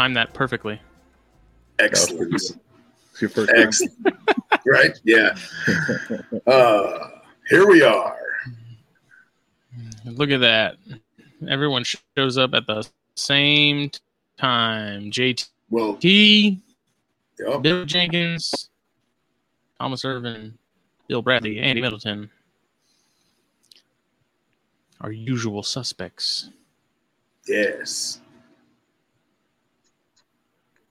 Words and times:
Nice. 0.00 0.06
Timed 0.06 0.16
that 0.16 0.32
perfectly. 0.34 0.80
Excellent. 1.78 2.32
It's 2.34 2.54
your. 3.20 3.30
Excellent. 3.54 3.92
right? 4.66 4.98
Yeah. 5.04 5.36
Uh, 6.46 7.08
here 7.50 7.68
we 7.68 7.82
are. 7.82 8.16
Look 10.06 10.30
at 10.30 10.40
that. 10.40 10.76
Everyone 11.48 11.84
shows 12.16 12.38
up 12.38 12.54
at 12.54 12.66
the 12.66 12.86
same 13.14 13.90
time. 14.38 15.10
JT, 15.10 15.48
Well, 15.68 15.98
yep. 16.02 17.62
Bill 17.62 17.84
Jenkins, 17.84 18.70
Thomas 19.78 20.04
Irvin, 20.04 20.56
Bill 21.08 21.20
Bradley, 21.22 21.58
Andy 21.58 21.82
Middleton. 21.82 22.30
Our 25.02 25.12
usual 25.12 25.62
suspects. 25.62 26.48
yes. 27.46 28.20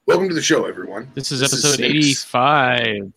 Welcome 0.09 0.27
to 0.30 0.34
the 0.34 0.41
show, 0.41 0.66
everyone. 0.66 1.08
This 1.13 1.31
is 1.31 1.40
This 1.40 1.54
episode 1.54 1.76
Snakes. 1.76 2.26
85. 2.34 3.13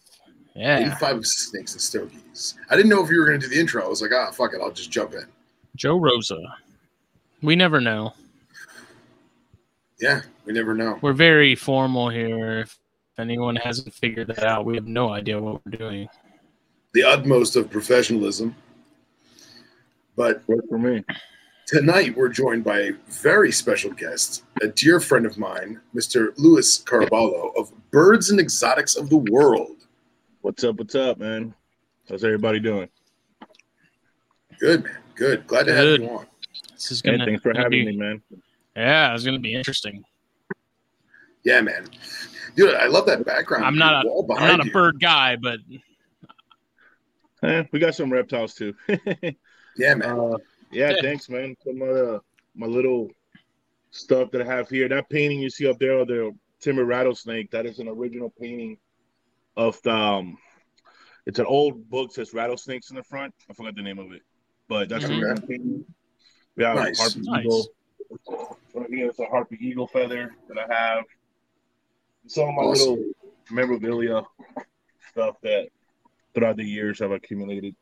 Yeah. 0.54 0.78
85 0.90 1.16
of 1.16 1.26
Snakes 1.26 1.72
and 1.72 1.80
Stogies. 1.80 2.54
I 2.68 2.76
didn't 2.76 2.90
know 2.90 3.02
if 3.02 3.10
you 3.10 3.18
were 3.18 3.24
going 3.24 3.40
to 3.40 3.48
do 3.48 3.54
the 3.54 3.58
intro. 3.58 3.82
I 3.82 3.88
was 3.88 4.02
like, 4.02 4.10
ah, 4.12 4.30
fuck 4.30 4.52
it. 4.52 4.60
I'll 4.60 4.70
just 4.70 4.90
jump 4.90 5.14
in. 5.14 5.24
Joe 5.74 5.96
Rosa. 5.96 6.38
We 7.40 7.56
never 7.56 7.80
know. 7.80 8.12
Yeah, 10.00 10.20
we 10.44 10.52
never 10.52 10.74
know. 10.74 10.98
We're 11.00 11.14
very 11.14 11.54
formal 11.54 12.10
here. 12.10 12.60
If 12.60 12.78
anyone 13.16 13.56
hasn't 13.56 13.94
figured 13.94 14.26
that 14.26 14.44
out, 14.44 14.66
we 14.66 14.74
have 14.74 14.86
no 14.86 15.14
idea 15.14 15.40
what 15.40 15.62
we're 15.64 15.78
doing. 15.78 16.10
The 16.92 17.04
utmost 17.04 17.56
of 17.56 17.70
professionalism. 17.70 18.54
But 20.14 20.46
Work 20.46 20.68
for 20.68 20.76
me. 20.76 21.02
Tonight 21.72 22.14
we're 22.16 22.28
joined 22.28 22.64
by 22.64 22.80
a 22.80 22.92
very 23.08 23.50
special 23.50 23.90
guest, 23.92 24.44
a 24.60 24.68
dear 24.68 25.00
friend 25.00 25.24
of 25.24 25.38
mine, 25.38 25.80
Mr. 25.94 26.28
Luis 26.36 26.82
Caraballo 26.84 27.50
of 27.56 27.72
Birds 27.90 28.28
and 28.30 28.38
Exotics 28.38 28.94
of 28.94 29.08
the 29.08 29.16
World. 29.16 29.86
What's 30.42 30.64
up? 30.64 30.76
What's 30.76 30.94
up, 30.94 31.16
man? 31.18 31.54
How's 32.10 32.24
everybody 32.24 32.60
doing? 32.60 32.90
Good, 34.60 34.84
man. 34.84 34.96
Good. 35.14 35.46
Glad 35.46 35.60
to 35.66 35.72
Good. 35.72 36.00
have 36.02 36.10
you 36.10 36.16
on. 36.18 36.26
This 36.74 36.90
is 36.92 37.00
gonna, 37.00 37.24
thanks 37.24 37.42
for 37.42 37.54
having 37.54 37.70
be, 37.70 37.86
me, 37.86 37.96
man. 37.96 38.22
Yeah, 38.76 39.14
it's 39.14 39.24
gonna 39.24 39.38
be 39.38 39.54
interesting. 39.54 40.04
Yeah, 41.44 41.62
man. 41.62 41.86
Dude, 42.54 42.74
I 42.74 42.86
love 42.86 43.06
that 43.06 43.24
background. 43.24 43.64
I'm 43.64 43.78
not 43.78 44.04
a- 44.04 44.08
wall 44.08 44.26
I'm 44.36 44.46
not 44.58 44.60
a 44.60 44.66
you. 44.66 44.72
bird 44.72 45.00
guy, 45.00 45.36
but 45.36 45.58
Eh, 47.42 47.64
we 47.72 47.78
got 47.80 47.94
some 47.94 48.12
reptiles 48.12 48.52
too. 48.54 48.74
Yeah, 49.74 49.94
man. 49.94 50.20
uh, 50.20 50.36
yeah, 50.72 50.90
Yeah. 50.92 51.02
thanks, 51.02 51.28
man. 51.28 51.54
Some 51.64 51.82
of 51.82 51.88
the, 51.94 52.20
my 52.54 52.66
little 52.66 53.10
stuff 53.90 54.30
that 54.32 54.42
I 54.42 54.44
have 54.44 54.68
here. 54.68 54.88
That 54.88 55.08
painting 55.10 55.40
you 55.40 55.50
see 55.50 55.68
up 55.68 55.78
there 55.78 55.98
of 55.98 56.08
the 56.08 56.32
timber 56.60 56.84
rattlesnake. 56.84 57.50
That 57.50 57.66
is 57.66 57.78
an 57.78 57.88
original 57.88 58.32
painting 58.40 58.78
of 59.56 59.80
the. 59.82 59.94
Um, 59.94 60.38
it's 61.26 61.38
an 61.38 61.46
old 61.46 61.88
book 61.88 62.12
says 62.12 62.34
rattlesnakes 62.34 62.90
in 62.90 62.96
the 62.96 63.04
front. 63.04 63.32
I 63.48 63.54
forgot 63.54 63.76
the 63.76 63.82
name 63.82 63.98
of 63.98 64.12
it, 64.12 64.22
but 64.68 64.88
that's 64.88 65.04
Mhm. 65.04 65.10
a 65.10 65.26
original 65.26 65.46
painting. 65.48 65.84
We 66.56 66.64
have 66.64 66.76
Nice. 66.76 66.98
a 66.98 67.02
harpy 67.02 67.20
Nice. 67.22 67.44
eagle. 67.44 67.66
Right 68.74 68.90
here 68.90 69.10
is 69.10 69.18
a 69.20 69.26
harpy 69.26 69.56
eagle 69.60 69.86
feather 69.86 70.34
that 70.48 70.58
I 70.58 70.74
have. 70.74 71.04
Some 72.26 72.48
of 72.48 72.54
my 72.54 72.62
Awesome. 72.62 72.94
little 72.94 73.12
memorabilia 73.50 74.22
stuff 75.10 75.36
that 75.42 75.68
throughout 76.34 76.56
the 76.56 76.64
years 76.64 77.00
I've 77.00 77.10
accumulated. 77.12 77.76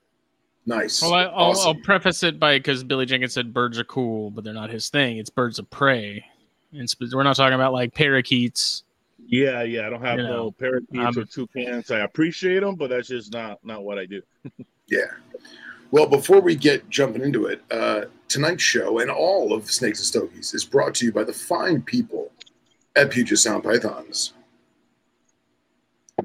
Nice. 0.71 1.03
well, 1.03 1.15
I, 1.15 1.25
I'll, 1.25 1.59
I'll 1.59 1.75
preface 1.75 2.23
it 2.23 2.39
by 2.39 2.57
because 2.59 2.85
Billy 2.85 3.05
Jenkins 3.05 3.35
said 3.35 3.53
birds 3.53 3.77
are 3.77 3.85
cool, 3.85 4.31
but 4.31 4.45
they're 4.45 4.55
not 4.55 4.71
his 4.71 4.89
thing. 4.89 5.19
It's 5.19 5.29
birds 5.29 5.59
of 5.59 5.69
prey, 5.69 6.25
and 6.73 6.89
sp- 6.89 7.11
we're 7.13 7.25
not 7.25 7.35
talking 7.35 7.55
about 7.55 7.73
like 7.73 7.93
parakeets. 7.93 8.85
Yeah, 9.27 9.63
yeah. 9.63 9.89
I 9.89 9.91
don't 9.91 10.01
have 10.01 10.19
You 10.19 10.25
no 10.25 10.31
know, 10.31 10.51
parakeets 10.53 11.17
um, 11.17 11.23
or 11.23 11.25
toucans. 11.25 11.91
I 11.91 12.01
appreciate 12.01 12.61
them, 12.61 12.77
but 12.77 12.89
that's 12.89 13.09
just 13.09 13.33
not 13.33 13.59
not 13.65 13.83
what 13.83 13.99
I 13.99 14.07
do. 14.07 14.23
Yeah. 14.89 15.07
Well, 15.93 16.07
before 16.07 16.41
we 16.41 16.57
get 16.57 16.91
jumping 16.91 17.23
into 17.23 17.47
it, 17.47 17.63
uh, 17.71 18.07
tonight's 18.27 18.65
show 18.65 18.99
and 18.99 19.09
all 19.09 19.53
of 19.53 19.71
Snakes 19.71 20.01
and 20.01 20.07
Stogies 20.07 20.53
is 20.53 20.65
brought 20.65 20.97
to 20.97 21.07
you 21.07 21.13
by 21.13 21.23
the 21.23 21.33
fine 21.33 21.81
people 21.81 22.33
at 22.97 23.11
Puget 23.11 23.39
Sound 23.39 23.63
Pythons. 23.63 24.33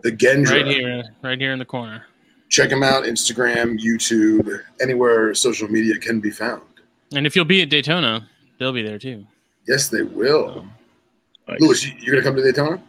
The 0.02 0.12
Gendra. 0.12 0.64
Right 0.64 0.66
here, 0.66 1.04
right 1.22 1.40
here 1.40 1.54
in 1.54 1.60
the 1.60 1.66
corner. 1.66 2.06
Check 2.50 2.70
them 2.70 2.84
out 2.84 3.04
Instagram, 3.04 3.80
YouTube, 3.80 4.62
anywhere 4.82 5.34
social 5.34 5.68
media 5.68 5.96
can 5.96 6.20
be 6.20 6.30
found. 6.30 6.62
And 7.14 7.26
if 7.26 7.36
you'll 7.36 7.46
be 7.46 7.62
at 7.62 7.70
Daytona, 7.70 8.28
they'll 8.60 8.74
be 8.74 8.84
there 8.84 9.00
too. 9.00 9.26
Yes, 9.68 9.90
they 9.90 10.04
will. 10.04 10.66
Nice. 11.48 11.60
Luis, 11.60 11.86
you, 11.86 11.94
you're 12.00 12.14
going 12.14 12.24
to 12.24 12.30
come 12.30 12.36
to 12.36 12.44
Daytona? 12.44 12.82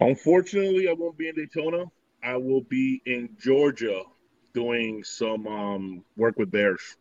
Unfortunately, 0.00 0.88
I 0.88 0.92
won't 0.92 1.16
be 1.16 1.28
in 1.28 1.34
Daytona. 1.34 1.84
I 2.22 2.36
will 2.36 2.62
be 2.62 3.00
in 3.06 3.28
Georgia 3.40 4.02
doing 4.52 5.04
some 5.04 5.46
um, 5.46 6.04
work 6.16 6.38
with 6.38 6.50
bears. 6.50 6.96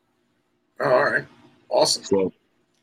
Oh, 0.79 0.91
all 0.91 1.05
right. 1.05 1.25
Awesome. 1.69 2.03
So 2.03 2.33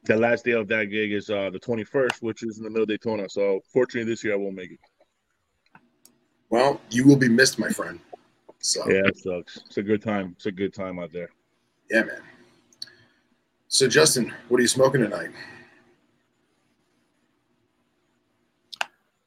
the 0.04 0.16
last 0.16 0.44
day 0.44 0.53
of 0.53 0.66
that 0.69 0.87
gig 0.87 1.12
is 1.12 1.31
uh, 1.31 1.50
the 1.50 1.60
21st, 1.60 2.20
which 2.20 2.43
is 2.43 2.59
in 2.59 2.64
the 2.64 2.70
middle 2.70 2.82
of 2.82 2.88
Daytona. 2.88 3.28
So 3.28 3.60
fortunately, 3.72 4.10
this 4.10 4.25
year 4.25 4.34
I 4.34 4.37
won't 4.37 4.54
make 4.54 4.72
it. 4.72 4.81
Well, 6.50 6.81
you 6.91 7.06
will 7.06 7.16
be 7.16 7.28
missed, 7.28 7.59
my 7.59 7.69
friend. 7.69 7.99
So, 8.62 8.88
Yeah, 8.88 9.02
it 9.06 9.18
sucks. 9.18 9.58
It's 9.66 9.76
a 9.76 9.82
good 9.82 10.02
time. 10.02 10.32
It's 10.36 10.46
a 10.46 10.52
good 10.52 10.72
time 10.72 10.98
out 10.98 11.12
there. 11.12 11.30
yeah, 11.90 12.04
man. 12.04 12.22
So, 13.68 13.88
Justin, 13.88 14.32
what 14.48 14.58
are 14.58 14.62
you 14.62 14.68
smoking 14.68 15.00
tonight? 15.02 15.30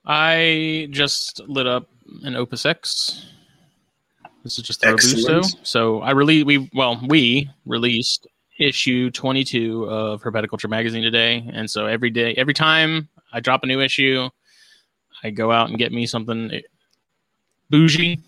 I 0.06 0.88
just 0.92 1.42
lit 1.48 1.68
up 1.68 1.90
an 2.24 2.36
Opus 2.36 2.66
X. 2.66 3.26
This 4.44 4.60
is 4.60 4.64
just 4.64 4.82
the 4.82 4.88
Excellent. 4.90 5.28
Robusto. 5.28 5.60
So 5.64 6.02
I 6.02 6.12
really 6.12 6.44
we 6.44 6.70
well 6.74 7.02
we 7.08 7.50
released 7.66 8.28
issue 8.60 9.10
22 9.10 9.86
of 9.86 10.22
Herpetoculture 10.22 10.70
magazine 10.70 11.02
today, 11.02 11.44
and 11.52 11.70
so 11.70 11.88
every 11.88 12.12
day, 12.12 12.36
every 12.36 12.54
time 12.54 13.10
I 13.34 13.40
drop 13.40 13.64
a 13.64 13.66
new 13.68 13.82
issue, 13.82 14.30
I 15.24 15.32
go 15.32 15.52
out 15.52 15.70
and 15.70 15.80
get 15.80 15.92
me 15.92 16.06
something 16.06 16.62
bougie, 17.72 18.20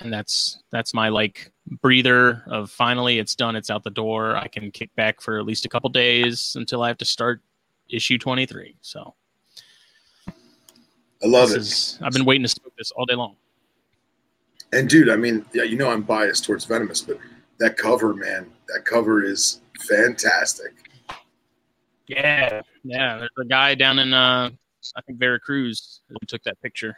and 0.00 0.12
that's 0.12 0.58
that's 0.70 0.92
my 0.94 1.08
like 1.08 1.50
breather 1.82 2.42
of 2.48 2.70
finally 2.70 3.18
it's 3.18 3.34
done, 3.34 3.56
it's 3.56 3.70
out 3.70 3.82
the 3.84 3.90
door. 3.90 4.36
I 4.36 4.48
can 4.48 4.70
kick 4.70 4.94
back 4.96 5.20
for 5.20 5.38
at 5.38 5.46
least 5.46 5.64
a 5.64 5.68
couple 5.68 5.88
days 5.90 6.54
until 6.58 6.82
I 6.82 6.88
have 6.88 6.98
to 6.98 7.04
start 7.04 7.42
issue 7.88 8.18
23. 8.18 8.76
So. 8.80 9.14
I 11.22 11.26
love 11.28 11.48
This 11.48 11.56
it. 11.56 11.60
is- 11.60 11.98
I've 12.02 12.12
been 12.12 12.24
waiting 12.26 12.42
to 12.42 12.48
smoke 12.48 12.72
this 12.76 12.90
all 12.92 13.06
day 13.06 13.14
long. 13.14 13.36
And 14.72 14.88
dude, 14.88 15.08
I 15.08 15.16
mean, 15.16 15.46
yeah, 15.54 15.62
you 15.62 15.76
know 15.76 15.90
I'm 15.90 16.02
biased 16.02 16.44
towards 16.44 16.64
Venomous, 16.66 17.00
but 17.00 17.18
that 17.58 17.76
cover, 17.76 18.12
man, 18.14 18.50
that 18.68 18.84
cover 18.84 19.22
is 19.24 19.60
fantastic. 19.88 20.72
Yeah, 22.08 22.60
yeah. 22.84 23.18
There's 23.18 23.30
a 23.40 23.44
guy 23.44 23.74
down 23.74 23.98
in 23.98 24.12
uh, 24.12 24.50
I 24.96 25.00
think 25.02 25.18
Veracruz 25.18 26.00
who 26.08 26.16
took 26.26 26.42
that 26.44 26.60
picture. 26.60 26.94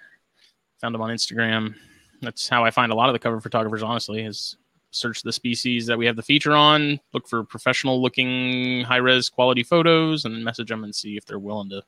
Found 0.80 0.94
him 0.94 1.00
on 1.00 1.10
Instagram. 1.10 1.74
That's 2.20 2.48
how 2.48 2.64
I 2.64 2.70
find 2.70 2.90
a 2.92 2.94
lot 2.94 3.08
of 3.08 3.12
the 3.12 3.18
cover 3.18 3.40
photographers. 3.40 3.82
Honestly, 3.82 4.22
is 4.22 4.56
search 4.90 5.22
the 5.22 5.32
species 5.32 5.86
that 5.86 5.98
we 5.98 6.06
have 6.06 6.16
the 6.16 6.22
feature 6.22 6.52
on, 6.52 6.98
look 7.12 7.28
for 7.28 7.44
professional 7.44 8.00
looking, 8.00 8.82
high 8.84 8.96
res 8.96 9.28
quality 9.28 9.62
photos, 9.62 10.24
and 10.24 10.44
message 10.44 10.68
them 10.68 10.84
and 10.84 10.94
see 10.94 11.16
if 11.16 11.26
they're 11.26 11.38
willing 11.38 11.68
to 11.70 11.82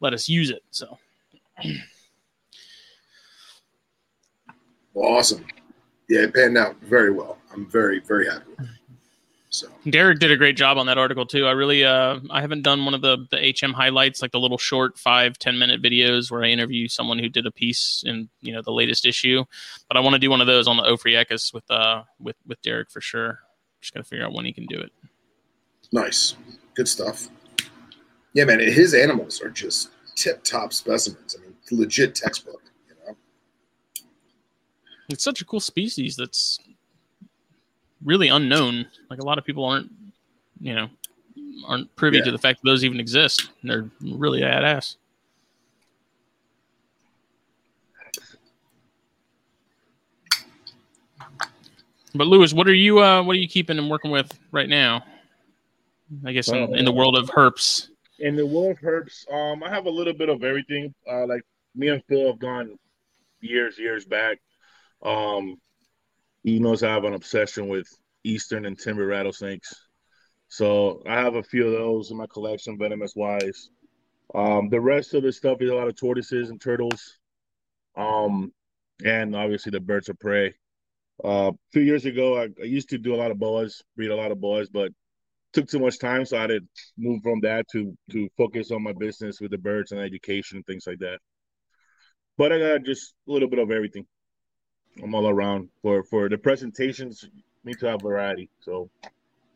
let 0.00 0.12
us 0.12 0.28
use 0.28 0.50
it. 0.50 0.62
So 0.70 0.98
awesome. 4.94 5.44
Yeah, 6.08 6.20
it 6.20 6.34
panned 6.34 6.56
out 6.56 6.76
very 6.82 7.12
well. 7.12 7.38
I'm 7.52 7.66
very, 7.66 8.00
very 8.00 8.26
happy. 8.26 8.52
So, 9.56 9.68
Derek 9.88 10.18
did 10.18 10.30
a 10.30 10.36
great 10.36 10.54
job 10.54 10.76
on 10.76 10.84
that 10.84 10.98
article 10.98 11.24
too. 11.24 11.46
I 11.46 11.52
really 11.52 11.82
uh 11.82 12.20
I 12.30 12.42
haven't 12.42 12.60
done 12.60 12.84
one 12.84 12.92
of 12.92 13.00
the 13.00 13.26
the 13.30 13.54
HM 13.58 13.72
highlights 13.72 14.20
like 14.20 14.32
the 14.32 14.38
little 14.38 14.58
short 14.58 14.98
five 14.98 15.38
ten 15.38 15.58
minute 15.58 15.80
videos 15.80 16.30
where 16.30 16.44
I 16.44 16.48
interview 16.48 16.88
someone 16.88 17.18
who 17.18 17.30
did 17.30 17.46
a 17.46 17.50
piece 17.50 18.04
in 18.06 18.28
you 18.42 18.52
know 18.52 18.60
the 18.60 18.70
latest 18.70 19.06
issue, 19.06 19.44
but 19.88 19.96
I 19.96 20.00
want 20.00 20.12
to 20.12 20.18
do 20.18 20.28
one 20.28 20.42
of 20.42 20.46
those 20.46 20.68
on 20.68 20.76
the 20.76 20.82
Ophryacus 20.82 21.54
with 21.54 21.70
uh 21.70 22.02
with 22.20 22.36
with 22.46 22.60
Derek 22.60 22.90
for 22.90 23.00
sure. 23.00 23.38
Just 23.80 23.94
gotta 23.94 24.04
figure 24.04 24.26
out 24.26 24.34
when 24.34 24.44
he 24.44 24.52
can 24.52 24.66
do 24.66 24.78
it. 24.78 24.92
nice. 25.90 26.36
Good 26.74 26.88
stuff. 26.88 27.28
Yeah, 28.34 28.44
man, 28.44 28.60
his 28.60 28.92
animals 28.92 29.40
are 29.40 29.48
just 29.48 29.88
tip 30.16 30.44
top 30.44 30.74
specimens. 30.74 31.34
I 31.34 31.40
mean, 31.40 31.54
legit 31.70 32.14
textbook, 32.14 32.60
you 32.86 32.94
know? 33.06 33.16
It's 35.08 35.24
such 35.24 35.40
a 35.40 35.46
cool 35.46 35.60
species 35.60 36.16
that's 36.16 36.58
really 38.04 38.28
unknown. 38.28 38.86
Like 39.10 39.20
a 39.20 39.24
lot 39.24 39.38
of 39.38 39.44
people 39.44 39.64
aren't 39.64 39.90
you 40.60 40.74
know 40.74 40.88
aren't 41.66 41.94
privy 41.96 42.18
Yeah. 42.18 42.24
to 42.24 42.32
the 42.32 42.38
fact 42.38 42.60
that 42.62 42.68
those 42.70 42.84
even 42.84 43.00
exist. 43.00 43.50
And 43.62 43.70
They're 43.70 43.90
really 44.00 44.40
badass. 44.40 44.96
But 52.14 52.26
Luis, 52.26 52.54
what 52.54 52.66
are 52.68 52.74
you 52.74 53.00
uh 53.00 53.22
what 53.22 53.36
are 53.36 53.38
you 53.38 53.48
keeping 53.48 53.78
and 53.78 53.90
working 53.90 54.10
with 54.10 54.32
right 54.50 54.68
now? 54.68 55.04
I 56.24 56.32
guess 56.32 56.48
in, 56.48 56.74
in 56.76 56.84
the 56.84 56.92
world 56.92 57.16
of 57.16 57.28
herps. 57.30 57.88
In 58.18 58.36
the 58.36 58.46
world 58.46 58.70
of 58.72 58.78
herps, 58.78 59.30
um, 59.32 59.62
I 59.62 59.68
have 59.68 59.86
a 59.86 59.90
little 59.90 60.14
bit 60.14 60.28
of 60.28 60.44
everything. 60.44 60.94
Uh, 61.10 61.26
like 61.26 61.42
me 61.74 61.88
and 61.88 62.02
Phil 62.08 62.28
have 62.28 62.38
gone 62.38 62.78
years, 63.40 63.76
years 63.78 64.04
back. 64.06 64.38
Um, 65.02 65.60
he 66.46 66.60
knows 66.60 66.84
I 66.84 66.92
have 66.92 67.02
an 67.02 67.12
obsession 67.12 67.66
with 67.66 67.88
eastern 68.22 68.66
and 68.66 68.78
timber 68.78 69.04
rattlesnakes. 69.04 69.74
So 70.46 71.02
I 71.04 71.14
have 71.14 71.34
a 71.34 71.42
few 71.42 71.66
of 71.66 71.72
those 71.72 72.12
in 72.12 72.16
my 72.16 72.28
collection, 72.32 72.78
venomous 72.78 73.14
wise. 73.16 73.68
Um, 74.32 74.68
the 74.68 74.80
rest 74.80 75.12
of 75.14 75.24
the 75.24 75.32
stuff 75.32 75.60
is 75.60 75.70
a 75.70 75.74
lot 75.74 75.88
of 75.88 75.96
tortoises 75.96 76.50
and 76.50 76.60
turtles, 76.60 77.18
um, 77.96 78.52
and 79.04 79.34
obviously 79.34 79.70
the 79.70 79.80
birds 79.80 80.08
of 80.08 80.20
prey. 80.20 80.54
Uh, 81.24 81.50
a 81.50 81.72
few 81.72 81.82
years 81.82 82.04
ago, 82.04 82.38
I, 82.38 82.44
I, 82.62 82.64
used 82.64 82.90
to 82.90 82.98
do 82.98 83.12
a 83.12 83.16
lot 83.16 83.32
of 83.32 83.40
boas, 83.40 83.82
breed 83.96 84.12
a 84.12 84.16
lot 84.16 84.30
of 84.30 84.40
boas, 84.40 84.68
but 84.68 84.92
took 85.52 85.66
too 85.66 85.80
much 85.80 85.98
time, 85.98 86.24
so 86.24 86.36
I 86.36 86.42
had 86.42 86.50
to 86.50 86.60
move 86.96 87.22
from 87.24 87.40
that 87.40 87.66
to 87.72 87.96
to 88.12 88.28
focus 88.36 88.70
on 88.70 88.84
my 88.84 88.92
business 88.92 89.40
with 89.40 89.50
the 89.50 89.58
birds 89.58 89.90
and 89.90 90.00
education 90.00 90.58
and 90.58 90.66
things 90.66 90.86
like 90.86 90.98
that. 91.00 91.18
But 92.38 92.52
I 92.52 92.58
got 92.60 92.84
just 92.84 93.14
a 93.28 93.32
little 93.32 93.48
bit 93.48 93.58
of 93.58 93.72
everything. 93.72 94.06
I'm 95.02 95.14
all 95.14 95.28
around 95.28 95.68
for 95.82 96.02
for 96.02 96.28
the 96.28 96.38
presentations. 96.38 97.28
Need 97.64 97.78
to 97.80 97.86
have 97.86 98.02
variety. 98.02 98.48
So 98.60 98.88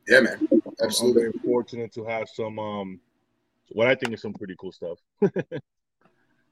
yeah, 0.08 0.20
man, 0.20 0.48
absolutely. 0.82 1.26
I'm 1.26 1.32
very 1.32 1.44
fortunate 1.44 1.92
to 1.94 2.04
have 2.04 2.28
some 2.28 2.58
um 2.58 3.00
what 3.70 3.87
I 3.87 3.94
think 3.94 4.14
is 4.14 4.22
some 4.22 4.32
pretty 4.32 4.56
cool 4.58 4.72
stuff. 4.72 4.98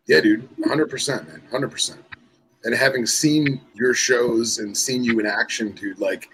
yeah, 0.07 0.21
dude, 0.21 0.49
hundred 0.65 0.89
percent, 0.89 1.29
man, 1.29 1.43
hundred 1.51 1.71
percent. 1.71 2.01
And 2.65 2.75
having 2.75 3.07
seen 3.07 3.61
your 3.75 3.95
shows 3.95 4.59
and 4.59 4.77
seen 4.77 5.05
you 5.05 5.21
in 5.21 5.27
action, 5.27 5.73
dude, 5.73 5.99
like 5.99 6.29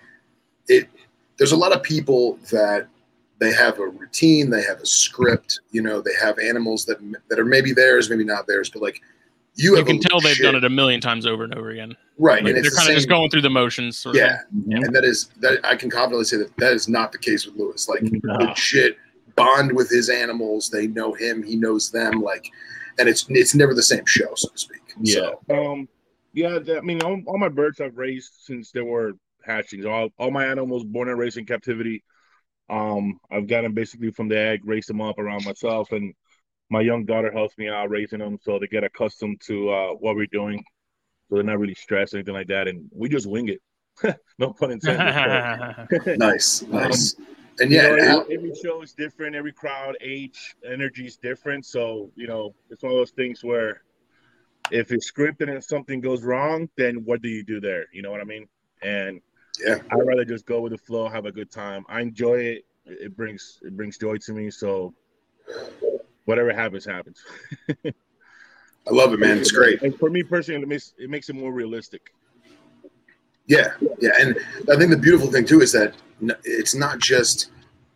it. 0.69 0.89
There's 1.37 1.53
a 1.53 1.57
lot 1.57 1.73
of 1.73 1.83
people 1.83 2.39
that 2.53 2.87
they 3.41 3.53
have 3.53 3.81
a 3.81 3.89
routine, 3.89 4.51
they 4.51 4.63
have 4.63 4.81
a 4.81 4.87
script, 4.87 5.61
you 5.73 5.83
know, 5.83 6.01
they 6.01 6.15
have 6.21 6.39
animals 6.39 6.85
that 6.85 6.99
that 7.29 7.39
are 7.39 7.45
maybe 7.45 7.73
theirs, 7.73 8.09
maybe 8.09 8.25
not 8.25 8.47
theirs, 8.47 8.71
but 8.71 8.83
like 8.83 9.03
you, 9.57 9.77
you 9.77 9.85
can 9.85 10.01
tell 10.01 10.21
they've 10.21 10.37
done 10.39 10.57
it 10.57 10.65
a 10.65 10.71
million 10.71 11.01
times 11.01 11.27
over 11.27 11.45
and 11.45 11.55
over 11.55 11.71
again. 11.71 11.97
Right, 12.19 12.43
like 12.43 12.55
and 12.55 12.65
they're 12.65 12.71
kind 12.71 12.89
of 12.89 12.95
just 12.95 13.09
going 13.09 13.31
through 13.31 13.43
the 13.43 13.51
motions. 13.51 14.07
yeah, 14.13 14.39
and 14.69 14.95
that 14.95 15.05
is 15.05 15.31
that 15.41 15.65
I 15.65 15.77
can 15.77 15.91
confidently 15.91 16.25
say 16.25 16.39
that 16.39 16.57
that 16.59 16.73
is 16.73 16.89
not 16.89 17.13
the 17.13 17.19
case 17.19 17.47
with 17.47 17.57
Luis. 17.57 17.89
Like 17.89 18.03
no. 18.03 18.35
legit 18.35 18.99
bond 19.37 19.73
with 19.73 19.91
his 19.91 20.09
animals. 20.09 20.71
They 20.71 20.87
know 20.87 21.13
him. 21.13 21.43
He 21.43 21.57
knows 21.57 21.91
them. 21.91 22.21
Like, 22.21 22.51
and 22.99 23.09
it's 23.09 23.27
it's 23.29 23.55
never 23.55 23.75
the 23.75 23.83
same 23.83 24.07
show, 24.07 24.35
so 24.35 24.49
to 24.49 24.59
speak. 24.59 24.81
Yeah. 25.01 25.31
So. 25.49 25.73
Um. 25.73 25.89
Yeah. 26.33 26.59
I 26.77 26.81
mean, 26.81 27.03
all, 27.03 27.21
all 27.27 27.39
my 27.39 27.49
birds 27.49 27.81
I've 27.81 27.97
raised 27.97 28.33
since 28.41 28.71
they 28.73 28.81
were 28.81 29.13
hatchings. 29.45 29.87
All 29.87 30.09
all 30.19 30.31
my 30.31 30.47
animals 30.47 30.85
born 30.85 31.09
and 31.09 31.19
raised 31.19 31.37
in 31.37 31.47
captivity. 31.47 32.03
Um, 32.71 33.21
I've 33.31 33.47
got 33.47 33.63
them 33.63 33.75
basically 33.75 34.11
from 34.11 34.29
the 34.29 34.39
egg, 34.39 34.63
raised 34.65 34.89
them 34.89 35.01
up 35.01 35.19
around 35.19 35.45
myself, 35.45 35.93
and 35.93 36.15
my 36.75 36.81
young 36.81 37.05
daughter 37.05 37.31
helps 37.31 37.57
me 37.57 37.69
out 37.69 37.89
raising 37.89 38.19
them, 38.19 38.37
so 38.43 38.59
they 38.59 38.67
get 38.67 38.83
accustomed 38.83 39.41
to 39.43 39.71
uh, 39.71 39.89
what 39.93 40.17
we're 40.17 40.27
doing, 40.27 40.63
so 41.29 41.37
they're 41.37 41.45
not 41.45 41.61
really 41.61 41.75
stressed 41.75 42.15
or 42.15 42.17
anything 42.17 42.35
like 42.35 42.49
that, 42.49 42.67
and 42.67 42.91
we 42.93 43.09
just 43.09 43.27
wing 43.27 43.49
it. 43.49 43.63
no 44.41 44.53
pun 44.53 44.73
intended. 44.73 46.19
nice, 46.19 46.63
nice. 46.69 47.15
Um, 47.17 47.27
and 47.61 47.71
yeah, 47.71 47.91
you 47.91 47.97
know, 47.97 48.21
every, 48.23 48.35
every 48.35 48.53
show 48.61 48.83
is 48.83 48.93
different. 48.93 49.37
Every 49.37 49.53
crowd, 49.53 49.97
age, 50.01 50.57
energy 50.69 51.07
is 51.07 51.17
different. 51.17 51.65
So 51.65 52.11
you 52.17 52.27
know, 52.27 52.57
it's 52.71 52.83
one 52.83 52.91
of 52.91 52.99
those 52.99 53.13
things 53.13 53.45
where 53.45 53.83
if 54.73 54.91
it's 54.91 55.09
scripted 55.09 55.49
and 55.49 55.63
something 55.63 56.01
goes 56.01 56.25
wrong, 56.25 56.69
then 56.77 57.05
what 57.05 57.23
do 57.23 57.29
you 57.29 57.45
do 57.45 57.61
there? 57.61 57.85
You 57.93 58.03
know 58.03 58.11
what 58.11 58.21
I 58.21 58.25
mean? 58.25 58.49
And 58.83 59.21
yeah, 59.65 59.79
I'd 59.93 60.05
rather 60.05 60.25
just 60.25 60.45
go 60.45 60.61
with 60.61 60.73
the 60.73 60.79
flow, 60.79 61.09
have 61.09 61.27
a 61.27 61.33
good 61.33 61.53
time. 61.53 61.85
I 61.89 62.01
enjoy 62.01 62.39
it. 62.41 62.65
It 62.85 63.17
brings 63.17 63.61
it 63.63 63.77
brings 63.77 63.97
joy 63.97 64.17
to 64.27 64.33
me. 64.33 64.51
So 64.51 64.93
whatever 66.25 66.53
happens, 66.53 66.85
happens. 66.85 67.23
I 68.87 68.91
love 68.91 69.13
it, 69.15 69.21
man. 69.21 69.39
It's 69.39 69.51
great. 69.51 69.83
And 69.83 69.99
for 69.99 70.11
me 70.11 70.23
personally, 70.23 70.63
it 70.63 70.69
makes 70.69 70.95
it 70.99 71.11
makes 71.11 71.29
it 71.29 71.35
more 71.35 71.53
realistic. 71.53 72.13
Yeah, 73.47 73.73
yeah, 74.01 74.13
and 74.21 74.39
I 74.71 74.77
think 74.77 74.91
the 74.91 74.97
beautiful 74.97 75.31
thing 75.31 75.45
too 75.45 75.61
is 75.61 75.73
that 75.73 75.95
it's 76.45 76.75
not 76.75 76.99
just 76.99 77.51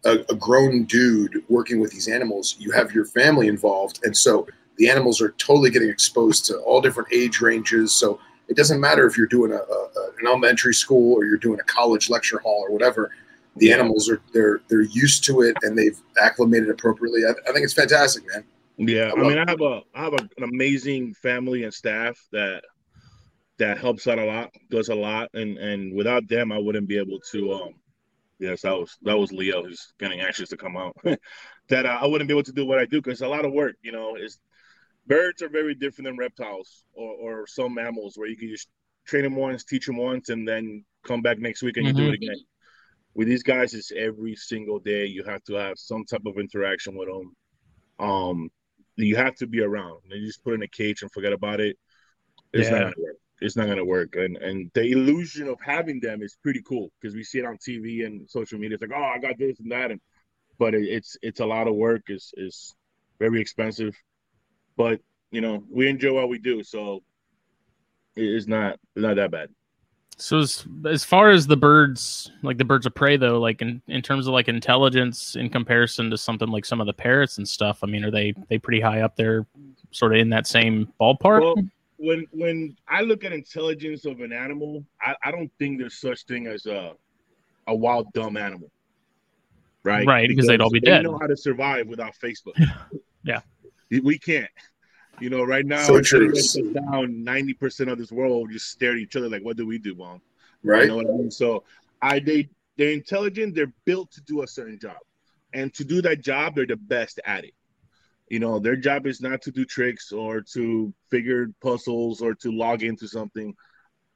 a, 0.04 0.18
a, 0.28 0.34
grown 0.34 0.84
dude 0.84 1.42
working 1.48 1.80
with 1.80 1.90
these 1.90 2.06
animals. 2.06 2.56
You 2.58 2.70
have 2.72 2.92
your 2.92 3.06
family 3.06 3.48
involved, 3.48 4.00
and 4.04 4.14
so 4.14 4.46
the 4.76 4.90
animals 4.90 5.22
are 5.22 5.30
totally 5.32 5.70
getting 5.70 5.88
exposed 5.88 6.44
to 6.46 6.58
all 6.58 6.82
different 6.82 7.08
age 7.12 7.40
ranges. 7.40 7.94
So 7.94 8.20
it 8.48 8.56
doesn't 8.56 8.78
matter 8.78 9.06
if 9.06 9.16
you're 9.16 9.26
doing 9.26 9.52
a, 9.52 9.56
a 9.56 9.88
an 10.18 10.26
elementary 10.26 10.74
school 10.74 11.14
or 11.14 11.24
you're 11.24 11.38
doing 11.38 11.60
a 11.60 11.64
college 11.64 12.10
lecture 12.10 12.38
hall 12.40 12.64
or 12.66 12.72
whatever. 12.72 13.10
The 13.58 13.72
animals 13.72 14.08
are 14.08 14.20
they're 14.32 14.60
they're 14.68 14.82
used 14.82 15.24
to 15.24 15.42
it 15.42 15.56
and 15.62 15.76
they've 15.76 15.98
acclimated 16.20 16.70
appropriately. 16.70 17.22
I, 17.24 17.30
I 17.48 17.52
think 17.52 17.64
it's 17.64 17.74
fantastic, 17.74 18.24
man. 18.32 18.44
Yeah, 18.76 19.10
I, 19.16 19.20
I 19.20 19.22
mean, 19.22 19.38
it. 19.38 19.48
I 19.48 19.50
have 19.50 19.60
a 19.60 19.82
I 19.94 20.04
have 20.04 20.14
a, 20.14 20.28
an 20.36 20.44
amazing 20.44 21.14
family 21.14 21.64
and 21.64 21.74
staff 21.74 22.18
that 22.32 22.62
that 23.58 23.78
helps 23.78 24.06
out 24.06 24.18
a 24.18 24.24
lot, 24.24 24.52
does 24.70 24.88
a 24.88 24.94
lot, 24.94 25.30
and 25.34 25.58
and 25.58 25.92
without 25.94 26.28
them, 26.28 26.52
I 26.52 26.58
wouldn't 26.58 26.88
be 26.88 26.98
able 26.98 27.18
to. 27.32 27.52
Um, 27.52 27.74
yes, 28.38 28.62
that 28.62 28.72
was 28.72 28.96
that 29.02 29.18
was 29.18 29.32
Leo 29.32 29.64
who's 29.64 29.92
getting 29.98 30.20
anxious 30.20 30.50
to 30.50 30.56
come 30.56 30.76
out. 30.76 30.96
that 31.68 31.86
uh, 31.86 31.98
I 32.00 32.06
wouldn't 32.06 32.28
be 32.28 32.34
able 32.34 32.44
to 32.44 32.52
do 32.52 32.66
what 32.66 32.78
I 32.78 32.84
do 32.84 33.02
because 33.02 33.20
a 33.20 33.28
lot 33.28 33.44
of 33.44 33.52
work. 33.52 33.76
You 33.82 33.92
know, 33.92 34.16
is 34.16 34.38
birds 35.06 35.42
are 35.42 35.48
very 35.48 35.74
different 35.74 36.06
than 36.06 36.16
reptiles 36.16 36.84
or 36.92 37.14
or 37.14 37.46
some 37.46 37.74
mammals 37.74 38.16
where 38.16 38.28
you 38.28 38.36
can 38.36 38.48
just 38.48 38.68
train 39.04 39.24
them 39.24 39.34
once, 39.36 39.64
teach 39.64 39.86
them 39.86 39.96
once, 39.96 40.28
and 40.28 40.46
then 40.46 40.84
come 41.04 41.22
back 41.22 41.38
next 41.38 41.62
week 41.62 41.76
and 41.78 41.86
mm-hmm. 41.86 41.98
you 41.98 42.04
do 42.04 42.12
it 42.12 42.20
mm-hmm. 42.20 42.30
again. 42.30 42.44
With 43.18 43.28
these 43.28 43.42
guys, 43.42 43.74
it's 43.74 43.92
every 43.92 44.34
single 44.36 44.78
day. 44.78 45.04
You 45.04 45.24
have 45.24 45.42
to 45.44 45.54
have 45.54 45.76
some 45.76 46.04
type 46.06 46.22
of 46.24 46.38
interaction 46.38 46.96
with 46.96 47.08
them. 47.08 47.34
Um, 47.98 48.50
you 48.96 49.16
have 49.16 49.34
to 49.36 49.46
be 49.46 49.60
around. 49.60 50.00
They 50.08 50.20
just 50.20 50.42
put 50.42 50.54
in 50.54 50.62
a 50.62 50.68
cage 50.68 51.02
and 51.02 51.12
forget 51.12 51.34
about 51.34 51.60
it. 51.60 51.76
It's 52.54 52.70
yeah. 52.70 52.78
not 52.78 52.80
gonna 52.84 53.02
work 53.02 53.16
it's 53.40 53.56
not 53.56 53.66
going 53.66 53.78
to 53.78 53.84
work. 53.84 54.16
And 54.16 54.36
and 54.36 54.70
the 54.74 54.82
illusion 54.82 55.48
of 55.48 55.58
having 55.60 56.00
them 56.00 56.22
is 56.22 56.36
pretty 56.42 56.62
cool 56.62 56.90
because 57.00 57.14
we 57.14 57.24
see 57.24 57.38
it 57.38 57.44
on 57.44 57.56
TV 57.56 58.04
and 58.06 58.28
social 58.28 58.58
media. 58.58 58.74
It's 58.74 58.82
like, 58.82 58.98
oh, 58.98 59.12
I 59.14 59.18
got 59.18 59.38
this 59.38 59.60
and 59.60 59.70
that, 59.70 59.90
and 59.90 60.00
but 60.58 60.74
it, 60.74 60.84
it's 60.84 61.16
it's 61.22 61.40
a 61.40 61.46
lot 61.46 61.68
of 61.68 61.74
work. 61.74 62.02
It's 62.08 62.32
is 62.36 62.74
very 63.18 63.40
expensive, 63.40 63.94
but 64.76 65.00
you 65.30 65.40
know 65.40 65.62
we 65.70 65.88
enjoy 65.88 66.12
what 66.14 66.28
we 66.28 66.38
do, 66.38 66.62
so 66.62 67.02
it's 68.16 68.46
not 68.46 68.78
not 68.96 69.16
that 69.16 69.30
bad. 69.30 69.50
So 70.20 70.40
as, 70.40 70.66
as 70.84 71.04
far 71.04 71.30
as 71.30 71.46
the 71.46 71.56
birds, 71.56 72.32
like 72.42 72.58
the 72.58 72.64
birds 72.64 72.86
of 72.86 72.94
prey, 72.94 73.16
though, 73.16 73.38
like 73.38 73.62
in, 73.62 73.80
in 73.86 74.02
terms 74.02 74.26
of 74.26 74.32
like 74.32 74.48
intelligence 74.48 75.36
in 75.36 75.48
comparison 75.48 76.10
to 76.10 76.18
something 76.18 76.48
like 76.48 76.64
some 76.64 76.80
of 76.80 76.88
the 76.88 76.92
parrots 76.92 77.38
and 77.38 77.48
stuff, 77.48 77.84
I 77.84 77.86
mean, 77.86 78.04
are 78.04 78.10
they 78.10 78.34
they 78.48 78.58
pretty 78.58 78.80
high 78.80 79.02
up 79.02 79.14
there, 79.14 79.46
sort 79.92 80.14
of 80.14 80.20
in 80.20 80.28
that 80.30 80.48
same 80.48 80.92
ballpark? 81.00 81.40
Well, 81.40 81.54
when 81.98 82.26
when 82.32 82.76
I 82.88 83.02
look 83.02 83.22
at 83.22 83.32
intelligence 83.32 84.06
of 84.06 84.20
an 84.20 84.32
animal, 84.32 84.84
I, 85.00 85.14
I 85.22 85.30
don't 85.30 85.52
think 85.56 85.78
there's 85.78 86.00
such 86.00 86.24
thing 86.24 86.48
as 86.48 86.66
a 86.66 86.94
a 87.68 87.74
wild 87.74 88.12
dumb 88.12 88.36
animal. 88.36 88.70
Right. 89.84 90.04
Right, 90.06 90.28
because, 90.28 90.46
because 90.46 90.48
they'd 90.48 90.60
all 90.60 90.70
be 90.70 90.80
they 90.80 90.86
dead. 90.86 91.04
know 91.04 91.16
how 91.18 91.28
to 91.28 91.36
survive 91.36 91.86
without 91.86 92.14
Facebook. 92.20 92.60
yeah. 93.22 93.40
We 93.90 94.18
can't. 94.18 94.50
You 95.20 95.30
know, 95.30 95.42
right 95.42 95.66
now, 95.66 95.82
so 95.84 96.00
true. 96.00 96.32
down 96.72 97.24
ninety 97.24 97.54
percent 97.54 97.90
of 97.90 97.98
this 97.98 98.12
world 98.12 98.50
just 98.52 98.70
stare 98.70 98.92
at 98.92 98.98
each 98.98 99.16
other 99.16 99.28
like, 99.28 99.42
"What 99.42 99.56
do 99.56 99.66
we 99.66 99.78
do, 99.78 99.94
mom?" 99.94 100.20
Right. 100.62 100.82
You 100.82 100.88
know 100.88 100.96
what 100.96 101.06
I 101.06 101.10
mean? 101.10 101.30
So, 101.30 101.64
I 102.00 102.18
they 102.18 102.48
they're 102.76 102.92
intelligent. 102.92 103.54
They're 103.54 103.72
built 103.84 104.10
to 104.12 104.20
do 104.22 104.42
a 104.42 104.46
certain 104.46 104.78
job, 104.78 104.98
and 105.52 105.72
to 105.74 105.84
do 105.84 106.02
that 106.02 106.20
job, 106.20 106.54
they're 106.54 106.66
the 106.66 106.76
best 106.76 107.20
at 107.24 107.44
it. 107.44 107.54
You 108.28 108.38
know, 108.40 108.58
their 108.58 108.76
job 108.76 109.06
is 109.06 109.20
not 109.20 109.42
to 109.42 109.50
do 109.50 109.64
tricks 109.64 110.12
or 110.12 110.42
to 110.52 110.92
figure 111.10 111.48
puzzles 111.60 112.20
or 112.20 112.34
to 112.36 112.52
log 112.52 112.82
into 112.82 113.08
something. 113.08 113.54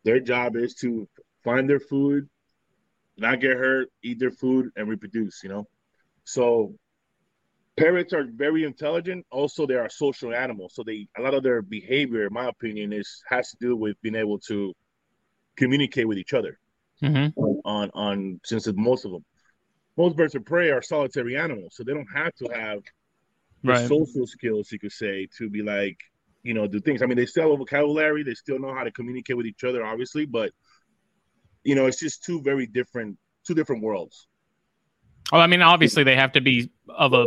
Their 0.05 0.21
job 0.21 0.57
is 0.57 0.75
to 0.77 1.09
find 1.43 1.69
their 1.69 1.81
food, 1.81 2.29
not 3.17 3.41
get 3.41 3.57
hurt, 3.57 3.89
eat 4.03 4.19
their 4.19 4.31
food, 4.31 4.71
and 4.77 4.89
reproduce, 4.89 5.43
you 5.43 5.49
know? 5.49 5.67
So 6.25 6.75
parrots 7.77 8.13
are 8.13 8.27
very 8.35 8.65
intelligent. 8.65 9.27
Also, 9.31 9.67
they 9.67 9.75
are 9.75 9.89
social 9.89 10.35
animals. 10.35 10.75
So 10.75 10.83
they 10.83 11.09
a 11.17 11.23
lot 11.23 11.35
of 11.35 11.43
their 11.43 11.63
behavior, 11.63 12.27
in 12.27 12.33
my 12.33 12.49
opinion, 12.49 12.93
is 12.93 13.23
has 13.29 13.51
to 13.51 13.57
do 13.61 13.77
with 13.77 14.01
being 14.03 14.15
able 14.15 14.39
to 14.41 14.75
communicate 15.57 16.09
with 16.09 16.19
each 16.19 16.35
other. 16.35 16.59
Mm-hmm. 17.03 17.39
On, 17.41 17.61
on 17.65 17.91
on 17.95 18.41
since 18.45 18.69
most 18.75 19.05
of 19.05 19.13
them, 19.13 19.25
most 19.97 20.17
birds 20.17 20.35
of 20.35 20.45
prey 20.45 20.71
are 20.71 20.83
solitary 20.83 21.37
animals, 21.37 21.75
so 21.75 21.83
they 21.85 21.95
don't 21.95 22.07
have 22.15 22.35
to 22.37 22.49
have 22.55 22.81
right. 23.65 23.89
social 23.89 24.27
skills, 24.27 24.71
you 24.71 24.79
could 24.79 24.93
say, 24.93 25.29
to 25.39 25.51
be 25.51 25.63
like, 25.63 25.99
you 26.43 26.55
know, 26.55 26.67
do 26.67 26.81
things. 26.81 27.03
I 27.03 27.07
mean, 27.07 27.17
they 27.17 27.27
still 27.27 27.45
have 27.45 27.53
a 27.53 27.57
vocabulary, 27.57 28.23
they 28.23 28.35
still 28.35 28.59
know 28.59 28.73
how 28.73 28.85
to 28.85 28.93
communicate 28.93 29.37
with 29.37 29.47
each 29.47 29.65
other, 29.65 29.85
obviously, 29.85 30.27
but 30.27 30.53
you 31.65 31.75
know, 31.75 31.87
it's 31.87 31.99
just 31.99 32.25
two 32.25 32.41
very 32.43 32.67
different, 32.67 33.19
two 33.47 33.55
different 33.55 33.83
worlds. 33.83 34.27
Well, 35.31 35.41
I 35.41 35.47
mean, 35.47 35.63
obviously 35.63 36.05
they 36.05 36.17
have 36.17 36.33
to 36.33 36.41
be 36.41 36.71
of 36.89 37.15
a 37.15 37.27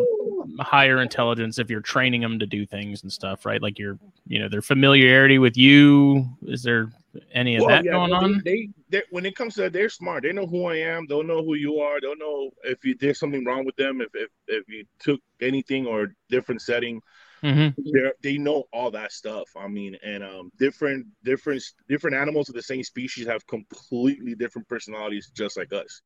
higher 0.60 1.02
intelligence 1.02 1.60
if 1.60 1.70
you're 1.70 1.82
training 1.82 2.22
them 2.22 2.40
to 2.40 2.46
do 2.46 2.66
things 2.66 3.04
and 3.04 3.12
stuff, 3.12 3.46
right? 3.46 3.62
Like 3.62 3.80
your, 3.80 3.98
you 4.28 4.40
know, 4.40 4.50
their 4.50 4.62
familiarity 4.62 5.38
with 5.38 5.58
you. 5.58 6.28
Is 6.44 6.64
there 6.64 6.92
any 7.34 7.56
of 7.56 7.62
well, 7.62 7.70
that 7.70 7.86
yeah, 7.86 7.92
going 7.92 8.10
they, 8.10 8.16
on? 8.16 8.42
They 8.44 8.70
they, 8.90 9.04
when 9.10 9.26
it 9.26 9.36
comes 9.36 9.56
to 9.56 9.62
that, 9.62 9.74
they're 9.74 9.90
smart. 9.90 10.24
They 10.24 10.34
know 10.34 10.48
who 10.48 10.66
I 10.66 10.78
am. 10.78 11.06
They'll 11.08 11.24
know 11.24 11.44
who 11.44 11.56
you 11.56 11.80
are. 11.80 12.00
They'll 12.02 12.18
know 12.18 12.52
if 12.64 12.84
you, 12.86 12.96
there's 13.00 13.20
something 13.20 13.44
wrong 13.46 13.66
with 13.66 13.76
them. 13.76 14.02
If 14.02 14.10
if, 14.14 14.30
if 14.48 14.70
you 14.70 14.86
took 15.00 15.20
anything 15.42 15.86
or 15.86 16.14
different 16.30 16.62
setting, 16.62 17.02
Mm-hmm. 17.44 17.82
they 17.94 18.12
they 18.24 18.38
know 18.40 18.64
all 18.74 18.90
that 18.92 19.12
stuff. 19.12 19.50
I 19.56 19.68
mean, 19.68 19.96
and 20.04 20.24
um, 20.24 20.52
different 20.58 21.06
different 21.24 21.62
different 21.88 22.16
animals 22.16 22.50
of 22.50 22.56
the 22.56 22.64
same 22.64 22.84
species 22.84 23.28
have 23.28 23.46
completely 23.46 24.34
different 24.34 24.68
personalities, 24.68 25.32
just 25.36 25.56
like 25.56 25.72
us. 25.72 26.02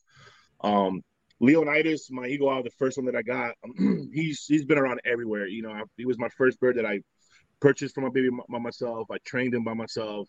Um, 0.62 1.02
Leonidas, 1.40 2.10
my 2.12 2.28
eagle 2.28 2.50
the 2.64 2.70
first 2.78 2.98
one 2.98 3.06
that 3.06 3.16
I 3.16 3.22
got, 3.22 3.56
he's 4.14 4.46
he's 4.46 4.66
been 4.66 4.78
around 4.78 5.00
everywhere. 5.06 5.48
You 5.48 5.62
know, 5.64 5.72
I, 5.72 5.84
he 5.98 6.06
was 6.06 6.20
my 6.20 6.30
first 6.30 6.60
bird 6.60 6.78
that 6.78 6.86
I 6.86 7.00
purchased 7.60 7.96
for 7.96 8.02
my 8.02 8.10
baby 8.10 8.30
by 8.50 8.60
myself. 8.60 9.08
I 9.12 9.18
trained 9.26 9.54
him 9.54 9.64
by 9.64 9.74
myself. 9.74 10.28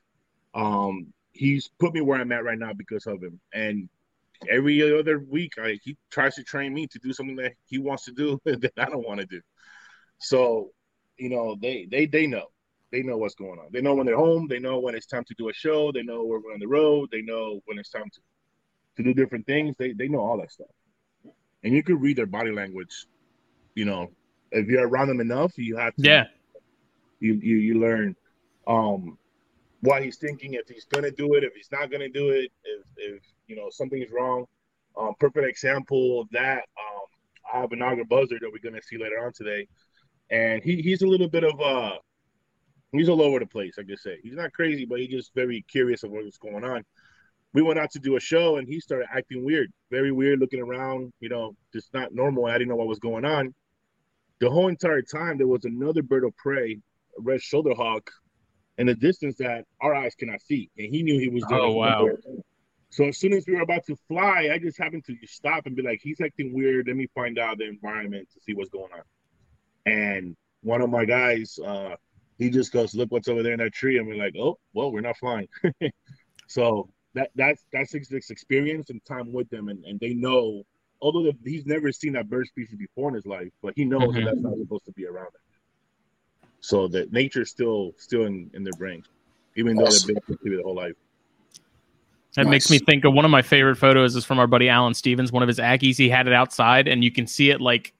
Um, 0.54 1.12
he's 1.32 1.68
put 1.78 1.94
me 1.94 2.00
where 2.00 2.20
I'm 2.20 2.32
at 2.32 2.44
right 2.44 2.58
now 2.58 2.72
because 2.72 3.06
of 3.06 3.22
him. 3.22 3.40
And 3.52 3.88
every 4.48 4.98
other 4.98 5.18
week, 5.18 5.52
I, 5.58 5.78
he 5.82 5.96
tries 6.10 6.34
to 6.36 6.44
train 6.44 6.72
me 6.74 6.86
to 6.88 6.98
do 6.98 7.12
something 7.12 7.36
that 7.36 7.52
he 7.66 7.78
wants 7.78 8.04
to 8.04 8.12
do 8.12 8.40
that 8.44 8.72
I 8.76 8.86
don't 8.86 9.06
want 9.06 9.20
to 9.20 9.26
do. 9.26 9.40
So, 10.18 10.70
you 11.18 11.30
know, 11.30 11.56
they 11.60 11.86
they 11.90 12.06
they 12.06 12.26
know. 12.26 12.46
They 12.92 13.02
know 13.02 13.16
what's 13.18 13.36
going 13.36 13.60
on. 13.60 13.68
They 13.72 13.80
know 13.80 13.94
when 13.94 14.06
they're 14.06 14.16
home. 14.16 14.48
They 14.48 14.58
know 14.58 14.80
when 14.80 14.96
it's 14.96 15.06
time 15.06 15.22
to 15.24 15.34
do 15.38 15.48
a 15.48 15.52
show. 15.52 15.92
They 15.92 16.02
know 16.02 16.24
when 16.24 16.42
we're 16.44 16.52
on 16.52 16.58
the 16.58 16.66
road. 16.66 17.08
They 17.12 17.22
know 17.22 17.60
when 17.66 17.78
it's 17.78 17.90
time 17.90 18.10
to 18.12 18.20
to 18.96 19.02
do 19.02 19.14
different 19.14 19.46
things. 19.46 19.76
They 19.78 19.92
they 19.92 20.08
know 20.08 20.20
all 20.20 20.38
that 20.38 20.50
stuff. 20.50 20.66
And 21.62 21.74
you 21.74 21.82
can 21.82 22.00
read 22.00 22.16
their 22.16 22.26
body 22.26 22.50
language. 22.52 23.06
You 23.74 23.84
know, 23.84 24.10
if 24.50 24.66
you're 24.68 24.86
around 24.88 25.08
them 25.08 25.20
enough, 25.20 25.56
you 25.56 25.76
have 25.76 25.94
to 25.96 26.02
Yeah. 26.02 26.24
you 27.20 27.34
you 27.34 27.56
you 27.56 27.78
learn 27.80 28.16
um 28.66 29.18
what 29.80 30.02
he's 30.02 30.16
thinking 30.18 30.54
if 30.54 30.68
he's 30.68 30.84
gonna 30.86 31.10
do 31.10 31.34
it 31.34 31.44
if 31.44 31.54
he's 31.54 31.70
not 31.72 31.90
gonna 31.90 32.08
do 32.08 32.30
it 32.30 32.50
if 32.64 32.84
if 32.96 33.22
you 33.46 33.56
know 33.56 33.68
something's 33.70 34.10
wrong 34.10 34.44
um 34.96 35.14
perfect 35.18 35.46
example 35.46 36.20
of 36.20 36.28
that 36.30 36.64
um 36.78 37.06
i 37.54 37.60
have 37.60 37.72
an 37.72 37.82
augur 37.82 38.04
buzzard 38.04 38.38
that 38.40 38.50
we're 38.52 38.70
gonna 38.70 38.82
see 38.82 38.98
later 38.98 39.24
on 39.24 39.32
today 39.32 39.66
and 40.30 40.62
he 40.62 40.82
he's 40.82 41.02
a 41.02 41.06
little 41.06 41.28
bit 41.28 41.44
of 41.44 41.58
uh 41.60 41.96
he's 42.92 43.08
all 43.08 43.22
over 43.22 43.38
the 43.38 43.46
place 43.46 43.76
i 43.78 43.82
guess 43.82 44.02
say 44.02 44.18
he's 44.22 44.34
not 44.34 44.52
crazy 44.52 44.84
but 44.84 44.98
he's 44.98 45.10
just 45.10 45.34
very 45.34 45.64
curious 45.70 46.02
of 46.02 46.10
what's 46.10 46.38
going 46.38 46.64
on 46.64 46.84
we 47.52 47.62
went 47.62 47.78
out 47.78 47.90
to 47.90 47.98
do 47.98 48.16
a 48.16 48.20
show 48.20 48.56
and 48.56 48.68
he 48.68 48.80
started 48.80 49.06
acting 49.14 49.44
weird 49.44 49.72
very 49.90 50.12
weird 50.12 50.38
looking 50.38 50.60
around 50.60 51.12
you 51.20 51.28
know 51.28 51.54
just 51.72 51.92
not 51.94 52.14
normal 52.14 52.46
i 52.46 52.52
didn't 52.52 52.68
know 52.68 52.76
what 52.76 52.86
was 52.86 52.98
going 52.98 53.24
on 53.24 53.54
the 54.40 54.48
whole 54.48 54.68
entire 54.68 55.02
time 55.02 55.36
there 55.36 55.46
was 55.46 55.64
another 55.64 56.02
bird 56.02 56.24
of 56.24 56.36
prey 56.36 56.78
a 57.18 57.22
red 57.22 57.40
shoulder 57.42 57.74
hawk 57.74 58.10
in 58.80 58.86
the 58.86 58.94
distance 58.94 59.36
that 59.36 59.66
our 59.82 59.94
eyes 59.94 60.14
cannot 60.14 60.40
see. 60.40 60.70
And 60.78 60.88
he 60.92 61.02
knew 61.02 61.20
he 61.20 61.28
was 61.28 61.44
doing 61.48 61.60
Oh, 61.60 61.72
wow. 61.72 62.08
So 62.88 63.04
as 63.04 63.18
soon 63.18 63.34
as 63.34 63.44
we 63.46 63.54
were 63.54 63.60
about 63.60 63.84
to 63.86 63.96
fly, 64.08 64.48
I 64.52 64.58
just 64.58 64.78
happened 64.78 65.04
to 65.04 65.14
stop 65.24 65.66
and 65.66 65.76
be 65.76 65.82
like, 65.82 66.00
he's 66.02 66.20
acting 66.20 66.54
weird. 66.54 66.88
Let 66.88 66.96
me 66.96 67.06
find 67.14 67.38
out 67.38 67.58
the 67.58 67.68
environment 67.68 68.28
to 68.32 68.40
see 68.40 68.54
what's 68.54 68.70
going 68.70 68.90
on. 68.92 69.02
And 69.84 70.36
one 70.62 70.80
of 70.80 70.88
my 70.88 71.04
guys, 71.04 71.58
uh, 71.64 71.94
he 72.38 72.48
just 72.48 72.72
goes, 72.72 72.94
Look 72.94 73.12
what's 73.12 73.28
over 73.28 73.42
there 73.42 73.52
in 73.52 73.58
that 73.58 73.74
tree. 73.74 73.98
And 73.98 74.08
we're 74.08 74.16
like, 74.16 74.34
Oh, 74.38 74.58
well, 74.72 74.90
we're 74.90 75.02
not 75.02 75.18
flying. 75.18 75.48
so 76.48 76.88
that 77.14 77.30
that's 77.34 77.64
that's 77.72 77.92
his 77.92 78.08
his 78.08 78.30
experience 78.30 78.90
and 78.90 79.04
time 79.04 79.32
with 79.32 79.48
them 79.50 79.68
and, 79.68 79.84
and 79.84 79.98
they 80.00 80.14
know 80.14 80.62
although 81.02 81.22
the, 81.22 81.34
he's 81.44 81.66
never 81.66 81.90
seen 81.92 82.12
that 82.12 82.28
bird 82.28 82.46
species 82.46 82.76
before 82.76 83.08
in 83.08 83.14
his 83.14 83.26
life, 83.26 83.48
but 83.62 83.72
he 83.74 83.84
knows 83.84 84.10
Mhm. 84.10 84.16
that 84.16 84.24
that's 84.26 84.40
not 84.40 84.56
supposed 84.58 84.84
to 84.84 84.92
be 84.92 85.06
around 85.06 85.26
him. 85.28 85.40
So 86.60 86.88
that 86.88 87.12
nature's 87.12 87.50
still 87.50 87.94
still 87.96 88.26
in, 88.26 88.50
in 88.54 88.62
their 88.64 88.74
brains, 88.74 89.06
even 89.56 89.76
though 89.76 89.84
Awesome. 89.84 90.08
they've 90.08 90.14
been 90.26 90.36
captivity 90.36 90.56
the 90.56 90.62
whole 90.62 90.74
life. 90.76 90.94
That 92.36 92.46
makes 92.46 92.70
me 92.70 92.78
think 92.78 93.04
of 93.04 93.12
one 93.12 93.24
of 93.24 93.30
my 93.30 93.42
favorite 93.42 93.76
photos 93.76 94.14
is 94.14 94.24
from 94.24 94.38
our 94.38 94.46
buddy 94.46 94.68
Alan 94.68 94.94
Stevens. 94.94 95.32
One 95.32 95.42
of 95.42 95.48
his 95.48 95.58
Ackies, 95.58 95.96
he 95.96 96.08
had 96.08 96.28
it 96.28 96.32
outside, 96.32 96.86
and 96.86 97.02
you 97.02 97.10
can 97.10 97.26
see 97.26 97.50
it 97.50 97.60
like 97.60 97.92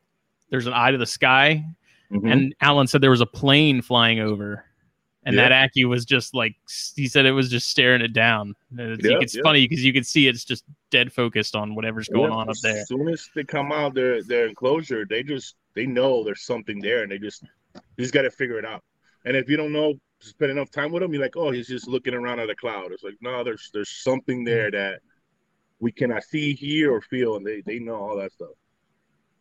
there's 0.51 0.67
an 0.67 0.73
eye 0.73 0.93
to 0.93 0.99
the 0.99 1.07
sky. 1.07 1.65
Mhm. 2.13 2.31
And 2.31 2.55
Alan 2.61 2.87
said 2.87 3.01
there 3.01 3.11
was 3.11 3.21
a 3.21 3.27
plane 3.27 3.83
flying 3.83 4.21
over, 4.21 4.65
and 5.25 5.37
Yeah. 5.37 5.49
that 5.49 5.71
Ackie 5.73 5.89
was 5.89 6.05
just 6.05 6.35
like 6.35 6.57
he 6.97 7.07
said 7.07 7.27
it 7.27 7.33
was 7.33 7.51
just 7.51 7.69
staring 7.69 8.01
it 8.01 8.13
down. 8.13 8.55
It's, 8.77 9.05
Yeah, 9.05 9.19
it's 9.21 9.37
yeah. 9.37 9.43
funny 9.43 9.67
because 9.67 9.85
you 9.85 9.93
can 9.93 10.05
see 10.05 10.29
it's 10.29 10.45
just 10.45 10.65
dead 10.91 11.13
focused 11.13 11.55
on 11.55 11.75
whatever's 11.75 12.09
going 12.09 12.31
Yeah, 12.31 12.39
on 12.39 12.49
up 12.49 12.57
there. 12.63 12.79
As 12.81 12.89
soon 12.89 13.09
as 13.09 13.29
they 13.35 13.45
come 13.45 13.73
out 13.73 13.95
their 13.95 14.23
their 14.23 14.47
enclosure, 14.47 15.05
they 15.05 15.23
just 15.23 15.57
they 15.75 15.87
know 15.87 16.25
there's 16.25 16.43
something 16.43 16.81
there, 16.81 17.03
and 17.03 17.13
they 17.13 17.19
just 17.19 17.43
you 17.75 17.81
just 17.99 18.15
got 18.15 18.23
to 18.23 18.31
figure 18.31 18.59
it 18.59 18.65
out. 18.65 18.83
And 19.25 19.37
if 19.37 19.49
you 19.49 19.57
don't 19.57 19.73
know, 19.73 19.95
spend 20.21 20.51
enough 20.51 20.71
time 20.71 20.93
with 20.93 21.03
him, 21.03 21.13
you're 21.13 21.23
like, 21.23 21.37
oh, 21.37 21.51
he's 21.51 21.69
just 21.69 21.89
looking 21.89 22.15
around 22.15 22.41
at 22.41 22.51
a 22.51 22.55
cloud. 22.55 22.93
It's 22.93 23.03
like, 23.03 23.17
no, 23.21 23.45
there's 23.45 23.71
there's 23.73 23.91
something 23.91 24.45
there 24.45 24.71
mm-hmm. 24.71 24.77
that 24.77 25.01
we 25.81 25.93
cannot 25.93 26.25
see, 26.25 26.55
hear, 26.55 26.93
or 26.93 27.01
feel, 27.03 27.37
and 27.37 27.47
they 27.47 27.63
they 27.67 27.79
know 27.79 27.97
all 27.97 28.17
that 28.17 28.33
stuff. 28.33 28.51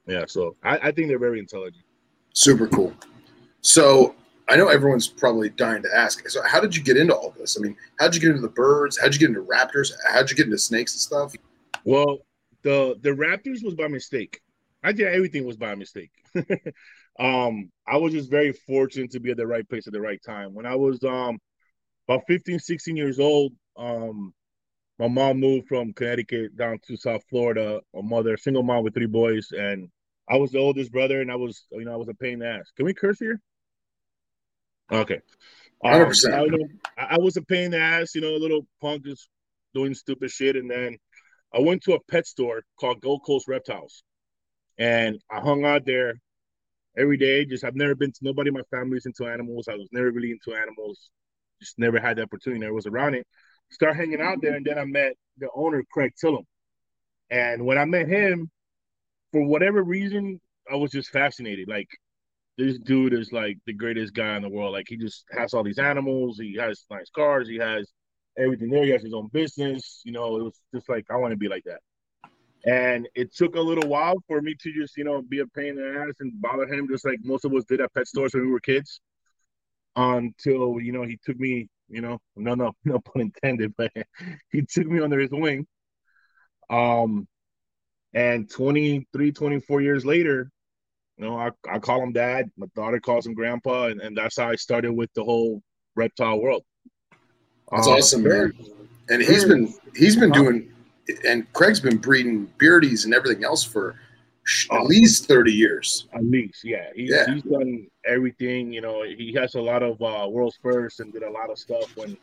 Yeah, 0.07 0.25
so 0.27 0.55
I, 0.63 0.77
I 0.77 0.91
think 0.91 1.07
they're 1.07 1.19
very 1.19 1.39
intelligent. 1.39 1.86
Super 2.33 2.67
cool. 2.67 2.93
So 3.62 4.15
I 4.50 4.56
know 4.56 4.68
everyone's 4.68 5.08
probably 5.08 5.50
dying 5.50 5.84
to 5.84 5.89
ask. 5.96 6.27
So 6.27 6.41
how 6.44 6.60
did 6.60 6.75
you 6.75 6.84
get 6.84 6.98
into 6.98 7.15
all 7.15 7.34
this? 7.38 7.56
I 7.58 7.62
mean, 7.62 7.77
how'd 8.00 8.15
you 8.15 8.22
get 8.22 8.32
into 8.32 8.41
the 8.41 8.50
birds? 8.50 9.00
How'd 9.00 9.13
you 9.13 9.20
get 9.20 9.29
into 9.29 9.44
raptors? 9.44 9.91
How'd 10.12 10.29
you 10.29 10.36
get 10.36 10.48
into 10.48 10.58
snakes 10.58 10.94
and 10.94 11.00
stuff? 11.00 11.36
Well, 11.84 12.18
the 12.63 12.98
the 13.01 13.12
Raptors 13.12 13.63
was 13.63 13.75
by 13.75 13.88
mistake. 13.88 14.41
I 14.84 14.91
did 14.91 15.08
everything 15.08 15.46
was 15.46 15.58
by 15.58 15.75
mistake. 15.75 16.12
um, 17.20 17.72
I 17.88 17.98
was 17.98 18.13
just 18.13 18.32
very 18.32 18.53
fortunate 18.53 19.12
to 19.12 19.20
be 19.20 19.32
at 19.32 19.38
the 19.38 19.48
right 19.48 19.68
place 19.68 19.88
at 19.88 19.94
the 19.94 20.01
right 20.01 20.22
time. 20.25 20.53
When 20.53 20.65
I 20.65 20.75
was 20.75 21.03
um 21.03 21.38
about 22.08 22.24
15, 22.27 22.60
16 22.60 22.98
years 22.98 23.20
old, 23.20 23.53
um, 23.77 24.34
my 24.98 25.08
mom 25.08 25.39
moved 25.39 25.68
from 25.68 25.94
Connecticut 25.94 26.58
down 26.58 26.79
to 26.88 26.98
South 26.98 27.22
Florida. 27.29 27.82
A 27.96 28.01
mother, 28.01 28.36
single 28.36 28.63
mom 28.63 28.84
with 28.84 28.96
three 28.96 29.06
boys, 29.06 29.51
and 29.51 29.89
I 30.27 30.38
was 30.38 30.51
the 30.51 30.60
oldest 30.60 30.91
brother, 30.91 31.22
and 31.22 31.32
I 31.32 31.36
was, 31.36 31.65
you 31.72 31.86
know, 31.86 31.94
I 31.94 31.98
was 31.98 32.10
a 32.10 32.13
pain 32.15 32.34
in 32.34 32.39
the 32.39 32.48
ass. 32.48 32.72
Can 32.75 32.86
we 32.86 32.94
curse 32.94 33.20
here? 33.20 33.39
Okay. 34.91 35.19
Um, 35.84 35.91
100%. 35.93 36.34
I, 36.34 36.41
was- 36.41 36.69
I 36.98 37.01
I 37.12 37.17
was 37.19 37.38
a 37.38 37.41
pain 37.41 37.65
in 37.65 37.72
the 37.72 37.77
ass, 37.79 38.15
you 38.15 38.22
know, 38.22 38.36
a 38.36 38.38
little 38.38 38.65
punk 38.81 39.05
just 39.05 39.29
doing 39.74 39.93
stupid 39.93 40.29
shit, 40.31 40.55
and 40.55 40.69
then 40.69 40.98
I 41.53 41.60
went 41.60 41.84
to 41.84 41.93
a 41.93 42.00
pet 42.12 42.27
store 42.27 42.63
called 42.79 43.01
Gold 43.01 43.22
Coast 43.25 43.48
Reptiles, 43.48 44.03
and 44.77 45.19
I 45.31 45.39
hung 45.39 45.63
out 45.65 45.86
there 45.86 46.15
every 46.98 47.17
day. 47.17 47.46
Just 47.46 47.63
I've 47.63 47.75
never 47.75 47.96
been 47.96 48.12
to 48.12 48.19
nobody 48.22 48.50
in 48.50 48.55
my 48.55 48.63
family's 48.72 49.05
into 49.05 49.25
animals. 49.27 49.67
I 49.69 49.75
was 49.75 49.88
never 49.91 50.12
really 50.12 50.31
into 50.31 50.53
animals. 50.60 51.10
Just 51.62 51.77
never 51.79 52.00
had 52.00 52.17
the 52.17 52.24
opportunity. 52.24 52.65
I 52.65 52.72
was 52.72 52.88
around 52.88 53.15
it. 53.15 53.25
Start 53.72 53.96
hanging 53.96 54.22
out 54.22 54.41
there, 54.41 54.55
and 54.55 54.65
then 54.65 54.79
I 54.79 54.86
met 54.86 55.13
the 55.38 55.50
owner, 55.55 55.84
Craig 55.91 56.12
Tillum. 56.19 56.46
And 57.29 57.65
when 57.65 57.77
I 57.77 57.86
met 57.86 58.08
him, 58.08 58.50
for 59.31 59.46
whatever 59.46 59.84
reason, 59.84 60.41
I 60.72 60.75
was 60.75 60.91
just 60.91 61.12
fascinated. 61.12 61.67
Like 61.67 61.88
this 62.60 62.78
dude 62.78 63.13
is 63.13 63.32
like 63.32 63.58
the 63.66 63.74
greatest 63.74 64.13
guy 64.13 64.36
in 64.36 64.42
the 64.42 64.50
world. 64.50 64.74
Like 64.74 64.88
he 64.89 64.98
just 64.98 65.24
has 65.32 65.54
all 65.54 65.63
these 65.63 65.80
animals. 65.80 66.38
He 66.38 66.58
has 66.60 66.84
nice 66.92 67.10
cars. 67.10 67.48
He 67.48 67.56
has 67.58 67.89
everything 68.38 68.70
there. 68.70 68.84
He 68.84 68.92
has 68.92 69.01
his 69.01 69.13
own 69.13 69.30
business. 69.32 70.01
You 70.04 70.12
know, 70.12 70.38
it 70.38 70.44
was 70.44 70.60
just 70.75 70.89
like 70.89 71.06
I 71.10 71.16
want 71.16 71.32
to 71.32 71.38
be 71.38 71.48
like 71.48 71.63
that. 71.63 71.80
And 72.66 73.08
it 73.16 73.34
took 73.34 73.56
a 73.56 73.62
little 73.62 73.88
while 73.88 74.22
for 74.28 74.42
me 74.42 74.56
to 74.62 74.74
just, 74.74 74.98
you 74.98 75.06
know, 75.06 75.22
be 75.22 75.39
a 75.39 75.48
pain 75.48 75.70
in 75.70 75.75
the 75.78 76.00
ass 76.01 76.16
and 76.20 76.34
bother 76.42 76.68
him, 76.68 76.89
just 76.89 77.06
like 77.06 77.20
most 77.24 77.46
of 77.46 77.54
us 77.54 77.63
did 77.63 77.80
at 77.80 77.94
pet 77.94 78.08
stores 78.08 78.34
when 78.34 78.46
we 78.46 78.51
were 78.51 78.60
kids. 78.60 79.00
Until 79.96 80.80
you 80.82 80.92
know 80.92 81.04
he 81.04 81.18
took 81.25 81.39
me, 81.39 81.70
you 81.88 82.01
know, 82.01 82.20
no, 82.36 82.56
no, 82.56 82.74
no 82.84 83.00
pun 83.00 83.22
intended, 83.22 83.74
but 83.78 83.92
he 84.51 84.63
took 84.63 84.86
me 84.86 85.01
under 85.01 85.20
his 85.20 85.32
wing. 85.32 85.66
Um, 86.70 87.25
and 88.13 88.50
23, 88.50 89.32
24 89.32 89.82
years 89.82 90.06
later, 90.06 90.51
you 91.20 91.26
know, 91.26 91.38
I, 91.38 91.50
I 91.70 91.80
call 91.80 92.02
him 92.02 92.14
dad. 92.14 92.50
My 92.58 92.68
daughter 92.76 93.00
calls 93.00 93.28
him 93.28 93.34
grandpa, 93.34 93.88
and, 93.88 94.00
and 94.02 94.18
that's 94.18 94.38
how 94.38 94.50
I 94.50 94.56
started 94.56 94.94
with 94.94 95.14
the 95.14 95.24
whole 95.24 95.62
reptile 95.96 96.40
world. 96.42 96.64
That's 97.72 97.88
Um, 97.88 97.94
awesome, 97.94 98.24
man. 98.24 98.54
And 99.10 99.22
he's 99.22 99.44
been 99.46 99.74
he's 99.96 100.16
been 100.16 100.32
doing, 100.32 100.72
and 101.28 101.52
Craig's 101.54 101.80
been 101.82 101.98
breeding 101.98 102.48
beardies 102.58 103.06
and 103.06 103.14
everything 103.14 103.44
else 103.44 103.64
for 103.64 103.96
at 104.72 104.80
Oh. 104.80 104.84
least 104.86 105.28
thirty 105.28 105.52
years. 105.52 106.08
At 106.14 106.24
least, 106.24 106.64
yeah. 106.64 106.90
He's, 106.96 107.10
Yeah. 107.10 107.34
he's 107.34 107.44
done 107.44 107.88
everything. 108.06 108.72
You 108.72 108.82
know, 108.82 109.04
he 109.04 109.34
has 109.34 109.56
a 109.56 109.62
lot 109.62 109.84
of 109.84 110.02
uh, 110.02 110.28
world's 110.30 110.58
first 110.62 111.02
and 111.02 111.12
did 111.12 111.24
a 111.24 111.30
lot 111.30 111.50
of 111.50 111.58
stuff. 111.60 111.96
When 111.98 112.18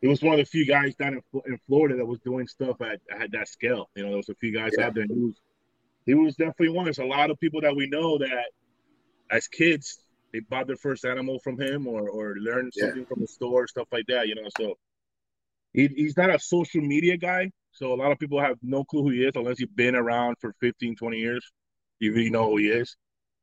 he 0.00 0.06
was 0.08 0.22
one 0.22 0.32
of 0.34 0.38
the 0.38 0.44
few 0.46 0.64
guys 0.64 0.94
down 0.94 1.14
in, 1.14 1.40
in 1.46 1.58
Florida 1.66 1.96
that 1.96 2.06
was 2.06 2.20
doing 2.20 2.46
stuff 2.48 2.80
at, 2.80 3.00
at 3.20 3.30
that 3.32 3.48
scale. 3.48 3.90
You 3.94 4.04
know, 4.04 4.08
there 4.10 4.16
was 4.16 4.28
a 4.30 4.34
few 4.36 4.52
guys 4.52 4.72
Yeah. 4.78 4.86
out 4.86 4.94
there. 4.94 5.04
He 5.06 5.12
was 5.12 5.34
he 6.08 6.14
was 6.14 6.36
definitely 6.36 6.70
one. 6.70 6.86
There's 6.86 6.98
a 6.98 7.04
lot 7.04 7.30
of 7.30 7.38
people 7.38 7.60
that 7.60 7.76
we 7.76 7.86
know 7.86 8.16
that 8.18 8.46
as 9.30 9.46
kids 9.48 9.98
they 10.32 10.40
bought 10.40 10.66
their 10.66 10.76
first 10.76 11.04
animal 11.04 11.38
from 11.44 11.60
him 11.60 11.86
or 11.86 12.08
or 12.08 12.34
learned 12.40 12.72
Yeah. 12.74 12.86
something 12.86 13.06
from 13.06 13.20
the 13.20 13.28
store, 13.28 13.66
stuff 13.68 13.88
like 13.92 14.06
that. 14.08 14.26
You 14.28 14.36
know, 14.36 14.48
so 14.58 14.74
he, 15.74 15.88
he's 15.88 16.16
not 16.16 16.34
a 16.34 16.38
social 16.38 16.80
media 16.80 17.18
guy. 17.18 17.50
So 17.72 17.92
a 17.92 17.96
lot 17.96 18.10
of 18.12 18.18
people 18.18 18.40
have 18.40 18.56
no 18.62 18.84
clue 18.84 19.02
who 19.02 19.10
he 19.10 19.24
is 19.24 19.32
unless 19.36 19.60
you've 19.60 19.76
been 19.76 19.94
around 19.94 20.36
for 20.40 20.54
15, 20.60 20.96
20 20.96 21.18
years. 21.18 21.52
You 22.00 22.14
really 22.14 22.30
know 22.30 22.50
who 22.50 22.56
he 22.58 22.68
is. 22.68 22.96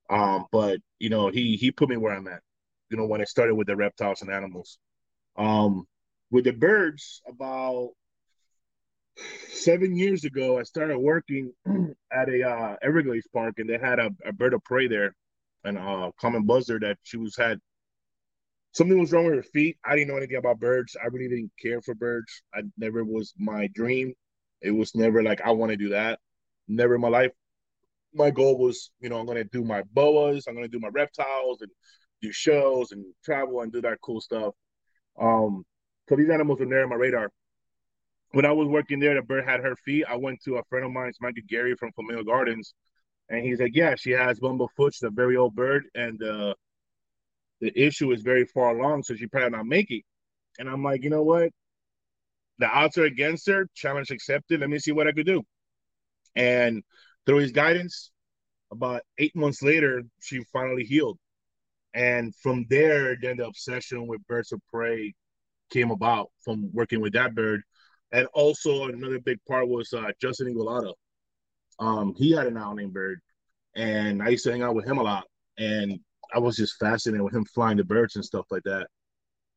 Um, 0.10 0.45
but 0.51 0.79
you 1.00 1.10
know, 1.10 1.29
he 1.29 1.57
he 1.57 1.72
put 1.72 1.89
me 1.89 1.98
where 1.98 2.15
I'm 2.15 2.27
at. 2.27 2.41
You 2.89 2.98
know, 2.98 3.05
when 3.05 3.22
I 3.22 3.25
started 3.25 3.55
with 3.55 3.67
the 3.67 3.75
reptiles 3.75 4.22
and 4.24 4.31
animals. 4.31 4.79
Um, 5.38 5.86
with 6.31 6.45
the 6.45 6.53
birds, 6.53 7.22
about 7.27 7.91
seven 9.51 9.95
years 9.95 10.24
ago, 10.24 10.60
I 10.60 10.63
started 10.63 11.00
working 11.00 11.51
at 12.12 12.29
a 12.29 12.43
uh, 12.43 12.75
Everglades 12.81 13.27
park, 13.34 13.55
and 13.57 13.69
they 13.69 13.77
had 13.77 14.00
a, 14.00 14.10
a 14.25 14.34
bird 14.34 14.53
of 14.53 14.63
prey 14.63 14.88
there, 14.88 15.15
and 15.63 15.77
a 15.77 15.81
uh, 15.81 16.12
common 16.19 16.45
buzzard 16.45 16.84
that 16.84 16.98
she 17.03 17.17
was 17.17 17.36
had. 17.36 17.60
Something 18.74 19.00
was 19.00 19.13
wrong 19.13 19.25
with 19.25 19.36
her 19.36 19.43
feet. 19.43 19.77
I 19.86 19.95
didn't 19.95 20.10
know 20.10 20.17
anything 20.17 20.36
about 20.36 20.60
birds. 20.60 20.98
I 21.01 21.07
really 21.07 21.29
didn't 21.29 21.51
care 21.62 21.81
for 21.81 21.95
birds. 21.95 22.41
I 22.53 22.62
never 22.77 23.05
was 23.05 23.34
my 23.38 23.67
dream. 23.74 24.13
It 24.62 24.72
was 24.72 24.93
never 24.95 25.24
like 25.24 25.41
I 25.41 25.51
want 25.51 25.72
to 25.72 25.77
do 25.77 25.89
that. 25.89 26.19
Never 26.67 26.95
in 26.95 27.01
my 27.01 27.07
life. 27.07 27.31
My 28.13 28.31
goal 28.31 28.57
was, 28.57 28.91
you 29.00 29.10
know, 29.10 29.17
I'm 29.17 29.25
gonna 29.25 29.45
do 29.45 29.63
my 29.63 29.84
boas. 29.93 30.45
I'm 30.48 30.55
gonna 30.55 30.67
do 30.67 30.79
my 30.79 30.89
reptiles 30.89 31.62
and 31.62 31.72
do 32.22 32.31
shows 32.31 32.91
and 32.91 33.05
travel 33.24 33.62
and 33.62 33.72
do 33.72 33.81
that 33.81 34.00
cool 34.01 34.19
stuff. 34.19 34.53
Um, 35.19 35.65
so 36.10 36.15
these 36.15 36.29
animals 36.29 36.60
were 36.60 36.84
on 36.84 36.89
my 36.89 36.95
radar 36.95 37.31
when 38.36 38.46
I 38.46 38.51
was 38.51 38.68
working 38.68 39.00
there, 39.00 39.15
the 39.15 39.22
bird 39.22 39.46
had 39.46 39.62
her 39.62 39.77
feet. 39.77 40.04
I 40.10 40.18
went 40.18 40.42
to 40.44 40.58
a 40.58 40.63
friend 40.65 40.86
of 40.86 40.92
mine, 40.92 41.08
it's 41.08 41.22
Michael 41.22 41.44
Gary 41.48 41.74
from 41.77 41.94
Flamingo 41.94 42.25
Gardens, 42.25 42.74
and 43.30 43.42
he's 43.42 43.62
like, 43.62 43.74
"Yeah, 43.74 43.96
she 43.96 44.12
has 44.12 44.42
bumblefoot. 44.42 44.94
She's 44.94 45.04
a 45.04 45.10
very 45.10 45.38
old 45.38 45.56
bird, 45.56 45.86
and 45.96 46.22
uh, 46.22 46.54
the 47.62 47.72
issue 47.82 48.12
is 48.12 48.24
very 48.24 48.44
far 48.46 48.77
along, 48.77 49.04
so 49.04 49.15
she 49.15 49.27
probably 49.27 49.51
not 49.51 49.65
make 49.65 49.89
it." 49.89 50.04
And 50.60 50.70
I'm 50.70 50.84
like, 50.84 51.01
you 51.01 51.10
know 51.10 51.24
what? 51.24 51.51
The 52.60 52.68
odds 52.68 52.98
are 52.98 53.06
against 53.06 53.48
her. 53.48 53.70
Challenge 53.74 54.12
accepted. 54.12 54.60
Let 54.60 54.70
me 54.70 54.80
see 54.80 54.92
what 54.92 55.08
I 55.08 55.13
could 55.13 55.25
do. 55.25 55.42
And 56.36 56.84
through 57.25 57.38
his 57.38 57.54
guidance, 57.54 58.12
about 58.70 59.04
eight 59.18 59.36
months 59.36 59.63
later, 59.63 60.04
she 60.20 60.44
finally 60.51 60.84
healed. 60.84 61.18
And 61.94 62.36
from 62.36 62.65
there, 62.70 63.15
then 63.22 63.38
the 63.38 63.48
obsession 63.48 64.08
with 64.08 64.27
birds 64.27 64.51
of 64.51 64.60
prey 64.74 65.13
came 65.72 65.92
about 65.92 66.32
from 66.44 66.70
working 66.74 67.00
with 67.00 67.13
that 67.13 67.34
bird 67.34 67.62
and 68.15 68.27
also 68.34 68.86
another 68.86 69.19
big 69.19 69.39
part 69.45 69.67
was 69.67 69.91
uh, 69.91 70.10
Justin 70.22 70.55
Igualada. 70.55 70.93
Um, 71.79 72.13
he 72.15 72.31
had 72.31 72.48
an 72.48 72.75
named 72.75 72.93
Bird, 72.93 73.19
and 73.75 74.24
I 74.24 74.29
used 74.29 74.45
to 74.45 74.51
hang 74.51 74.63
out 74.63 74.74
with 74.74 74.86
him 74.86 75.00
a 75.00 75.03
lot. 75.03 75.25
And 75.57 76.00
I 76.34 76.39
was 76.39 76.55
just 76.55 76.79
fascinated 76.79 77.22
with 77.22 77.36
him 77.36 77.43
flying 77.43 77.75
the 77.75 77.84
birds 77.84 78.15
and 78.15 78.24
stuff 78.24 78.45
like 78.51 78.63
that. 78.63 78.88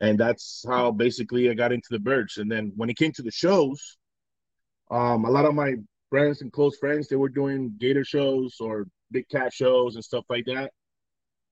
And 0.01 0.19
that's 0.19 0.65
how 0.69 0.91
basically 0.91 1.49
I 1.49 1.55
got 1.55 1.71
into 1.71 1.87
the 1.91 2.01
birds. 2.01 2.39
And 2.39 2.51
then 2.51 2.73
when 2.75 2.91
it 2.91 2.97
came 2.97 3.13
to 3.13 3.23
the 3.23 3.31
shows, 3.31 3.97
um, 4.91 5.25
a 5.25 5.31
lot 5.31 5.45
of 5.45 5.55
my 5.55 5.75
friends 6.11 6.43
and 6.43 6.53
close 6.53 6.77
friends 6.79 7.07
they 7.07 7.17
were 7.17 7.29
doing 7.29 7.75
gator 7.79 8.05
shows 8.05 8.57
or 8.61 8.87
big 9.13 9.29
cat 9.29 9.53
shows 9.53 9.95
and 9.95 10.05
stuff 10.05 10.25
like 10.29 10.47
that. 10.47 10.73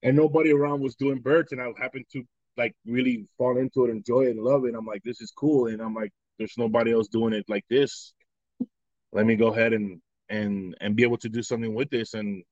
And 0.03 0.17
nobody 0.17 0.53
around 0.53 0.81
was 0.81 0.97
doing 0.97 1.21
birds, 1.21 1.53
and 1.53 1.61
I 1.61 1.71
happened 1.81 2.07
to 2.15 2.25
like 2.57 2.75
really 2.85 3.29
fall 3.39 3.59
into 3.59 3.85
it, 3.85 3.91
enjoy 3.91 4.23
it, 4.23 4.31
and 4.31 4.41
love 4.41 4.65
it. 4.65 4.69
And 4.69 4.77
I'm 4.77 4.87
like, 4.87 5.03
this 5.05 5.21
is 5.21 5.31
cool. 5.31 5.69
And 5.69 5.81
I'm 5.81 5.95
like, 5.95 6.13
there's 6.39 6.55
nobody 6.57 6.93
else 6.93 7.09
doing 7.09 7.33
it 7.33 7.45
like 7.49 7.65
this. 7.69 8.13
Let 9.13 9.27
me 9.27 9.37
go 9.37 9.49
ahead 9.49 9.73
and 9.73 10.01
and 10.29 10.77
and 10.81 10.97
be 10.97 11.03
able 11.03 11.19
to 11.19 11.29
do 11.29 11.43
something 11.43 11.75
with 11.75 11.91
this, 11.91 12.15
and 12.15 12.43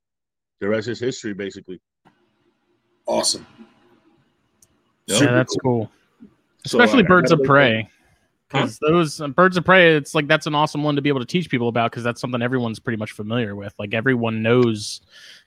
the 0.60 0.68
rest 0.68 0.88
is 0.88 1.00
history, 1.00 1.34
basically. 1.34 1.80
Awesome. 3.06 3.46
Yep. 5.06 5.20
Yeah, 5.20 5.32
that's 5.32 5.56
cool. 5.56 5.90
Especially 6.64 7.02
so, 7.02 7.08
birds 7.08 7.32
of 7.32 7.42
prey. 7.42 7.88
Because 8.48 8.78
huh? 8.82 8.88
those 8.90 9.20
uh, 9.20 9.28
birds 9.28 9.56
of 9.56 9.64
prey, 9.64 9.96
it's 9.96 10.14
like 10.14 10.26
that's 10.26 10.46
an 10.46 10.54
awesome 10.54 10.82
one 10.82 10.96
to 10.96 11.02
be 11.02 11.08
able 11.08 11.20
to 11.20 11.26
teach 11.26 11.50
people 11.50 11.68
about 11.68 11.90
because 11.90 12.04
that's 12.04 12.20
something 12.20 12.40
everyone's 12.40 12.78
pretty 12.78 12.96
much 12.96 13.12
familiar 13.12 13.54
with. 13.54 13.74
Like 13.78 13.92
everyone 13.92 14.42
knows, 14.42 15.00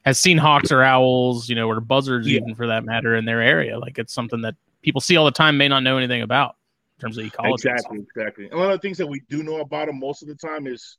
has 0.03 0.19
seen 0.19 0.37
hawks 0.37 0.71
or 0.71 0.83
owls, 0.83 1.49
you 1.49 1.55
know, 1.55 1.69
or 1.69 1.79
buzzards 1.79 2.27
yeah. 2.27 2.39
even 2.39 2.53
for 2.53 2.67
that 2.67 2.85
matter 2.85 3.15
in 3.15 3.25
their 3.25 3.41
area. 3.41 3.79
Like 3.79 3.97
it's 3.97 4.13
something 4.13 4.41
that 4.41 4.55
people 4.83 5.01
see 5.01 5.17
all 5.17 5.25
the 5.25 5.31
time, 5.31 5.57
may 5.57 5.67
not 5.67 5.81
know 5.81 5.97
anything 5.97 6.21
about 6.21 6.55
in 6.97 7.01
terms 7.01 7.17
of 7.17 7.25
ecology. 7.25 7.69
Exactly, 7.69 7.99
exactly. 7.99 8.45
And 8.49 8.59
one 8.59 8.71
of 8.71 8.79
the 8.79 8.87
things 8.87 8.97
that 8.97 9.07
we 9.07 9.21
do 9.29 9.43
know 9.43 9.59
about 9.59 9.87
them 9.87 9.99
most 9.99 10.21
of 10.21 10.27
the 10.27 10.35
time 10.35 10.67
is 10.67 10.97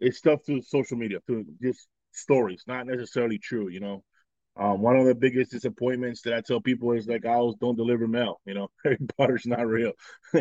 is 0.00 0.18
stuff 0.18 0.40
through 0.44 0.62
social 0.62 0.96
media, 0.96 1.18
through 1.26 1.46
just 1.62 1.88
stories, 2.12 2.62
not 2.66 2.86
necessarily 2.86 3.38
true. 3.38 3.68
You 3.68 3.80
know, 3.80 4.04
um, 4.56 4.80
one 4.80 4.96
of 4.96 5.06
the 5.06 5.14
biggest 5.14 5.52
disappointments 5.52 6.22
that 6.22 6.34
I 6.34 6.40
tell 6.40 6.60
people 6.60 6.92
is 6.92 7.06
like 7.06 7.24
owls 7.24 7.56
don't 7.60 7.76
deliver 7.76 8.08
mail. 8.08 8.40
You 8.44 8.54
know, 8.54 8.68
Harry 8.84 8.98
Potter's 9.16 9.46
not 9.46 9.66
real. 9.66 9.92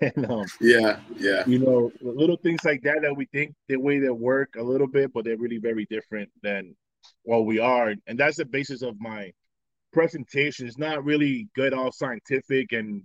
and 0.00 0.30
um, 0.30 0.46
yeah, 0.60 1.00
yeah, 1.16 1.44
you 1.46 1.58
know, 1.58 1.90
little 2.00 2.36
things 2.36 2.60
like 2.64 2.82
that 2.82 3.02
that 3.02 3.16
we 3.16 3.26
think 3.26 3.54
the 3.68 3.76
way 3.76 3.98
they 3.98 4.10
work 4.10 4.54
a 4.56 4.62
little 4.62 4.88
bit, 4.88 5.12
but 5.12 5.24
they're 5.24 5.36
really 5.36 5.58
very 5.58 5.86
different 5.86 6.30
than 6.42 6.76
what 7.24 7.46
we 7.46 7.58
are, 7.58 7.94
and 8.06 8.18
that's 8.18 8.36
the 8.36 8.44
basis 8.44 8.82
of 8.82 9.00
my 9.00 9.32
presentation. 9.92 10.66
It's 10.66 10.78
not 10.78 11.04
really 11.04 11.48
good 11.54 11.74
all 11.74 11.90
scientific 11.90 12.72
and 12.72 13.02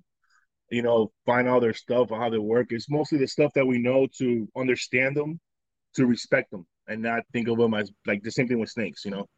you 0.76 0.82
know, 0.82 1.10
find 1.26 1.48
all 1.48 1.62
their 1.62 1.74
stuff 1.74 2.12
or 2.12 2.20
how 2.20 2.30
they 2.30 2.38
work. 2.38 2.68
It's 2.72 2.90
mostly 2.90 3.18
the 3.18 3.28
stuff 3.28 3.54
that 3.56 3.66
we 3.66 3.78
know 3.78 4.08
to 4.18 4.46
understand 4.58 5.16
them, 5.16 5.40
to 5.94 6.06
respect 6.06 6.52
them, 6.52 6.68
and 6.90 7.02
not 7.02 7.24
think 7.32 7.48
of 7.48 7.58
them 7.58 7.74
as 7.74 7.94
like 8.06 8.22
the 8.24 8.32
same 8.32 8.50
thing 8.50 8.60
with 8.60 8.70
snakes. 8.70 9.06
You 9.06 9.12
know, 9.12 9.30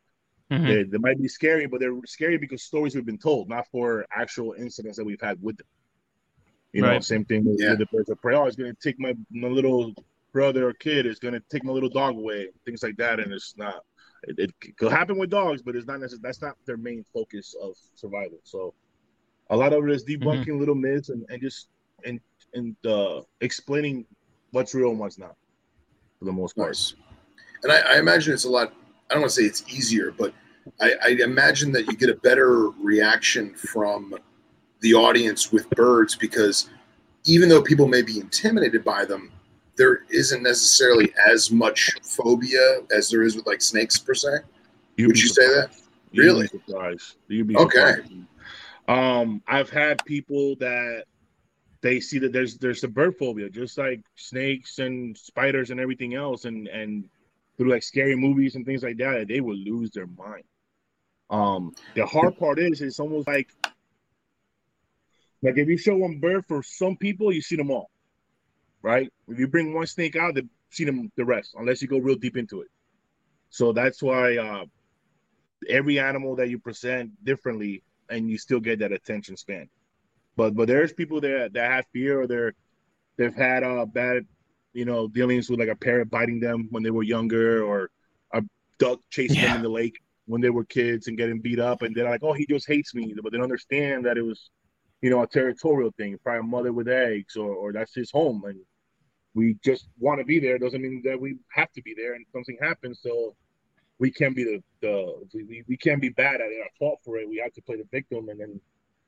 mm-hmm. 0.49 0.65
they, 0.65 0.83
they 0.83 0.97
might 0.97 1.21
be 1.21 1.27
scary, 1.27 1.67
but 1.67 1.79
they're 1.79 1.93
scary 2.07 2.39
because 2.39 2.63
stories 2.63 2.95
we've 2.95 3.05
been 3.05 3.19
told, 3.19 3.49
not 3.49 3.67
for 3.71 4.07
actual 4.11 4.55
incidents 4.57 4.97
that 4.97 5.05
we've 5.05 5.21
had 5.21 5.39
with 5.39 5.57
them. 5.57 5.67
You 6.73 6.83
right. 6.83 6.93
know, 6.93 6.99
same 7.01 7.23
thing 7.23 7.45
with, 7.45 7.57
yeah. 7.59 7.69
with 7.69 7.79
the 7.79 7.85
birds 7.85 8.09
of 8.09 8.19
prey. 8.19 8.35
Oh, 8.35 8.45
it's 8.45 8.55
gonna 8.55 8.73
take 8.81 8.99
my, 8.99 9.13
my 9.29 9.47
little 9.47 9.93
brother 10.33 10.67
or 10.67 10.73
kid. 10.73 11.05
It's 11.05 11.19
gonna 11.19 11.41
take 11.51 11.63
my 11.63 11.71
little 11.71 11.89
dog 11.89 12.15
away. 12.15 12.47
Things 12.65 12.81
like 12.81 12.97
that, 12.97 13.19
and 13.19 13.31
it's 13.31 13.53
not. 13.57 13.75
It, 14.23 14.39
it 14.39 14.75
could 14.77 14.91
happen 14.91 15.19
with 15.19 15.29
dogs, 15.29 15.61
but 15.61 15.75
it's 15.75 15.85
not 15.85 15.99
necessarily. 15.99 16.23
That's 16.23 16.41
not 16.41 16.55
their 16.65 16.77
main 16.77 17.05
focus 17.13 17.53
of 17.61 17.75
survival. 17.93 18.39
So 18.43 18.73
a 19.49 19.57
lot 19.57 19.73
of 19.73 19.83
it 19.87 19.91
is 19.91 20.03
debunking 20.03 20.45
mm-hmm. 20.45 20.59
little 20.59 20.75
myths 20.75 21.09
and, 21.09 21.25
and 21.29 21.41
just 21.41 21.67
and 22.05 22.19
and 22.53 22.75
uh, 22.85 23.21
explaining 23.41 24.05
what's 24.51 24.73
real 24.73 24.89
and 24.89 24.99
what's 24.99 25.17
not 25.17 25.35
for 26.19 26.25
the 26.25 26.31
most 26.31 26.55
part. 26.55 26.69
Nice. 26.69 26.95
And 27.63 27.71
I, 27.71 27.79
I, 27.95 27.99
imagine 27.99 28.33
it's 28.33 28.45
a 28.45 28.49
lot. 28.49 28.73
I 29.09 29.13
don't 29.13 29.21
want 29.21 29.33
to 29.33 29.41
say 29.41 29.47
it's 29.47 29.63
easier, 29.67 30.11
but 30.11 30.33
I, 30.79 30.93
I 31.03 31.07
imagine 31.23 31.71
that 31.73 31.87
you 31.87 31.97
get 31.97 32.09
a 32.09 32.15
better 32.15 32.69
reaction 32.69 33.53
from 33.55 34.15
the 34.81 34.93
audience 34.93 35.51
with 35.51 35.69
birds 35.71 36.15
because 36.15 36.69
even 37.25 37.49
though 37.49 37.61
people 37.61 37.87
may 37.87 38.01
be 38.01 38.19
intimidated 38.19 38.83
by 38.83 39.05
them, 39.05 39.31
there 39.75 40.03
isn't 40.09 40.43
necessarily 40.43 41.13
as 41.29 41.51
much 41.51 41.91
phobia 42.03 42.79
as 42.95 43.09
there 43.09 43.23
is 43.23 43.35
with 43.35 43.45
like 43.45 43.61
snakes 43.61 43.97
per 43.97 44.13
se. 44.13 44.29
You'd 44.97 45.07
Would 45.07 45.19
you 45.19 45.27
surprised. 45.27 45.51
say 45.51 45.59
that? 45.61 45.71
You'd 46.11 46.23
really? 46.23 46.47
Be 46.47 46.59
surprised. 46.65 47.15
You'd 47.27 47.47
be 47.47 47.55
okay. 47.57 47.77
Surprised. 47.77 48.13
Um, 48.87 49.41
I've 49.47 49.69
had 49.69 50.03
people 50.05 50.55
that 50.57 51.03
they 51.81 51.99
see 51.99 52.19
that 52.19 52.33
there's 52.33 52.57
there's 52.57 52.83
a 52.83 52.87
bird 52.87 53.15
phobia, 53.17 53.49
just 53.49 53.77
like 53.77 54.01
snakes 54.15 54.79
and 54.79 55.17
spiders 55.17 55.71
and 55.71 55.79
everything 55.79 56.15
else, 56.15 56.45
and 56.45 56.67
and 56.67 57.09
through 57.57 57.69
like 57.69 57.83
scary 57.83 58.15
movies 58.15 58.55
and 58.55 58.65
things 58.65 58.83
like 58.83 58.97
that, 58.97 59.27
they 59.27 59.41
will 59.41 59.57
lose 59.57 59.91
their 59.91 60.07
mind. 60.07 60.43
Um, 61.29 61.75
the 61.95 62.05
hard 62.05 62.37
part 62.37 62.59
is 62.59 62.81
it's 62.81 62.99
almost 62.99 63.27
like 63.27 63.49
like 65.41 65.57
if 65.57 65.67
you 65.67 65.77
show 65.77 65.97
one 65.97 66.19
bird 66.19 66.45
for 66.47 66.63
some 66.63 66.97
people, 66.97 67.31
you 67.31 67.41
see 67.41 67.55
them 67.55 67.71
all, 67.71 67.89
right? 68.81 69.11
If 69.27 69.37
you 69.37 69.47
bring 69.47 69.73
one 69.73 69.87
snake 69.87 70.15
out, 70.15 70.35
they 70.35 70.43
see 70.69 70.85
them 70.85 71.11
the 71.15 71.25
rest, 71.25 71.55
unless 71.57 71.81
you 71.81 71.87
go 71.87 71.99
real 71.99 72.15
deep 72.15 72.37
into 72.37 72.61
it. 72.61 72.69
So 73.49 73.71
that's 73.71 74.01
why 74.01 74.37
uh, 74.37 74.65
every 75.69 75.99
animal 75.99 76.35
that 76.37 76.49
you 76.49 76.59
present 76.59 77.23
differently 77.23 77.83
and 78.09 78.29
you 78.29 78.37
still 78.37 78.59
get 78.59 78.79
that 78.79 78.91
attention 78.91 79.37
span. 79.37 79.69
But 80.35 80.55
but 80.55 80.67
there's 80.67 80.93
people 80.93 81.21
that 81.21 81.53
that 81.53 81.71
have 81.71 81.85
fear 81.93 82.21
or 82.21 82.27
they're 82.27 82.53
they've 83.17 83.35
had 83.35 83.63
uh 83.63 83.85
bad 83.85 84.25
you 84.73 84.85
know 84.85 85.07
dealings 85.07 85.49
with 85.49 85.59
like 85.59 85.69
a 85.69 85.75
parrot 85.75 86.09
biting 86.09 86.39
them 86.39 86.67
when 86.71 86.83
they 86.83 86.91
were 86.91 87.03
younger 87.03 87.63
or 87.63 87.89
a 88.33 88.43
duck 88.77 88.99
chasing 89.09 89.37
yeah. 89.37 89.47
them 89.47 89.57
in 89.57 89.63
the 89.63 89.69
lake 89.69 89.99
when 90.25 90.41
they 90.41 90.49
were 90.49 90.65
kids 90.65 91.07
and 91.07 91.17
getting 91.17 91.39
beat 91.39 91.59
up 91.59 91.81
and 91.81 91.95
they're 91.95 92.09
like 92.09 92.23
oh 92.23 92.33
he 92.33 92.45
just 92.45 92.67
hates 92.67 92.93
me 92.93 93.13
but 93.23 93.31
they 93.31 93.37
don't 93.37 93.45
understand 93.45 94.05
that 94.05 94.17
it 94.17 94.21
was 94.21 94.51
you 95.01 95.09
know 95.09 95.23
a 95.23 95.27
territorial 95.27 95.91
thing 95.97 96.15
probably 96.23 96.39
a 96.39 96.43
mother 96.43 96.71
with 96.71 96.87
eggs 96.87 97.35
or, 97.35 97.49
or 97.49 97.73
that's 97.73 97.95
his 97.95 98.11
home 98.11 98.43
and 98.45 98.59
we 99.33 99.55
just 99.63 99.87
want 99.99 100.19
to 100.19 100.25
be 100.25 100.39
there 100.39 100.59
doesn't 100.59 100.81
mean 100.81 101.01
that 101.03 101.19
we 101.19 101.37
have 101.49 101.71
to 101.71 101.81
be 101.81 101.95
there 101.97 102.13
and 102.13 102.25
something 102.31 102.57
happens 102.61 102.99
so 103.01 103.35
we 103.99 104.11
can't 104.11 104.35
be 104.35 104.43
the, 104.43 104.63
the 104.81 105.27
we, 105.33 105.63
we 105.67 105.77
can't 105.77 106.01
be 106.01 106.09
bad 106.09 106.35
at 106.35 106.47
it 106.47 106.61
I 106.63 106.69
fought 106.77 106.99
for 107.03 107.17
it. 107.17 107.27
We 107.27 107.37
have 107.37 107.53
to 107.53 107.61
play 107.61 107.77
the 107.77 107.87
victim, 107.91 108.29
and 108.29 108.39
then 108.39 108.59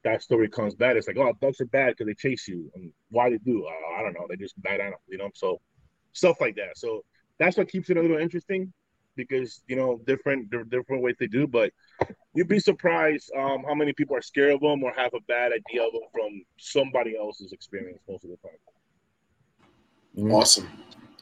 that 0.04 0.24
story 0.24 0.50
comes 0.50 0.76
bad. 0.76 0.98
It's 0.98 1.08
like, 1.08 1.18
oh, 1.18 1.34
dogs 1.42 1.62
are 1.62 1.66
bad 1.66 1.90
because 1.90 2.08
they 2.08 2.14
chase 2.14 2.48
you, 2.48 2.72
and 2.76 2.92
why 3.10 3.30
they 3.30 3.38
do? 3.38 3.66
Uh, 3.66 4.00
I 4.00 4.04
don't 4.04 4.14
know. 4.14 4.26
They're 4.28 4.38
just 4.38 4.60
bad 4.62 4.80
animals, 4.80 5.02
you 5.08 5.18
know. 5.18 5.30
So 5.34 5.60
stuff 6.14 6.42
like 6.42 6.56
that. 6.56 6.78
So 6.78 7.04
that's 7.38 7.58
what 7.58 7.70
keeps 7.70 7.90
it 7.90 7.98
a 7.98 8.02
little 8.02 8.18
interesting 8.18 8.74
because 9.16 9.62
you 9.68 9.76
know 9.76 10.00
different 10.08 10.50
different 10.70 11.04
ways 11.04 11.16
they 11.20 11.28
do. 11.28 11.46
But 11.46 11.72
you'd 12.34 12.48
be 12.48 12.60
surprised 12.60 13.32
um, 13.38 13.64
how 13.68 13.76
many 13.76 13.94
people 13.94 14.16
are 14.16 14.22
scared 14.22 14.54
of 14.54 14.62
them 14.62 14.84
or 14.84 14.94
have 14.94 15.14
a 15.14 15.22
bad 15.28 15.52
idea 15.52 15.86
of 15.86 15.92
them 15.92 16.04
from 16.12 16.42
somebody 16.58 17.16
else's 17.18 17.52
experience 17.52 18.00
most 18.08 18.24
of 18.24 18.32
the 18.32 18.38
time. 18.38 18.58
Awesome, 20.32 20.70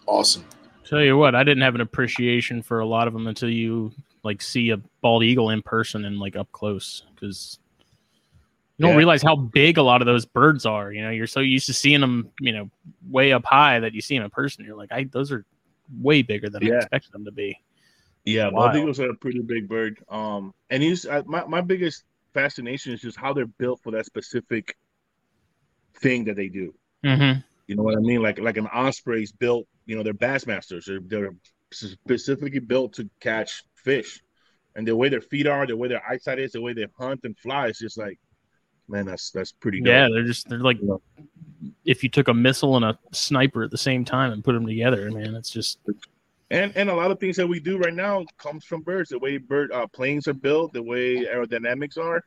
awesome. 0.06 0.46
Tell 0.88 1.02
you 1.02 1.18
what, 1.18 1.36
I 1.36 1.44
didn't 1.44 1.64
have 1.64 1.76
an 1.76 1.82
appreciation 1.82 2.62
for 2.62 2.80
a 2.80 2.86
lot 2.86 3.08
of 3.08 3.14
them 3.14 3.28
until 3.28 3.50
you 3.50 3.92
like 4.24 4.42
see 4.42 4.70
a 4.70 4.78
bald 5.02 5.24
eagle 5.24 5.50
in 5.50 5.62
person 5.62 6.06
and 6.06 6.18
like 6.18 6.36
up 6.38 6.50
close 6.54 7.04
because 7.14 7.60
you 8.78 8.84
don't 8.84 8.94
yeah. 8.94 8.98
realize 8.98 9.22
how 9.22 9.36
big 9.36 9.78
a 9.78 9.82
lot 9.82 10.02
of 10.02 10.06
those 10.06 10.26
birds 10.26 10.66
are. 10.66 10.92
You 10.92 11.02
know, 11.02 11.10
you're 11.10 11.28
so 11.28 11.42
used 11.42 11.66
to 11.66 11.74
seeing 11.74 12.00
them, 12.00 12.30
you 12.40 12.54
know, 12.54 12.70
way 13.10 13.34
up 13.34 13.44
high 13.44 13.80
that 13.82 13.94
you 13.94 14.02
see 14.02 14.16
them 14.16 14.24
in 14.24 14.30
person. 14.30 14.64
You're 14.64 14.78
like, 14.78 14.92
I 14.92 15.04
those 15.06 15.32
are 15.32 15.46
way 16.00 16.22
bigger 16.22 16.50
than 16.50 16.64
I 16.64 16.78
expected 16.78 17.12
them 17.12 17.26
to 17.26 17.32
be. 17.32 17.60
Yeah, 18.24 18.50
bald 18.50 18.76
eagles 18.76 19.00
are 19.00 19.10
a 19.10 19.16
pretty 19.16 19.40
big 19.40 19.68
bird. 19.68 20.00
Um, 20.10 20.54
and 20.70 20.82
he's 20.82 21.06
uh, 21.06 21.24
my 21.26 21.46
my 21.46 21.62
biggest 21.62 22.04
fascination 22.34 22.94
is 22.94 23.02
just 23.02 23.18
how 23.18 23.34
they're 23.34 23.46
built 23.46 23.82
for 23.84 23.92
that 23.92 24.06
specific 24.06 24.78
thing 25.96 26.26
that 26.26 26.36
they 26.36 26.48
do. 26.48 26.74
Mm-hmm. 27.04 27.40
You 27.68 27.76
know 27.76 27.84
what 27.84 27.98
I 27.98 28.00
mean? 28.00 28.22
Like 28.22 28.40
like 28.40 28.58
an 28.58 28.68
osprey's 28.68 29.32
built. 29.32 29.68
You 29.88 29.96
know, 29.96 30.04
they're 30.04 30.14
bassmasters. 30.14 30.86
They're 30.86 31.00
they're 31.00 31.34
specifically 31.72 32.60
built 32.60 32.94
to 32.94 33.10
catch 33.20 33.64
fish, 33.74 34.22
and 34.76 34.88
the 34.88 34.96
way 34.96 35.10
their 35.10 35.22
feet 35.22 35.48
are, 35.48 35.66
the 35.66 35.76
way 35.76 35.88
their 35.88 36.04
eyesight 36.08 36.40
is, 36.40 36.52
the 36.52 36.62
way 36.62 36.74
they 36.74 36.86
hunt 37.00 37.22
and 37.24 37.36
fly, 37.40 37.68
it's 37.68 37.80
just 37.80 37.98
like, 37.98 38.20
man, 38.88 39.06
that's 39.06 39.32
that's 39.32 39.52
pretty. 39.52 39.80
Dope. 39.80 39.88
Yeah, 39.88 40.08
they're 40.14 40.24
just 40.24 40.48
they're 40.50 40.60
like 40.60 40.78
Yeah. 40.82 40.98
if 41.86 42.04
you 42.04 42.10
took 42.10 42.28
a 42.28 42.34
missile 42.34 42.76
and 42.76 42.86
a 42.86 43.00
sniper 43.12 43.64
at 43.64 43.72
the 43.72 43.78
same 43.78 44.06
time 44.06 44.32
and 44.32 44.44
put 44.44 44.54
them 44.54 44.68
together, 44.68 45.10
man, 45.10 45.36
it's 45.36 45.50
just 45.50 45.80
And 46.52 46.76
and 46.76 46.90
a 46.90 46.96
lot 46.96 47.12
of 47.12 47.20
things 47.20 47.36
that 47.38 47.48
we 47.48 47.60
do 47.60 47.78
right 47.78 47.94
now 47.94 48.26
comes 48.38 48.66
from 48.66 48.82
birds. 48.82 49.10
The 49.10 49.20
way 49.20 49.38
bird 49.38 49.72
uh, 49.72 49.88
planes 49.88 50.28
are 50.28 50.34
built, 50.34 50.74
the 50.74 50.84
way 50.84 51.26
aerodynamics 51.26 51.98
are. 51.98 52.22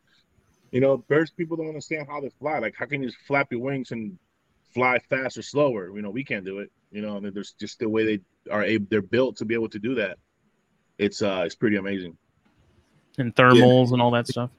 You 0.72 0.80
know, 0.80 0.98
birds 0.98 1.30
people 1.30 1.56
don't 1.56 1.68
understand 1.68 2.06
how 2.08 2.20
they 2.20 2.30
fly. 2.38 2.58
Like, 2.58 2.74
how 2.78 2.86
can 2.86 3.02
you 3.02 3.08
just 3.08 3.20
flap 3.26 3.48
your 3.50 3.60
wings 3.60 3.90
and 3.90 4.18
fly 4.72 4.98
fast 4.98 5.36
or 5.38 5.42
slower? 5.42 5.94
You 5.94 6.02
know, 6.02 6.10
we 6.10 6.24
can't 6.24 6.44
do 6.44 6.58
it. 6.60 6.70
You 6.92 7.02
know, 7.02 7.16
and 7.16 7.32
there's 7.32 7.52
just 7.52 7.78
the 7.78 7.88
way 7.88 8.04
they 8.04 8.20
are 8.50 8.64
able. 8.64 8.86
They're 8.90 9.02
built 9.02 9.36
to 9.36 9.44
be 9.44 9.54
able 9.54 9.68
to 9.68 9.78
do 9.78 9.94
that. 9.96 10.18
It's 10.98 11.22
uh, 11.22 11.42
it's 11.46 11.54
pretty 11.54 11.76
amazing. 11.76 12.16
and 13.18 13.34
thermals 13.34 13.92
and 13.92 14.02
all 14.02 14.10
that 14.12 14.26
stuff. 14.26 14.50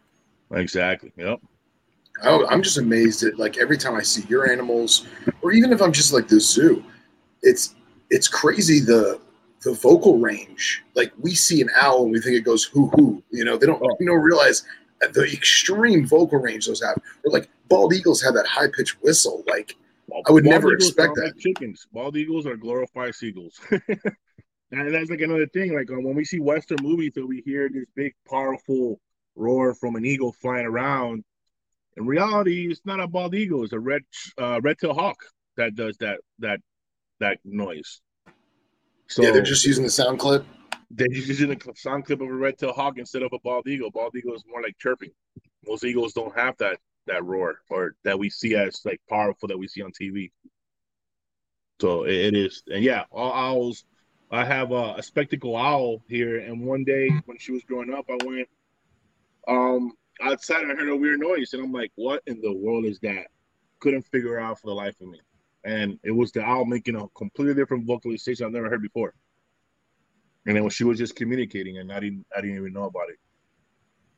Exactly. 0.53 1.11
Yep. 1.17 1.39
Oh, 2.23 2.45
I'm 2.47 2.61
just 2.61 2.77
amazed 2.77 3.23
at 3.23 3.37
like 3.39 3.57
every 3.57 3.77
time 3.77 3.95
I 3.95 4.01
see 4.01 4.23
your 4.27 4.49
animals, 4.51 5.07
or 5.41 5.51
even 5.51 5.71
if 5.73 5.81
I'm 5.81 5.91
just 5.91 6.13
like 6.13 6.27
the 6.27 6.39
zoo, 6.39 6.83
it's 7.41 7.75
it's 8.09 8.27
crazy 8.27 8.79
the 8.79 9.19
the 9.63 9.73
vocal 9.73 10.17
range. 10.17 10.83
Like 10.95 11.11
we 11.19 11.35
see 11.35 11.61
an 11.61 11.69
owl 11.79 12.03
and 12.03 12.11
we 12.11 12.19
think 12.21 12.35
it 12.35 12.41
goes 12.41 12.63
hoo 12.65 12.87
hoo. 12.95 13.23
You 13.31 13.45
know, 13.45 13.57
they 13.57 13.65
don't 13.65 13.81
Oh. 13.81 13.95
you 13.99 14.05
know 14.07 14.13
realize 14.13 14.63
the 15.13 15.23
extreme 15.23 16.05
vocal 16.07 16.39
range 16.39 16.67
those 16.67 16.81
have. 16.83 16.97
Or 17.23 17.31
like 17.31 17.49
bald 17.69 17.93
eagles 17.93 18.21
have 18.21 18.33
that 18.35 18.45
high 18.47 18.67
pitched 18.75 19.01
whistle. 19.01 19.43
Like 19.47 19.75
I 20.27 20.31
would 20.31 20.45
never 20.45 20.73
expect 20.73 21.15
that. 21.15 21.23
like 21.23 21.37
chickens. 21.37 21.87
Bald 21.91 22.17
eagles 22.17 22.45
are 22.45 22.57
glorified 22.57 23.15
seagulls. 23.15 23.59
and 24.71 24.93
that's 24.93 25.09
like 25.09 25.21
another 25.21 25.47
thing. 25.47 25.73
Like 25.73 25.89
um, 25.91 26.03
when 26.03 26.15
we 26.15 26.25
see 26.25 26.39
Western 26.39 26.77
movies, 26.81 27.13
that 27.15 27.25
we 27.25 27.41
hear 27.45 27.69
this 27.69 27.85
big, 27.95 28.13
powerful 28.29 28.99
roar 29.35 29.73
from 29.73 29.95
an 29.95 30.05
eagle 30.05 30.33
flying 30.33 30.65
around. 30.65 31.23
In 31.97 32.05
reality, 32.05 32.69
it's 32.69 32.81
not 32.85 32.99
a 32.99 33.07
bald 33.07 33.35
eagle; 33.35 33.63
it's 33.63 33.73
a 33.73 33.79
red, 33.79 34.01
uh, 34.37 34.61
red-tailed 34.61 34.95
hawk 34.95 35.17
that 35.57 35.75
does 35.75 35.97
that 35.97 36.19
that 36.39 36.59
that 37.19 37.39
noise. 37.43 38.01
So 39.07 39.23
yeah, 39.23 39.31
they're 39.31 39.41
just 39.41 39.65
using 39.65 39.83
the 39.83 39.89
sound 39.89 40.19
clip. 40.19 40.45
they're 40.89 41.07
just 41.07 41.27
using 41.27 41.51
a 41.51 41.57
sound 41.75 42.05
clip 42.05 42.21
of 42.21 42.27
a 42.27 42.33
red-tailed 42.33 42.75
hawk 42.75 42.97
instead 42.97 43.23
of 43.23 43.31
a 43.33 43.39
bald 43.39 43.67
eagle. 43.67 43.91
Bald 43.91 44.15
eagle 44.15 44.33
is 44.33 44.43
more 44.47 44.61
like 44.61 44.77
chirping. 44.77 45.11
Most 45.67 45.83
eagles 45.83 46.13
don't 46.13 46.35
have 46.35 46.55
that 46.57 46.79
that 47.07 47.23
roar 47.25 47.59
or 47.69 47.95
that 48.03 48.19
we 48.19 48.29
see 48.29 48.55
as 48.55 48.81
like 48.85 49.01
powerful 49.09 49.47
that 49.47 49.57
we 49.57 49.67
see 49.67 49.81
on 49.81 49.91
TV. 49.91 50.31
So 51.79 52.03
it, 52.03 52.13
it 52.13 52.35
is, 52.35 52.63
and 52.71 52.83
yeah, 52.83 53.05
all 53.11 53.33
owls. 53.33 53.83
I 54.33 54.45
have 54.45 54.71
a, 54.71 54.95
a 54.97 55.03
spectacle 55.03 55.57
owl 55.57 56.01
here, 56.07 56.39
and 56.39 56.65
one 56.65 56.85
day 56.85 57.09
when 57.25 57.37
she 57.37 57.51
was 57.51 57.63
growing 57.63 57.93
up, 57.93 58.05
I 58.09 58.17
went 58.25 58.47
um 59.47 59.93
outside 60.21 60.61
and 60.61 60.71
I 60.71 60.75
heard 60.75 60.89
a 60.89 60.95
weird 60.95 61.19
noise, 61.19 61.53
and 61.53 61.63
I'm 61.63 61.71
like, 61.71 61.91
"What 61.95 62.21
in 62.27 62.39
the 62.41 62.53
world 62.53 62.85
is 62.85 62.99
that?" 62.99 63.27
Couldn't 63.79 64.03
figure 64.03 64.39
out 64.39 64.59
for 64.59 64.67
the 64.67 64.75
life 64.75 64.95
of 65.01 65.09
me, 65.09 65.19
and 65.63 65.99
it 66.03 66.11
was 66.11 66.31
the 66.31 66.43
owl 66.43 66.65
making 66.65 66.95
a 66.95 67.07
completely 67.09 67.55
different 67.55 67.85
vocalization 67.85 68.45
I've 68.45 68.51
never 68.51 68.69
heard 68.69 68.81
before. 68.81 69.13
And 70.45 70.55
then 70.55 70.63
when 70.63 70.71
she 70.71 70.83
was 70.83 70.97
just 70.97 71.15
communicating, 71.15 71.77
and 71.77 71.91
I 71.91 71.99
didn't, 71.99 72.25
I 72.35 72.41
didn't 72.41 72.57
even 72.57 72.73
know 72.73 72.85
about 72.85 73.09
it. 73.09 73.17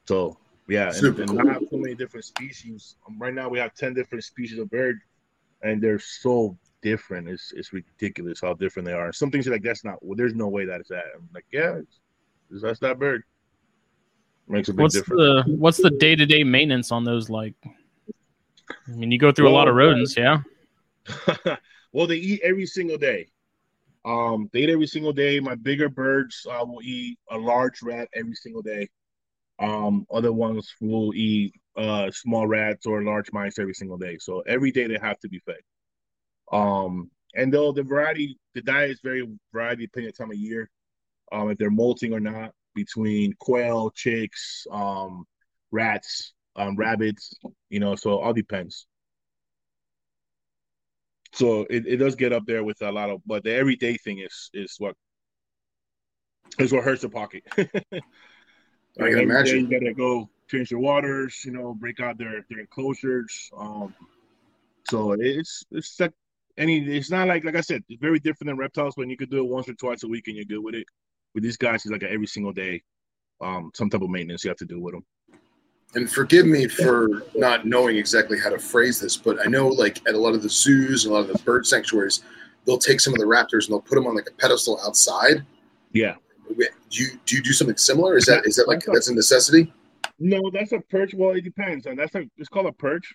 So 0.07 0.37
yeah, 0.67 0.87
and, 0.87 0.95
Super 0.95 1.21
and 1.21 1.31
cool. 1.31 1.49
I 1.49 1.53
have 1.53 1.63
so 1.69 1.77
many 1.77 1.95
different 1.95 2.25
species. 2.25 2.95
Um, 3.07 3.17
right 3.19 3.33
now 3.33 3.49
we 3.49 3.59
have 3.59 3.73
ten 3.73 3.93
different 3.93 4.23
species 4.23 4.59
of 4.59 4.69
bird, 4.69 4.99
and 5.61 5.81
they're 5.81 5.99
so 5.99 6.57
different. 6.81 7.27
It's 7.29 7.51
it's 7.55 7.73
ridiculous 7.73 8.41
how 8.41 8.53
different 8.53 8.87
they 8.87 8.93
are. 8.93 9.11
Some 9.11 9.31
things 9.31 9.47
are 9.47 9.51
like 9.51 9.63
that's 9.63 9.83
not. 9.83 10.03
Well, 10.03 10.15
there's 10.15 10.35
no 10.35 10.47
way 10.47 10.65
that 10.65 10.81
is 10.81 10.87
that. 10.89 11.05
I'm 11.15 11.27
like, 11.33 11.45
yeah, 11.51 11.79
it's, 12.51 12.61
that's 12.61 12.79
that 12.79 12.99
bird. 12.99 13.23
Makes 14.47 14.69
a 14.69 14.73
big 14.73 14.81
What's 14.81 14.95
difference. 14.95 15.45
the 15.45 15.55
what's 15.55 15.77
the 15.81 15.89
day 15.89 16.15
to 16.15 16.25
day 16.25 16.43
maintenance 16.43 16.91
on 16.91 17.03
those 17.03 17.29
like? 17.29 17.55
I 17.65 18.91
mean, 18.91 19.11
you 19.11 19.17
go 19.17 19.31
through 19.31 19.49
a 19.49 19.51
lot 19.51 19.67
of 19.67 19.75
Well, 19.75 19.87
rodents, 19.87 20.15
yeah. 20.17 20.41
well, 21.91 22.07
they 22.07 22.15
eat 22.15 22.41
every 22.43 22.65
single 22.65 22.97
day. 22.97 23.27
Um, 24.05 24.49
they 24.51 24.63
eat 24.63 24.69
every 24.69 24.87
single 24.87 25.13
day. 25.13 25.39
My 25.39 25.55
bigger 25.55 25.89
birds 25.89 26.45
uh, 26.49 26.63
will 26.65 26.81
eat 26.81 27.17
a 27.29 27.37
large 27.37 27.81
rat 27.81 28.09
every 28.13 28.35
single 28.35 28.61
day. 28.61 28.89
Um, 29.59 30.05
other 30.11 30.33
ones 30.33 30.73
will 30.81 31.13
eat 31.15 31.53
uh 31.75 32.11
small 32.11 32.47
rats 32.47 32.85
or 32.85 33.03
large 33.03 33.31
mice 33.31 33.59
every 33.59 33.73
single 33.73 33.97
day. 33.97 34.17
So 34.19 34.41
every 34.41 34.71
day 34.71 34.87
they 34.87 34.99
have 35.01 35.19
to 35.19 35.29
be 35.29 35.39
fed. 35.45 35.61
Um, 36.51 37.09
and 37.35 37.53
though 37.53 37.71
the 37.71 37.83
variety, 37.83 38.37
the 38.53 38.61
diet 38.61 38.91
is 38.91 38.99
very 39.03 39.27
variety 39.51 39.85
depending 39.85 40.09
on 40.09 40.13
the 40.17 40.23
time 40.23 40.31
of 40.31 40.37
year. 40.37 40.69
Um, 41.31 41.49
if 41.49 41.57
they're 41.57 41.71
molting 41.71 42.13
or 42.13 42.19
not, 42.19 42.51
between 42.75 43.33
quail, 43.39 43.89
chicks, 43.91 44.67
um, 44.71 45.25
rats, 45.71 46.33
um, 46.55 46.75
rabbits, 46.75 47.33
you 47.69 47.79
know, 47.79 47.95
so 47.95 48.19
all 48.19 48.33
depends. 48.33 48.85
So 51.33 51.61
it, 51.69 51.87
it 51.87 51.97
does 51.97 52.15
get 52.15 52.33
up 52.33 52.43
there 52.45 52.63
with 52.63 52.81
a 52.81 52.91
lot 52.91 53.09
of, 53.09 53.21
but 53.25 53.43
the 53.43 53.53
everyday 53.53 53.97
thing 53.97 54.19
is 54.19 54.51
is 54.53 54.75
what 54.77 54.95
is 56.59 56.71
what 56.71 56.83
hurts 56.83 57.01
the 57.01 57.09
pocket. 57.09 57.43
I 58.99 59.09
can 59.09 59.19
imagine. 59.19 59.69
You 59.69 59.79
gotta 59.79 59.93
go 59.93 60.29
change 60.49 60.69
their 60.69 60.79
waters, 60.79 61.41
you 61.45 61.51
know, 61.51 61.73
break 61.73 61.99
out 61.99 62.17
their 62.17 62.45
their 62.49 62.59
enclosures. 62.59 63.49
Um, 63.57 63.93
so 64.89 65.13
it's 65.13 65.63
it's 65.71 65.99
like 65.99 66.11
any. 66.57 66.79
It's 66.85 67.09
not 67.09 67.27
like 67.27 67.43
like 67.43 67.55
I 67.55 67.61
said, 67.61 67.83
it's 67.89 68.01
very 68.01 68.19
different 68.19 68.49
than 68.49 68.57
reptiles. 68.57 68.95
When 68.95 69.09
you 69.09 69.17
could 69.17 69.29
do 69.31 69.39
it 69.39 69.47
once 69.47 69.67
or 69.67 69.73
twice 69.73 70.03
a 70.03 70.07
week 70.07 70.27
and 70.27 70.35
you're 70.35 70.45
good 70.45 70.63
with 70.63 70.75
it. 70.75 70.85
With 71.33 71.43
these 71.43 71.57
guys, 71.57 71.85
it's 71.85 71.91
like 71.91 72.03
a 72.03 72.11
every 72.11 72.27
single 72.27 72.53
day, 72.53 72.83
um, 73.41 73.71
some 73.73 73.89
type 73.89 74.01
of 74.01 74.09
maintenance 74.09 74.43
you 74.43 74.49
have 74.49 74.57
to 74.57 74.65
do 74.65 74.79
with 74.79 74.93
them. 74.93 75.03
and 75.95 76.09
forgive 76.09 76.45
me 76.45 76.67
for 76.67 77.23
not 77.35 77.65
knowing 77.65 77.97
exactly 77.97 78.39
how 78.39 78.49
to 78.49 78.59
phrase 78.59 78.99
this, 78.99 79.17
but 79.17 79.39
I 79.45 79.49
know 79.49 79.67
like 79.67 79.99
at 80.07 80.15
a 80.15 80.17
lot 80.17 80.33
of 80.33 80.43
the 80.43 80.49
zoos 80.49 81.05
and 81.05 81.11
a 81.11 81.15
lot 81.15 81.29
of 81.29 81.35
the 81.35 81.43
bird 81.43 81.65
sanctuaries, 81.65 82.23
they'll 82.65 82.77
take 82.77 82.99
some 82.99 83.13
of 83.13 83.19
the 83.19 83.25
raptors 83.25 83.65
and 83.65 83.73
they'll 83.73 83.81
put 83.81 83.95
them 83.95 84.07
on 84.07 84.15
like 84.15 84.27
a 84.29 84.33
pedestal 84.33 84.79
outside. 84.85 85.45
Yeah. 85.91 86.15
Do 86.47 87.03
you 87.03 87.19
do 87.25 87.35
you 87.35 87.41
do 87.41 87.53
something 87.53 87.77
similar? 87.77 88.17
Is 88.17 88.25
that 88.25 88.45
is 88.45 88.55
that 88.57 88.67
like 88.67 88.83
that's 88.85 89.07
a 89.07 89.15
necessity? 89.15 89.73
No, 90.19 90.41
that's 90.51 90.71
a 90.71 90.79
perch. 90.79 91.13
Well, 91.13 91.31
it 91.31 91.41
depends, 91.41 91.85
and 91.85 91.97
that's 91.97 92.13
a 92.15 92.23
it's 92.37 92.49
called 92.49 92.67
a 92.67 92.71
perch. 92.71 93.13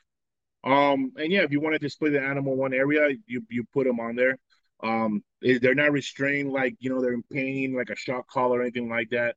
Um, 0.65 1.13
and 1.17 1.33
yeah, 1.33 1.43
if 1.43 1.53
you 1.53 1.61
want 1.61 1.75
to 1.75 1.79
display 1.79 2.11
the 2.11 2.21
animal 2.21 2.55
in 2.55 2.59
one 2.59 2.75
area, 2.75 3.17
you 3.27 3.43
you 3.49 3.65
put 3.73 3.87
them 3.87 4.01
on 4.01 4.17
there. 4.17 4.37
Um, 4.83 5.23
they're 5.41 5.75
not 5.75 5.93
restrained 5.93 6.53
like 6.53 6.75
you 6.81 6.91
know 6.91 7.01
they're 7.01 7.13
in 7.13 7.23
pain, 7.33 7.75
like 7.75 7.91
a 7.91 7.97
shock 7.97 8.29
collar 8.29 8.59
or 8.59 8.63
anything 8.63 8.89
like 8.89 9.11
that. 9.11 9.37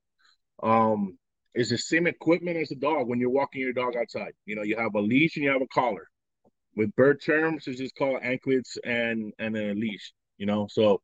Um, 0.63 1.17
it's 1.53 1.69
the 1.69 1.77
same 1.77 2.07
equipment 2.07 2.57
as 2.57 2.71
a 2.71 2.75
dog 2.75 3.07
when 3.07 3.19
you're 3.19 3.29
walking 3.29 3.61
your 3.61 3.73
dog 3.73 3.95
outside. 3.95 4.33
You 4.45 4.55
know, 4.55 4.63
you 4.63 4.77
have 4.77 4.95
a 4.95 5.01
leash 5.01 5.35
and 5.35 5.43
you 5.43 5.51
have 5.51 5.61
a 5.61 5.67
collar. 5.67 6.07
With 6.75 6.95
bird 6.95 7.21
terms, 7.23 7.67
it's 7.67 7.79
just 7.79 7.95
called 7.95 8.21
anklets 8.23 8.77
and 8.83 9.33
and 9.37 9.55
a 9.55 9.73
leash. 9.73 10.13
You 10.37 10.45
know, 10.45 10.67
so 10.69 11.01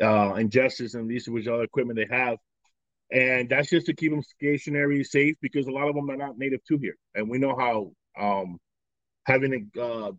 uh, 0.00 0.34
and 0.34 0.50
justice 0.50 0.94
and 0.94 1.10
these 1.10 1.28
which 1.28 1.48
other 1.48 1.64
equipment 1.64 1.98
they 1.98 2.14
have 2.14 2.38
and 3.12 3.50
that's 3.50 3.68
just 3.68 3.86
to 3.86 3.94
keep 3.94 4.10
them 4.10 4.22
stationary, 4.22 5.04
safe, 5.04 5.36
because 5.42 5.66
a 5.66 5.70
lot 5.70 5.86
of 5.86 5.94
them 5.94 6.10
are 6.10 6.16
not 6.16 6.38
native 6.38 6.64
to 6.68 6.78
here, 6.78 6.96
and 7.14 7.28
we 7.28 7.38
know 7.38 7.54
how 7.54 7.92
um, 8.18 8.58
having 9.26 9.70
uh, 9.80 10.12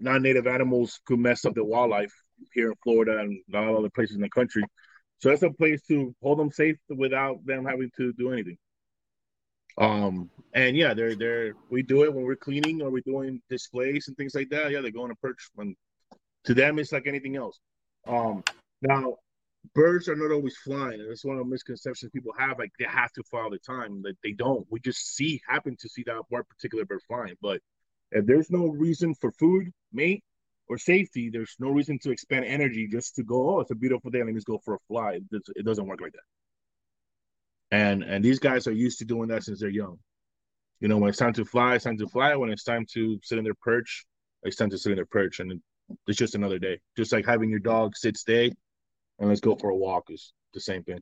non-native 0.00 0.48
animals 0.48 1.00
could 1.06 1.20
mess 1.20 1.44
up 1.44 1.54
the 1.54 1.64
wildlife 1.64 2.12
here 2.52 2.70
in 2.70 2.76
Florida 2.82 3.18
and 3.18 3.40
a 3.52 3.56
lot 3.56 3.68
of 3.68 3.76
other 3.76 3.90
places 3.90 4.16
in 4.16 4.22
the 4.22 4.30
country. 4.30 4.64
So 5.20 5.28
that's 5.28 5.42
a 5.42 5.50
place 5.50 5.80
to 5.88 6.14
hold 6.22 6.38
them 6.38 6.50
safe 6.50 6.76
without 6.88 7.44
them 7.44 7.64
having 7.66 7.90
to 7.98 8.12
do 8.14 8.32
anything. 8.32 8.56
Um, 9.78 10.30
and 10.52 10.76
yeah, 10.76 10.94
they're 10.94 11.14
they're 11.14 11.52
we 11.70 11.82
do 11.82 12.02
it 12.02 12.12
when 12.12 12.24
we're 12.24 12.34
cleaning 12.34 12.82
or 12.82 12.90
we're 12.90 13.02
doing 13.06 13.40
displays 13.48 14.08
and 14.08 14.16
things 14.16 14.34
like 14.34 14.48
that. 14.50 14.72
Yeah, 14.72 14.80
they 14.80 14.90
go 14.90 15.04
on 15.04 15.10
a 15.12 15.16
perch. 15.16 15.48
When 15.54 15.76
to 16.44 16.54
them, 16.54 16.78
it's 16.78 16.90
like 16.90 17.06
anything 17.06 17.36
else. 17.36 17.60
Um, 18.06 18.42
now 18.82 19.16
birds 19.74 20.08
are 20.08 20.16
not 20.16 20.32
always 20.32 20.56
flying, 20.56 21.00
and 21.00 21.10
that's 21.10 21.24
one 21.24 21.36
of 21.36 21.44
the 21.44 21.50
misconceptions 21.50 22.10
people 22.12 22.32
have. 22.38 22.58
Like 22.58 22.72
they 22.78 22.86
have 22.86 23.12
to 23.12 23.22
fly 23.24 23.42
all 23.42 23.50
the 23.50 23.58
time. 23.58 24.02
That 24.02 24.16
they 24.22 24.32
don't. 24.32 24.66
We 24.70 24.80
just 24.80 25.14
see 25.14 25.40
happen 25.48 25.76
to 25.80 25.88
see 25.88 26.02
that 26.06 26.22
one 26.28 26.42
particular 26.48 26.84
bird 26.84 27.00
flying. 27.06 27.36
But 27.40 27.60
if 28.10 28.26
there's 28.26 28.50
no 28.50 28.66
reason 28.66 29.14
for 29.14 29.32
food, 29.32 29.70
mate, 29.92 30.24
or 30.68 30.78
safety, 30.78 31.30
there's 31.30 31.56
no 31.58 31.70
reason 31.70 31.98
to 32.00 32.10
expend 32.10 32.44
energy 32.44 32.88
just 32.90 33.16
to 33.16 33.22
go. 33.22 33.56
Oh, 33.56 33.60
it's 33.60 33.70
a 33.70 33.76
beautiful 33.76 34.10
day. 34.10 34.18
Let 34.18 34.28
me 34.28 34.34
just 34.34 34.46
go 34.46 34.60
for 34.64 34.74
a 34.74 34.78
fly. 34.88 35.20
It, 35.32 35.42
it 35.56 35.64
doesn't 35.64 35.86
work 35.86 36.00
like 36.00 36.12
that. 36.12 37.76
And 37.76 38.02
and 38.02 38.24
these 38.24 38.38
guys 38.38 38.66
are 38.66 38.72
used 38.72 38.98
to 38.98 39.04
doing 39.04 39.28
that 39.28 39.44
since 39.44 39.60
they're 39.60 39.68
young. 39.68 39.98
You 40.80 40.88
know, 40.88 40.96
when 40.96 41.10
it's 41.10 41.18
time 41.18 41.34
to 41.34 41.44
fly, 41.44 41.74
it's 41.74 41.84
time 41.84 41.98
to 41.98 42.08
fly. 42.08 42.34
When 42.36 42.50
it's 42.50 42.64
time 42.64 42.86
to 42.94 43.18
sit 43.22 43.38
in 43.38 43.44
their 43.44 43.54
perch, 43.54 44.06
it's 44.42 44.56
time 44.56 44.70
to 44.70 44.78
sit 44.78 44.90
in 44.90 44.96
their 44.96 45.06
perch. 45.06 45.40
And 45.40 45.60
it's 46.06 46.16
just 46.18 46.34
another 46.34 46.58
day. 46.58 46.80
Just 46.96 47.12
like 47.12 47.26
having 47.26 47.50
your 47.50 47.58
dog 47.58 47.96
sit 47.96 48.16
stay 48.16 48.52
and 49.20 49.28
let's 49.28 49.40
go 49.40 49.54
for 49.54 49.70
a 49.70 49.76
walk 49.76 50.10
is 50.10 50.32
the 50.52 50.60
same 50.60 50.82
thing. 50.82 51.00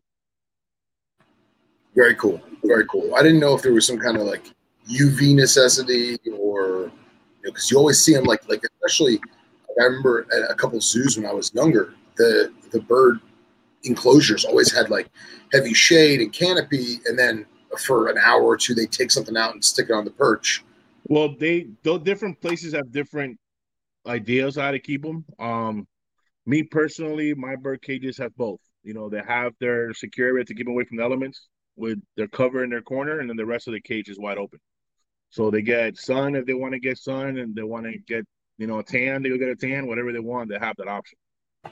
Very 1.94 2.14
cool. 2.16 2.40
Very 2.64 2.86
cool. 2.86 3.14
I 3.14 3.22
didn't 3.22 3.40
know 3.40 3.54
if 3.54 3.62
there 3.62 3.72
was 3.72 3.86
some 3.86 3.98
kind 3.98 4.16
of 4.16 4.24
like 4.24 4.52
UV 4.90 5.34
necessity 5.34 6.18
or 6.38 6.92
because 7.42 7.70
you, 7.70 7.76
know, 7.76 7.78
you 7.80 7.82
always 7.82 8.04
see 8.04 8.14
them 8.14 8.24
like 8.24 8.46
like 8.48 8.62
especially 8.74 9.20
I 9.80 9.84
remember 9.84 10.26
at 10.32 10.50
a 10.50 10.54
couple 10.54 10.80
zoos 10.80 11.16
when 11.16 11.26
I 11.26 11.32
was 11.32 11.54
younger, 11.54 11.94
the 12.16 12.52
the 12.72 12.80
bird 12.80 13.20
enclosures 13.84 14.44
always 14.44 14.72
had 14.72 14.90
like 14.90 15.08
heavy 15.52 15.72
shade 15.72 16.20
and 16.20 16.32
canopy, 16.32 16.98
and 17.06 17.18
then 17.18 17.46
for 17.78 18.08
an 18.08 18.18
hour 18.18 18.42
or 18.42 18.56
two 18.56 18.74
they 18.74 18.86
take 18.86 19.10
something 19.10 19.36
out 19.36 19.54
and 19.54 19.64
stick 19.64 19.86
it 19.88 19.92
on 19.92 20.04
the 20.04 20.10
perch. 20.10 20.64
Well, 21.04 21.34
they 21.38 21.68
those 21.82 22.00
different 22.00 22.40
places 22.40 22.74
have 22.74 22.90
different 22.92 23.38
ideas 24.06 24.56
how 24.56 24.70
to 24.72 24.78
keep 24.78 25.02
them. 25.02 25.24
Um, 25.38 25.86
me 26.48 26.62
personally, 26.62 27.34
my 27.34 27.56
bird 27.56 27.82
cages 27.82 28.16
have 28.16 28.34
both. 28.34 28.60
You 28.82 28.94
know, 28.94 29.10
they 29.10 29.20
have 29.20 29.52
their 29.60 29.92
secure 29.92 30.28
area 30.28 30.44
to 30.44 30.54
keep 30.54 30.66
away 30.66 30.84
from 30.84 30.96
the 30.96 31.04
elements 31.04 31.46
with 31.76 32.00
their 32.16 32.26
cover 32.26 32.64
in 32.64 32.70
their 32.70 32.80
corner, 32.80 33.20
and 33.20 33.28
then 33.28 33.36
the 33.36 33.44
rest 33.44 33.68
of 33.68 33.74
the 33.74 33.80
cage 33.80 34.08
is 34.08 34.18
wide 34.18 34.38
open. 34.38 34.58
So 35.28 35.50
they 35.50 35.60
get 35.60 35.98
sun 35.98 36.34
if 36.34 36.46
they 36.46 36.54
want 36.54 36.72
to 36.72 36.80
get 36.80 36.96
sun, 36.96 37.36
and 37.36 37.54
they 37.54 37.62
want 37.62 37.84
to 37.84 37.98
get 37.98 38.24
you 38.56 38.66
know 38.66 38.78
a 38.78 38.82
tan, 38.82 39.22
they 39.22 39.28
go 39.28 39.36
get 39.36 39.50
a 39.50 39.56
tan. 39.56 39.86
Whatever 39.86 40.10
they 40.10 40.20
want, 40.20 40.48
they 40.48 40.58
have 40.58 40.74
that 40.78 40.88
option. 40.88 41.18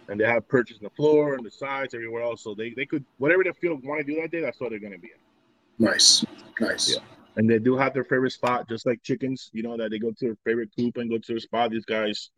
And 0.09 0.21
they 0.21 0.27
have 0.27 0.47
perches 0.47 0.77
on 0.79 0.85
the 0.85 0.91
floor 0.91 1.35
and 1.35 1.47
the 1.47 1.51
sides 1.51 1.95
everywhere 1.95 2.23
else, 2.23 2.45
so 2.45 2.55
they, 2.55 2.75
they 2.77 2.85
could 2.85 3.05
whatever 3.17 3.45
they 3.45 3.53
feel 3.53 3.81
want 3.83 4.07
to 4.07 4.15
do 4.15 4.21
that 4.21 4.31
day. 4.31 4.43
That's 4.43 4.61
what 4.61 4.71
they're 4.71 4.79
going 4.79 4.93
to 4.93 4.99
be 4.99 5.09
in. 5.09 5.87
Nice, 5.87 6.23
nice. 6.61 6.93
Yeah, 6.93 7.03
and 7.37 7.49
they 7.49 7.59
do 7.59 7.79
have 7.79 7.95
their 7.95 8.05
favorite 8.05 8.33
spot, 8.33 8.69
just 8.69 8.85
like 8.85 9.03
chickens. 9.03 9.49
You 9.55 9.63
know 9.63 9.79
that 9.79 9.91
they 9.91 9.99
go 9.99 10.11
to 10.11 10.17
their 10.21 10.37
favorite 10.45 10.69
coop 10.77 10.99
and 10.99 11.09
go 11.09 11.17
to 11.17 11.27
their 11.27 11.41
spot. 11.41 11.71
These 11.71 11.87
guys 11.87 12.31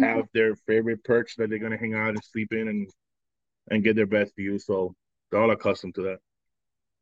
have 0.00 0.26
their 0.32 0.54
favorite 0.54 1.02
perch 1.04 1.36
that 1.36 1.50
they're 1.50 1.58
going 1.58 1.72
to 1.72 1.78
hang 1.78 1.94
out 1.94 2.10
and 2.10 2.24
sleep 2.24 2.52
in 2.52 2.68
and 2.68 2.90
and 3.70 3.84
get 3.84 3.96
their 3.96 4.06
best 4.06 4.34
view. 4.36 4.58
So 4.58 4.94
they're 5.30 5.40
all 5.40 5.50
accustomed 5.50 5.94
to 5.96 6.02
that. 6.02 6.18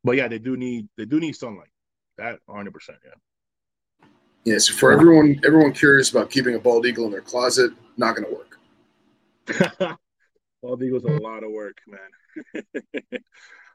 But 0.04 0.16
yeah, 0.16 0.28
they 0.28 0.38
do 0.38 0.56
need 0.56 0.88
they 0.96 1.04
do 1.04 1.20
need 1.20 1.34
sunlight. 1.34 1.68
That 2.18 2.38
100 2.46 2.72
percent. 2.72 2.98
Yeah. 3.04 3.12
Yeah, 4.44 4.58
so 4.58 4.74
for 4.74 4.92
everyone 4.92 5.40
everyone 5.44 5.72
curious 5.72 6.10
about 6.10 6.30
keeping 6.30 6.54
a 6.54 6.58
bald 6.58 6.86
eagle 6.86 7.06
in 7.06 7.10
their 7.10 7.20
closet, 7.20 7.72
not 7.96 8.14
going 8.14 8.28
to 8.28 8.34
work. 8.34 9.98
bald 10.62 10.82
eagle's 10.82 11.02
a 11.02 11.08
lot 11.08 11.42
of 11.42 11.50
work, 11.50 11.78
man. 11.88 12.62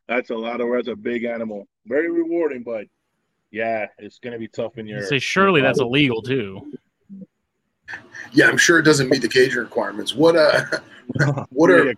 that's 0.07 0.29
a 0.29 0.35
lot 0.35 0.61
of 0.61 0.67
work. 0.67 0.85
That's 0.85 0.93
a 0.93 0.95
big 0.95 1.25
animal. 1.25 1.67
Very 1.85 2.09
rewarding, 2.09 2.63
but 2.63 2.85
yeah, 3.51 3.87
it's 3.97 4.19
going 4.19 4.31
to 4.31 4.39
be 4.39 4.47
tough 4.47 4.77
in 4.77 4.87
your. 4.87 4.99
You 4.99 5.05
say 5.05 5.19
surely 5.19 5.61
that's 5.61 5.81
illegal 5.81 6.21
too. 6.21 6.71
Yeah, 8.33 8.47
I'm 8.47 8.57
sure 8.57 8.79
it 8.79 8.83
doesn't 8.83 9.09
meet 9.09 9.21
the 9.21 9.27
cage 9.27 9.55
requirements. 9.55 10.15
What 10.15 10.35
uh, 10.35 10.65
what 11.49 11.69
are? 11.69 11.93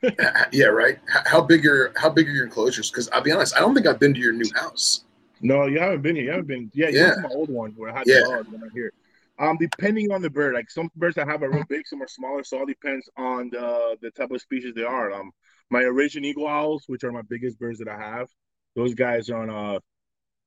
yeah, 0.52 0.66
right. 0.66 0.98
How 1.26 1.40
big 1.40 1.66
are 1.66 1.92
how 1.96 2.10
big 2.10 2.28
are 2.28 2.32
your 2.32 2.44
enclosures? 2.44 2.90
Because 2.90 3.08
I'll 3.10 3.22
be 3.22 3.32
honest, 3.32 3.56
I 3.56 3.60
don't 3.60 3.74
think 3.74 3.86
I've 3.86 3.98
been 3.98 4.14
to 4.14 4.20
your 4.20 4.32
new 4.32 4.50
house. 4.54 5.04
No, 5.40 5.66
you 5.66 5.78
haven't 5.78 6.02
been 6.02 6.16
here. 6.16 6.24
You 6.24 6.30
haven't 6.30 6.46
been. 6.46 6.70
Yeah, 6.74 6.88
yeah. 6.88 7.14
my 7.22 7.28
old 7.30 7.48
one 7.48 7.72
where 7.76 7.90
I 7.90 7.98
had 7.98 8.06
yeah. 8.06 8.20
the 8.24 8.28
dog 8.28 8.52
when 8.52 8.62
I'm 8.62 8.70
here. 8.70 8.92
Um, 9.40 9.56
depending 9.60 10.10
on 10.10 10.20
the 10.20 10.30
bird, 10.30 10.54
like 10.54 10.68
some 10.68 10.90
birds 10.96 11.16
I 11.16 11.24
have 11.24 11.42
are 11.44 11.50
real 11.50 11.64
big, 11.68 11.86
some 11.86 12.02
are 12.02 12.08
smaller. 12.08 12.42
So 12.42 12.58
all 12.58 12.66
depends 12.66 13.08
on 13.16 13.50
the 13.50 13.96
the 14.00 14.10
type 14.10 14.30
of 14.30 14.40
species 14.40 14.74
they 14.74 14.82
are. 14.82 15.12
Um, 15.12 15.30
my 15.70 15.82
Eurasian 15.82 16.24
eagle 16.24 16.48
owls, 16.48 16.84
which 16.86 17.04
are 17.04 17.12
my 17.12 17.22
biggest 17.22 17.58
birds 17.58 17.78
that 17.78 17.88
I 17.88 17.98
have, 17.98 18.28
those 18.74 18.94
guys 18.94 19.30
are 19.30 19.42
on 19.42 19.50
uh, 19.50 19.78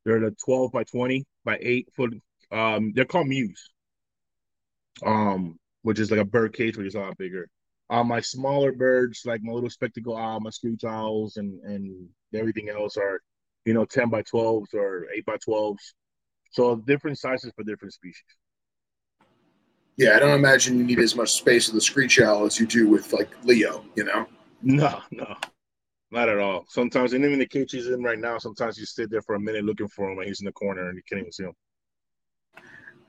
they're 0.05 0.19
the 0.19 0.35
12 0.43 0.71
by 0.71 0.83
20 0.83 1.25
by 1.45 1.57
eight 1.61 1.89
foot. 1.95 2.13
Um, 2.51 2.91
they're 2.93 3.05
called 3.05 3.27
mews. 3.27 3.69
Um, 5.05 5.57
which 5.83 5.99
is 5.99 6.11
like 6.11 6.19
a 6.19 6.25
bird 6.25 6.53
cage, 6.53 6.77
which 6.77 6.87
is 6.87 6.95
a 6.95 6.99
lot 6.99 7.17
bigger. 7.17 7.47
Um, 7.89 8.07
my 8.07 8.21
smaller 8.21 8.71
birds, 8.71 9.23
like 9.25 9.41
my 9.41 9.51
little 9.51 9.69
spectacle 9.69 10.15
owl, 10.15 10.39
my 10.39 10.51
screech 10.51 10.83
owls, 10.83 11.37
and 11.37 11.59
and 11.63 12.07
everything 12.33 12.69
else 12.69 12.97
are 12.97 13.19
you 13.65 13.73
know, 13.73 13.85
10 13.85 14.09
by 14.09 14.21
12s 14.23 14.73
or 14.73 15.07
8 15.15 15.25
by 15.25 15.37
12s. 15.37 15.93
So 16.51 16.75
different 16.75 17.17
sizes 17.17 17.51
for 17.55 17.63
different 17.63 17.93
species. 17.93 18.23
Yeah, 19.97 20.15
I 20.15 20.19
don't 20.19 20.37
imagine 20.37 20.77
you 20.77 20.83
need 20.83 20.99
as 20.99 21.15
much 21.15 21.31
space 21.31 21.67
with 21.67 21.75
the 21.75 21.81
screech 21.81 22.19
owl 22.19 22.45
as 22.45 22.59
you 22.59 22.65
do 22.65 22.87
with 22.87 23.13
like 23.13 23.29
Leo, 23.43 23.85
you 23.95 24.03
know? 24.03 24.25
No, 24.61 25.01
no, 25.11 25.35
not 26.11 26.29
at 26.29 26.39
all. 26.39 26.65
Sometimes, 26.69 27.13
and 27.13 27.23
even 27.23 27.39
the 27.39 27.45
cage 27.45 27.71
he's 27.71 27.87
in 27.87 28.01
right 28.01 28.19
now, 28.19 28.37
sometimes 28.37 28.77
you 28.77 28.85
sit 28.85 29.09
there 29.11 29.21
for 29.21 29.35
a 29.35 29.39
minute 29.39 29.63
looking 29.63 29.87
for 29.87 30.09
him 30.09 30.17
and 30.17 30.27
he's 30.27 30.39
in 30.41 30.45
the 30.45 30.51
corner 30.53 30.89
and 30.89 30.97
you 30.97 31.03
can't 31.07 31.21
even 31.21 31.31
see 31.31 31.43
him. 31.43 31.53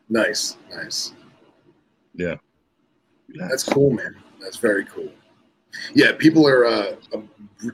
Nice, 0.08 0.56
nice. 0.70 1.14
Yeah. 2.14 2.36
That's 3.34 3.64
cool, 3.64 3.90
man. 3.90 4.16
That's 4.40 4.56
very 4.56 4.84
cool. 4.84 5.10
Yeah, 5.94 6.12
people 6.12 6.46
are 6.46 6.66
uh, 6.66 6.96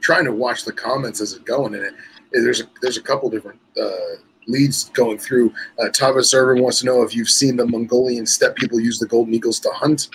trying 0.00 0.24
to 0.24 0.32
watch 0.32 0.64
the 0.64 0.72
comments 0.72 1.20
as 1.20 1.32
it's 1.32 1.44
going, 1.44 1.74
and 1.74 1.84
it, 1.84 1.94
there's 2.32 2.60
a 2.60 2.64
there's 2.80 2.96
a 2.96 3.02
couple 3.02 3.28
different 3.28 3.60
uh, 3.80 4.20
leads 4.46 4.90
going 4.90 5.18
through. 5.18 5.52
Uh, 5.78 5.88
Tava 5.88 6.22
Server 6.22 6.54
wants 6.56 6.78
to 6.80 6.86
know 6.86 7.02
if 7.02 7.14
you've 7.14 7.28
seen 7.28 7.56
the 7.56 7.66
Mongolian 7.66 8.26
steppe 8.26 8.56
people 8.56 8.78
use 8.80 8.98
the 8.98 9.06
golden 9.06 9.34
eagles 9.34 9.58
to 9.60 9.70
hunt. 9.70 10.08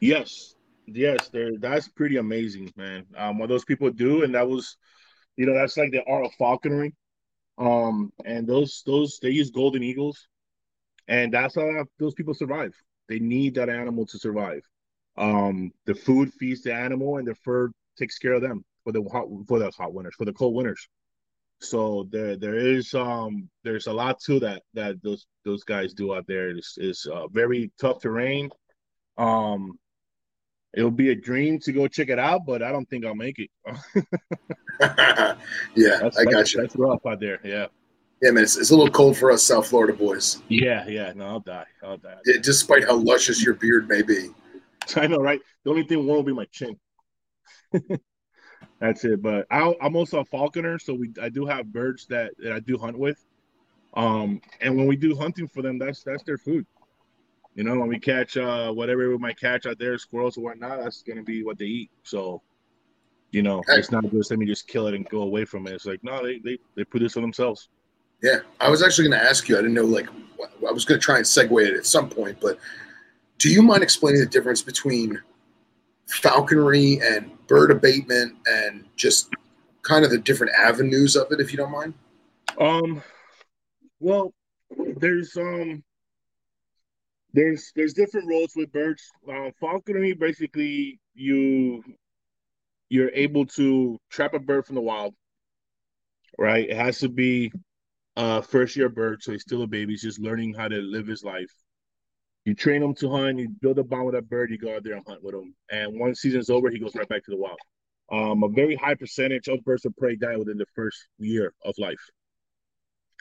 Yes, 0.00 0.54
yes, 0.86 1.28
they 1.28 1.50
that's 1.58 1.88
pretty 1.88 2.16
amazing, 2.16 2.72
man. 2.76 3.04
Um, 3.16 3.38
what 3.38 3.48
those 3.48 3.64
people 3.64 3.90
do, 3.90 4.24
and 4.24 4.34
that 4.34 4.48
was, 4.48 4.76
you 5.36 5.44
know, 5.44 5.54
that's 5.54 5.76
like 5.76 5.92
the 5.92 6.04
art 6.04 6.24
of 6.24 6.32
falconry. 6.38 6.94
Um, 7.58 8.12
and 8.24 8.46
those 8.46 8.82
those 8.86 9.18
they 9.20 9.30
use 9.30 9.50
golden 9.50 9.82
eagles, 9.82 10.26
and 11.06 11.34
that's 11.34 11.56
how 11.56 11.84
those 11.98 12.14
people 12.14 12.32
survive. 12.32 12.74
They 13.10 13.18
need 13.18 13.56
that 13.56 13.68
animal 13.68 14.06
to 14.06 14.18
survive. 14.18 14.62
Um, 15.16 15.72
the 15.84 15.96
food 15.96 16.32
feeds 16.32 16.62
the 16.62 16.72
animal, 16.72 17.16
and 17.16 17.26
the 17.26 17.34
fur 17.34 17.72
takes 17.98 18.18
care 18.18 18.34
of 18.34 18.40
them 18.40 18.64
for 18.84 18.92
the 18.92 19.02
hot 19.02 19.26
for 19.48 19.58
the 19.58 19.70
hot 19.76 19.92
winters, 19.92 20.14
for 20.16 20.24
the 20.24 20.32
cold 20.32 20.54
winters. 20.54 20.88
So 21.58 22.08
there 22.12 22.36
there 22.36 22.54
is 22.54 22.94
um 22.94 23.50
there's 23.64 23.88
a 23.88 23.92
lot 23.92 24.20
to 24.26 24.38
that 24.40 24.62
that 24.74 25.02
those 25.02 25.26
those 25.44 25.64
guys 25.64 25.92
do 25.92 26.14
out 26.14 26.28
there. 26.28 26.50
It's, 26.50 26.78
it's 26.78 27.04
uh, 27.06 27.26
very 27.26 27.72
tough 27.80 28.00
terrain. 28.00 28.48
Um, 29.18 29.76
it'll 30.72 30.92
be 30.92 31.10
a 31.10 31.16
dream 31.16 31.58
to 31.60 31.72
go 31.72 31.88
check 31.88 32.10
it 32.10 32.18
out, 32.20 32.46
but 32.46 32.62
I 32.62 32.70
don't 32.70 32.88
think 32.88 33.04
I'll 33.04 33.16
make 33.16 33.40
it. 33.40 33.50
yeah, 35.74 35.98
that's, 36.00 36.16
I 36.16 36.24
got 36.24 36.52
you. 36.52 36.60
That's 36.60 36.76
rough 36.76 37.04
out 37.04 37.18
there. 37.18 37.40
Yeah. 37.42 37.66
Yeah, 38.22 38.32
man, 38.32 38.44
it's, 38.44 38.56
it's 38.56 38.70
a 38.70 38.76
little 38.76 38.92
cold 38.92 39.16
for 39.16 39.30
us 39.30 39.42
South 39.42 39.68
Florida 39.68 39.94
boys. 39.94 40.42
Yeah, 40.48 40.86
yeah, 40.86 41.12
no, 41.16 41.26
I'll 41.26 41.40
die. 41.40 41.64
I'll 41.82 41.96
die. 41.96 42.16
Yeah, 42.26 42.36
despite 42.42 42.84
how 42.84 42.96
luscious 42.96 43.42
your 43.42 43.54
beard 43.54 43.88
may 43.88 44.02
be. 44.02 44.30
I 44.96 45.06
know, 45.06 45.18
right? 45.18 45.40
The 45.64 45.70
only 45.70 45.84
thing 45.84 45.98
won't 45.98 46.08
will 46.08 46.22
be 46.22 46.32
my 46.32 46.46
chin. 46.46 46.78
That's 48.80 49.04
it. 49.04 49.22
But 49.22 49.46
I, 49.50 49.74
am 49.80 49.96
also 49.96 50.20
a 50.20 50.24
falconer, 50.24 50.78
so 50.78 50.94
we 50.94 51.12
I 51.20 51.28
do 51.28 51.46
have 51.46 51.72
birds 51.72 52.06
that, 52.06 52.32
that 52.38 52.52
I 52.52 52.60
do 52.60 52.78
hunt 52.78 52.98
with. 52.98 53.24
Um, 53.94 54.40
and 54.60 54.76
when 54.76 54.86
we 54.86 54.96
do 54.96 55.14
hunting 55.16 55.48
for 55.48 55.62
them, 55.62 55.78
that's 55.78 56.02
that's 56.02 56.22
their 56.22 56.38
food. 56.38 56.66
You 57.54 57.64
know, 57.64 57.78
when 57.78 57.88
we 57.88 57.98
catch 57.98 58.36
uh 58.36 58.72
whatever 58.72 59.08
we 59.08 59.18
might 59.18 59.38
catch 59.38 59.66
out 59.66 59.78
there, 59.78 59.98
squirrels 59.98 60.38
or 60.38 60.42
whatnot, 60.42 60.82
that's 60.82 61.02
gonna 61.02 61.22
be 61.22 61.42
what 61.42 61.58
they 61.58 61.66
eat. 61.66 61.90
So, 62.04 62.40
you 63.32 63.42
know, 63.42 63.62
it's 63.68 63.90
not 63.90 64.08
just 64.10 64.30
let 64.30 64.38
me 64.38 64.46
just 64.46 64.68
kill 64.68 64.86
it 64.86 64.94
and 64.94 65.08
go 65.08 65.22
away 65.22 65.44
from 65.44 65.66
it. 65.66 65.74
It's 65.74 65.86
like 65.86 66.02
no, 66.02 66.24
they 66.24 66.38
they, 66.38 66.58
they 66.76 66.84
produce 66.84 67.14
for 67.14 67.20
themselves. 67.20 67.68
Yeah, 68.22 68.40
I 68.60 68.68
was 68.68 68.82
actually 68.82 69.08
going 69.08 69.20
to 69.20 69.26
ask 69.26 69.48
you. 69.48 69.56
I 69.56 69.60
didn't 69.60 69.74
know 69.74 69.84
like 69.84 70.08
I 70.66 70.72
was 70.72 70.84
going 70.84 71.00
to 71.00 71.04
try 71.04 71.16
and 71.16 71.24
segue 71.24 71.66
it 71.66 71.74
at 71.74 71.86
some 71.86 72.08
point, 72.08 72.38
but 72.40 72.58
do 73.38 73.48
you 73.48 73.62
mind 73.62 73.82
explaining 73.82 74.20
the 74.20 74.26
difference 74.26 74.62
between 74.62 75.20
falconry 76.06 77.00
and 77.02 77.30
bird 77.46 77.70
abatement 77.70 78.36
and 78.46 78.84
just 78.96 79.30
kind 79.82 80.04
of 80.04 80.10
the 80.10 80.18
different 80.18 80.52
avenues 80.54 81.16
of 81.16 81.32
it, 81.32 81.40
if 81.40 81.50
you 81.50 81.56
don't 81.56 81.72
mind? 81.72 81.94
Um, 82.58 83.02
well, 84.00 84.34
there's 84.96 85.36
um, 85.36 85.82
there's 87.32 87.72
there's 87.74 87.94
different 87.94 88.28
roles 88.28 88.52
with 88.54 88.72
birds. 88.72 89.02
Uh, 89.30 89.50
falconry 89.58 90.12
basically 90.12 91.00
you 91.14 91.82
you're 92.88 93.10
able 93.14 93.46
to 93.46 93.98
trap 94.10 94.34
a 94.34 94.38
bird 94.38 94.66
from 94.66 94.74
the 94.74 94.80
wild, 94.80 95.14
right? 96.38 96.68
It 96.68 96.76
has 96.76 96.98
to 96.98 97.08
be 97.08 97.52
a 98.16 98.42
first 98.42 98.76
year 98.76 98.88
bird, 98.88 99.22
so 99.22 99.32
he's 99.32 99.42
still 99.42 99.62
a 99.62 99.66
baby. 99.66 99.92
He's 99.92 100.02
just 100.02 100.20
learning 100.20 100.54
how 100.54 100.68
to 100.68 100.76
live 100.76 101.06
his 101.06 101.24
life. 101.24 101.50
You 102.44 102.54
train 102.54 102.82
him 102.82 102.94
to 102.94 103.10
hunt. 103.10 103.38
You 103.38 103.48
build 103.60 103.78
a 103.78 103.84
bond 103.84 104.06
with 104.06 104.14
that 104.14 104.28
bird. 104.28 104.50
You 104.50 104.58
go 104.58 104.74
out 104.74 104.82
there 104.82 104.94
and 104.94 105.06
hunt 105.06 105.22
with 105.22 105.34
him. 105.34 105.54
And 105.70 105.98
once 105.98 106.20
season's 106.20 106.50
over, 106.50 106.70
he 106.70 106.78
goes 106.78 106.94
right 106.94 107.08
back 107.08 107.24
to 107.24 107.30
the 107.30 107.36
wild. 107.36 107.58
Um, 108.10 108.42
a 108.42 108.48
very 108.48 108.74
high 108.74 108.94
percentage 108.94 109.48
of 109.48 109.62
birds 109.64 109.84
of 109.84 109.96
prey 109.96 110.16
die 110.16 110.36
within 110.36 110.56
the 110.56 110.66
first 110.74 110.98
year 111.18 111.52
of 111.64 111.74
life. 111.78 112.00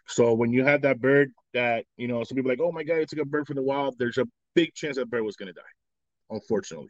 So 0.08 0.34
when 0.34 0.52
you 0.52 0.63
have 0.63 0.82
that 0.82 0.99
bird 0.99 1.32
that 1.54 1.86
you 1.97 2.08
know, 2.08 2.23
some 2.23 2.36
people 2.36 2.49
like, 2.49 2.62
oh 2.62 2.71
my 2.71 2.84
god, 2.84 2.97
it 2.97 3.10
took 3.10 3.19
a 3.19 3.25
bird 3.25 3.45
from 3.45 3.58
the 3.58 3.62
wild. 3.63 3.95
There's 3.99 4.17
a 4.17 4.25
big 4.56 4.73
chance 4.73 4.95
that 4.97 5.10
bird 5.10 5.23
was 5.23 5.36
going 5.36 5.47
to 5.47 5.54
die. 5.54 5.62
Unfortunately, 6.32 6.89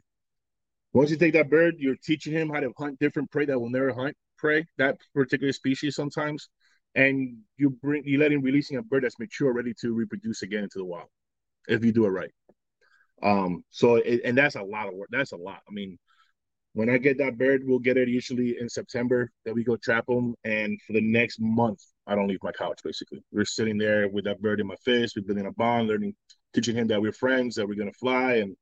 once 0.94 1.12
you 1.12 1.18
take 1.18 1.34
that 1.34 1.50
bird, 1.50 1.76
you're 1.78 1.98
teaching 2.04 2.34
him 2.34 2.50
how 2.50 2.60
to 2.60 2.72
hunt 2.78 3.00
different 3.00 3.30
prey 3.32 3.46
that 3.46 3.60
will 3.60 3.70
never 3.70 3.94
hunt 3.94 4.16
prey 4.38 4.66
that 4.78 4.98
particular 5.14 5.52
species 5.52 5.96
sometimes, 5.96 6.50
and 6.96 7.38
you 7.58 7.70
bring 7.70 8.04
you 8.06 8.18
let 8.18 8.32
him 8.32 8.42
releasing 8.42 8.78
a 8.78 8.82
bird 8.82 9.04
that's 9.04 9.20
mature, 9.20 9.54
ready 9.54 9.74
to 9.82 9.94
reproduce 9.94 10.42
again 10.42 10.64
into 10.64 10.80
the 10.80 10.86
wild 10.86 11.10
if 11.68 11.84
you 11.84 11.92
do 11.92 12.06
it 12.06 12.10
right. 12.10 12.32
Um, 13.22 13.64
so 13.70 13.96
it, 13.96 14.22
and 14.26 14.38
that's 14.38 14.56
a 14.56 14.64
lot 14.64 14.88
of 14.88 14.94
work. 14.96 15.10
That's 15.12 15.32
a 15.32 15.38
lot. 15.38 15.62
I 15.68 15.72
mean, 15.72 15.98
when 16.74 16.90
I 16.90 16.98
get 16.98 17.18
that 17.18 17.38
bird, 17.38 17.62
we'll 17.66 17.80
get 17.80 17.98
it 17.98 18.08
usually 18.08 18.58
in 18.60 18.70
September. 18.70 19.30
That 19.46 19.54
we 19.54 19.64
go 19.64 19.76
trap 19.76 20.06
them, 20.08 20.36
and 20.44 20.80
for 20.86 20.94
the 20.94 21.02
next 21.02 21.40
month, 21.40 21.80
I 22.08 22.16
don't 22.16 22.28
leave 22.28 22.44
my 22.44 22.52
couch. 22.52 22.80
Basically, 22.84 23.24
we're 23.32 23.46
sitting 23.46 23.78
there 23.78 24.08
with 24.08 24.26
that 24.26 24.42
bird 24.42 24.60
in 24.60 24.68
my 24.68 24.78
face. 24.86 25.14
We're 25.16 25.24
building 25.24 25.48
a 25.48 25.52
bond, 25.52 25.88
learning, 25.88 26.16
teaching 26.54 26.76
him 26.76 26.88
that 26.88 27.02
we're 27.02 27.12
friends, 27.12 27.56
that 27.56 27.68
we're 27.68 27.76
gonna 27.76 27.92
fly, 27.94 28.36
and 28.36 28.56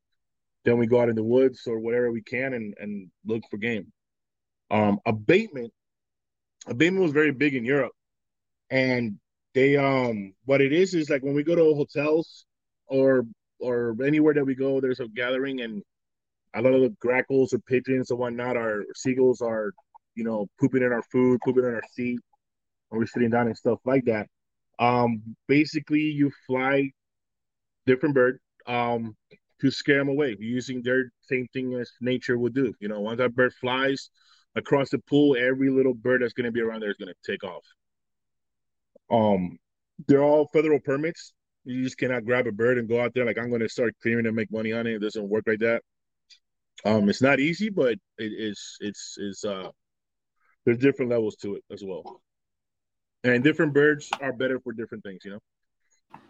then 0.66 0.78
we 0.78 0.88
go 0.88 1.02
out 1.02 1.10
in 1.10 1.16
the 1.16 1.24
woods 1.24 1.62
or 1.68 1.80
whatever 1.80 2.12
we 2.12 2.22
can 2.22 2.54
and 2.54 2.74
and 2.80 3.10
look 3.26 3.44
for 3.50 3.58
game. 3.58 3.92
Um, 4.72 5.00
abatement, 5.06 5.72
abatement 6.68 7.04
was 7.04 7.14
very 7.14 7.32
big 7.32 7.56
in 7.56 7.64
Europe, 7.64 7.94
and 8.70 9.18
they 9.54 9.76
um 9.78 10.34
what 10.46 10.62
it 10.62 10.74
is 10.74 10.94
is 10.94 11.10
like 11.10 11.24
when 11.24 11.34
we 11.34 11.44
go 11.44 11.56
to 11.56 11.74
hotels 11.76 12.46
or 12.88 13.24
or 13.60 13.96
anywhere 14.06 14.34
that 14.34 14.46
we 14.46 14.56
go, 14.56 14.80
there's 14.80 15.00
a 15.00 15.08
gathering 15.08 15.62
and 15.62 15.82
a 16.56 16.62
lot 16.62 16.74
of 16.74 16.82
the 16.82 16.96
grackles 17.00 17.54
or 17.54 17.60
pigeons 17.60 18.12
or 18.12 18.18
whatnot 18.18 18.58
are 18.58 18.86
seagulls 18.96 19.42
are, 19.42 19.72
you 20.16 20.24
know, 20.24 20.48
pooping 20.60 20.84
in 20.84 20.92
our 20.92 21.04
food, 21.12 21.40
pooping 21.44 21.64
in 21.64 21.74
our 21.74 21.84
seat, 21.92 22.20
or 22.90 23.00
we're 23.00 23.06
sitting 23.06 23.30
down 23.30 23.48
and 23.48 23.58
stuff 23.58 23.80
like 23.86 24.06
that. 24.06 24.28
Um, 24.80 25.36
basically, 25.48 26.02
you 26.02 26.32
fly 26.46 26.92
different 27.86 28.16
bird 28.16 28.40
um, 28.68 29.16
to 29.62 29.72
scare 29.72 30.00
them 30.00 30.10
away 30.10 30.36
using 30.40 30.82
their 30.84 31.12
same 31.22 31.48
thing 31.54 31.74
as 31.74 31.92
nature 32.02 32.38
would 32.38 32.54
do. 32.54 32.74
You 32.80 32.90
know, 32.90 33.02
once 33.02 33.18
that 33.18 33.36
bird 33.36 33.54
flies 33.60 34.10
across 34.56 34.90
the 34.90 35.00
pool, 35.00 35.36
every 35.36 35.70
little 35.70 35.94
bird 35.94 36.22
that's 36.22 36.34
going 36.34 36.46
to 36.46 36.52
be 36.52 36.62
around 36.62 36.82
there 36.82 36.92
is 36.92 36.98
going 36.98 37.14
to 37.14 37.32
take 37.32 37.44
off. 37.44 37.64
Um, 39.10 39.58
they're 40.08 40.24
all 40.24 40.48
federal 40.54 40.80
permits. 40.80 41.34
You 41.66 41.84
just 41.84 41.98
cannot 41.98 42.26
grab 42.26 42.48
a 42.48 42.52
bird 42.52 42.78
and 42.78 42.88
go 42.88 43.02
out 43.02 43.14
there 43.14 43.26
like 43.26 43.38
I'm 43.38 43.50
going 43.50 43.62
to 43.62 43.70
start 43.70 43.96
clearing 44.02 44.26
and 44.26 44.36
make 44.36 44.52
money 44.52 44.72
on 44.72 44.88
it. 44.88 44.96
It 44.96 45.02
doesn't 45.02 45.28
work 45.28 45.44
like 45.48 45.60
that. 45.60 45.82
Um, 46.86 47.10
it's 47.10 47.22
not 47.22 47.40
easy, 47.40 47.70
but 47.70 47.96
it 48.18 48.32
is. 48.32 48.78
It's 48.80 49.16
it's 49.18 49.44
uh, 49.44 49.70
there's 50.66 50.78
different 50.78 51.12
levels 51.12 51.36
to 51.38 51.56
it 51.56 51.64
as 51.72 51.84
well, 51.84 52.22
and 53.24 53.44
different 53.44 53.74
birds 53.74 54.10
are 54.22 54.32
better 54.32 54.60
for 54.60 54.74
different 54.74 55.04
things. 55.04 55.26
You 55.26 55.32
know, 55.32 55.40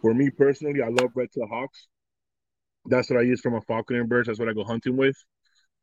for 0.01 0.13
me 0.13 0.29
personally, 0.29 0.81
I 0.81 0.87
love 0.87 1.11
red-tailed 1.15 1.49
hawks. 1.49 1.87
That's 2.85 3.09
what 3.09 3.19
I 3.19 3.23
use 3.23 3.41
for 3.41 3.51
my 3.51 3.59
falconer 3.67 4.05
birds. 4.05 4.27
That's 4.27 4.39
what 4.39 4.47
I 4.47 4.53
go 4.53 4.63
hunting 4.63 4.95
with, 4.95 5.17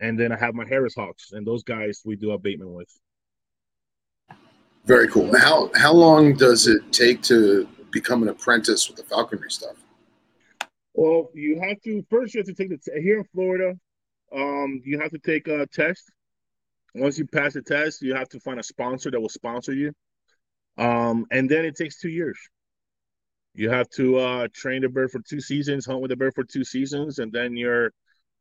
and 0.00 0.18
then 0.18 0.33
I 0.33 0.38
have 0.38 0.54
my 0.54 0.66
Harris 0.66 0.94
hawks, 0.94 1.33
and 1.33 1.46
those 1.46 1.62
guys 1.62 2.00
we 2.04 2.16
do 2.16 2.30
abatement 2.30 2.70
with. 2.70 2.88
Very 4.85 5.09
cool. 5.09 5.37
How 5.38 5.70
how 5.75 5.92
long 5.92 6.35
does 6.35 6.66
it 6.66 6.92
take 6.92 7.23
to 7.23 7.66
become 7.90 8.23
an 8.23 8.29
apprentice 8.29 8.88
with 8.88 8.99
the 8.99 9.05
falconry 9.05 9.51
stuff? 9.51 9.77
Well, 10.92 11.31
you 11.33 11.61
have 11.61 11.81
to 11.83 12.05
first. 12.11 12.35
You 12.35 12.40
have 12.40 12.47
to 12.47 12.55
take 12.55 12.68
the 12.68 12.79
t- 12.79 13.01
here 13.01 13.18
in 13.18 13.25
Florida. 13.25 13.75
Um, 14.35 14.83
you 14.85 15.01
have 15.01 15.11
to 15.12 15.18
take 15.18 15.49
a 15.49 15.66
test. 15.66 16.11
Once 16.94 17.18
you 17.18 17.27
pass 17.27 17.55
the 17.55 17.62
test, 17.62 18.03
you 18.03 18.14
have 18.14 18.29
to 18.29 18.40
find 18.40 18.61
a 18.61 18.62
sponsor 18.62 19.11
that 19.11 19.20
will 19.20 19.29
sponsor 19.29 19.73
you. 19.73 19.92
Um, 20.77 21.27
and 21.31 21.49
then 21.49 21.64
it 21.64 21.77
takes 21.77 21.99
two 21.99 22.11
years. 22.11 22.38
You 23.55 23.70
have 23.70 23.88
to 23.90 24.18
uh, 24.18 24.49
train 24.53 24.83
the 24.83 24.88
bird 24.88 25.11
for 25.11 25.20
two 25.20 25.40
seasons, 25.40 25.87
hunt 25.87 26.01
with 26.01 26.11
the 26.11 26.16
bird 26.16 26.35
for 26.35 26.44
two 26.44 26.64
seasons, 26.64 27.20
and 27.20 27.33
then 27.33 27.57
your 27.57 27.92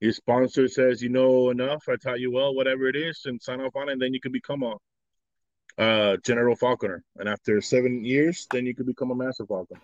your 0.02 0.12
sponsor 0.12 0.68
says 0.68 1.02
you 1.02 1.10
know 1.10 1.52
enough. 1.52 1.84
I 1.88 1.96
taught 1.96 2.20
you 2.20 2.32
well, 2.32 2.54
whatever 2.54 2.88
it 2.88 2.96
is, 2.96 3.22
and 3.26 3.42
sign 3.42 3.62
off 3.62 3.76
on 3.76 3.88
it. 3.88 3.94
And 3.94 4.02
then 4.02 4.14
you 4.14 4.20
can 4.20 4.32
become 4.32 4.64
a 4.64 4.76
uh, 5.78 6.18
general 6.18 6.56
falconer. 6.56 7.04
And 7.18 7.28
after 7.28 7.62
seven 7.62 8.04
years, 8.04 8.48
then 8.52 8.66
you 8.66 8.76
can 8.76 8.86
become 8.86 9.12
a 9.12 9.16
master 9.16 9.46
falconer. 9.46 9.82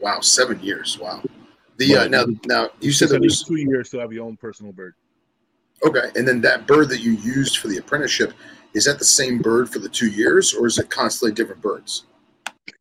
Wow, 0.00 0.20
seven 0.20 0.60
years! 0.60 0.98
Wow. 0.98 1.22
The 1.76 1.96
uh, 1.96 2.08
now 2.08 2.24
now 2.46 2.68
you 2.80 2.92
said 2.92 3.12
at 3.12 3.20
least 3.20 3.46
two 3.46 3.56
years 3.56 3.90
to 3.90 3.98
have 3.98 4.12
your 4.12 4.26
own 4.26 4.36
personal 4.36 4.72
bird. 4.72 4.94
Okay, 5.84 6.10
and 6.14 6.26
then 6.26 6.40
that 6.42 6.66
bird 6.66 6.88
that 6.90 7.00
you 7.00 7.12
used 7.12 7.58
for 7.58 7.68
the 7.68 7.78
apprenticeship 7.78 8.34
is 8.74 8.84
that 8.84 8.98
the 8.98 9.04
same 9.04 9.38
bird 9.38 9.68
for 9.68 9.78
the 9.78 9.88
two 9.88 10.08
years, 10.08 10.54
or 10.54 10.66
is 10.66 10.78
it 10.78 10.90
constantly 10.90 11.34
different 11.34 11.60
birds? 11.60 12.04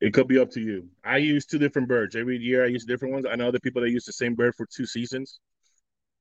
It 0.02 0.14
could 0.14 0.28
be 0.28 0.40
up 0.40 0.50
to 0.52 0.62
you. 0.62 0.88
I 1.04 1.18
use 1.18 1.46
two 1.46 1.58
different 1.58 1.88
birds 1.88 2.16
every 2.16 2.38
year. 2.38 2.64
I 2.64 2.68
use 2.68 2.86
different 2.86 3.14
ones. 3.14 3.26
I 3.30 3.36
know 3.36 3.48
other 3.48 3.60
people 3.60 3.82
that 3.82 3.90
use 3.90 4.06
the 4.06 4.14
same 4.14 4.36
bird 4.36 4.56
for 4.56 4.66
two 4.66 4.86
seasons. 4.86 5.40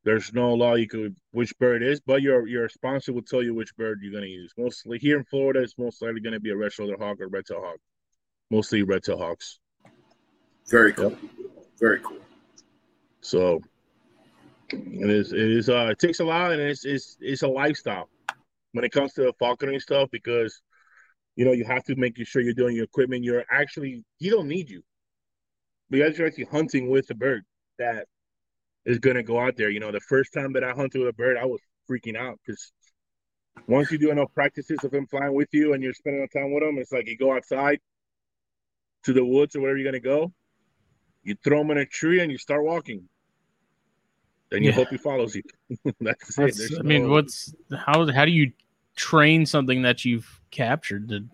There's 0.04 0.32
no 0.32 0.54
law 0.54 0.74
you 0.74 0.88
could 0.88 1.16
which 1.32 1.56
bird 1.58 1.82
is, 1.82 2.00
but 2.00 2.22
your 2.22 2.46
your 2.46 2.68
sponsor 2.68 3.12
will 3.12 3.22
tell 3.22 3.42
you 3.42 3.54
which 3.54 3.74
bird 3.76 4.00
you're 4.02 4.12
gonna 4.12 4.26
use. 4.26 4.52
Mostly 4.56 4.98
here 4.98 5.18
in 5.18 5.24
Florida, 5.24 5.61
it's 5.61 5.76
most 5.76 6.00
likely 6.00 6.20
gonna 6.20 6.40
be 6.40 6.50
a 6.50 6.56
red 6.56 6.72
shoulder 6.72 6.96
hawk 6.98 7.20
or 7.20 7.28
red 7.28 7.44
tail 7.46 7.61
hawk. 7.61 7.78
Mostly 8.50 8.82
red 8.82 9.02
tail 9.02 9.18
hawks. 9.18 9.58
Very 10.68 10.92
cool. 10.92 11.11
Yep. 11.11 11.20
Very 11.80 12.00
cool. 12.00 12.18
So 13.20 13.61
it 14.70 15.11
is. 15.11 15.32
It 15.32 15.40
is. 15.40 15.68
Uh, 15.68 15.88
it 15.90 15.98
takes 15.98 16.20
a 16.20 16.24
lot, 16.24 16.52
and 16.52 16.61
it's 16.61 16.84
it's 16.84 17.16
it's 17.20 17.42
a 17.42 17.48
lifestyle 17.48 18.08
when 18.72 18.84
it 18.84 18.92
comes 18.92 19.12
to 19.14 19.32
falconry 19.38 19.80
stuff 19.80 20.08
because 20.11 20.61
you 21.37 21.44
know 21.44 21.52
you 21.52 21.64
have 21.64 21.84
to 21.84 21.96
make 21.96 22.16
sure 22.26 22.42
you're 22.42 22.52
doing 22.52 22.76
your 22.76 22.84
equipment. 22.84 23.24
You're 23.24 23.44
actually 23.50 24.04
you 24.18 24.30
don't 24.30 24.48
need 24.48 24.68
you 24.68 24.82
because 25.90 26.18
you're 26.18 26.26
actually 26.26 26.44
hunting 26.44 26.88
with 26.90 27.06
the 27.06 27.14
bird 27.14 27.44
that 27.78 28.06
is 28.88 28.98
going 28.98 29.16
to 29.16 29.22
go 29.22 29.38
out 29.38 29.57
there. 29.57 29.70
You 29.70 29.81
know, 29.81 29.92
the 29.92 30.01
first 30.01 30.33
time 30.33 30.53
that 30.55 30.64
I 30.64 30.70
hunted 30.70 30.98
with 30.98 31.09
a 31.09 31.12
bird, 31.12 31.37
I 31.37 31.44
was 31.44 31.61
freaking 31.88 32.16
out 32.16 32.38
because 32.44 32.72
once 33.66 33.90
you 33.92 33.98
do 33.98 34.11
enough 34.11 34.33
practices 34.35 34.79
of 34.83 34.92
him 34.92 35.07
flying 35.07 35.35
with 35.35 35.48
you 35.53 35.74
and 35.74 35.83
you're 35.83 35.94
spending 35.94 36.27
time 36.29 36.53
with 36.53 36.62
him, 36.64 36.79
it's 36.79 36.92
like 36.92 37.07
you 37.07 37.16
go 37.16 37.37
outside 37.37 37.79
to 39.05 39.12
the 39.12 39.24
woods 39.24 39.55
or 39.55 39.61
wherever 39.61 39.79
you're 39.79 39.90
going 39.90 40.03
to 40.03 40.09
go, 40.09 40.33
you 41.22 41.37
throw 41.44 41.61
him 41.61 41.70
in 41.70 41.79
a 41.79 41.87
tree 41.87 42.20
and 42.20 42.33
you 42.33 42.38
start 42.38 42.64
walking 42.64 43.09
then 44.51 44.62
you 44.62 44.70
yeah. 44.70 44.77
hope 44.77 44.88
he 44.88 44.96
follows 44.96 45.35
you. 45.35 45.42
That's, 46.01 46.37
That's 46.37 46.79
I 46.79 46.83
mean, 46.83 47.11
what's 47.11 47.55
how 47.77 48.11
how 48.11 48.24
do 48.24 48.31
you 48.31 48.53
train 48.96 49.46
something 49.46 49.83
that 49.83 50.05
you've 50.05 50.40
captured 50.51 51.09
to 51.11 51.27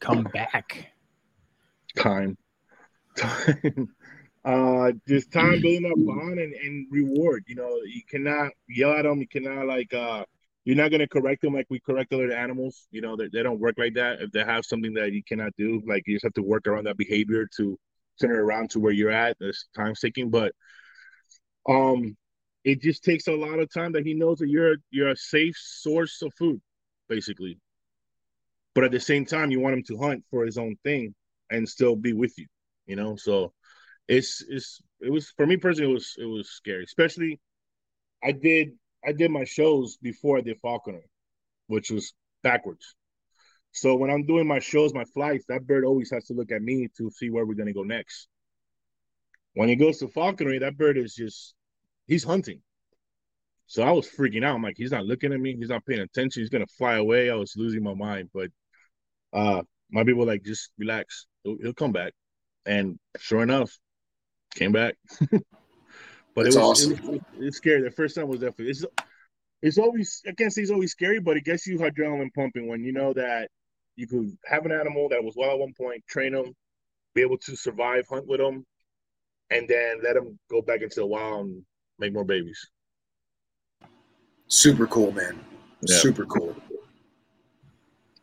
come 0.00 0.24
back? 0.24 0.92
Time, 1.96 2.36
time, 3.16 3.94
uh, 4.44 4.92
just 5.08 5.32
time 5.32 5.60
building 5.60 5.90
up 5.90 5.98
bond 6.04 6.38
and, 6.38 6.52
and 6.54 6.86
reward. 6.90 7.44
You 7.46 7.56
know, 7.56 7.78
you 7.86 8.02
cannot 8.08 8.52
yell 8.68 8.92
at 8.92 9.02
them. 9.02 9.20
You 9.20 9.28
cannot 9.28 9.66
like 9.66 9.92
uh, 9.94 10.24
you're 10.64 10.76
not 10.76 10.90
gonna 10.90 11.08
correct 11.08 11.42
them 11.42 11.54
like 11.54 11.66
we 11.70 11.80
correct 11.80 12.12
other 12.12 12.32
animals. 12.32 12.86
You 12.90 13.00
know, 13.00 13.16
they, 13.16 13.28
they 13.32 13.42
don't 13.42 13.60
work 13.60 13.76
like 13.78 13.94
that. 13.94 14.20
If 14.20 14.32
they 14.32 14.44
have 14.44 14.64
something 14.64 14.94
that 14.94 15.12
you 15.12 15.22
cannot 15.24 15.52
do, 15.56 15.82
like 15.86 16.04
you 16.06 16.14
just 16.14 16.24
have 16.24 16.34
to 16.34 16.42
work 16.42 16.66
around 16.66 16.84
that 16.84 16.96
behavior 16.98 17.46
to 17.56 17.78
turn 18.20 18.30
it 18.30 18.38
around 18.38 18.70
to 18.70 18.80
where 18.80 18.92
you're 18.92 19.10
at. 19.10 19.36
It's 19.40 19.66
time 19.74 19.94
taking, 20.00 20.30
but 20.30 20.52
um 21.68 22.16
it 22.64 22.80
just 22.80 23.04
takes 23.04 23.26
a 23.26 23.32
lot 23.32 23.58
of 23.58 23.72
time 23.72 23.92
that 23.92 24.06
he 24.06 24.14
knows 24.14 24.38
that 24.38 24.48
you're 24.48 24.76
you're 24.90 25.10
a 25.10 25.16
safe 25.16 25.56
source 25.58 26.22
of 26.22 26.32
food, 26.38 26.60
basically. 27.08 27.58
But 28.74 28.84
at 28.84 28.90
the 28.90 29.00
same 29.00 29.24
time, 29.24 29.50
you 29.50 29.60
want 29.60 29.74
him 29.76 29.82
to 29.84 29.98
hunt 29.98 30.24
for 30.30 30.44
his 30.44 30.58
own 30.58 30.76
thing 30.82 31.14
and 31.50 31.68
still 31.68 31.94
be 31.94 32.12
with 32.12 32.36
you, 32.38 32.46
you 32.86 32.96
know. 32.96 33.16
So 33.16 33.52
it's 34.08 34.44
it's 34.48 34.80
it 35.00 35.10
was 35.10 35.30
for 35.36 35.46
me 35.46 35.56
personally, 35.56 35.90
it 35.90 35.94
was 35.94 36.14
it 36.18 36.26
was 36.26 36.50
scary. 36.50 36.84
Especially, 36.84 37.40
I 38.22 38.32
did 38.32 38.72
I 39.06 39.12
did 39.12 39.30
my 39.30 39.44
shows 39.44 39.96
before 39.96 40.38
I 40.38 40.40
did 40.42 40.58
falconer, 40.60 41.02
which 41.68 41.90
was 41.90 42.14
backwards. 42.42 42.94
So 43.72 43.96
when 43.96 44.10
I'm 44.10 44.24
doing 44.24 44.46
my 44.46 44.60
shows, 44.60 44.94
my 44.94 45.04
flights, 45.04 45.46
that 45.48 45.66
bird 45.66 45.84
always 45.84 46.10
has 46.12 46.24
to 46.26 46.34
look 46.34 46.52
at 46.52 46.62
me 46.62 46.88
to 46.96 47.10
see 47.10 47.30
where 47.30 47.44
we're 47.44 47.54
gonna 47.54 47.72
go 47.72 47.82
next. 47.82 48.28
When 49.54 49.68
he 49.68 49.76
goes 49.76 49.98
to 49.98 50.08
falconry, 50.08 50.58
that 50.58 50.76
bird 50.76 50.98
is 50.98 51.14
just 51.14 51.54
he's 52.06 52.24
hunting. 52.24 52.60
So 53.66 53.82
I 53.82 53.90
was 53.92 54.08
freaking 54.08 54.44
out. 54.44 54.56
I'm 54.56 54.62
like, 54.62 54.76
he's 54.76 54.92
not 54.92 55.06
looking 55.06 55.32
at 55.32 55.40
me. 55.40 55.56
He's 55.56 55.70
not 55.70 55.86
paying 55.86 56.00
attention. 56.00 56.42
He's 56.42 56.50
gonna 56.50 56.66
fly 56.78 56.96
away. 56.96 57.30
I 57.30 57.34
was 57.34 57.54
losing 57.56 57.82
my 57.82 57.94
mind. 57.94 58.30
But 58.34 58.50
uh 59.32 59.62
my 59.90 60.04
people 60.04 60.26
like 60.26 60.42
just 60.42 60.70
relax. 60.78 61.26
He'll, 61.44 61.56
he'll 61.60 61.74
come 61.74 61.92
back. 61.92 62.12
And 62.66 62.98
sure 63.18 63.42
enough, 63.42 63.78
came 64.54 64.72
back. 64.72 64.96
but 65.30 65.40
That's 66.44 66.56
it 66.56 66.58
was, 66.58 66.82
awesome. 66.84 66.92
it 66.92 67.04
was, 67.04 67.20
it's 67.38 67.56
scary. 67.56 67.82
The 67.82 67.90
first 67.90 68.16
time 68.16 68.28
was 68.28 68.40
definitely 68.40 68.70
it's 68.70 68.84
it's 69.62 69.78
always 69.78 70.22
I 70.26 70.32
can't 70.32 70.52
say 70.52 70.62
it's 70.62 70.70
always 70.70 70.92
scary, 70.92 71.20
but 71.20 71.36
it 71.36 71.44
gets 71.44 71.66
you 71.66 71.78
adrenaline 71.78 72.32
pumping 72.34 72.68
when 72.68 72.84
you 72.84 72.92
know 72.92 73.12
that 73.14 73.48
you 73.96 74.06
could 74.06 74.36
have 74.46 74.66
an 74.66 74.72
animal 74.72 75.08
that 75.08 75.22
was 75.22 75.34
well 75.36 75.52
at 75.52 75.58
one 75.58 75.72
point, 75.76 76.04
train 76.08 76.32
them, 76.32 76.52
be 77.14 77.22
able 77.22 77.38
to 77.38 77.56
survive, 77.56 78.06
hunt 78.08 78.26
with 78.26 78.40
them, 78.40 78.64
and 79.50 79.68
then 79.68 80.00
let 80.02 80.14
them 80.14 80.38
go 80.50 80.60
back 80.60 80.82
into 80.82 80.96
the 80.96 81.06
wild 81.06 81.46
and 81.46 81.62
make 81.98 82.12
more 82.12 82.24
babies. 82.24 82.68
Super 84.48 84.86
cool, 84.86 85.12
man. 85.12 85.38
Yeah. 85.80 85.96
Super 85.96 86.26
cool. 86.26 86.54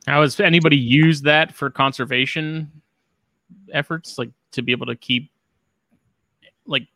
How 0.08 0.22
has 0.22 0.40
anybody 0.40 0.78
used 0.78 1.24
that 1.26 1.54
for 1.54 1.70
conservation 1.70 2.72
efforts, 3.72 4.18
like 4.18 4.32
to 4.52 4.62
be 4.62 4.72
able 4.72 4.88
to 4.88 4.96
keep 4.96 5.32
like 6.66 6.88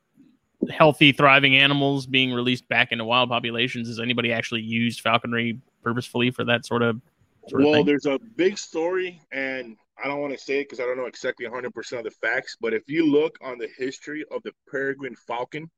healthy, 0.69 1.11
thriving 1.11 1.55
animals 1.55 2.05
being 2.05 2.33
released 2.33 2.67
back 2.67 2.91
into 2.91 3.05
wild 3.05 3.29
populations? 3.29 3.87
Has 3.87 3.99
anybody 3.99 4.31
actually 4.31 4.61
used 4.61 5.01
falconry 5.01 5.59
purposefully 5.83 6.31
for 6.31 6.43
that 6.45 6.65
sort 6.65 6.81
of? 6.81 7.01
Sort 7.47 7.63
well, 7.63 7.81
of 7.81 7.85
there's 7.85 8.07
a 8.07 8.19
big 8.35 8.57
story, 8.57 9.21
and 9.31 9.77
I 10.03 10.07
don't 10.07 10.19
want 10.19 10.33
to 10.33 10.39
say 10.39 10.61
it 10.61 10.63
because 10.63 10.79
I 10.79 10.83
don't 10.83 10.97
know 10.97 11.05
exactly 11.05 11.45
100% 11.45 11.97
of 11.97 12.03
the 12.03 12.11
facts. 12.11 12.57
But 12.59 12.73
if 12.73 12.83
you 12.87 13.05
look 13.05 13.37
on 13.41 13.59
the 13.59 13.69
history 13.77 14.25
of 14.31 14.41
the 14.43 14.51
peregrine 14.67 15.15
falcon, 15.15 15.69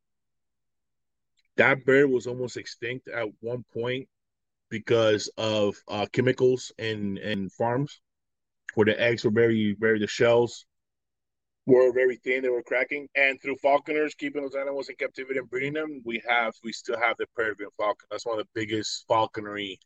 that 1.57 1.85
bird 1.85 2.09
was 2.09 2.27
almost 2.27 2.55
extinct 2.55 3.09
at 3.09 3.27
one 3.41 3.65
point 3.73 4.07
because 4.69 5.29
of 5.37 5.75
uh, 5.87 6.05
chemicals 6.11 6.71
in 6.77 7.17
in 7.17 7.49
farms 7.49 7.99
where 8.75 8.85
the 8.85 8.99
eggs 8.99 9.23
were 9.23 9.31
very 9.31 9.75
very 9.79 9.99
the 9.99 10.07
shells 10.07 10.65
were 11.67 11.91
very 11.91 12.15
thin 12.23 12.41
they 12.41 12.49
were 12.49 12.63
cracking 12.63 13.07
and 13.15 13.39
through 13.41 13.55
falconers 13.57 14.15
keeping 14.15 14.41
those 14.41 14.55
animals 14.55 14.87
in 14.89 14.95
captivity 14.95 15.37
and 15.37 15.49
breeding 15.49 15.73
them 15.73 16.01
we 16.05 16.21
have 16.27 16.53
we 16.63 16.71
still 16.71 16.97
have 16.97 17.15
the 17.17 17.25
peregrine 17.35 17.69
falcon 17.77 18.07
that's 18.09 18.25
one 18.25 18.39
of 18.39 18.45
the 18.45 18.59
biggest 18.59 19.05
falconry 19.07 19.77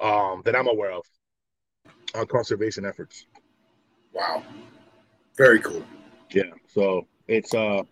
um 0.00 0.40
that 0.44 0.54
i'm 0.56 0.68
aware 0.68 0.92
of 0.92 1.04
on 2.14 2.26
conservation 2.26 2.84
efforts 2.86 3.26
Wow. 4.12 4.42
Very 5.36 5.60
cool. 5.60 5.84
yeah 6.32 6.44
so 6.68 7.06
it's 7.28 7.52
uh 7.54 7.82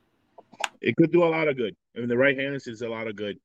it 0.80 0.96
could 0.96 1.12
do 1.12 1.24
a 1.24 1.26
lot 1.30 1.48
of 1.48 1.56
good 1.56 1.74
in 1.96 2.08
the 2.08 2.16
right 2.16 2.38
hands 2.38 2.66
is 2.68 2.82
a 2.82 2.88
lot 2.88 3.08
of 3.08 3.16
good 3.16 3.36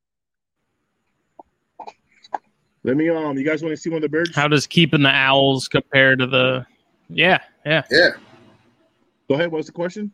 let 2.84 2.96
me 2.96 3.10
um 3.10 3.38
you 3.38 3.44
guys 3.46 3.64
want 3.64 3.72
to 3.74 3.78
see 3.78 3.90
one 3.90 3.98
of 3.98 4.02
the 4.04 4.10
birds 4.10 4.36
How 4.36 4.48
does 4.48 4.68
keeping 4.68 5.02
the 5.02 5.10
owls 5.10 5.68
compare 5.68 6.16
to 6.16 6.28
the? 6.28 6.66
Yeah, 7.10 7.40
yeah. 7.66 7.84
Yeah. 7.92 8.10
Go 9.34 9.40
ahead 9.40 9.52
what's 9.52 9.66
the 9.66 9.74
question 9.74 10.12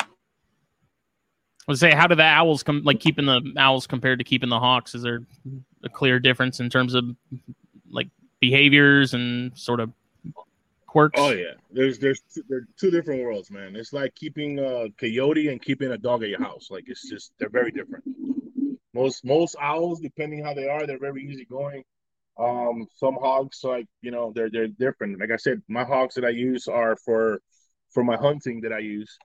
I 0.00 1.70
would 1.70 1.78
say, 1.78 1.90
how 1.90 2.06
do 2.06 2.14
the 2.14 2.24
owls 2.24 2.62
come? 2.62 2.82
Like 2.82 2.98
keeping 2.98 3.26
the 3.26 3.42
owls 3.58 3.86
compared 3.86 4.20
to 4.20 4.24
keeping 4.24 4.48
the 4.48 4.58
hawks? 4.58 4.94
Is 4.94 5.02
there 5.02 5.20
a 5.84 5.90
clear 5.90 6.18
difference 6.18 6.60
in 6.60 6.70
terms 6.70 6.94
of 6.94 7.04
like 7.90 8.08
behaviors 8.40 9.12
and 9.12 9.52
sort 9.54 9.80
of 9.80 9.92
quirks? 10.86 11.20
Oh 11.20 11.28
yeah, 11.28 11.52
there's 11.70 11.98
there's 11.98 12.22
they're 12.48 12.66
two 12.78 12.90
different 12.90 13.22
worlds, 13.22 13.50
man. 13.50 13.76
It's 13.76 13.92
like 13.92 14.14
keeping 14.14 14.58
a 14.58 14.88
coyote 14.98 15.48
and 15.48 15.60
keeping 15.60 15.92
a 15.92 15.98
dog 15.98 16.22
at 16.22 16.30
your 16.30 16.40
house. 16.40 16.68
Like 16.70 16.84
it's 16.86 17.06
just 17.06 17.32
they're 17.38 17.50
very 17.50 17.70
different. 17.70 18.02
Most 18.94 19.22
most 19.22 19.54
owls, 19.60 20.00
depending 20.00 20.42
how 20.42 20.54
they 20.54 20.70
are, 20.70 20.86
they're 20.86 20.98
very 20.98 21.22
easygoing. 21.22 21.84
Um, 22.38 22.86
some 22.94 23.16
hogs, 23.20 23.60
like 23.64 23.86
you 24.02 24.10
know, 24.10 24.32
they're 24.34 24.50
they're 24.50 24.68
different. 24.68 25.20
Like 25.20 25.30
I 25.32 25.36
said, 25.36 25.60
my 25.68 25.84
hogs 25.84 26.14
that 26.14 26.24
I 26.24 26.30
use 26.30 26.68
are 26.68 26.96
for 27.04 27.40
for 27.90 28.04
my 28.04 28.16
hunting 28.16 28.60
that 28.62 28.72
I 28.72 28.78
use. 28.78 29.16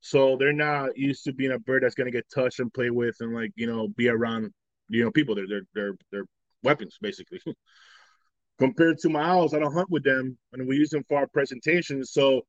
So 0.00 0.36
they're 0.38 0.52
not 0.52 0.96
used 0.96 1.24
to 1.24 1.32
being 1.32 1.52
a 1.52 1.58
bird 1.58 1.82
that's 1.82 1.94
gonna 1.94 2.10
get 2.10 2.26
touched 2.32 2.60
and 2.60 2.72
play 2.72 2.90
with 2.90 3.16
and 3.20 3.34
like 3.34 3.52
you 3.56 3.66
know 3.66 3.88
be 3.88 4.08
around 4.08 4.52
you 4.88 5.04
know 5.04 5.10
people. 5.10 5.34
They're 5.34 5.48
they're 5.48 5.66
they're 5.74 5.94
they're 6.12 6.26
weapons 6.62 6.96
basically. 7.00 7.40
Compared 8.58 8.98
to 8.98 9.08
my 9.08 9.22
owls, 9.22 9.54
I 9.54 9.58
don't 9.58 9.72
hunt 9.72 9.90
with 9.90 10.04
them, 10.04 10.36
and 10.52 10.68
we 10.68 10.76
use 10.76 10.90
them 10.90 11.02
for 11.08 11.16
our 11.16 11.26
presentations, 11.26 12.12
so 12.12 12.42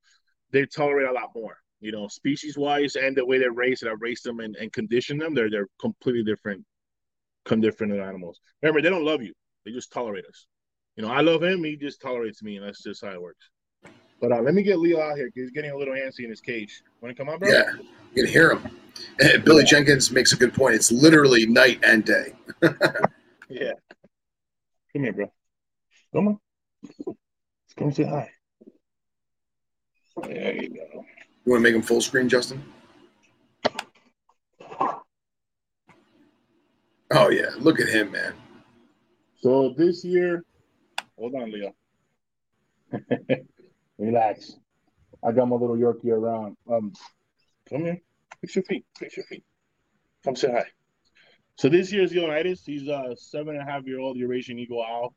they 0.51 0.65
tolerate 0.65 1.07
a 1.07 1.13
lot 1.13 1.29
more. 1.33 1.55
You 1.79 1.93
know, 1.93 2.07
species 2.09 2.57
wise, 2.57 2.95
and 2.95 3.15
the 3.15 3.25
way 3.25 3.39
they're 3.39 3.53
raised, 3.53 3.83
and 3.83 3.89
I 3.89 3.95
raise 3.97 4.21
them 4.21 4.41
and, 4.41 4.55
and 4.57 4.71
condition 4.73 5.17
them, 5.17 5.33
they're 5.33 5.49
they're 5.49 5.69
completely 5.79 6.23
different, 6.23 6.65
come 7.45 7.61
different 7.61 7.93
animals. 7.93 8.39
Remember, 8.61 8.81
they 8.81 8.89
don't 8.89 9.05
love 9.05 9.23
you; 9.23 9.33
they 9.65 9.71
just 9.71 9.91
tolerate 9.91 10.25
us. 10.25 10.47
You 10.95 11.03
know, 11.03 11.09
I 11.09 11.21
love 11.21 11.41
him; 11.43 11.63
he 11.63 11.75
just 11.77 12.01
tolerates 12.01 12.43
me, 12.43 12.57
and 12.57 12.65
that's 12.65 12.83
just 12.83 13.03
how 13.03 13.11
it 13.11 13.21
works. 13.21 13.49
But 14.19 14.31
uh, 14.31 14.41
let 14.41 14.53
me 14.53 14.61
get 14.61 14.77
Leo 14.79 14.99
out 14.99 15.15
here. 15.17 15.25
'cause 15.27 15.33
He's 15.35 15.51
getting 15.51 15.71
a 15.71 15.77
little 15.77 15.93
antsy 15.95 16.19
in 16.23 16.29
his 16.29 16.41
cage. 16.41 16.83
Want 17.01 17.15
to 17.15 17.19
come 17.19 17.29
on, 17.29 17.39
bro? 17.39 17.49
Yeah. 17.49 17.71
You 18.13 18.23
can 18.23 18.31
hear 18.31 18.51
him. 18.51 18.77
And 19.19 19.43
Billy 19.43 19.63
Jenkins 19.63 20.11
makes 20.11 20.31
a 20.33 20.35
good 20.35 20.53
point. 20.53 20.75
It's 20.75 20.91
literally 20.91 21.45
night 21.45 21.79
and 21.83 22.05
day. 22.05 22.33
Yeah. 23.49 23.73
Come 24.93 25.03
here, 25.03 25.11
bro. 25.11 25.25
Come 26.13 26.27
on. 26.29 26.39
Let's 27.05 27.73
come 27.77 27.91
say 27.91 28.03
hi. 28.05 28.29
There 30.23 30.55
you 30.55 30.69
go. 30.69 31.05
You 31.45 31.51
want 31.51 31.59
to 31.59 31.59
make 31.59 31.75
him 31.75 31.81
full 31.81 31.99
screen, 31.99 32.29
Justin? 32.29 32.63
Oh 37.13 37.29
yeah, 37.29 37.49
look 37.59 37.81
at 37.81 37.89
him, 37.89 38.11
man. 38.11 38.33
So 39.41 39.73
this 39.75 40.05
year, 40.05 40.45
hold 41.17 41.33
on, 41.35 41.51
Leo. 41.51 41.73
Relax. 43.97 44.55
I 45.23 45.31
got 45.31 45.47
my 45.47 45.55
little 45.55 45.75
Yorkie 45.75 46.11
around. 46.11 46.57
Um, 46.71 46.93
come 47.69 47.81
here. 47.81 48.01
Fix 48.39 48.55
your 48.55 48.63
feet. 48.63 48.85
Fix 48.97 49.17
your 49.17 49.25
feet. 49.25 49.43
Come 50.23 50.35
say 50.35 50.51
hi. 50.51 50.65
So 51.55 51.69
this 51.69 51.91
year's 51.91 52.11
Leonidas. 52.11 52.63
He's 52.65 52.87
a 52.87 53.15
seven 53.17 53.55
and 53.55 53.67
a 53.67 53.71
half 53.71 53.85
year 53.85 53.99
old 53.99 54.17
Eurasian 54.17 54.59
Eagle 54.59 54.83
Owl. 54.83 55.13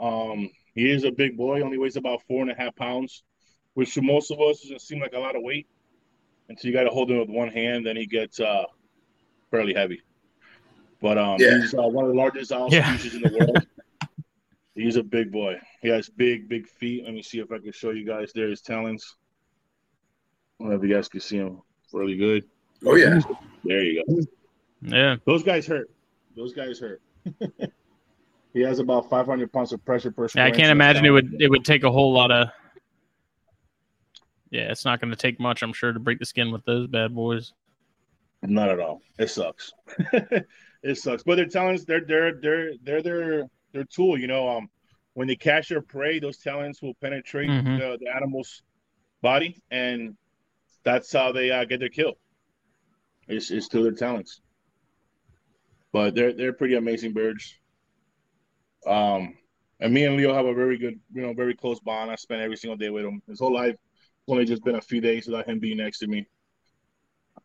Um, 0.00 0.50
he 0.74 0.90
is 0.90 1.04
a 1.04 1.12
big 1.12 1.36
boy. 1.36 1.62
Only 1.62 1.78
weighs 1.78 1.96
about 1.96 2.22
four 2.26 2.42
and 2.42 2.50
a 2.50 2.54
half 2.54 2.74
pounds, 2.74 3.22
which 3.74 3.94
to 3.94 4.02
most 4.02 4.32
of 4.32 4.40
us 4.40 4.62
doesn't 4.62 4.80
seem 4.80 5.00
like 5.00 5.14
a 5.14 5.18
lot 5.18 5.36
of 5.36 5.42
weight. 5.42 5.68
Until 6.48 6.70
you 6.70 6.76
got 6.76 6.84
to 6.84 6.90
hold 6.90 7.10
him 7.10 7.18
with 7.18 7.30
one 7.30 7.48
hand, 7.48 7.86
then 7.86 7.96
he 7.96 8.06
gets 8.06 8.40
uh 8.40 8.64
fairly 9.50 9.74
heavy. 9.74 10.02
But 11.04 11.18
um, 11.18 11.36
Yeah. 11.38 11.58
he's 11.60 11.74
uh, 11.74 11.82
one 11.82 12.06
of 12.06 12.12
the 12.12 12.16
largest 12.16 12.50
owl 12.50 12.72
Yeah. 12.72 12.96
species 12.96 13.16
in 13.16 13.20
the 13.20 13.38
world. 13.38 13.66
He's 14.74 14.96
a 14.96 15.02
big 15.02 15.30
boy. 15.30 15.60
He 15.82 15.88
has 15.88 16.08
big, 16.08 16.48
big 16.48 16.66
feet. 16.66 17.04
Let 17.04 17.12
me 17.12 17.22
see 17.22 17.38
if 17.40 17.52
I 17.52 17.58
can 17.58 17.72
show 17.72 17.90
you 17.90 18.04
guys 18.06 18.32
there 18.34 18.48
his 18.48 18.60
talons. 18.62 19.14
I 20.58 20.64
don't 20.64 20.70
know 20.70 20.76
if 20.76 20.82
you 20.82 20.92
guys 20.92 21.08
can 21.08 21.20
see 21.20 21.36
him 21.36 21.60
really 21.92 22.16
good. 22.16 22.44
Oh 22.86 22.96
yeah. 22.96 23.20
There 23.64 23.84
you 23.84 24.02
go. 24.02 24.20
Yeah. 24.80 25.16
Those 25.26 25.42
guys 25.44 25.66
hurt. 25.66 25.90
Those 26.34 26.54
guys 26.54 26.80
hurt. 26.80 27.02
he 28.54 28.62
has 28.62 28.78
about 28.78 29.08
500 29.10 29.52
pounds 29.52 29.72
of 29.74 29.84
pressure 29.84 30.10
per 30.10 30.26
Yeah, 30.34 30.46
I 30.46 30.50
can't 30.50 30.72
imagine 30.72 31.04
it 31.04 31.10
would 31.10 31.36
it 31.38 31.50
would 31.50 31.66
take 31.66 31.84
a 31.84 31.92
whole 31.92 32.14
lot 32.14 32.32
of. 32.32 32.48
Yeah, 34.50 34.70
it's 34.72 34.86
not 34.86 35.00
going 35.00 35.10
to 35.10 35.16
take 35.16 35.38
much, 35.38 35.62
I'm 35.62 35.72
sure, 35.74 35.92
to 35.92 36.00
break 36.00 36.18
the 36.18 36.26
skin 36.26 36.50
with 36.50 36.64
those 36.64 36.86
bad 36.88 37.14
boys. 37.14 37.52
Not 38.42 38.70
at 38.70 38.80
all. 38.80 39.02
It 39.18 39.28
sucks. 39.28 39.70
it 40.84 40.96
sucks. 40.98 41.22
But 41.24 41.36
their 41.36 41.46
talons, 41.46 41.84
they're 41.84 42.04
they're 42.06 42.34
they're 42.40 42.72
they're 42.82 43.02
their 43.02 43.44
their 43.72 43.84
tool. 43.84 44.18
You 44.18 44.28
know, 44.28 44.48
um, 44.48 44.68
when 45.14 45.26
they 45.26 45.36
catch 45.36 45.68
their 45.68 45.80
prey, 45.82 46.20
those 46.20 46.38
talons 46.38 46.80
will 46.82 46.94
penetrate 47.00 47.50
Mhm. 47.50 47.78
the, 47.78 47.98
the 48.00 48.14
animal's 48.14 48.62
body, 49.22 49.60
and 49.70 50.16
that's 50.84 51.12
how 51.12 51.32
they 51.32 51.50
uh, 51.50 51.64
get 51.64 51.80
their 51.80 51.88
kill. 51.88 52.14
It's 53.26 53.50
it's 53.50 53.68
through 53.68 53.84
their 53.84 53.92
talons. 53.92 54.40
But 55.92 56.14
they're 56.14 56.32
they're 56.32 56.52
pretty 56.52 56.74
amazing 56.74 57.12
birds. 57.12 57.54
Um, 58.86 59.36
and 59.80 59.94
me 59.94 60.04
and 60.04 60.16
Leo 60.16 60.34
have 60.34 60.46
a 60.46 60.54
very 60.54 60.76
good, 60.76 61.00
you 61.12 61.22
know, 61.22 61.32
very 61.32 61.54
close 61.54 61.80
bond. 61.80 62.10
I 62.10 62.16
spend 62.16 62.42
every 62.42 62.56
single 62.56 62.76
day 62.76 62.90
with 62.90 63.04
him. 63.04 63.22
His 63.26 63.40
whole 63.40 63.52
life, 63.54 63.74
it's 63.74 64.28
only 64.28 64.44
just 64.44 64.62
been 64.64 64.74
a 64.76 64.80
few 64.80 65.00
days 65.00 65.26
without 65.26 65.48
him 65.48 65.58
being 65.58 65.78
next 65.78 65.98
to 66.00 66.06
me. 66.06 66.26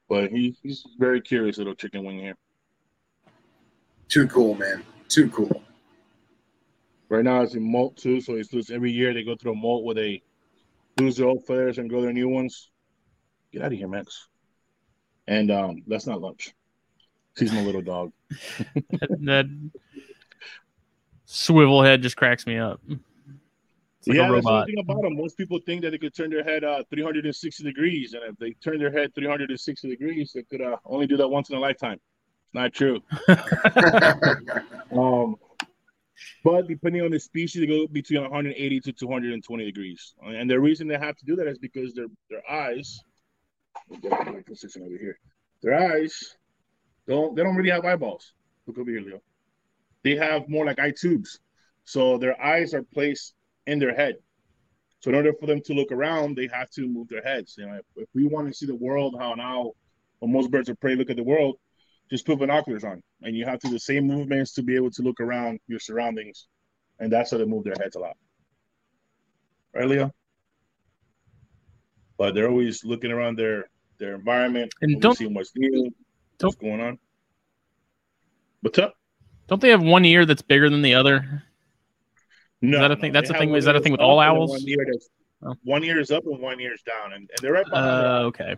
But 0.09 0.31
he, 0.31 0.55
he's 0.61 0.83
very 0.97 1.21
curious 1.21 1.57
little 1.57 1.75
chicken 1.75 2.03
wing 2.03 2.19
here. 2.19 2.35
Too 4.10 4.28
cool, 4.28 4.55
man. 4.55 4.84
Too 5.07 5.30
cool. 5.30 5.64
Right 7.10 7.24
now 7.24 7.41
it's 7.41 7.55
in 7.55 7.64
molt 7.64 7.95
too, 7.95 8.22
so 8.22 8.34
it's 8.34 8.51
lose 8.51 8.70
every 8.70 8.91
year 8.91 9.14
they 9.14 9.24
go 9.24 9.36
through 9.36 9.53
a 9.53 9.55
molt 9.55 9.84
where 9.84 9.95
they 9.95 10.24
lose 10.99 11.18
their 11.18 11.28
old 11.28 11.45
feathers 11.45 11.78
and 11.78 11.89
grow 11.89 12.01
their 12.01 12.14
new 12.14 12.28
ones. 12.28 12.70
Get 13.51 13.62
out 13.62 13.72
of 13.72 13.78
here, 13.78 13.88
Max. 13.88 14.28
And 15.28 15.51
um, 15.51 15.84
that's 15.88 16.07
not 16.07 16.22
lunch. 16.22 16.53
He's 17.38 17.53
my 17.53 17.62
little 17.62 17.82
dog. 17.82 18.12
that, 18.30 19.18
that 19.22 19.70
swivel 21.26 21.84
head 21.84 22.01
just 22.01 22.18
cracks 22.18 22.45
me 22.45 22.57
up. 22.57 22.82
Like 24.07 24.18
yeah, 24.18 24.32
that's 24.32 24.45
the 24.45 24.66
thing 24.66 24.80
about 24.80 25.01
them. 25.01 25.18
Most 25.18 25.38
people 25.38 25.60
think 25.66 25.84
that 25.84 25.91
they 25.91 25.97
could 25.97 26.16
turn 26.16 26.30
their 26.32 26.43
head 26.43 26.64
uh, 26.64 26.84
360 26.89 27.64
degrees, 27.64 28.14
and 28.14 28.24
if 28.24 28.38
they 28.38 28.51
turn 28.53 28.80
their 28.80 28.91
head 28.91 29.14
360 29.14 29.88
degrees, 29.88 30.32
they 30.34 30.43
could 30.43 30.62
uh, 30.62 30.78
only 30.86 31.05
do 31.05 31.18
that 31.18 31.28
once 31.28 31.49
in 31.49 31.57
a 31.57 31.60
lifetime. 31.60 31.99
Not 32.53 32.73
true. 32.73 33.01
Um, 34.91 35.35
but 36.43 36.67
depending 36.67 37.01
on 37.01 37.11
the 37.11 37.19
species, 37.19 37.61
they 37.61 37.67
go 37.67 37.87
between 37.87 38.21
180 38.21 38.79
to 38.81 38.93
220 38.93 39.65
degrees. 39.65 40.13
And 40.23 40.49
the 40.49 40.59
reason 40.59 40.87
they 40.87 40.97
have 40.97 41.15
to 41.17 41.25
do 41.25 41.35
that 41.35 41.47
is 41.47 41.57
because 41.57 41.93
their 41.93 42.07
their 42.29 42.49
eyes. 42.49 42.99
let 43.89 44.03
me 44.03 44.09
get 44.09 44.33
my 44.33 44.41
position 44.41 44.83
over 44.83 44.97
here. 44.97 45.19
Their 45.61 45.93
eyes 45.93 46.35
don't 47.07 47.35
they 47.35 47.43
don't 47.43 47.55
really 47.55 47.71
have 47.71 47.85
eyeballs. 47.85 48.33
Look 48.67 48.77
over 48.77 48.89
here, 48.89 49.01
Leo. 49.01 49.21
They 50.03 50.15
have 50.15 50.47
more 50.47 50.65
like 50.65 50.79
eye 50.79 50.93
tubes. 50.97 51.39
So 51.83 52.17
their 52.17 52.41
eyes 52.41 52.73
are 52.73 52.83
placed 52.83 53.33
in 53.67 53.79
their 53.79 53.95
head. 53.95 54.15
So 55.01 55.09
in 55.09 55.15
order 55.15 55.33
for 55.33 55.45
them 55.45 55.61
to 55.65 55.73
look 55.73 55.91
around, 55.91 56.35
they 56.35 56.47
have 56.53 56.69
to 56.71 56.87
move 56.87 57.07
their 57.07 57.23
heads. 57.23 57.55
You 57.57 57.67
know, 57.67 57.73
if, 57.75 57.85
if 57.95 58.09
we 58.13 58.25
want 58.25 58.47
to 58.47 58.53
see 58.53 58.65
the 58.65 58.75
world, 58.75 59.15
how 59.17 59.33
now, 59.33 59.71
when 60.19 60.31
most 60.31 60.51
birds 60.51 60.69
of 60.69 60.79
prey 60.79 60.95
look 60.95 61.09
at 61.09 61.15
the 61.15 61.23
world, 61.23 61.57
just 62.10 62.26
put 62.26 62.39
binoculars 62.39 62.84
on, 62.84 63.01
and 63.22 63.36
you 63.36 63.45
have 63.45 63.60
to 63.60 63.68
do 63.68 63.74
the 63.74 63.80
same 63.80 64.05
movements 64.07 64.53
to 64.53 64.64
be 64.64 64.76
able 64.76 64.91
to 64.91 65.01
look 65.01 65.20
around 65.20 65.60
your 65.68 65.80
surroundings, 65.80 66.47
and 66.99 67.12
that's 67.12 67.32
how 67.32 67.38
they 67.38 67.45
move 67.45 67.64
their 67.64 67.76
heads 67.80 67.95
a 67.95 67.99
lot. 67.99 68.18
Right, 69.74 69.88
Leo? 69.88 70.12
But 72.18 72.34
they're 72.36 72.49
always 72.49 72.84
looking 72.84 73.12
around 73.12 73.38
their 73.38 73.70
their 73.97 74.16
environment 74.16 74.74
And 74.82 75.01
don't- 75.01 75.16
seeing 75.18 75.34
what's 75.34 75.51
new, 75.57 75.91
what's 76.39 76.55
going 76.55 76.80
on. 76.80 76.97
What's 78.62 78.80
up? 78.80 78.93
Don't 79.47 79.62
they 79.62 79.70
have 79.70 79.82
one 79.84 80.05
ear 80.05 80.26
that's 80.26 80.41
bigger 80.41 80.70
than 80.70 80.82
the 80.82 80.93
other? 80.95 81.43
No, 82.62 82.80
that 82.80 82.91
a 82.91 82.95
thing- 82.95 83.12
no, 83.12 83.20
that's 83.20 83.30
a 83.30 83.34
thing- 83.34 83.53
is 83.55 83.66
that 83.66 83.76
a 83.76 83.82
thing 83.82 83.91
with 83.91 83.99
all 84.01 84.20
owls? 84.20 84.51
One 84.51 84.68
ear, 84.70 84.86
Oh. 85.41 85.55
one 85.64 85.84
ear 85.84 85.99
is 85.99 86.12
up 86.12 86.26
and 86.26 86.39
one 86.39 86.60
ear 86.62 86.74
is 86.74 86.82
down, 86.82 87.14
and, 87.14 87.22
and 87.30 87.38
they're 87.41 87.53
right 87.53 87.66
behind. 87.66 88.05
Uh, 88.05 88.20
okay. 88.28 88.55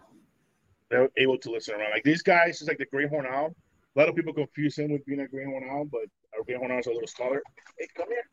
They're 0.92 1.10
able 1.18 1.38
to 1.40 1.50
listen 1.50 1.76
around. 1.76 1.92
Like 1.92 2.04
these 2.04 2.22
guys, 2.22 2.62
is 2.62 2.68
like 2.68 2.78
the 2.78 2.86
great 2.86 3.10
horn 3.10 3.26
owl. 3.26 3.56
A 3.96 4.00
lot 4.00 4.10
of 4.10 4.16
people 4.16 4.34
confuse 4.34 4.78
him 4.78 4.92
with 4.92 5.06
being 5.06 5.22
a 5.22 5.28
great 5.28 5.48
horn 5.48 5.68
owl, 5.70 5.86
but 5.86 6.02
our 6.38 6.44
great 6.44 6.58
horn 6.58 6.72
owl 6.72 6.80
is 6.80 6.88
a 6.88 6.92
little 6.92 7.08
smaller. 7.08 7.42
Hey, 7.80 7.88
come 7.96 8.08
here. 8.10 8.26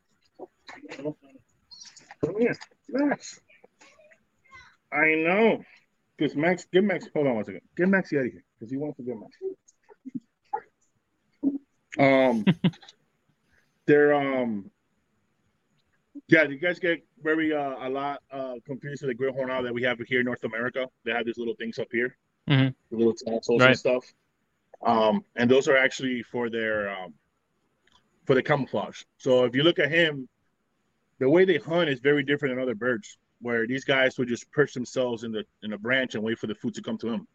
Come 2.23 2.39
here, 2.39 2.55
Max. 2.89 3.39
I 4.91 5.15
know. 5.15 5.63
Because 6.17 6.35
Max, 6.35 6.65
get 6.71 6.83
Max, 6.83 7.07
hold 7.13 7.27
on 7.27 7.35
one 7.35 7.45
second. 7.45 7.61
Get 7.77 7.87
Max 7.87 8.11
out 8.13 8.25
of 8.25 8.31
here 8.31 8.43
because 8.57 8.69
he 8.69 8.77
wants 8.77 8.97
to 8.97 9.03
get 9.03 9.15
Max. 9.17 9.37
Um, 11.97 12.45
they're 13.85 14.13
um, 14.13 14.69
yeah. 16.27 16.43
You 16.43 16.59
guys 16.59 16.79
get 16.79 16.99
very 17.21 17.53
uh, 17.53 17.87
a 17.87 17.89
lot 17.89 18.21
uh 18.31 18.55
confused 18.65 19.01
with 19.01 19.09
the 19.09 19.15
great 19.15 19.33
horn 19.33 19.49
owl 19.49 19.63
that 19.63 19.73
we 19.73 19.83
have 19.83 19.97
here 20.07 20.19
in 20.19 20.25
North 20.25 20.43
America. 20.43 20.87
They 21.05 21.11
have 21.11 21.25
these 21.25 21.37
little 21.37 21.55
things 21.55 21.79
up 21.79 21.87
here, 21.91 22.17
Mhm. 22.47 22.73
little 22.91 23.13
tassels 23.13 23.61
Right. 23.61 23.69
and 23.69 23.79
stuff. 23.79 24.05
Um, 24.81 25.25
and 25.35 25.49
those 25.49 25.67
are 25.67 25.75
actually 25.75 26.23
for 26.23 26.49
their 26.49 26.89
um, 26.89 27.13
for 28.25 28.35
the 28.35 28.43
camouflage. 28.43 29.03
So 29.17 29.43
if 29.43 29.55
you 29.55 29.63
look 29.63 29.79
at 29.79 29.91
him, 29.91 30.29
the 31.19 31.29
way 31.29 31.45
they 31.45 31.57
hunt 31.57 31.89
is 31.89 31.99
very 31.99 32.23
different 32.23 32.55
than 32.55 32.63
other 32.63 32.75
birds. 32.75 33.17
Where 33.41 33.65
these 33.65 33.85
guys 33.85 34.17
would 34.17 34.27
just 34.27 34.51
perch 34.51 34.73
themselves 34.73 35.23
in 35.23 35.31
the 35.31 35.45
in 35.63 35.73
a 35.73 35.77
branch 35.77 36.15
and 36.15 36.23
wait 36.23 36.39
for 36.39 36.47
the 36.47 36.55
food 36.55 36.73
to 36.75 36.81
come 36.81 36.97
to 36.97 37.09
them, 37.09 37.27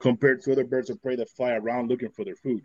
compared 0.00 0.42
to 0.42 0.52
other 0.52 0.64
birds 0.64 0.90
of 0.90 1.00
prey 1.02 1.16
that 1.16 1.30
fly 1.30 1.52
around 1.52 1.88
looking 1.88 2.10
for 2.10 2.24
their 2.24 2.36
food. 2.36 2.62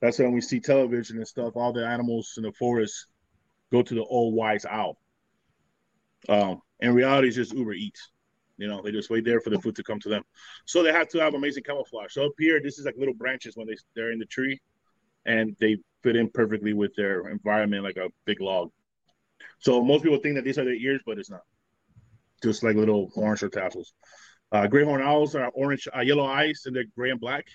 That's 0.00 0.18
when 0.18 0.32
we 0.32 0.40
see 0.40 0.60
television 0.60 1.18
and 1.18 1.28
stuff. 1.28 1.56
All 1.56 1.72
the 1.72 1.86
animals 1.86 2.34
in 2.36 2.42
the 2.42 2.52
forest 2.52 3.06
go 3.70 3.82
to 3.82 3.94
the 3.94 4.04
old 4.04 4.34
wise 4.34 4.64
owl. 4.64 4.98
Um, 6.28 6.62
in 6.80 6.94
reality, 6.94 7.28
it's 7.28 7.36
just 7.36 7.52
Uber 7.52 7.74
Eats. 7.74 8.10
You 8.56 8.68
know, 8.68 8.82
they 8.82 8.92
just 8.92 9.10
wait 9.10 9.24
there 9.24 9.40
for 9.40 9.50
the 9.50 9.60
food 9.60 9.76
to 9.76 9.82
come 9.82 10.00
to 10.00 10.08
them. 10.08 10.22
So 10.64 10.82
they 10.82 10.92
have 10.92 11.08
to 11.08 11.18
have 11.18 11.34
amazing 11.34 11.64
camouflage. 11.64 12.12
So 12.12 12.26
up 12.26 12.32
here, 12.38 12.60
this 12.62 12.78
is 12.78 12.86
like 12.86 12.96
little 12.96 13.14
branches 13.14 13.56
when 13.56 13.66
they 13.66 13.76
they're 13.94 14.12
in 14.12 14.18
the 14.18 14.26
tree, 14.26 14.60
and 15.26 15.56
they 15.60 15.78
fit 16.02 16.16
in 16.16 16.28
perfectly 16.28 16.72
with 16.72 16.94
their 16.94 17.28
environment 17.28 17.82
like 17.82 17.96
a 17.96 18.08
big 18.24 18.40
log. 18.40 18.70
So 19.58 19.82
most 19.82 20.04
people 20.04 20.18
think 20.18 20.36
that 20.36 20.44
these 20.44 20.58
are 20.58 20.64
their 20.64 20.74
ears, 20.74 21.00
but 21.04 21.18
it's 21.18 21.30
not. 21.30 21.42
Just 22.42 22.62
like 22.62 22.76
little 22.76 23.10
horns 23.14 23.42
or 23.42 23.48
tassels. 23.48 23.94
Uh, 24.52 24.66
great 24.66 24.84
horn 24.84 25.02
owls 25.02 25.34
are 25.34 25.50
orange, 25.54 25.88
uh, 25.96 26.00
yellow 26.00 26.26
eyes, 26.26 26.62
and 26.66 26.76
they're 26.76 26.84
gray 26.96 27.10
and 27.10 27.20
black. 27.20 27.46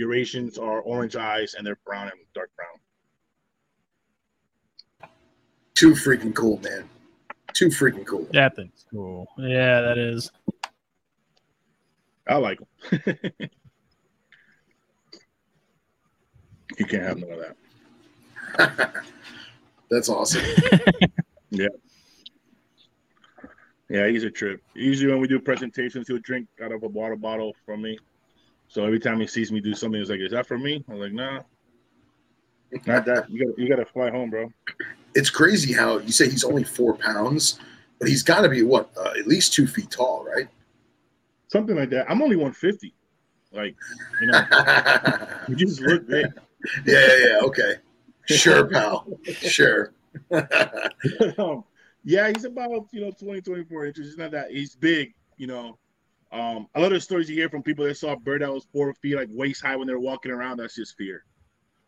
Eurasians 0.00 0.58
are 0.58 0.80
orange 0.80 1.16
eyes, 1.16 1.54
and 1.54 1.66
they're 1.66 1.78
brown 1.84 2.08
and 2.08 2.18
dark 2.34 2.50
brown. 2.54 5.10
Too 5.74 5.92
freaking 5.92 6.34
cool, 6.34 6.58
man. 6.60 6.88
Too 7.52 7.68
freaking 7.68 8.06
cool. 8.06 8.26
That 8.32 8.56
thing's 8.56 8.84
cool. 8.90 9.26
Yeah, 9.38 9.80
that 9.80 9.98
is. 9.98 10.30
I 12.26 12.36
like 12.36 12.58
them. 12.58 12.68
you 16.78 16.86
can't 16.86 17.02
have 17.02 17.18
none 17.18 17.32
of 17.32 17.38
that. 17.38 19.04
That's 19.90 20.08
awesome. 20.08 20.42
Yeah, 21.52 21.66
Yeah, 23.88 24.06
he's 24.06 24.22
a 24.22 24.30
trip. 24.30 24.62
Usually 24.76 25.10
when 25.10 25.20
we 25.20 25.26
do 25.26 25.40
presentations, 25.40 26.06
he'll 26.06 26.20
drink 26.20 26.46
out 26.62 26.70
of 26.70 26.84
a 26.84 26.86
water 26.86 27.16
bottle 27.16 27.56
from 27.66 27.82
me. 27.82 27.98
So 28.68 28.84
every 28.84 29.00
time 29.00 29.18
he 29.18 29.26
sees 29.26 29.50
me 29.50 29.60
do 29.60 29.74
something, 29.74 30.00
he's 30.00 30.08
like, 30.08 30.20
"Is 30.20 30.30
that 30.30 30.46
for 30.46 30.56
me?" 30.56 30.84
I'm 30.88 31.00
like, 31.00 31.12
"Nah, 31.12 31.40
not 32.86 33.04
that. 33.04 33.28
You 33.28 33.46
got 33.46 33.58
you 33.58 33.68
got 33.68 33.76
to 33.76 33.84
fly 33.84 34.10
home, 34.10 34.30
bro." 34.30 34.52
It's 35.14 35.30
crazy 35.30 35.72
how 35.72 35.98
you 35.98 36.12
say 36.12 36.28
he's 36.28 36.44
only 36.44 36.64
four 36.64 36.96
pounds, 36.96 37.58
but 37.98 38.08
he's 38.08 38.22
got 38.22 38.42
to 38.42 38.48
be 38.48 38.62
what 38.62 38.90
uh, 38.96 39.12
at 39.18 39.26
least 39.26 39.52
two 39.52 39.66
feet 39.66 39.90
tall, 39.90 40.24
right? 40.24 40.48
Something 41.48 41.76
like 41.76 41.90
that. 41.90 42.10
I'm 42.10 42.22
only 42.22 42.36
150. 42.36 42.94
Like, 43.52 43.74
you 44.20 44.28
know, 44.28 44.40
you 45.48 45.56
just 45.56 45.80
look 45.80 46.06
big. 46.06 46.26
yeah, 46.86 47.16
yeah. 47.24 47.38
Okay, 47.42 47.74
sure, 48.26 48.68
pal. 48.68 49.06
Sure. 49.24 49.92
um, 51.38 51.64
yeah, 52.04 52.28
he's 52.28 52.44
about 52.44 52.86
you 52.92 53.00
know 53.00 53.10
20, 53.10 53.40
24 53.40 53.86
inches. 53.86 54.06
He's 54.06 54.18
not 54.18 54.30
that. 54.30 54.50
He's 54.50 54.76
big. 54.76 55.14
You 55.36 55.48
know, 55.48 55.78
um, 56.32 56.68
a 56.74 56.80
lot 56.80 56.92
of 56.92 57.02
stories 57.02 57.28
you 57.28 57.36
hear 57.36 57.48
from 57.48 57.62
people 57.62 57.84
that 57.84 57.96
saw 57.96 58.12
a 58.12 58.16
bird 58.16 58.42
that 58.42 58.52
was 58.52 58.66
four 58.72 58.94
feet, 58.94 59.16
like 59.16 59.28
waist 59.30 59.62
high 59.62 59.76
when 59.76 59.86
they're 59.86 59.98
walking 59.98 60.30
around. 60.30 60.58
That's 60.58 60.76
just 60.76 60.96
fear. 60.96 61.24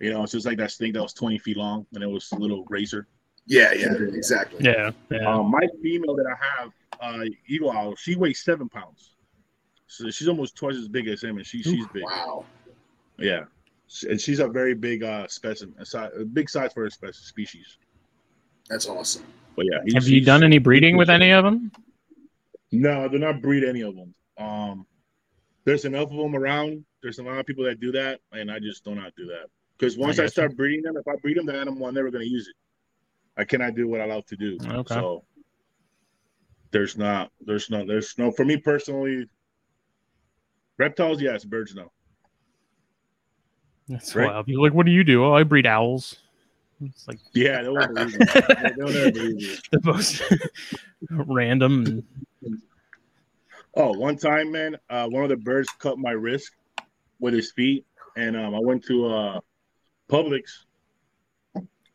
You 0.02 0.12
know, 0.12 0.24
it's 0.24 0.32
just 0.32 0.44
like 0.46 0.58
that 0.58 0.72
snake 0.72 0.94
that 0.94 1.02
was 1.02 1.12
20 1.12 1.38
feet 1.38 1.56
long 1.56 1.86
and 1.94 2.02
it 2.02 2.08
was 2.08 2.30
a 2.32 2.36
little 2.36 2.64
razor. 2.68 3.06
Yeah, 3.46 3.72
yeah, 3.72 3.92
exactly. 4.12 4.58
Yeah, 4.60 4.90
yeah. 5.12 5.32
Um, 5.32 5.50
my 5.52 5.66
female 5.80 6.16
that 6.16 6.26
I 6.26 6.60
have, 6.60 6.72
uh, 7.00 7.24
Eagle 7.46 7.70
Owl, 7.70 7.94
she 7.94 8.16
weighs 8.16 8.42
seven 8.42 8.68
pounds. 8.68 9.14
So 9.86 10.10
she's 10.10 10.26
almost 10.26 10.56
twice 10.56 10.74
as 10.74 10.88
big 10.88 11.06
as 11.06 11.22
him, 11.22 11.36
and 11.36 11.46
she, 11.46 11.62
she's 11.62 11.86
big. 11.92 12.02
Wow. 12.02 12.44
Yeah, 13.18 13.44
and 14.08 14.20
she's 14.20 14.40
a 14.40 14.48
very 14.48 14.74
big 14.74 15.02
uh 15.04 15.28
specimen, 15.28 15.74
a, 15.78 15.86
si- 15.86 15.98
a 15.98 16.24
big 16.24 16.48
size 16.50 16.72
for 16.72 16.86
a 16.86 17.12
species. 17.12 17.78
That's 18.68 18.88
awesome. 18.88 19.24
But 19.54 19.66
yeah, 19.70 19.78
he's- 19.84 19.94
Have 19.94 20.08
you 20.08 20.14
he's- 20.16 20.26
done 20.26 20.42
any 20.42 20.58
breeding 20.58 20.96
with 20.96 21.10
any 21.10 21.30
of 21.30 21.44
them? 21.44 21.70
No, 22.72 23.04
I 23.04 23.08
do 23.08 23.18
not 23.18 23.40
breed 23.42 23.62
any 23.64 23.82
of 23.82 23.94
them. 23.94 24.14
Um, 24.38 24.86
there's 25.64 25.84
enough 25.84 26.10
of 26.10 26.16
them 26.16 26.34
around. 26.34 26.84
There's 27.02 27.18
a 27.18 27.22
lot 27.22 27.38
of 27.38 27.46
people 27.46 27.64
that 27.64 27.78
do 27.80 27.92
that, 27.92 28.20
and 28.32 28.50
I 28.50 28.58
just 28.58 28.84
do 28.84 28.94
not 28.94 29.12
do 29.16 29.26
that. 29.26 29.46
Because 29.82 29.98
once 29.98 30.20
I, 30.20 30.22
gotcha. 30.22 30.30
start 30.30 30.56
breeding 30.56 30.82
them, 30.82 30.96
if 30.96 31.08
I 31.08 31.16
breed 31.16 31.36
them, 31.36 31.46
the 31.46 31.58
animal, 31.58 31.88
I'm 31.88 31.94
never 31.94 32.08
going 32.12 32.24
to 32.24 32.30
use 32.30 32.46
it. 32.46 32.54
I 33.36 33.42
cannot 33.42 33.74
do 33.74 33.88
what 33.88 34.00
I 34.00 34.04
love 34.04 34.24
to 34.26 34.36
do. 34.36 34.56
Okay. 34.64 34.94
So 34.94 35.24
there's 36.70 36.96
not, 36.96 37.32
there's 37.44 37.68
no, 37.68 37.84
there's 37.84 38.14
no. 38.16 38.30
For 38.30 38.44
me 38.44 38.58
personally, 38.58 39.26
reptiles, 40.78 41.20
yes. 41.20 41.44
Birds, 41.44 41.74
no. 41.74 41.90
That's 43.88 44.14
Right. 44.14 44.26
wild. 44.26 44.48
Like, 44.48 44.72
what 44.72 44.86
do 44.86 44.92
you 44.92 45.02
do? 45.02 45.24
Oh, 45.24 45.32
I 45.34 45.42
breed 45.42 45.66
owls. 45.66 46.16
It's 46.80 47.08
like 47.08 47.18
Yeah, 47.34 47.62
they 47.62 47.68
won't 47.68 47.88
believe 47.88 48.20
me. 48.20 48.24
They- 48.24 48.72
They'll 48.76 48.92
never 48.92 49.10
believe 49.10 49.40
you. 49.40 49.56
the 49.72 49.80
most 49.82 50.22
random. 51.10 52.04
Oh, 53.74 53.98
one 53.98 54.16
time, 54.16 54.52
man, 54.52 54.76
uh, 54.88 55.08
one 55.08 55.24
of 55.24 55.28
the 55.28 55.36
birds 55.38 55.68
cut 55.80 55.98
my 55.98 56.12
wrist 56.12 56.52
with 57.18 57.34
his 57.34 57.50
feet, 57.50 57.84
and 58.16 58.36
um, 58.36 58.54
I 58.54 58.60
went 58.60 58.84
to 58.84 59.06
uh, 59.06 59.40
Publix. 60.12 60.64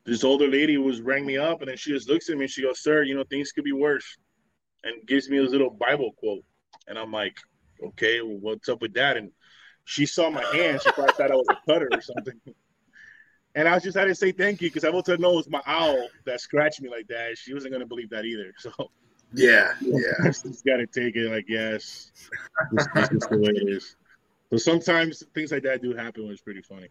This 0.04 0.24
older 0.24 0.48
lady 0.48 0.78
was 0.78 1.02
rang 1.02 1.26
me 1.26 1.38
up, 1.38 1.62
and 1.62 1.70
then 1.70 1.78
she 1.78 1.92
just 1.92 2.10
looks 2.10 2.30
at 2.30 2.38
me 2.38 2.46
and 2.46 2.52
she 2.52 2.64
goes, 2.64 2.80
"Sir, 2.80 3.04
you 3.04 3.14
know 3.14 3.24
things 3.24 3.52
could 3.52 3.64
be 3.64 3.74
worse," 3.74 4.18
and 4.84 5.06
gives 5.06 5.30
me 5.30 5.38
this 5.38 5.52
little 5.52 5.70
Bible 5.70 6.14
quote, 6.18 6.44
and 6.88 6.98
I'm 6.98 7.12
like, 7.12 7.38
"Okay, 7.84 8.22
well, 8.22 8.38
what's 8.40 8.70
up 8.70 8.82
with 8.82 8.94
that?" 8.96 9.18
And 9.18 9.32
she 9.86 10.08
saw 10.08 10.32
my 10.32 10.44
hand; 10.46 10.82
she 10.82 10.92
probably 10.92 11.14
thought 11.14 11.32
I 11.32 11.36
was 11.36 11.48
a 11.50 11.72
cutter 11.72 11.90
or 11.92 12.02
something. 12.02 12.42
And 13.54 13.68
I 13.68 13.74
was 13.74 13.84
just 13.84 13.98
had 13.98 14.06
to 14.06 14.16
say 14.16 14.32
thank 14.32 14.62
you 14.62 14.70
because 14.70 14.84
I 14.84 14.90
want 14.90 15.06
to 15.08 15.18
know 15.18 15.34
it 15.34 15.38
was 15.38 15.50
my 15.50 15.62
owl 15.66 16.10
that 16.26 16.42
scratched 16.42 16.82
me 16.82 16.90
like 16.90 17.08
that. 17.08 17.38
She 17.38 17.54
wasn't 17.54 17.74
gonna 17.74 17.86
believe 17.86 18.10
that 18.10 18.26
either. 18.26 18.52
So 18.58 18.72
Yeah, 19.34 19.74
yeah. 19.82 20.00
I 20.24 20.28
just 20.30 20.66
got 20.66 20.78
to 20.78 20.88
take 20.88 21.16
it 21.16 21.30
like 21.30 21.46
yes, 21.48 22.12
this, 22.72 22.88
this 22.96 23.12
is 23.12 23.28
the 23.30 23.38
way 23.38 23.50
it 23.50 23.70
is. 23.70 23.96
So 24.50 24.58
sometimes 24.58 25.24
things 25.34 25.52
like 25.52 25.64
that 25.64 25.82
do 25.82 25.94
happen, 25.94 26.28
which 26.28 26.36
is 26.36 26.42
pretty 26.42 26.62
funny. 26.62 26.88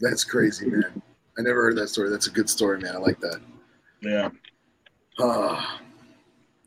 That's 0.00 0.24
crazy, 0.24 0.66
man. 0.68 1.02
I 1.38 1.42
never 1.42 1.62
heard 1.62 1.76
that 1.76 1.88
story. 1.88 2.10
That's 2.10 2.26
a 2.26 2.30
good 2.30 2.48
story, 2.48 2.78
man. 2.80 2.94
I 2.94 2.98
like 2.98 3.20
that. 3.20 3.40
Yeah, 4.02 4.30
Ah, 5.18 5.80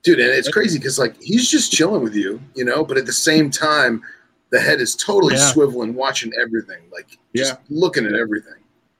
dude, 0.03 0.19
and 0.19 0.29
it's 0.29 0.49
crazy 0.49 0.79
because 0.79 0.97
like 0.97 1.21
he's 1.21 1.49
just 1.51 1.71
chilling 1.71 2.01
with 2.01 2.15
you, 2.15 2.41
you 2.55 2.63
know, 2.65 2.83
but 2.83 2.97
at 2.97 3.05
the 3.05 3.13
same 3.13 3.49
time, 3.51 4.01
the 4.49 4.59
head 4.59 4.79
is 4.81 4.95
totally 4.95 5.35
Yeah. 5.35 5.51
swiveling, 5.53 5.93
watching 5.93 6.31
everything, 6.41 6.89
like 6.91 7.09
just 7.35 7.53
Yeah. 7.53 7.57
looking 7.69 8.05
at 8.05 8.13
everything. 8.13 8.53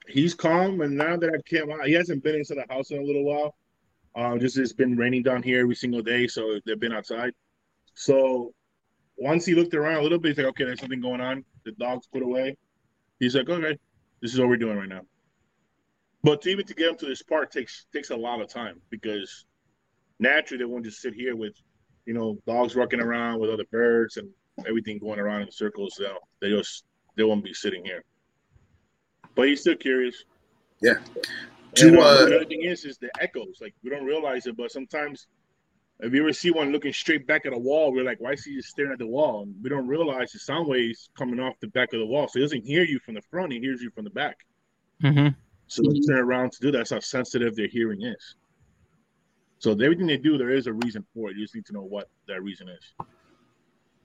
he's 0.10 0.34
calm, 0.34 0.80
and 0.80 0.96
now 0.96 1.18
that 1.18 1.30
I 1.34 1.42
came 1.50 1.70
out, 1.70 1.86
he 1.86 1.92
hasn't 1.92 2.24
been 2.24 2.36
into 2.36 2.56
the 2.56 2.66
house 2.70 2.92
in 2.92 2.98
a 3.00 3.04
little 3.04 3.26
while. 3.26 3.58
Um, 4.16 4.40
just 4.40 4.58
it's 4.58 4.72
been 4.72 4.96
raining 4.96 5.22
down 5.22 5.44
here 5.44 5.60
every 5.60 5.76
single 5.76 6.02
day, 6.02 6.28
so 6.28 6.62
they've 6.66 6.80
been 6.80 6.94
outside. 6.94 7.34
So 7.94 8.54
once 9.18 9.46
he 9.46 9.54
looked 9.54 9.74
around 9.74 9.98
a 9.98 10.02
little 10.02 10.18
bit, 10.18 10.30
he's 10.30 10.38
like, 10.38 10.48
"Okay, 10.52 10.64
there's 10.64 10.80
something 10.80 11.02
going 11.02 11.20
on." 11.20 11.44
The 11.66 11.74
dog's 11.74 12.08
put 12.08 12.22
away. 12.24 12.56
He's 13.20 13.36
like, 13.36 13.50
"Okay, 13.50 13.78
this 14.22 14.34
is 14.34 14.40
what 14.40 14.50
we're 14.50 14.58
doing 14.58 14.78
right 14.78 14.90
now." 14.90 15.02
But 16.24 16.42
to 16.42 16.50
even 16.50 16.66
to 16.66 16.74
get 16.74 16.90
him 16.90 16.98
to 16.98 17.06
this 17.06 17.22
part 17.22 17.52
takes 17.52 17.86
takes 17.94 18.10
a 18.10 18.16
lot 18.16 18.42
of 18.42 18.50
time 18.50 18.82
because 18.90 19.46
naturally 20.20 20.64
they 20.64 20.66
won't 20.66 20.84
just 20.84 21.02
sit 21.02 21.14
here 21.14 21.36
with, 21.36 21.54
you 22.06 22.14
know, 22.14 22.38
dogs 22.48 22.76
walking 22.76 23.00
around 23.00 23.40
with 23.40 23.50
other 23.50 23.66
birds 23.72 24.18
and 24.18 24.30
everything 24.68 25.00
going 25.00 25.20
around 25.20 25.44
in 25.44 25.52
circles. 25.52 25.96
So 25.96 26.18
they 26.42 26.50
just 26.50 26.84
they 27.16 27.24
won't 27.24 27.44
be 27.44 27.54
sitting 27.54 27.86
here. 27.86 28.04
But 29.36 29.48
he's 29.48 29.62
still 29.62 29.76
curious. 29.76 30.24
Yeah. 30.82 30.96
And, 31.80 31.98
uh, 31.98 32.02
uh, 32.02 32.26
the 32.26 32.36
other 32.38 32.46
thing 32.46 32.64
is, 32.64 32.86
is 32.86 32.98
the 32.98 33.10
echoes. 33.20 33.60
Like 33.62 33.76
we 33.84 33.90
don't 33.90 34.06
realize 34.06 34.48
it, 34.48 34.58
but 34.58 34.72
sometimes 34.72 35.28
if 36.00 36.14
you 36.14 36.22
ever 36.22 36.34
see 36.34 36.52
one 36.52 36.72
looking 36.72 36.94
straight 36.94 37.26
back 37.26 37.46
at 37.46 37.54
a 37.54 37.58
wall, 37.58 37.92
we're 37.92 38.04
like, 38.04 38.20
why 38.20 38.34
is 38.34 38.44
he 38.44 38.56
just 38.56 38.70
staring 38.70 38.92
at 38.92 39.00
the 39.00 39.08
wall? 39.08 39.44
And 39.44 39.56
we 39.64 39.70
don't 39.70 39.88
realize 39.88 40.32
the 40.32 40.40
sound 40.40 40.68
waves 40.68 41.10
coming 41.18 41.40
off 41.40 41.56
the 41.60 41.68
back 41.68 41.92
of 41.94 42.00
the 42.00 42.06
wall. 42.06 42.28
So 42.28 42.40
he 42.40 42.46
doesn't 42.46 42.66
hear 42.66 42.84
you 42.84 43.00
from 43.00 43.16
the 43.16 43.22
front; 43.32 43.52
he 43.52 43.60
hears 43.60 43.82
you 43.82 43.90
from 43.92 44.04
the 44.04 44.12
back. 44.12 44.38
hmm 45.02 45.30
So 45.68 45.82
they 45.82 46.00
turn 46.02 46.20
around 46.20 46.52
to 46.54 46.60
do 46.62 46.72
that. 46.72 46.78
That's 46.78 46.92
how 46.92 47.00
sensitive 47.00 47.56
their 47.56 47.68
hearing 47.68 48.04
is. 48.04 48.36
So 49.60 49.72
everything 49.72 50.06
they 50.06 50.18
do, 50.18 50.38
there 50.38 50.52
is 50.52 50.68
a 50.68 50.74
reason 50.74 51.04
for 51.14 51.30
it. 51.30 51.36
You 51.36 51.44
just 51.44 51.56
need 51.56 51.66
to 51.66 51.74
know 51.74 51.82
what 51.82 52.10
that 52.28 52.44
reason 52.44 52.70
is. 52.70 53.08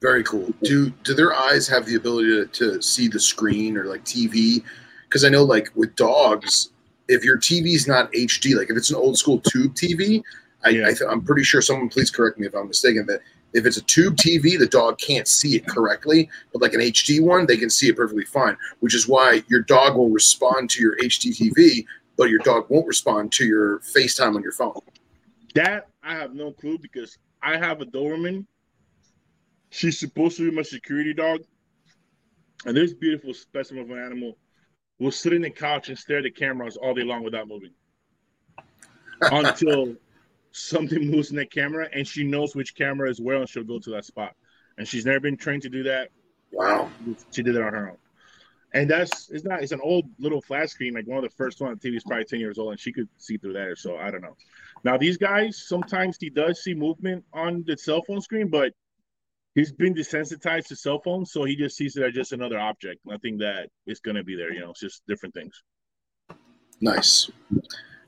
Very 0.01 0.25
cool. 0.25 0.53
Do 0.63 0.91
do 1.05 1.15
their 1.15 1.35
eyes 1.35 1.69
have 1.69 1.85
the 1.85 1.97
ability 1.97 2.29
to, 2.29 2.47
to 2.47 2.83
see 2.83 3.07
the 3.07 3.21
screen 3.21 3.77
or 3.77 3.85
like 3.85 4.05
TV? 4.05 4.65
Because 5.05 5.25
I 5.25 5.29
know 5.29 5.45
like 5.45 5.71
with 5.75 5.95
dogs, 5.95 6.73
if 7.09 7.23
your 7.23 7.39
TV's 7.39 7.87
not 7.87 8.11
HD, 8.13 8.57
like 8.57 8.71
if 8.71 8.77
it's 8.77 8.91
an 8.91 8.97
old 8.97 9.19
school 9.19 9.41
tube 9.41 9.75
TV, 9.75 10.23
I, 10.65 10.71
Yeah. 10.71 10.87
I 10.87 10.95
th- 10.95 11.09
I'm 11.09 11.23
pretty 11.23 11.45
sure 11.45 11.61
someone 11.61 11.89
please 11.89 12.11
correct 12.11 12.39
me 12.39 12.47
if 12.47 12.55
I'm 12.55 12.69
mistaken 12.69 13.07
that 13.07 13.21
if 13.53 13.67
it's 13.67 13.77
a 13.77 13.83
tube 13.83 14.17
TV, 14.17 14.59
the 14.59 14.67
dog 14.67 14.99
can't 14.99 15.29
see 15.29 15.57
it 15.57 15.67
correctly, 15.67 16.31
but 16.53 16.63
like 16.63 16.73
an 16.73 16.81
HD 16.81 17.21
one, 17.23 17.47
they 17.47 17.57
can 17.57 17.69
see 17.69 17.89
it 17.89 17.97
perfectly 17.97 18.25
fine. 18.25 18.57
Which 18.81 18.95
is 18.95 19.07
why 19.07 19.43
your 19.49 19.61
dog 19.61 19.97
will 19.97 20.09
respond 20.09 20.71
to 20.71 20.81
your 20.81 20.97
HD 20.97 21.33
TV, 21.37 21.85
but 22.17 22.31
your 22.31 22.39
dog 22.41 22.67
won't 22.71 22.87
respond 22.87 23.33
to 23.33 23.45
your 23.45 23.81
FaceTime 23.81 24.37
on 24.37 24.43
your 24.43 24.53
phone. 24.53 24.81
That 25.55 25.89
I 26.03 26.15
have 26.15 26.35
no 26.35 26.53
clue 26.53 26.79
because 26.79 27.19
I 27.43 27.59
have 27.59 27.81
a 27.83 27.85
Doberman. 27.85 28.47
She's 29.71 29.99
supposed 29.99 30.37
to 30.39 30.49
be 30.51 30.57
my 30.57 30.63
security 30.63 31.13
dog. 31.13 31.43
And 32.65 32.77
this 32.77 32.95
beautiful 32.95 33.35
specimen 33.35 33.83
of 33.83 33.91
an 33.91 33.99
animal 33.99 34.39
will 34.99 35.11
sit 35.11 35.33
in 35.33 35.43
the 35.43 35.51
couch 35.51 35.89
and 35.89 35.99
stare 35.99 36.19
at 36.19 36.25
the 36.25 36.31
cameras 36.31 36.77
all 36.77 36.95
day 36.95 37.03
long 37.03 37.25
without 37.25 37.49
moving. 37.49 37.73
Until 39.21 39.97
something 40.53 41.11
moves 41.11 41.31
in 41.31 41.37
the 41.37 41.47
camera 41.47 41.89
and 41.93 42.07
she 42.07 42.25
knows 42.25 42.55
which 42.55 42.75
camera 42.75 43.11
is 43.11 43.21
where 43.21 43.37
and 43.37 43.49
she'll 43.49 43.65
go 43.65 43.79
to 43.79 43.91
that 43.91 44.05
spot. 44.05 44.35
And 44.79 44.87
she's 44.87 45.05
never 45.05 45.21
been 45.21 45.37
trained 45.37 45.63
to 45.63 45.69
do 45.69 45.83
that. 45.85 46.11
Wow. 46.53 46.91
She 47.31 47.43
did 47.43 47.57
it 47.57 47.63
on 47.63 47.73
her 47.73 47.91
own. 47.91 47.97
And 48.75 48.89
that's 48.89 49.29
it's 49.31 49.45
not 49.45 49.63
it's 49.63 49.73
an 49.73 49.81
old 49.83 50.07
little 50.19 50.41
flat 50.41 50.71
screen, 50.71 50.95
like 50.95 51.07
one 51.07 51.23
of 51.23 51.25
the 51.25 51.37
first 51.37 51.61
one 51.61 51.71
on 51.71 51.77
TV 51.77 51.97
is 51.97 52.05
probably 52.05 52.25
10 52.25 52.41
years 52.41 52.59
old, 52.59 52.71
and 52.71 52.81
she 52.81 52.91
could 52.91 53.09
see 53.19 53.37
through 53.37 53.53
there. 53.53 53.77
So 53.77 53.99
I 53.99 54.11
don't 54.11 54.23
know. 54.23 54.37
Now 54.83 54.97
these 54.97 55.19
guys 55.19 55.63
sometimes 55.67 56.17
he 56.19 56.31
does 56.31 56.63
see 56.63 56.73
movement 56.73 57.25
on 57.35 57.65
the 57.67 57.77
cell 57.77 58.03
phone 58.03 58.23
screen, 58.23 58.49
but 58.49 58.73
he's 59.55 59.73
been 59.73 59.95
desensitized 59.95 60.69
to 60.69 60.77
cell 60.77 61.01
phones, 61.05 61.33
so 61.33 61.45
he 61.45 61.55
just 61.55 61.77
sees 61.77 61.97
it 61.97 62.03
as 62.03 62.15
just 62.15 62.33
another 62.33 62.59
object, 62.59 63.01
nothing 63.05 63.37
that 63.39 63.69
is 63.87 64.01
gonna 64.01 64.25
be 64.25 64.37
there, 64.37 64.55
you 64.55 64.61
know, 64.61 64.71
it's 64.71 64.81
just 64.81 65.03
different 65.07 65.35
things. 65.35 65.63
Nice. 66.81 67.31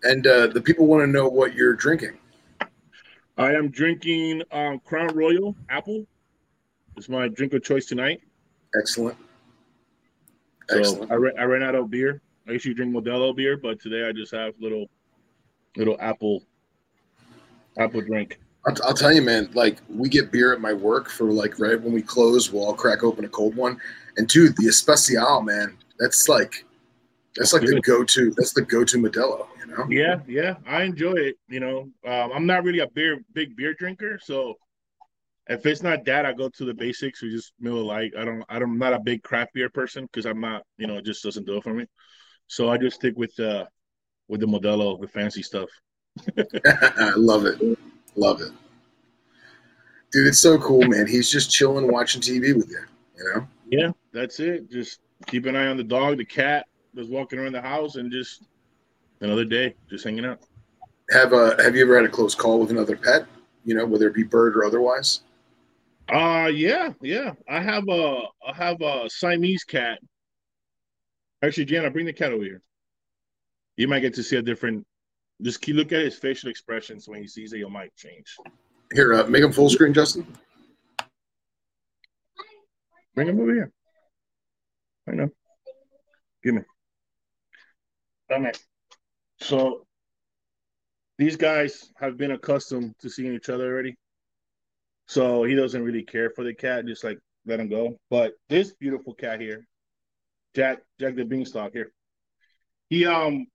And 0.03 0.27
uh, 0.27 0.49
the 0.49 0.61
people 0.61 0.87
want 0.87 1.03
to 1.03 1.07
know 1.07 1.29
what 1.29 1.55
you're 1.55 1.75
drinking. 1.75 2.19
I 3.37 3.53
am 3.55 3.71
drinking 3.71 4.43
um, 4.53 4.79
Crown 4.81 5.15
Royal 5.15 5.57
Apple. 5.69 6.07
It's 6.97 7.09
my 7.09 7.29
drink 7.29 7.53
of 7.55 7.65
choice 7.65 7.87
tonight. 7.87 8.21
Excellent. 8.79 9.17
So 10.71 10.79
Excellent. 10.79 11.11
I, 11.11 11.15
ran, 11.17 11.33
I 11.39 11.43
ran 11.45 11.63
out 11.63 11.75
of 11.75 11.91
beer. 11.91 12.23
I 12.49 12.53
usually 12.53 12.75
drink 12.75 12.95
Modelo 12.95 13.35
beer, 13.35 13.57
but 13.57 13.81
today 13.81 14.09
I 14.09 14.13
just 14.13 14.33
have 14.33 14.55
little 14.61 14.87
little 15.77 15.97
apple 16.01 16.45
apple 17.79 18.01
drink. 18.03 18.39
I'll, 18.67 18.77
I'll 18.85 18.95
tell 18.95 19.13
you, 19.13 19.23
man. 19.23 19.51
Like 19.55 19.79
we 19.89 20.09
get 20.09 20.31
beer 20.31 20.53
at 20.53 20.61
my 20.61 20.73
work 20.73 21.09
for 21.09 21.25
like 21.33 21.59
right 21.59 21.81
when 21.81 21.93
we 21.93 22.03
close, 22.03 22.53
we'll 22.53 22.65
all 22.65 22.75
crack 22.75 23.03
open 23.03 23.25
a 23.25 23.29
cold 23.29 23.57
one. 23.57 23.81
And 24.17 24.29
dude, 24.29 24.57
the 24.57 24.69
Especial, 24.69 25.43
man, 25.43 25.77
that's 25.99 26.29
like 26.29 26.64
that's 27.37 27.53
like 27.53 27.63
the 27.63 27.81
go-to. 27.81 28.31
That's 28.37 28.53
the 28.53 28.63
go-to 28.63 28.99
Modelo. 28.99 29.47
You 29.59 29.67
know. 29.67 29.87
Yeah, 29.89 30.21
yeah, 30.29 30.55
I 30.67 30.83
enjoy 30.83 31.15
it. 31.15 31.37
You 31.49 31.61
know, 31.61 31.81
um, 32.07 32.33
I'm 32.33 32.47
not 32.47 32.65
really 32.65 32.81
a 32.81 32.89
beer 32.89 33.21
big 33.33 33.57
beer 33.57 33.75
drinker, 33.75 34.19
so 34.23 34.55
if 35.49 35.67
it's 35.67 35.83
not 35.83 36.05
that, 36.07 36.25
I 36.25 36.33
go 36.33 36.49
to 36.49 36.65
the 36.65 36.75
basics 36.75 37.23
or 37.23 37.29
just 37.29 37.53
Miller 37.61 37.83
Lite. 37.83 38.13
I 38.19 38.25
don't, 38.25 38.45
I 38.49 38.59
don't, 38.59 38.71
I'm 38.71 38.79
not 38.79 38.95
a 38.95 39.01
big 39.01 39.23
craft 39.23 39.53
beer 39.53 39.69
person 39.69 40.05
because 40.05 40.27
I'm 40.27 40.41
not, 40.41 40.63
you 40.79 40.87
know, 40.87 40.97
it 40.97 41.05
just 41.05 41.23
doesn't 41.23 41.47
do 41.47 41.57
it 41.57 41.65
for 41.65 41.75
me. 41.75 41.87
So 42.47 42.71
I 42.71 42.79
just 42.79 42.97
stick 42.97 43.15
with 43.17 43.39
uh 43.41 43.65
with 44.29 44.41
the 44.41 44.47
Modelo, 44.47 45.01
the 45.01 45.09
fancy 45.09 45.43
stuff. 45.43 45.69
I 46.39 47.13
love 47.17 47.47
it. 47.47 47.61
Love 48.17 48.41
it. 48.41 48.53
Dude, 50.13 50.29
it's 50.29 50.39
so 50.39 50.57
cool, 50.59 50.83
man. 50.87 51.07
He's 51.09 51.31
just 51.31 51.51
chilling, 51.51 51.91
watching 51.91 52.23
TV 52.23 52.55
with 52.55 52.71
you. 52.71 52.85
You 53.19 53.35
know. 53.35 53.49
Yeah, 53.69 53.91
that's 54.13 54.39
it. 54.39 54.71
Just 54.71 55.01
keep 55.27 55.47
an 55.47 55.57
eye 55.57 55.67
on 55.67 55.77
the 55.77 55.85
dog, 55.85 56.19
the 56.19 56.25
cat 56.25 56.67
that's 56.95 57.09
walking 57.09 57.39
around 57.39 57.53
the 57.53 57.61
house, 57.61 57.97
and 57.97 58.11
just 58.11 58.45
another 59.21 59.45
day, 59.45 59.75
just 59.89 60.05
hanging 60.05 60.25
out. 60.25 60.41
Have 61.11 61.33
uh 61.33 61.61
Have 61.63 61.77
you 61.77 61.83
ever 61.83 61.97
had 61.97 62.05
a 62.05 62.09
close 62.09 62.35
call 62.35 62.61
with 62.61 62.71
another 62.71 62.97
pet? 62.97 63.27
You 63.65 63.75
know, 63.75 63.87
whether 63.87 64.09
it 64.09 64.15
be 64.15 64.23
bird 64.23 64.57
or 64.57 64.65
otherwise. 64.65 65.23
Uh 66.09 66.51
yeah, 66.53 66.93
yeah. 67.01 67.33
I 67.49 67.61
have 67.61 67.89
a 67.89 68.23
I 68.47 68.55
have 68.55 68.81
a 68.81 69.09
Siamese 69.09 69.65
cat. 69.65 69.99
Actually, 71.43 71.67
Jan, 71.67 71.91
bring 71.93 72.07
the 72.07 72.13
cat 72.13 72.33
over 72.33 72.45
here. 72.45 72.63
You 73.77 73.89
might 73.89 74.01
get 74.01 74.15
to 74.15 74.23
see 74.23 74.37
a 74.37 74.43
different. 74.43 74.87
Just 75.43 75.61
keep 75.61 75.77
look 75.77 75.93
at 75.93 76.01
his 76.01 76.17
facial 76.17 76.49
expressions 76.49 77.09
when 77.09 77.21
he 77.21 77.27
sees 77.27 77.53
it. 77.53 77.59
You 77.59 77.69
might 77.69 77.95
change. 77.97 78.37
Here, 78.93 79.15
uh, 79.15 79.27
make 79.27 79.43
him 79.43 79.53
full 79.53 79.69
screen, 79.69 79.93
Justin. 79.93 80.27
Bring 83.15 83.29
him 83.29 83.41
over 83.41 83.53
here. 83.53 83.73
I 85.09 85.13
know. 85.13 85.29
Give 86.43 86.55
me. 86.55 86.63
Here. 88.43 88.53
So 89.41 89.87
these 91.19 91.37
guys 91.37 91.91
have 91.97 92.17
been 92.17 92.33
accustomed 92.33 92.95
to 93.01 93.09
seeing 93.09 93.35
each 93.35 93.49
other 93.49 93.73
already. 93.73 93.97
So 95.07 95.45
he 95.45 95.55
doesn't 95.55 95.83
really 95.83 96.03
care 96.03 96.31
for 96.31 96.45
the 96.45 96.55
cat, 96.55 96.87
just 96.87 97.05
like 97.05 97.19
let 97.47 97.61
him 97.61 97.69
go. 97.69 97.99
But 98.11 98.33
this 98.49 98.75
beautiful 98.75 99.15
cat 99.15 99.41
here, 99.41 99.67
Jack, 100.55 100.79
Jack 100.99 101.15
the 101.15 101.25
Beanstalk 101.25 101.73
here. 101.73 101.93
He 102.89 103.07
um 103.07 103.47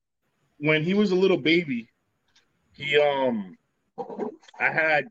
when 0.57 0.83
he 0.83 0.93
was 0.93 1.11
a 1.11 1.15
little 1.15 1.37
baby, 1.37 1.89
he 2.73 2.99
um 2.99 3.57
I 4.59 4.71
had 4.71 5.07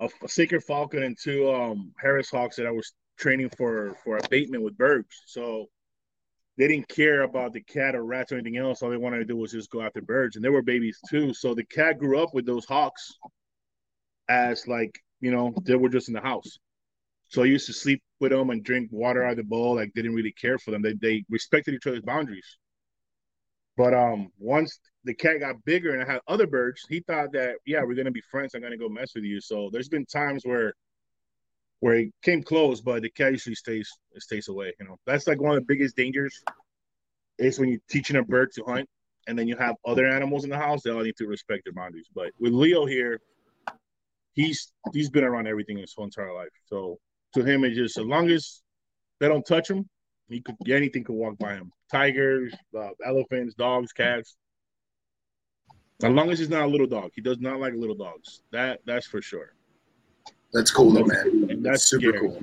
a, 0.00 0.08
a 0.22 0.28
saker 0.28 0.60
falcon 0.60 1.02
and 1.02 1.16
two 1.18 1.50
um 1.50 1.92
Harris 2.00 2.30
hawks 2.30 2.56
that 2.56 2.66
I 2.66 2.70
was 2.70 2.92
training 3.16 3.50
for 3.56 3.96
for 4.04 4.18
abatement 4.18 4.64
with 4.64 4.76
birds. 4.76 5.22
So 5.26 5.66
they 6.58 6.68
didn't 6.68 6.88
care 6.88 7.22
about 7.22 7.52
the 7.52 7.62
cat 7.62 7.94
or 7.94 8.04
rats 8.04 8.32
or 8.32 8.36
anything 8.36 8.58
else. 8.58 8.82
All 8.82 8.90
they 8.90 8.96
wanted 8.96 9.18
to 9.18 9.24
do 9.24 9.36
was 9.36 9.52
just 9.52 9.70
go 9.70 9.82
after 9.82 10.02
birds, 10.02 10.36
and 10.36 10.44
they 10.44 10.50
were 10.50 10.62
babies 10.62 10.98
too. 11.08 11.32
So 11.32 11.54
the 11.54 11.64
cat 11.64 11.98
grew 11.98 12.22
up 12.22 12.34
with 12.34 12.46
those 12.46 12.64
hawks 12.66 13.12
as 14.28 14.66
like 14.68 14.98
you 15.20 15.30
know 15.30 15.54
they 15.64 15.76
were 15.76 15.88
just 15.88 16.08
in 16.08 16.14
the 16.14 16.20
house. 16.20 16.58
So 17.28 17.42
I 17.42 17.46
used 17.46 17.66
to 17.66 17.72
sleep 17.72 18.02
with 18.20 18.32
them 18.32 18.50
and 18.50 18.62
drink 18.62 18.90
water 18.92 19.24
out 19.24 19.32
of 19.32 19.36
the 19.38 19.44
bowl. 19.44 19.76
Like 19.76 19.92
they 19.94 20.02
didn't 20.02 20.16
really 20.16 20.32
care 20.32 20.58
for 20.58 20.70
them. 20.70 20.82
They 20.82 20.94
they 20.94 21.24
respected 21.30 21.74
each 21.74 21.86
other's 21.86 22.02
boundaries. 22.02 22.58
But 23.76 23.94
um, 23.94 24.28
once 24.38 24.78
the 25.04 25.14
cat 25.14 25.40
got 25.40 25.64
bigger 25.64 25.94
and 25.94 26.02
I 26.02 26.12
had 26.12 26.20
other 26.28 26.46
birds, 26.46 26.84
he 26.88 27.00
thought 27.00 27.32
that 27.32 27.56
yeah, 27.64 27.82
we're 27.82 27.94
gonna 27.94 28.10
be 28.10 28.22
friends. 28.30 28.54
I'm 28.54 28.62
gonna 28.62 28.76
go 28.76 28.88
mess 28.88 29.12
with 29.14 29.24
you. 29.24 29.40
So 29.40 29.70
there's 29.72 29.88
been 29.88 30.04
times 30.04 30.44
where 30.44 30.74
where 31.82 31.96
he 31.96 32.12
came 32.22 32.44
close, 32.44 32.80
but 32.80 33.02
the 33.02 33.10
cat 33.10 33.32
usually 33.32 33.56
stays 33.56 33.90
stays 34.16 34.46
away. 34.46 34.72
You 34.78 34.86
know, 34.86 34.96
that's 35.04 35.26
like 35.26 35.40
one 35.40 35.56
of 35.56 35.60
the 35.60 35.66
biggest 35.66 35.96
dangers 35.96 36.40
is 37.38 37.58
when 37.58 37.70
you're 37.70 37.80
teaching 37.90 38.14
a 38.14 38.22
bird 38.22 38.52
to 38.52 38.62
hunt, 38.62 38.88
and 39.26 39.36
then 39.36 39.48
you 39.48 39.56
have 39.56 39.74
other 39.84 40.06
animals 40.06 40.44
in 40.44 40.50
the 40.50 40.56
house. 40.56 40.82
They 40.82 40.92
all 40.92 41.02
need 41.02 41.16
to 41.16 41.26
respect 41.26 41.64
their 41.64 41.72
boundaries. 41.72 42.06
But 42.14 42.30
with 42.38 42.52
Leo 42.52 42.86
here, 42.86 43.18
he's 44.34 44.72
he's 44.92 45.10
been 45.10 45.24
around 45.24 45.48
everything 45.48 45.76
his 45.76 45.92
whole 45.92 46.04
entire 46.04 46.32
life. 46.32 46.54
So 46.66 47.00
to 47.34 47.42
him, 47.42 47.64
it's 47.64 47.76
just 47.76 47.98
as 47.98 48.06
long 48.06 48.30
as 48.30 48.62
they 49.18 49.26
don't 49.26 49.44
touch 49.44 49.68
him, 49.68 49.88
he 50.28 50.40
could 50.40 50.54
anything 50.68 51.02
could 51.02 51.16
walk 51.16 51.36
by 51.38 51.54
him. 51.54 51.72
Tigers, 51.90 52.54
uh, 52.78 52.90
elephants, 53.04 53.54
dogs, 53.54 53.92
cats. 53.92 54.36
As 56.00 56.12
long 56.12 56.30
as 56.30 56.38
he's 56.38 56.48
not 56.48 56.62
a 56.62 56.68
little 56.68 56.86
dog, 56.86 57.10
he 57.16 57.22
does 57.22 57.40
not 57.40 57.58
like 57.58 57.74
little 57.74 57.96
dogs. 57.96 58.42
That 58.52 58.82
that's 58.86 59.06
for 59.08 59.20
sure. 59.20 59.54
That's 60.52 60.70
cool, 60.70 60.92
though, 60.92 61.04
man. 61.04 61.46
That's 61.48 61.62
that's 61.62 61.84
super 61.84 62.08
scary. 62.16 62.20
cool. 62.20 62.42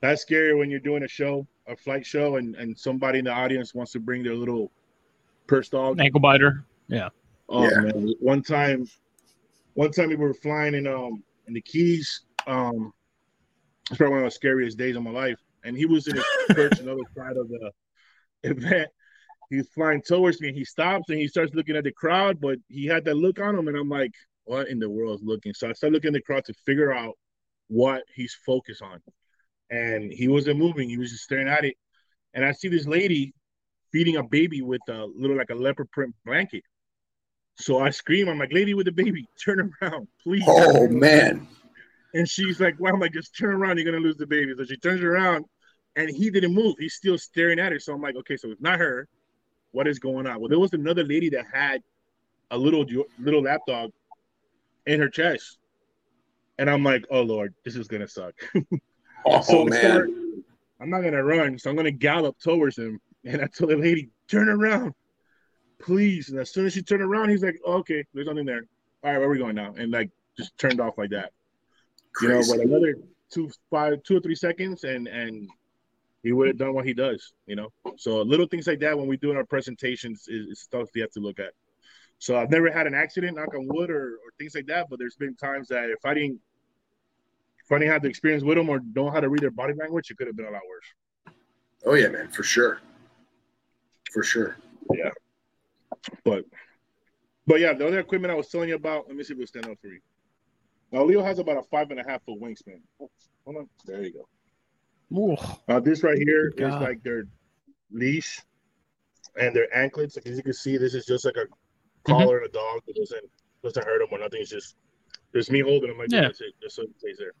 That's 0.00 0.22
scary 0.22 0.54
when 0.54 0.70
you're 0.70 0.80
doing 0.80 1.02
a 1.04 1.08
show, 1.08 1.46
a 1.66 1.76
flight 1.76 2.04
show, 2.04 2.36
and 2.36 2.54
and 2.56 2.78
somebody 2.78 3.18
in 3.20 3.24
the 3.26 3.32
audience 3.32 3.74
wants 3.74 3.92
to 3.92 4.00
bring 4.00 4.22
their 4.22 4.34
little 4.34 4.70
purse 5.46 5.68
dog. 5.68 6.00
Ankle 6.00 6.20
biter. 6.20 6.64
Yeah. 6.88 7.08
Oh 7.48 7.62
Yeah. 7.62 7.80
man, 7.80 8.14
one 8.20 8.42
time, 8.42 8.86
one 9.74 9.92
time 9.92 10.08
we 10.08 10.16
were 10.16 10.34
flying 10.34 10.74
in 10.74 10.86
um 10.86 11.22
in 11.46 11.54
the 11.54 11.60
Keys. 11.60 12.22
Um, 12.46 12.92
it's 13.88 13.98
probably 13.98 14.14
one 14.16 14.24
of 14.24 14.26
the 14.26 14.30
scariest 14.34 14.76
days 14.78 14.96
of 14.96 15.02
my 15.04 15.10
life. 15.10 15.38
And 15.64 15.76
he 15.76 15.86
was 15.86 16.06
in 16.08 16.16
his 16.16 16.24
perch 16.50 16.78
on 16.80 16.86
the 16.86 16.92
other 16.92 17.00
side 17.16 17.36
of 17.36 17.48
the 17.48 17.70
event. 18.42 18.88
He's 19.50 19.68
flying 19.68 20.02
towards 20.02 20.40
me. 20.40 20.48
and 20.48 20.56
He 20.56 20.64
stops 20.64 21.08
and 21.10 21.18
he 21.18 21.28
starts 21.28 21.54
looking 21.54 21.76
at 21.76 21.84
the 21.84 21.92
crowd, 21.92 22.40
but 22.40 22.58
he 22.68 22.86
had 22.86 23.04
that 23.04 23.14
look 23.14 23.40
on 23.40 23.56
him, 23.56 23.68
and 23.68 23.76
I'm 23.76 23.88
like, 23.88 24.12
"What 24.44 24.66
in 24.68 24.80
the 24.80 24.90
world 24.90 25.20
is 25.20 25.24
looking?" 25.24 25.54
So 25.54 25.68
I 25.68 25.72
started 25.72 25.94
looking 25.94 26.08
at 26.08 26.14
the 26.14 26.22
crowd 26.22 26.44
to 26.46 26.54
figure 26.64 26.92
out 26.92 27.16
what 27.68 28.04
he's 28.14 28.36
focused 28.46 28.82
on. 28.82 29.00
And 29.70 30.12
he 30.12 30.28
wasn't 30.28 30.58
moving. 30.58 30.88
He 30.88 30.98
was 30.98 31.10
just 31.10 31.24
staring 31.24 31.48
at 31.48 31.64
it. 31.64 31.74
And 32.34 32.44
I 32.44 32.52
see 32.52 32.68
this 32.68 32.86
lady 32.86 33.34
feeding 33.92 34.16
a 34.16 34.22
baby 34.22 34.62
with 34.62 34.82
a 34.88 35.06
little 35.16 35.36
like 35.36 35.50
a 35.50 35.54
leopard 35.54 35.90
print 35.90 36.14
blanket. 36.24 36.62
So 37.58 37.80
I 37.80 37.90
scream, 37.90 38.28
I'm 38.28 38.38
like, 38.38 38.52
lady 38.52 38.74
with 38.74 38.86
the 38.86 38.92
baby, 38.92 39.26
turn 39.42 39.72
around, 39.82 40.08
please. 40.22 40.44
Oh 40.46 40.86
man, 40.88 41.48
And 42.12 42.28
she's 42.28 42.60
like, 42.60 42.76
well, 42.78 42.92
I'm 42.92 43.00
like, 43.00 43.14
just 43.14 43.36
turn 43.36 43.54
around, 43.54 43.78
you're 43.78 43.90
gonna 43.90 44.02
lose 44.02 44.16
the 44.16 44.26
baby. 44.26 44.52
So 44.56 44.64
she 44.64 44.76
turns 44.76 45.02
around 45.02 45.46
and 45.96 46.10
he 46.10 46.30
didn't 46.30 46.54
move. 46.54 46.74
He's 46.78 46.94
still 46.94 47.16
staring 47.16 47.58
at 47.58 47.72
her. 47.72 47.80
So 47.80 47.94
I'm 47.94 48.02
like, 48.02 48.16
okay, 48.16 48.36
so 48.36 48.50
it's 48.50 48.60
not 48.60 48.78
her. 48.78 49.08
What 49.72 49.88
is 49.88 49.98
going 49.98 50.26
on? 50.26 50.40
Well, 50.40 50.48
there 50.48 50.58
was 50.58 50.74
another 50.74 51.04
lady 51.04 51.30
that 51.30 51.46
had 51.52 51.82
a 52.50 52.58
little 52.58 52.84
little 53.18 53.42
lapdog 53.42 53.90
in 54.86 55.00
her 55.00 55.08
chest. 55.08 55.58
And 56.58 56.70
I'm 56.70 56.82
like, 56.82 57.04
oh 57.10 57.22
Lord, 57.22 57.54
this 57.64 57.76
is 57.76 57.88
gonna 57.88 58.08
suck. 58.08 58.34
Oh 59.28 59.40
So 59.42 59.64
man. 59.64 59.80
start- 59.80 60.10
I'm 60.80 60.88
not 60.90 61.00
gonna 61.02 61.24
run, 61.24 61.58
so 61.58 61.68
I'm 61.68 61.74
gonna 61.76 61.90
gallop 61.90 62.38
towards 62.38 62.78
him. 62.78 63.00
And 63.24 63.42
I 63.42 63.46
told 63.48 63.70
the 63.72 63.76
lady, 63.76 64.10
turn 64.30 64.48
around, 64.48 64.92
please. 65.80 66.28
And 66.28 66.38
as 66.38 66.52
soon 66.52 66.66
as 66.66 66.74
she 66.74 66.82
turned 66.82 67.02
around, 67.02 67.30
he's 67.30 67.42
like, 67.42 67.58
oh, 67.64 67.78
okay, 67.78 68.04
there's 68.14 68.26
nothing 68.28 68.44
there. 68.46 68.62
All 69.02 69.10
right, 69.10 69.18
where 69.18 69.26
are 69.26 69.30
we 69.32 69.38
going 69.38 69.56
now? 69.56 69.74
And 69.76 69.90
like 69.90 70.10
just 70.38 70.56
turned 70.58 70.80
off 70.80 70.96
like 70.96 71.10
that. 71.10 71.32
You 72.22 72.28
know, 72.28 72.36
Crazy. 72.36 72.56
but 72.56 72.66
another 72.66 72.94
two, 73.32 73.50
five, 73.70 74.00
two 74.04 74.16
or 74.18 74.20
three 74.20 74.36
seconds, 74.36 74.84
and 74.84 75.08
and 75.08 75.48
he 76.22 76.30
would 76.32 76.46
have 76.48 76.56
done 76.58 76.72
what 76.72 76.86
he 76.86 76.94
does. 76.94 77.32
You 77.46 77.56
know, 77.56 77.68
so 77.96 78.22
little 78.22 78.46
things 78.46 78.66
like 78.68 78.78
that 78.80 78.96
when 78.96 79.08
we 79.08 79.16
do 79.16 79.32
in 79.32 79.36
our 79.36 79.44
presentations 79.44 80.28
is, 80.28 80.46
is 80.46 80.60
stuff 80.60 80.88
we 80.94 81.00
have 81.00 81.10
to 81.12 81.20
look 81.20 81.40
at. 81.40 81.52
So 82.18 82.36
I've 82.38 82.50
never 82.50 82.70
had 82.70 82.86
an 82.86 82.94
accident, 82.94 83.36
knock 83.36 83.54
on 83.54 83.66
wood, 83.68 83.90
or, 83.90 84.12
or 84.14 84.30
things 84.38 84.54
like 84.54 84.66
that. 84.66 84.86
But 84.88 84.98
there's 85.00 85.16
been 85.16 85.34
times 85.34 85.66
that 85.68 85.90
if 85.90 86.04
I 86.04 86.14
didn't, 86.14 86.40
if 87.66 87.72
I 87.72 87.78
didn't 87.80 87.92
have 87.92 88.02
the 88.02 88.08
experience 88.08 88.44
with 88.44 88.56
them 88.56 88.68
or 88.68 88.80
know 88.94 89.10
how 89.10 89.18
to 89.18 89.28
read 89.28 89.42
their 89.42 89.50
body 89.50 89.74
language, 89.74 90.08
it 90.10 90.16
could 90.16 90.28
have 90.28 90.36
been 90.36 90.46
a 90.46 90.50
lot 90.50 90.62
worse. 90.68 91.34
Oh 91.84 91.94
yeah, 91.94 92.08
man, 92.08 92.28
for 92.28 92.44
sure. 92.44 92.80
For 94.12 94.22
sure. 94.22 94.56
Yeah, 94.94 95.10
but, 96.24 96.44
but 97.44 97.58
yeah, 97.58 97.72
the 97.72 97.88
other 97.88 97.98
equipment 97.98 98.30
I 98.30 98.36
was 98.36 98.48
telling 98.48 98.68
you 98.68 98.76
about. 98.76 99.08
Let 99.08 99.16
me 99.16 99.24
see 99.24 99.32
if 99.32 99.38
it'll 99.40 99.48
stand 99.48 99.66
up 99.66 99.78
for 99.80 99.88
you. 99.88 99.98
Now 100.92 101.02
Leo 101.02 101.24
has 101.24 101.40
about 101.40 101.56
a 101.56 101.62
five 101.64 101.90
and 101.90 101.98
a 101.98 102.04
half 102.08 102.22
foot 102.24 102.40
wingspan. 102.40 102.80
Oh, 103.00 103.10
hold 103.44 103.56
on, 103.56 103.68
there 103.84 104.02
you 104.04 104.12
go. 104.12 104.28
Ooh. 105.18 105.36
Uh, 105.68 105.80
this 105.80 106.04
right 106.04 106.18
here 106.18 106.48
is 106.48 106.54
Good 106.54 106.70
God. 106.70 106.82
like 106.82 107.02
their 107.02 107.24
leash 107.90 108.40
and 109.40 109.54
their 109.54 109.74
anklets. 109.76 110.16
Like, 110.16 110.26
as 110.26 110.36
you 110.36 110.44
can 110.44 110.52
see, 110.52 110.76
this 110.76 110.94
is 110.94 111.04
just 111.04 111.24
like 111.24 111.36
a 111.36 111.46
collar 112.08 112.38
and 112.38 112.46
a 112.46 112.52
dog. 112.52 112.82
It 112.86 112.94
doesn't 112.94 113.24
doesn't 113.64 113.84
hurt 113.84 113.98
them 113.98 114.08
or 114.12 114.20
nothing. 114.20 114.40
It's 114.40 114.50
just 114.50 114.76
there's 115.32 115.50
me 115.50 115.60
holding 115.60 115.88
them 115.88 115.98
like 115.98 116.12
Yeah. 116.12 116.22
That's 116.22 116.40
it. 116.40 116.54
Just 116.62 116.76
so 116.76 116.82
it 116.82 116.90
stays 116.98 117.18
there. 117.18 117.32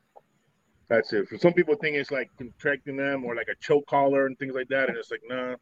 That's 0.88 1.12
it. 1.12 1.28
For 1.28 1.36
some 1.38 1.52
people, 1.52 1.74
think 1.74 1.96
it's 1.96 2.10
like 2.10 2.30
contracting 2.38 2.96
them 2.96 3.24
or 3.24 3.34
like 3.34 3.48
a 3.48 3.56
choke 3.60 3.86
collar 3.86 4.26
and 4.26 4.38
things 4.38 4.54
like 4.54 4.68
that, 4.68 4.88
and 4.88 4.96
it's 4.96 5.10
like 5.10 5.22
nah. 5.26 5.56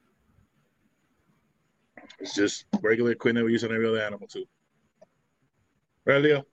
It's 2.20 2.34
just 2.34 2.66
regular 2.82 3.12
equipment 3.12 3.46
we 3.46 3.52
use 3.52 3.64
on 3.64 3.72
every 3.72 3.88
other 3.88 4.00
animal 4.00 4.28
too. 4.28 4.44
Right, 6.04 6.20
Leo? 6.20 6.44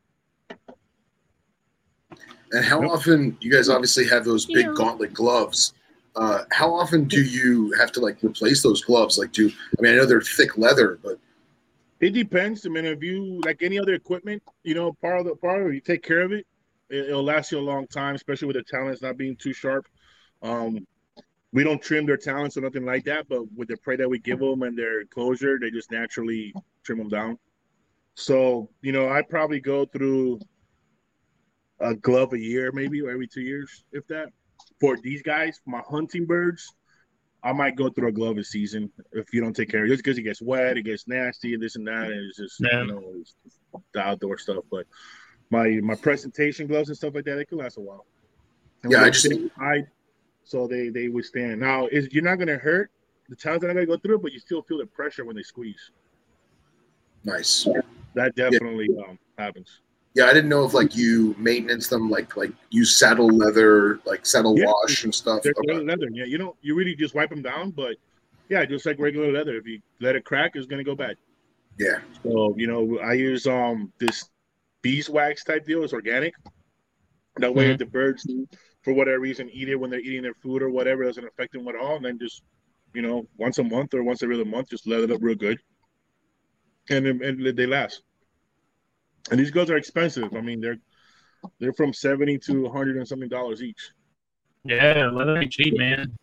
And 2.54 2.64
how 2.66 2.82
Yep. 2.82 2.92
often 2.92 3.38
you 3.42 3.52
guys 3.52 3.70
obviously 3.70 4.08
have 4.08 4.24
those 4.24 4.46
big 4.46 4.66
Yeah. 4.68 4.74
gauntlet 4.74 5.14
gloves? 5.14 5.74
Uh, 6.16 6.44
how 6.52 6.74
often 6.74 7.06
do 7.06 7.22
you 7.24 7.72
have 7.74 7.92
to 7.94 8.00
like 8.02 8.24
replace 8.24 8.62
those 8.64 8.82
gloves? 8.84 9.18
Like, 9.18 9.32
do 9.32 9.50
I 9.78 9.82
mean 9.82 9.94
I 9.94 9.96
know 9.98 10.06
they're 10.06 10.22
thick 10.22 10.58
leather, 10.58 11.00
but 11.04 11.20
It 12.00 12.12
depends. 12.12 12.66
I 12.66 12.70
mean, 12.70 12.86
if 12.86 13.04
you 13.04 13.42
like 13.44 13.62
any 13.62 13.78
other 13.80 13.94
equipment, 13.94 14.42
you 14.64 14.74
know, 14.74 14.94
part 14.94 15.20
of 15.20 15.26
the 15.26 15.36
part 15.36 15.62
of 15.62 15.68
it, 15.68 15.76
you 15.76 15.82
take 15.82 16.04
care 16.04 16.22
of 16.22 16.32
it, 16.32 16.46
it 16.92 17.10
it'll 17.10 17.24
last 17.24 17.52
you 17.52 17.60
a 17.60 17.62
long 17.62 17.88
time, 17.88 18.16
especially 18.16 18.48
with 18.48 18.58
the 18.58 18.64
talons 18.64 19.02
not 19.02 19.18
being 19.18 19.36
too 19.36 19.54
sharp. 19.54 19.88
Um, 20.42 20.86
we 21.54 21.64
don't 21.64 21.82
trim 21.82 22.06
their 22.06 22.18
talons 22.18 22.56
or 22.58 22.62
nothing 22.62 22.86
like 22.86 23.04
that, 23.06 23.28
but 23.28 23.44
with 23.56 23.68
the 23.68 23.78
prey 23.78 23.98
that 23.98 24.10
we 24.10 24.20
give 24.20 24.40
them 24.40 24.62
and 24.64 24.78
their 24.78 25.06
closure, 25.06 25.60
they 25.60 25.70
just 25.70 25.92
naturally 25.92 26.54
trim 26.84 26.98
them 26.98 27.10
down. 27.10 27.38
So, 28.16 28.70
you 28.82 28.92
know, 28.92 29.10
I 29.10 29.22
probably 29.22 29.60
go 29.60 29.86
through 29.86 30.40
a 31.80 31.96
glove 31.96 32.34
a 32.34 32.40
year, 32.40 32.72
maybe, 32.72 33.02
or 33.02 33.10
every 33.10 33.28
two 33.28 33.42
years, 33.42 33.84
if 33.92 34.06
that. 34.08 34.30
For 34.80 34.98
these 35.02 35.22
guys, 35.22 35.60
my 35.66 35.82
hunting 35.88 36.26
birds, 36.26 36.74
I 37.44 37.54
might 37.54 37.76
go 37.76 37.90
through 37.90 38.10
a 38.10 38.12
glove 38.12 38.38
a 38.38 38.44
season 38.44 38.92
if 39.12 39.34
you 39.34 39.42
don't 39.42 39.56
take 39.56 39.70
care 39.70 39.84
of 39.84 39.88
it. 39.88 39.94
Just 39.94 40.04
because 40.04 40.18
it 40.18 40.24
gets 40.24 40.42
wet, 40.42 40.78
it 40.78 40.84
gets 40.84 41.08
nasty, 41.08 41.54
and 41.54 41.62
this 41.62 41.76
and 41.76 41.88
that, 41.88 42.12
and 42.12 42.30
it's 42.30 42.38
just 42.38 42.60
Yeah. 42.60 42.82
you 42.82 42.88
know 42.88 43.04
it's 43.20 43.36
the 43.94 44.00
outdoor 44.00 44.38
stuff. 44.38 44.64
But 44.70 44.86
my 45.52 45.68
my 45.84 45.96
presentation 45.96 46.66
gloves 46.66 46.90
and 46.90 46.98
stuff 46.98 47.14
like 47.14 47.26
that, 47.26 47.36
they 47.36 47.46
can 47.46 47.60
last 47.60 47.78
a 47.78 47.82
while. 47.82 48.06
And 48.84 48.92
Yeah, 48.92 49.04
I 49.04 49.10
just- 49.12 49.32
hide, 49.56 49.88
so 50.44 50.68
they 50.68 50.90
they 50.90 51.08
withstand. 51.10 51.60
Now, 51.60 51.88
is 51.88 52.08
you're 52.12 52.24
not 52.24 52.40
gonna 52.40 52.58
hurt 52.58 52.90
the 53.30 53.50
are 53.50 53.54
not 53.54 53.62
gonna 53.62 53.86
go 53.86 53.98
through 53.98 54.16
it, 54.16 54.22
but 54.22 54.34
you 54.34 54.40
still 54.40 54.62
feel 54.64 54.80
the 54.80 54.86
pressure 54.86 55.24
when 55.24 55.36
they 55.36 55.44
squeeze. 55.44 55.92
nice. 57.24 57.68
That 58.16 58.36
definitely 58.36 58.90
um, 59.08 59.18
happens. 59.38 59.82
Yeah, 60.16 60.26
I 60.26 60.34
didn't 60.34 60.50
know 60.50 60.66
if 60.66 60.74
like 60.74 60.96
you 60.96 61.34
maintenance 61.38 61.88
them 61.88 62.10
like 62.10 62.36
like 62.36 62.52
use 62.72 62.96
saddle 62.98 63.28
leather, 63.28 64.00
like 64.06 64.26
saddle 64.26 64.58
Yeah. 64.58 64.66
wash 64.66 65.04
and 65.06 65.14
stuff. 65.16 65.44
They're 65.44 65.54
Okay. 65.58 65.80
leather. 65.80 66.10
Yeah, 66.12 66.26
you 66.26 66.38
don't 66.38 66.56
you 66.62 66.76
really 66.76 66.96
just 66.96 67.14
wipe 67.16 67.30
them 67.30 67.42
down, 67.42 67.72
but 67.72 67.96
yeah, 68.50 68.66
just 68.66 68.86
like 68.86 69.00
regular 69.00 69.32
leather. 69.32 69.56
If 69.56 69.66
you 69.68 69.80
let 70.02 70.16
it 70.16 70.26
crack, 70.26 70.56
it's 70.56 70.66
gonna 70.68 70.84
go 70.84 70.96
bad. 70.96 71.16
Yeah, 71.80 72.02
So 72.24 72.54
you 72.58 72.68
know, 72.68 73.00
I 73.00 73.14
use 73.14 73.48
um 73.48 73.94
this 74.00 74.30
beeswax 74.82 75.44
type 75.44 75.66
deal. 75.66 75.84
It's 75.84 75.94
organic. 75.94 76.34
That 77.38 77.54
way, 77.54 77.68
Mhm. 77.68 77.72
if 77.72 77.78
the 77.80 77.86
birds, 77.86 78.28
for 78.82 78.94
whatever 78.94 79.20
reason, 79.20 79.50
eat 79.50 79.70
it 79.70 79.76
when 79.76 79.90
they're 79.90 80.00
eating 80.00 80.24
their 80.24 80.34
food 80.34 80.62
or 80.62 80.70
whatever, 80.70 81.04
it 81.04 81.08
doesn't 81.08 81.26
affect 81.26 81.54
them 81.54 81.68
at 81.68 81.76
all. 81.76 81.96
And 81.98 82.06
then 82.06 82.20
just 82.20 82.44
you 82.94 83.02
know, 83.02 83.26
once 83.38 83.58
a 83.58 83.64
month 83.64 83.94
or 83.94 84.04
once 84.04 84.22
every 84.22 84.36
other 84.36 84.46
month, 84.46 84.70
just 84.70 84.86
let 84.86 85.00
it 85.00 85.12
up 85.12 85.22
real 85.22 85.36
good, 85.36 85.60
and 86.90 87.06
and 87.08 87.58
they 87.58 87.66
last. 87.66 88.04
And 89.30 89.40
these 89.40 89.52
gloves 89.52 89.70
are 89.70 89.78
expensive. 89.78 90.34
I 90.34 90.42
mean, 90.42 90.60
they're 90.60 90.80
they're 91.60 91.74
from 91.74 91.94
seventy 91.94 92.38
to 92.40 92.70
hundred 92.70 92.98
and 92.98 93.08
something 93.08 93.30
dollars 93.30 93.64
each. 93.64 93.92
Yeah, 94.64 95.10
leather 95.10 95.38
ain't 95.38 95.52
cheap, 95.52 95.78
man. 95.78 96.18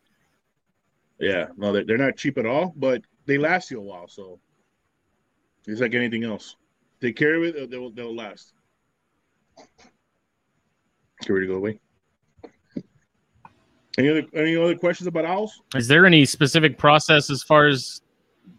Yeah, 1.19 1.49
no, 1.57 1.73
they're 1.73 1.97
not 1.99 2.17
cheap 2.17 2.39
at 2.39 2.47
all, 2.47 2.73
but 2.77 3.03
they 3.27 3.39
last 3.39 3.71
you 3.71 3.81
a 3.81 3.83
while. 3.83 4.09
So 4.09 4.41
it's 5.67 5.81
like 5.81 5.95
anything 5.95 6.25
else. 6.25 6.57
Take 7.01 7.17
care 7.17 7.37
of 7.37 7.45
it, 7.45 7.71
they'll, 7.71 7.91
they'll, 7.91 8.15
last. 8.15 8.53
Get 11.21 11.31
ready 11.31 11.47
to 11.47 11.53
go 11.53 11.59
away. 11.59 11.81
Any 13.99 14.09
other 14.11 14.23
any 14.35 14.57
other 14.57 14.77
questions 14.77 15.09
about 15.09 15.25
owls? 15.25 15.61
Is 15.75 15.89
there 15.89 16.07
any 16.07 16.25
specific 16.25 16.79
process 16.79 17.31
as 17.31 17.43
far 17.43 17.67
as 17.67 18.01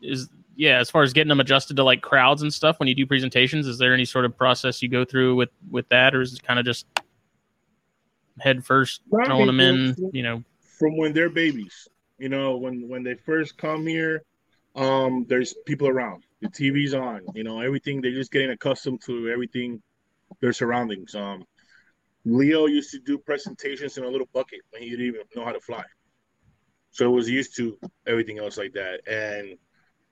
is 0.01 0.27
yeah, 0.57 0.77
as 0.77 0.89
far 0.89 1.03
as 1.03 1.13
getting 1.13 1.29
them 1.29 1.39
adjusted 1.39 1.77
to 1.77 1.83
like 1.85 2.01
crowds 2.01 2.41
and 2.41 2.53
stuff 2.53 2.79
when 2.79 2.89
you 2.89 2.95
do 2.95 3.05
presentations? 3.05 3.65
Is 3.65 3.77
there 3.77 3.93
any 3.93 4.03
sort 4.03 4.25
of 4.25 4.37
process 4.37 4.81
you 4.81 4.89
go 4.89 5.05
through 5.05 5.35
with 5.35 5.49
with 5.71 5.87
that, 5.87 6.13
or 6.13 6.21
is 6.21 6.33
it 6.33 6.43
kind 6.43 6.59
of 6.59 6.65
just 6.65 6.85
head 8.39 8.65
first 8.65 9.01
throwing 9.09 9.45
them 9.45 9.61
in? 9.61 9.95
You 10.11 10.23
know, 10.23 10.43
from 10.77 10.97
when 10.97 11.13
they're 11.13 11.29
babies. 11.29 11.87
You 12.17 12.27
know, 12.27 12.57
when 12.57 12.89
when 12.89 13.03
they 13.03 13.13
first 13.13 13.57
come 13.57 13.87
here, 13.87 14.23
um, 14.75 15.25
there's 15.29 15.53
people 15.65 15.87
around. 15.87 16.23
The 16.41 16.47
TV's 16.47 16.93
on. 16.93 17.21
You 17.33 17.43
know, 17.43 17.59
everything. 17.59 18.01
They're 18.01 18.11
just 18.11 18.31
getting 18.31 18.51
accustomed 18.51 19.01
to 19.05 19.29
everything, 19.29 19.81
their 20.41 20.53
surroundings. 20.53 21.15
Um, 21.15 21.43
Leo 22.25 22.65
used 22.65 22.91
to 22.91 22.99
do 22.99 23.17
presentations 23.17 23.97
in 23.97 24.03
a 24.03 24.07
little 24.07 24.29
bucket 24.33 24.59
when 24.71 24.81
he 24.81 24.89
didn't 24.89 25.05
even 25.05 25.21
know 25.35 25.45
how 25.45 25.51
to 25.51 25.59
fly, 25.59 25.83
so 26.91 27.05
it 27.05 27.15
was 27.15 27.29
used 27.29 27.55
to 27.57 27.77
everything 28.07 28.39
else 28.39 28.57
like 28.57 28.73
that. 28.73 29.01
And 29.07 29.57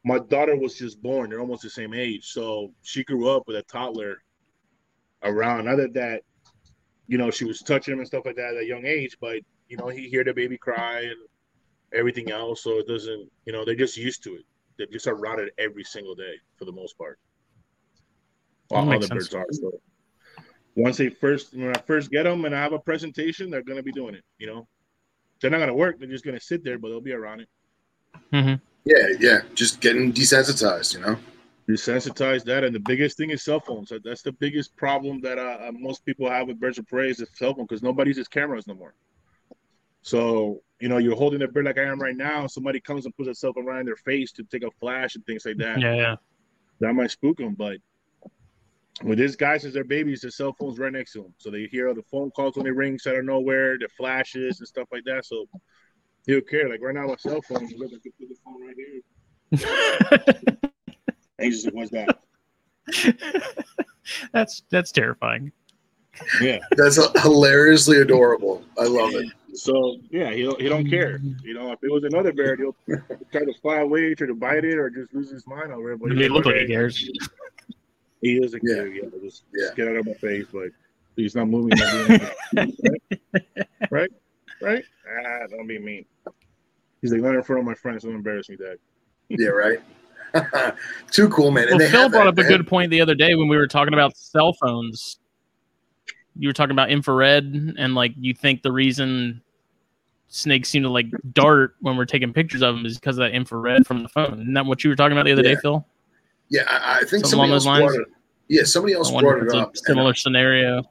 my 0.03 0.19
daughter 0.19 0.55
was 0.55 0.75
just 0.75 1.01
born; 1.01 1.29
they're 1.29 1.39
almost 1.39 1.63
the 1.63 1.69
same 1.69 1.93
age, 1.93 2.25
so 2.25 2.73
she 2.81 3.03
grew 3.03 3.29
up 3.29 3.43
with 3.47 3.57
a 3.57 3.63
toddler 3.63 4.17
around. 5.23 5.65
That 5.65 5.93
that, 5.93 6.21
you 7.07 7.17
know, 7.17 7.31
she 7.31 7.45
was 7.45 7.59
touching 7.59 7.93
him 7.93 7.99
and 7.99 8.07
stuff 8.07 8.25
like 8.25 8.35
that 8.35 8.55
at 8.55 8.63
a 8.63 8.65
young 8.65 8.85
age, 8.85 9.17
but 9.19 9.39
you 9.67 9.77
know, 9.77 9.87
he 9.87 10.09
hear 10.09 10.23
the 10.23 10.33
baby 10.33 10.57
cry 10.57 11.01
and 11.01 11.15
everything 11.93 12.31
else. 12.31 12.63
So 12.63 12.79
it 12.79 12.87
doesn't, 12.87 13.29
you 13.45 13.53
know, 13.53 13.65
they're 13.65 13.75
just 13.75 13.97
used 13.97 14.23
to 14.23 14.35
it. 14.35 14.45
They 14.77 14.85
just 14.85 15.07
are 15.07 15.39
it 15.39 15.53
every 15.57 15.83
single 15.83 16.15
day 16.15 16.35
for 16.55 16.65
the 16.65 16.71
most 16.71 16.97
part. 16.97 17.19
That 18.69 18.75
All 18.77 18.85
makes 18.85 19.05
other 19.09 19.21
sense. 19.21 19.29
birds 19.29 19.63
are. 19.63 19.71
So 19.71 19.81
once 20.75 20.97
they 20.97 21.09
first, 21.09 21.55
when 21.55 21.75
I 21.75 21.79
first 21.81 22.11
get 22.11 22.23
them 22.23 22.45
and 22.45 22.55
I 22.55 22.61
have 22.61 22.73
a 22.73 22.79
presentation, 22.79 23.49
they're 23.49 23.63
gonna 23.63 23.83
be 23.83 23.91
doing 23.91 24.15
it. 24.15 24.23
You 24.37 24.47
know, 24.47 24.67
they're 25.41 25.51
not 25.51 25.59
gonna 25.59 25.73
work. 25.73 25.99
They're 25.99 26.07
just 26.07 26.25
gonna 26.25 26.39
sit 26.39 26.63
there, 26.63 26.77
but 26.77 26.89
they'll 26.89 27.01
be 27.01 27.13
around 27.13 27.41
it. 27.41 27.49
yeah, 28.85 29.07
yeah. 29.19 29.39
Just 29.55 29.81
getting 29.81 30.13
desensitized, 30.13 30.93
you 30.93 31.01
know. 31.01 31.17
Desensitize 31.67 32.43
that, 32.45 32.63
and 32.63 32.73
the 32.73 32.79
biggest 32.79 33.17
thing 33.17 33.31
is 33.31 33.43
cell 33.43 33.59
phones. 33.59 33.91
That's 34.03 34.21
the 34.21 34.31
biggest 34.31 34.75
problem 34.77 35.19
that 35.21 35.37
uh, 35.37 35.67
uh, 35.67 35.71
most 35.73 36.05
people 36.05 36.29
have 36.29 36.47
with 36.47 36.59
birds 36.59 36.77
of 36.77 36.87
prey 36.87 37.09
is 37.09 37.17
the 37.17 37.27
cell 37.33 37.53
phone 37.53 37.65
because 37.65 37.83
nobody 37.83 38.09
uses 38.11 38.27
cameras 38.27 38.67
no 38.67 38.73
more. 38.73 38.93
So 40.07 40.61
you 40.79 40.87
know, 40.87 40.99
you're 40.99 41.17
holding 41.17 41.41
a 41.41 41.47
bird 41.49 41.65
like 41.65 41.77
I 41.77 41.83
am 41.83 41.99
right 41.99 42.15
now. 42.15 42.47
Somebody 42.47 42.79
comes 42.79 43.03
and 43.03 43.15
puts 43.17 43.27
a 43.27 43.35
cell 43.35 43.51
phone 43.51 43.85
their 43.85 43.97
face 43.97 44.31
to 44.33 44.43
take 44.43 44.63
a 44.63 44.71
flash 44.79 45.15
and 45.15 45.25
things 45.25 45.45
like 45.45 45.57
that. 45.57 45.81
yeah, 45.81 45.95
yeah. 45.95 46.15
That 46.79 46.93
might 46.93 47.11
spook 47.11 47.37
them. 47.37 47.55
But 47.55 47.79
with 49.03 49.17
these 49.17 49.35
guys, 49.35 49.65
as 49.65 49.73
their 49.73 49.83
babies, 49.83 50.21
the 50.21 50.31
cell 50.31 50.55
phone's 50.57 50.79
right 50.79 50.93
next 50.93 51.11
to 51.13 51.23
them, 51.23 51.33
so 51.39 51.51
they 51.51 51.65
hear 51.65 51.93
the 51.93 52.03
phone 52.03 52.31
calls 52.31 52.55
when 52.55 52.63
they 52.63 52.71
ring 52.71 52.97
out 53.05 53.17
of 53.17 53.25
nowhere, 53.25 53.77
the 53.77 53.89
flashes 53.97 54.59
and 54.59 54.67
stuff 54.67 54.87
like 54.93 55.03
that. 55.03 55.25
So 55.25 55.45
he'll 56.25 56.39
care. 56.39 56.69
Like 56.69 56.81
right 56.81 56.95
now, 56.95 57.09
with 57.09 57.19
cell 57.19 57.41
phone, 57.41 57.67
look, 57.75 57.91
I 57.91 57.99
can 58.01 58.13
put 58.17 58.29
the 58.29 58.37
phone 58.45 58.65
right 58.65 58.75
here. 58.77 59.01
And 61.39 61.45
he's 61.45 61.63
just 61.63 61.65
like, 61.65 61.75
"What's 61.75 61.91
that?" 61.91 62.19
that's 64.31 64.63
that's 64.71 64.93
terrifying. 64.93 65.51
Yeah. 66.41 66.59
That's 66.71 66.99
hilariously 67.21 67.97
adorable. 68.01 68.63
I 68.79 68.85
love 68.85 69.13
it. 69.13 69.27
So 69.53 69.97
yeah, 70.11 70.31
he 70.31 70.43
don't, 70.43 70.61
he 70.61 70.69
don't 70.69 70.87
care. 70.89 71.19
You 71.43 71.53
know, 71.55 71.71
if 71.71 71.79
it 71.83 71.91
was 71.91 72.03
another 72.03 72.31
bird, 72.31 72.59
he'll 72.59 72.75
try 73.31 73.43
to 73.45 73.53
fly 73.61 73.77
away, 73.77 74.13
try 74.13 74.27
to 74.27 74.35
bite 74.35 74.63
it, 74.65 74.77
or 74.77 74.89
just 74.89 75.13
lose 75.13 75.31
his 75.31 75.47
mind 75.47 75.71
over 75.71 75.93
it. 75.93 75.99
But 75.99 76.11
It 76.11 76.31
look 76.31 76.45
like 76.45 76.55
he 76.57 76.67
cares. 76.67 77.09
He 78.21 78.39
doesn't 78.39 78.61
Yeah. 78.63 78.75
care. 78.75 78.87
Yeah, 78.87 79.01
just, 79.23 79.43
Yeah. 79.55 79.65
just 79.65 79.75
get 79.75 79.87
out 79.87 79.95
of 79.95 80.05
my 80.05 80.13
face. 80.13 80.45
But 80.51 80.69
he's 81.15 81.35
not 81.35 81.47
moving. 81.47 81.77
Not 81.77 81.91
doing 82.07 82.21
anything. 82.57 82.73
right? 82.91 83.63
right? 83.91 84.11
right? 84.61 84.83
Ah, 85.25 85.47
don't 85.49 85.67
be 85.67 85.79
mean. 85.79 86.05
He's 87.01 87.11
like, 87.11 87.21
not 87.21 87.35
in 87.35 87.43
front 87.43 87.59
of 87.59 87.65
my 87.65 87.75
friends. 87.75 88.03
Don't 88.03 88.15
embarrass 88.15 88.49
me, 88.49 88.57
Dad. 88.57 88.77
yeah, 89.29 89.49
right. 89.49 89.79
Too 91.11 91.29
cool, 91.29 91.51
man. 91.51 91.67
Well, 91.71 91.89
Phil 91.89 92.09
brought 92.09 92.27
up 92.27 92.37
a 92.37 92.43
good 92.43 92.67
point 92.67 92.91
the 92.91 93.01
other 93.01 93.15
day 93.15 93.33
when 93.35 93.47
we 93.47 93.57
were 93.57 93.67
talking 93.67 93.93
about 93.93 94.15
cell 94.17 94.53
phones. 94.53 95.19
You 96.37 96.49
were 96.49 96.53
talking 96.53 96.71
about 96.71 96.89
infrared, 96.91 97.45
and 97.77 97.95
like 97.95 98.13
you 98.19 98.33
think 98.33 98.61
the 98.61 98.71
reason 98.71 99.41
snakes 100.29 100.69
seem 100.69 100.83
to 100.83 100.89
like 100.89 101.07
dart 101.33 101.75
when 101.81 101.95
we're 101.97 102.05
taking 102.05 102.33
pictures 102.33 102.61
of 102.61 102.75
them 102.75 102.85
is 102.85 102.99
because 102.99 103.17
of 103.17 103.21
that 103.23 103.31
infrared 103.33 103.87
from 103.87 104.03
the 104.03 104.09
phone. 104.09 104.41
Isn't 104.41 104.53
that 104.53 104.65
what 104.65 104.83
you 104.83 104.89
were 104.89 104.95
talking 104.95 105.13
about 105.17 105.25
the 105.25 105.31
other 105.31 105.43
Yeah. 105.43 105.55
day, 105.55 105.61
Phil? 105.61 105.85
Yeah, 106.49 106.63
I, 106.67 106.95
I 106.95 106.99
think 106.99 107.25
Something 107.25 107.29
somebody 107.29 107.49
along 107.49 107.53
else 107.53 107.63
those 107.63 107.65
lines? 107.65 107.91
brought 107.95 108.01
it. 108.01 108.07
Yeah, 108.49 108.63
somebody 108.63 108.93
else 108.93 109.11
brought 109.11 109.43
it 109.43 109.49
up. 109.55 109.69
and 109.69 109.77
similar 109.77 110.13
scenario. 110.13 110.83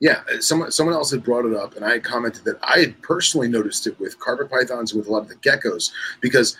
Yeah, 0.00 0.22
uh, 0.34 0.40
someone 0.40 0.70
someone 0.72 0.94
else 0.96 1.10
had 1.12 1.22
brought 1.22 1.44
it 1.46 1.54
up, 1.54 1.76
and 1.76 1.84
I 1.84 1.92
had 1.92 2.02
commented 2.04 2.44
that 2.44 2.56
I 2.62 2.78
had 2.80 3.00
personally 3.02 3.46
noticed 3.48 3.86
it 3.86 3.98
with 4.00 4.18
carpet 4.18 4.50
pythons 4.50 4.92
and 4.92 4.98
with 4.98 5.08
a 5.08 5.12
lot 5.12 5.22
of 5.22 5.28
the 5.28 5.36
geckos 5.36 5.92
because 6.20 6.56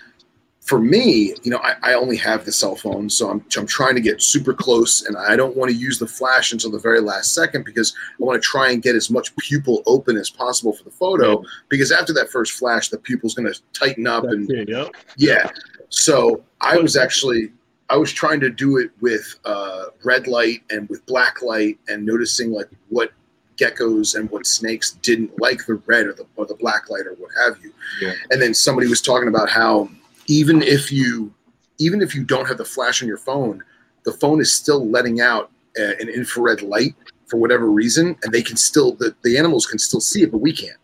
for 0.62 0.78
me, 0.78 1.34
you 1.42 1.50
know, 1.50 1.58
I, 1.58 1.74
I 1.82 1.94
only 1.94 2.16
have 2.18 2.44
the 2.44 2.52
cell 2.52 2.76
phone, 2.76 3.10
so 3.10 3.28
I'm 3.28 3.44
I'm 3.56 3.66
trying 3.66 3.96
to 3.96 4.00
get 4.00 4.22
super 4.22 4.54
close, 4.54 5.04
and 5.04 5.16
I 5.16 5.34
don't 5.34 5.56
want 5.56 5.72
to 5.72 5.76
use 5.76 5.98
the 5.98 6.06
flash 6.06 6.52
until 6.52 6.70
the 6.70 6.78
very 6.78 7.00
last 7.00 7.34
second 7.34 7.64
because 7.64 7.92
I 8.20 8.24
want 8.24 8.40
to 8.40 8.48
try 8.48 8.70
and 8.70 8.80
get 8.80 8.94
as 8.94 9.10
much 9.10 9.34
pupil 9.36 9.82
open 9.86 10.16
as 10.16 10.30
possible 10.30 10.72
for 10.72 10.84
the 10.84 10.90
photo. 10.92 11.42
Because 11.68 11.90
after 11.90 12.12
that 12.14 12.30
first 12.30 12.52
flash, 12.52 12.90
the 12.90 12.98
pupil's 12.98 13.34
going 13.34 13.52
to 13.52 13.60
tighten 13.72 14.06
up, 14.06 14.22
and 14.22 14.46
That's 14.46 14.60
it, 14.60 14.68
yep. 14.68 14.92
yeah. 15.16 15.50
So 15.88 16.44
I 16.60 16.78
was 16.78 16.96
actually 16.96 17.50
I 17.90 17.96
was 17.96 18.12
trying 18.12 18.38
to 18.40 18.48
do 18.48 18.78
it 18.78 18.92
with 19.00 19.40
uh, 19.44 19.86
red 20.04 20.28
light 20.28 20.62
and 20.70 20.88
with 20.88 21.04
black 21.06 21.42
light 21.42 21.80
and 21.88 22.06
noticing 22.06 22.52
like 22.52 22.68
what 22.88 23.10
geckos 23.56 24.14
and 24.14 24.30
what 24.30 24.46
snakes 24.46 24.92
didn't 25.02 25.40
like 25.40 25.66
the 25.66 25.74
red 25.86 26.06
or 26.06 26.12
the 26.12 26.26
or 26.36 26.46
the 26.46 26.54
black 26.54 26.88
light 26.88 27.04
or 27.04 27.14
what 27.14 27.30
have 27.44 27.62
you. 27.62 27.74
Yeah. 28.00 28.14
And 28.30 28.40
then 28.40 28.54
somebody 28.54 28.86
was 28.86 29.02
talking 29.02 29.28
about 29.28 29.50
how 29.50 29.90
even 30.26 30.62
if 30.62 30.92
you 30.92 31.34
even 31.78 32.00
if 32.00 32.14
you 32.14 32.22
don't 32.24 32.46
have 32.46 32.58
the 32.58 32.64
flash 32.64 33.02
on 33.02 33.08
your 33.08 33.18
phone, 33.18 33.62
the 34.04 34.12
phone 34.12 34.40
is 34.40 34.52
still 34.52 34.88
letting 34.88 35.20
out 35.20 35.50
uh, 35.78 35.94
an 36.00 36.08
infrared 36.08 36.62
light 36.62 36.94
for 37.26 37.38
whatever 37.38 37.70
reason, 37.70 38.16
and 38.22 38.32
they 38.32 38.42
can 38.42 38.56
still 38.56 38.92
the, 38.94 39.14
the 39.24 39.38
animals 39.38 39.66
can 39.66 39.78
still 39.78 40.00
see 40.00 40.22
it, 40.22 40.30
but 40.30 40.38
we 40.38 40.52
can't 40.52 40.78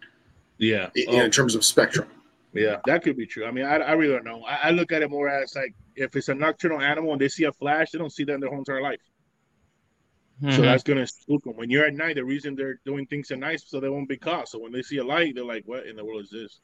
Yeah. 0.59 0.91
in, 0.95 1.05
Oh, 1.09 1.21
in 1.21 1.31
terms 1.31 1.55
of 1.55 1.65
spectrum. 1.65 2.09
yeah, 2.55 2.77
that 2.87 3.03
could 3.03 3.17
be 3.17 3.27
true. 3.27 3.45
I 3.47 3.51
mean, 3.51 3.65
I, 3.67 3.77
I 3.77 3.93
really 3.93 4.15
don't 4.15 4.25
know. 4.25 4.43
I, 4.45 4.69
I 4.69 4.71
look 4.71 4.93
at 4.93 5.03
it 5.03 5.11
more 5.11 5.29
as 5.29 5.55
like 5.55 5.75
if 5.95 6.17
it's 6.17 6.29
a 6.29 6.35
nocturnal 6.35 6.81
animal 6.81 7.13
and 7.13 7.21
they 7.21 7.29
see 7.29 7.45
a 7.45 7.53
flash, 7.53 7.91
they 7.91 7.99
don't 7.99 8.13
see 8.13 8.25
that 8.25 8.35
in 8.35 8.41
their 8.41 8.49
whole 8.51 8.61
entire 8.61 8.83
life. 8.83 9.01
So 10.51 10.63
Mhm. 10.63 10.63
that's 10.63 10.83
gonna 10.85 11.07
spook 11.07 11.45
them. 11.45 11.57
When 11.57 11.69
you're 11.69 11.85
at 11.85 11.95
night, 11.95 12.15
the 12.15 12.25
reason 12.25 12.55
they're 12.55 12.81
doing 12.87 13.07
things 13.07 13.31
at 13.31 13.39
night 13.39 13.61
so 13.61 13.81
they 13.81 13.89
won't 13.89 14.09
be 14.09 14.17
caught. 14.17 14.49
So 14.49 14.59
when 14.59 14.73
they 14.73 14.83
see 14.83 14.97
a 14.99 15.05
light, 15.05 15.35
they're 15.35 15.45
like, 15.45 15.65
"What 15.67 15.87
in 15.87 15.97
the 15.97 16.05
world 16.05 16.23
is 16.23 16.31
this?" 16.31 16.61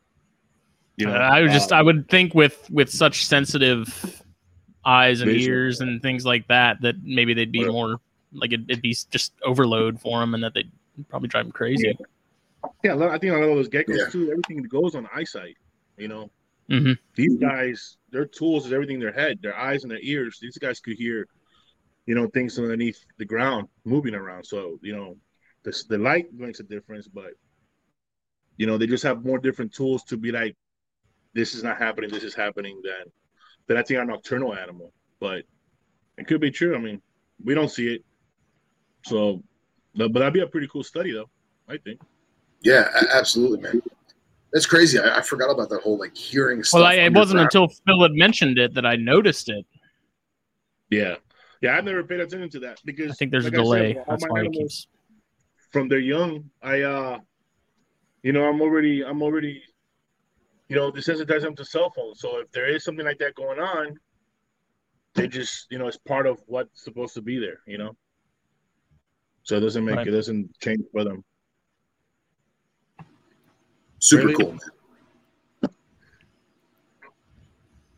You 0.96 1.08
Uh, 1.08 1.12
I 1.12 1.42
would 1.42 1.50
just 1.50 1.72
uh, 1.72 1.76
I 1.76 1.82
would 1.82 2.08
think 2.08 2.34
with 2.34 2.68
with 2.70 2.90
such 2.90 3.24
sensitive 3.26 4.22
eyes 4.84 5.20
and 5.22 5.30
Vision. 5.30 5.52
ears 5.52 5.80
and 5.80 6.00
things 6.02 6.24
like 6.24 6.46
that 6.48 6.80
that 6.82 6.96
maybe 7.02 7.34
they'd 7.34 7.50
be 7.50 7.64
Right. 7.64 7.72
more 7.72 8.00
like 8.32 8.52
it, 8.52 8.60
it'd 8.68 8.82
be 8.82 8.94
just 9.10 9.32
overload 9.42 10.00
for 10.00 10.20
them 10.20 10.34
and 10.34 10.44
that 10.44 10.54
they'd 10.54 10.70
probably 11.08 11.28
drive 11.28 11.46
them 11.46 11.52
crazy. 11.52 11.96
yeah, 12.82 12.94
a 12.94 12.96
lot- 12.96 13.10
I 13.10 13.18
think 13.18 13.32
a 13.32 13.36
lot 13.36 13.48
of 13.48 13.56
those 13.56 13.68
geckos 13.68 13.96
Yeah. 13.98 14.10
too. 14.10 14.30
Everything 14.30 14.62
goes 14.64 14.94
on 14.94 15.08
eyesight. 15.14 15.56
You 15.96 16.08
know, 16.08 16.30
hmm 16.68 16.92
these 17.14 17.36
guys, 17.36 17.96
their 18.10 18.26
tools 18.26 18.66
is 18.66 18.72
everything 18.72 18.96
in 18.96 19.00
their 19.00 19.12
head, 19.12 19.38
their 19.40 19.56
eyes 19.56 19.84
and 19.84 19.90
their 19.90 20.00
ears. 20.02 20.38
These 20.40 20.58
guys 20.58 20.80
could 20.80 20.96
hear, 20.96 21.26
you 22.06 22.14
know, 22.14 22.26
things 22.28 22.58
underneath 22.58 22.98
the 23.18 23.24
ground 23.24 23.68
moving 23.84 24.14
around. 24.14 24.44
So 24.44 24.78
you 24.82 24.94
know, 24.94 25.16
the 25.64 25.72
the 25.88 25.98
light 25.98 26.32
makes 26.32 26.60
a 26.60 26.64
difference, 26.64 27.08
but 27.08 27.32
you 28.58 28.66
know, 28.66 28.76
they 28.78 28.86
just 28.86 29.04
have 29.04 29.24
more 29.24 29.38
different 29.38 29.72
tools 29.72 30.04
to 30.04 30.16
be 30.16 30.30
like, 30.32 30.56
this 31.34 31.54
is 31.54 31.62
not 31.62 31.78
happening, 31.78 32.10
this 32.10 32.22
is 32.24 32.34
happening. 32.34 32.80
then 32.84 33.06
than 33.66 33.76
I 33.76 33.82
think 33.82 33.98
our 33.98 34.04
nocturnal 34.04 34.54
animal, 34.54 34.92
but 35.20 35.42
it 36.18 36.26
could 36.26 36.40
be 36.40 36.50
true. 36.50 36.74
I 36.74 36.78
mean, 36.78 37.00
we 37.42 37.54
don't 37.54 37.70
see 37.70 37.94
it, 37.94 38.04
so 39.06 39.42
but, 39.94 40.12
but 40.12 40.20
that'd 40.20 40.34
be 40.34 40.40
a 40.40 40.46
pretty 40.46 40.68
cool 40.68 40.84
study, 40.84 41.12
though. 41.12 41.28
I 41.68 41.78
think. 41.78 42.00
Yeah, 42.62 42.88
absolutely, 43.14 43.60
man. 43.60 43.82
That's 44.52 44.66
crazy. 44.66 44.98
I, 44.98 45.18
I 45.18 45.20
forgot 45.22 45.50
about 45.50 45.68
that 45.70 45.82
whole 45.82 45.98
like 45.98 46.16
hearing 46.16 46.62
stuff. 46.62 46.80
Well, 46.80 46.86
I, 46.88 46.94
it 46.94 47.12
wasn't 47.14 47.40
until 47.40 47.68
Phil 47.86 48.02
had 48.02 48.12
mentioned 48.12 48.58
it 48.58 48.74
that 48.74 48.86
I 48.86 48.96
noticed 48.96 49.48
it. 49.48 49.64
Yeah, 50.90 51.16
yeah. 51.60 51.76
I've 51.76 51.84
never 51.84 52.04
paid 52.04 52.20
attention 52.20 52.50
to 52.50 52.60
that 52.60 52.80
because 52.84 53.10
I 53.10 53.14
think 53.14 53.30
there's 53.32 53.44
like 53.44 53.54
a 53.54 53.56
I 53.56 53.58
said, 53.58 53.64
delay. 53.64 53.96
all 53.98 54.04
That's 54.08 54.24
why 54.28 54.38
it 54.40 54.46
animals- 54.46 54.58
keeps. 54.58 54.86
from 55.72 55.88
their 55.88 55.98
young, 55.98 56.50
I 56.62 56.82
uh 56.82 57.18
you 58.22 58.32
know, 58.32 58.44
I'm 58.44 58.60
already 58.60 59.04
I'm 59.04 59.22
already 59.22 59.62
you 60.74 60.80
know, 60.80 60.90
desensitize 60.90 61.42
them 61.42 61.54
to 61.54 61.64
cell 61.64 61.88
phones. 61.88 62.18
So 62.18 62.38
if 62.40 62.50
there 62.50 62.68
is 62.68 62.82
something 62.82 63.04
like 63.04 63.18
that 63.18 63.36
going 63.36 63.60
on, 63.60 63.96
they 65.14 65.28
just, 65.28 65.66
you 65.70 65.78
know, 65.78 65.86
it's 65.86 65.96
part 65.96 66.26
of 66.26 66.42
what's 66.46 66.82
supposed 66.82 67.14
to 67.14 67.22
be 67.22 67.38
there, 67.38 67.58
you 67.68 67.78
know. 67.78 67.96
So 69.44 69.56
it 69.56 69.60
doesn't 69.60 69.84
make 69.84 69.98
Right. 69.98 70.08
it 70.08 70.10
doesn't 70.10 70.58
change 70.58 70.80
for 70.90 71.04
them. 71.04 71.24
super 74.00 74.24
Really? 74.24 74.34
cool. 74.34 74.50
Man. 74.50 74.60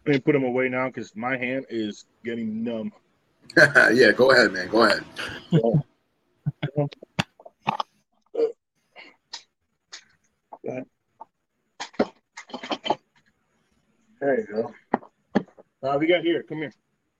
Let 0.04 0.12
me 0.12 0.18
put 0.20 0.32
them 0.34 0.44
away 0.44 0.68
now 0.68 0.88
because 0.88 1.16
my 1.16 1.36
hand 1.38 1.64
is 1.70 2.04
getting 2.24 2.62
numb. 2.62 2.92
yeah, 3.56 4.12
go 4.12 4.32
ahead, 4.32 4.52
man. 4.52 4.68
Go 4.68 4.84
ahead. 4.84 5.02
you 14.49 14.55
go. 14.55 14.74
Uh, 15.82 15.97
we 15.99 16.07
got 16.07 16.22
here. 16.22 16.42
Come 16.42 16.59
here. 16.59 16.72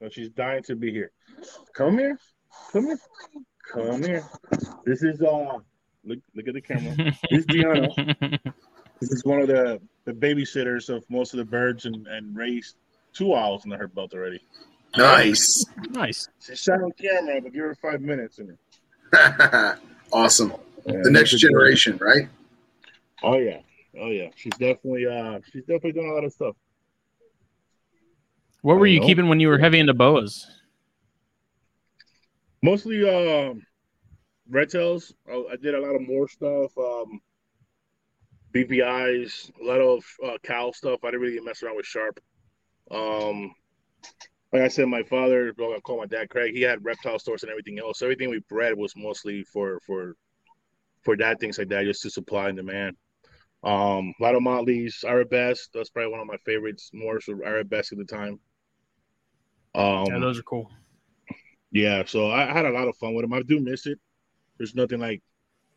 Oh, 0.03 0.09
she's 0.11 0.31
dying 0.31 0.63
to 0.65 0.77
be 0.77 0.91
here. 0.93 1.11
Come 1.75 1.99
here. 1.99 2.19
Come 2.73 2.87
here. 2.87 2.99
Come 3.73 4.03
here. 4.03 4.25
This 4.85 5.03
is 5.03 5.21
uh 5.23 5.59
look 6.05 6.19
look 6.35 6.49
at 6.49 6.55
the 6.55 6.61
camera. 6.61 6.95
This 7.31 7.41
is 7.41 7.47
Gianna. 7.47 7.89
This 8.99 9.13
is 9.13 9.23
one 9.27 9.43
of 9.43 9.47
the, 9.49 9.79
the 10.07 10.13
babysitters 10.15 10.89
of 10.89 11.05
most 11.11 11.35
of 11.35 11.37
the 11.37 11.45
birds 11.45 11.85
and, 11.85 12.07
and 12.07 12.35
raised 12.35 12.77
two 13.13 13.35
owls 13.35 13.67
in 13.67 13.71
her 13.73 13.89
belt 13.89 14.15
already. 14.15 14.41
Nice. 14.97 15.67
nice. 15.91 16.27
She's 16.41 16.59
shot 16.63 16.81
on 16.81 16.93
camera, 16.93 17.43
but 17.43 17.53
give 17.53 17.61
her 17.61 17.75
five 17.75 18.01
minutes 18.01 18.39
and 18.39 18.57
awesome. 20.15 20.55
Yeah, 20.87 21.01
The 21.03 21.11
next 21.11 21.33
that's 21.33 21.43
a 21.43 21.47
good- 21.47 21.53
generation, 21.53 21.99
right? 22.01 22.27
Oh 23.23 23.37
yeah. 23.37 23.59
Oh 24.01 24.09
yeah. 24.09 24.29
She's 24.35 24.53
definitely 24.53 25.07
uh 25.07 25.41
she's 25.53 25.65
definitely 25.65 25.93
doing 25.93 26.09
a 26.11 26.15
lot 26.15 26.25
of 26.25 26.33
stuff. 26.33 26.57
What 28.67 28.81
were 28.81 28.87
you 28.89 28.99
know. 28.99 29.07
keeping 29.07 29.29
when 29.29 29.39
you 29.39 29.47
were 29.47 29.59
heavy 29.59 29.79
into 29.79 29.95
boas? 29.95 30.45
Mostly 32.65 33.09
um 33.09 33.63
red 34.51 34.71
tails. 34.71 35.15
I, 35.31 35.35
I 35.53 35.57
did 35.57 35.77
a 35.77 35.81
lot 35.81 35.95
of 35.95 36.03
more 36.03 36.27
stuff. 36.27 36.77
Um 36.77 37.21
BCIs, 38.53 39.53
a 39.61 39.65
lot 39.65 39.81
of 39.81 40.05
uh, 40.25 40.39
cow 40.43 40.73
stuff. 40.73 40.99
I 41.05 41.13
didn't 41.13 41.21
really 41.21 41.39
mess 41.39 41.63
around 41.63 41.77
with 41.77 41.87
sharp. 41.87 42.19
Um 42.91 43.55
like 44.53 44.63
I 44.63 44.69
said, 44.69 44.89
my 44.89 45.05
father, 45.05 45.55
well, 45.57 45.73
I 45.73 45.79
call 45.79 45.99
my 45.99 46.07
dad 46.07 46.31
Craig. 46.31 46.53
He 46.53 46.63
had 46.63 46.85
reptile 46.85 47.21
stores 47.21 47.45
and 47.45 47.51
everything 47.51 47.79
else. 47.79 48.01
So 48.01 48.07
everything 48.07 48.31
we 48.31 48.41
bred 48.49 48.77
was 48.77 48.95
mostly 48.97 49.45
for 49.45 49.79
for 49.87 50.17
for 51.05 51.17
that 51.19 51.39
things 51.39 51.57
like 51.57 51.69
that, 51.69 51.85
just 51.85 52.03
to 52.03 52.11
supply 52.11 52.49
and 52.49 52.57
demand. 52.57 52.97
Um, 53.63 54.13
a 54.19 54.23
lot 54.25 54.35
of 54.35 54.43
Motley's, 54.43 55.05
Arabesque. 55.07 55.71
That's 55.73 55.91
probably 55.91 56.11
one 56.11 56.21
of 56.21 56.27
my 56.27 56.39
favorites. 56.45 56.91
More 56.93 57.21
so 57.21 57.35
Arabesque 57.45 57.93
at 57.93 57.99
the 57.99 58.05
time. 58.05 58.41
Um, 59.77 60.07
yeah, 60.07 60.19
those 60.19 60.39
are 60.39 60.43
cool. 60.43 60.71
yeah, 61.71 62.03
so 62.07 62.31
I, 62.31 62.51
I 62.51 62.53
had 62.53 62.67
a 62.67 62.71
lot 62.71 62.89
of 62.89 62.97
fun 62.97 63.15
with 63.15 63.25
them. 63.25 63.33
I 63.33 63.43
do 63.43 63.61
miss 63.61 63.87
it. 63.87 63.99
There's 64.59 64.75
nothing 64.75 65.01
like 65.01 65.23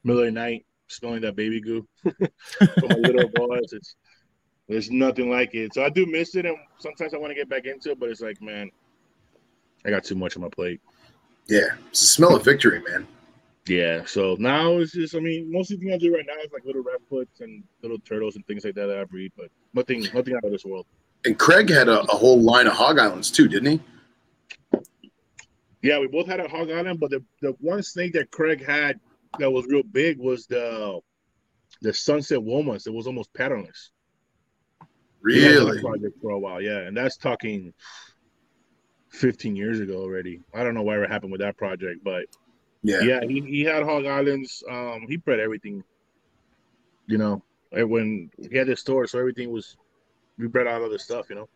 middle 0.03 0.21
of 0.21 0.25
the 0.27 0.31
night 0.31 0.65
smelling 0.87 1.21
that 1.21 1.35
baby 1.35 1.61
goo 1.61 1.87
from 2.01 2.87
my 2.87 2.95
little 2.95 3.29
boys. 3.29 3.73
It's 3.73 3.95
there's 4.69 4.91
nothing 4.91 5.29
like 5.29 5.53
it. 5.55 5.73
So 5.73 5.83
I 5.83 5.89
do 5.89 6.05
miss 6.05 6.35
it, 6.35 6.45
and 6.45 6.55
sometimes 6.77 7.13
I 7.13 7.17
want 7.17 7.31
to 7.31 7.35
get 7.35 7.49
back 7.49 7.65
into 7.65 7.91
it, 7.91 7.99
but 7.99 8.09
it's 8.09 8.21
like, 8.21 8.41
man, 8.41 8.69
I 9.85 9.89
got 9.89 10.03
too 10.03 10.15
much 10.15 10.35
on 10.35 10.43
my 10.43 10.49
plate. 10.49 10.79
Yeah. 11.47 11.75
It's 11.89 12.01
the 12.01 12.05
smell 12.05 12.35
of 12.35 12.45
victory, 12.45 12.81
man. 12.87 13.07
Yeah. 13.67 14.05
So 14.05 14.35
now 14.39 14.77
it's 14.77 14.91
just, 14.91 15.15
I 15.15 15.19
mean, 15.19 15.51
most 15.51 15.71
of 15.71 15.79
the 15.79 15.85
thing 15.85 15.93
I 15.93 15.97
do 15.97 16.13
right 16.13 16.25
now 16.25 16.35
is 16.43 16.51
like 16.53 16.65
little 16.65 16.83
red 16.83 16.99
puts 17.09 17.41
and 17.41 17.63
little 17.81 17.97
turtles 17.99 18.35
and 18.35 18.45
things 18.45 18.63
like 18.63 18.75
that 18.75 18.85
that 18.85 18.97
I 18.99 19.03
breed, 19.05 19.31
but 19.35 19.49
nothing, 19.73 20.07
nothing 20.13 20.35
out 20.35 20.43
of 20.43 20.51
this 20.51 20.65
world. 20.65 20.85
And 21.25 21.37
Craig 21.37 21.69
had 21.69 21.89
a, 21.89 22.01
a 22.01 22.15
whole 22.15 22.41
line 22.41 22.67
of 22.67 22.73
hog 22.73 22.97
islands 22.99 23.29
too, 23.29 23.47
didn't 23.47 23.71
he? 23.71 24.79
Yeah, 25.81 25.99
we 25.99 26.07
both 26.07 26.27
had 26.27 26.39
a 26.39 26.47
hog 26.47 26.71
island, 26.71 26.99
but 26.99 27.09
the, 27.09 27.23
the 27.41 27.51
one 27.59 27.83
snake 27.83 28.13
that 28.13 28.31
Craig 28.31 28.65
had 28.65 28.99
that 29.37 29.49
was 29.51 29.65
real 29.67 29.83
big 29.83 30.17
was 30.19 30.45
the 30.47 30.99
the 31.81 31.93
sunset 31.93 32.39
womas. 32.39 32.87
It 32.87 32.93
was 32.93 33.07
almost 33.07 33.33
patternless. 33.33 33.91
He 35.27 35.41
had 35.41 35.55
that 35.55 35.59
Really? 35.65 35.81
project 35.81 36.17
for 36.21 36.31
a 36.31 36.39
while, 36.39 36.61
yeah, 36.61 36.79
and 36.79 36.95
that's 36.95 37.17
talking 37.17 37.73
15 39.11 39.55
years 39.55 39.79
ago 39.79 39.95
already. 40.01 40.41
I 40.53 40.63
don't 40.63 40.73
know 40.73 40.81
why 40.83 40.97
it 40.97 41.09
happened 41.09 41.31
with 41.31 41.41
that 41.41 41.57
project, 41.57 42.03
but 42.03 42.25
Yeah. 42.83 43.01
yeah, 43.01 43.21
he, 43.27 43.41
he 43.41 43.61
had 43.61 43.83
hog 43.83 44.05
islands. 44.05 44.63
Um, 44.69 45.05
he 45.07 45.17
bred 45.17 45.39
everything, 45.39 45.83
you 47.07 47.17
know. 47.17 47.43
When 47.71 48.31
he 48.49 48.57
had 48.57 48.67
this 48.67 48.79
store, 48.79 49.05
so 49.07 49.19
everything 49.19 49.51
was 49.51 49.77
we 50.39 50.47
bred 50.47 50.65
out 50.67 50.81
other 50.81 50.97
stuff, 50.97 51.29
you 51.29 51.35
know. 51.35 51.49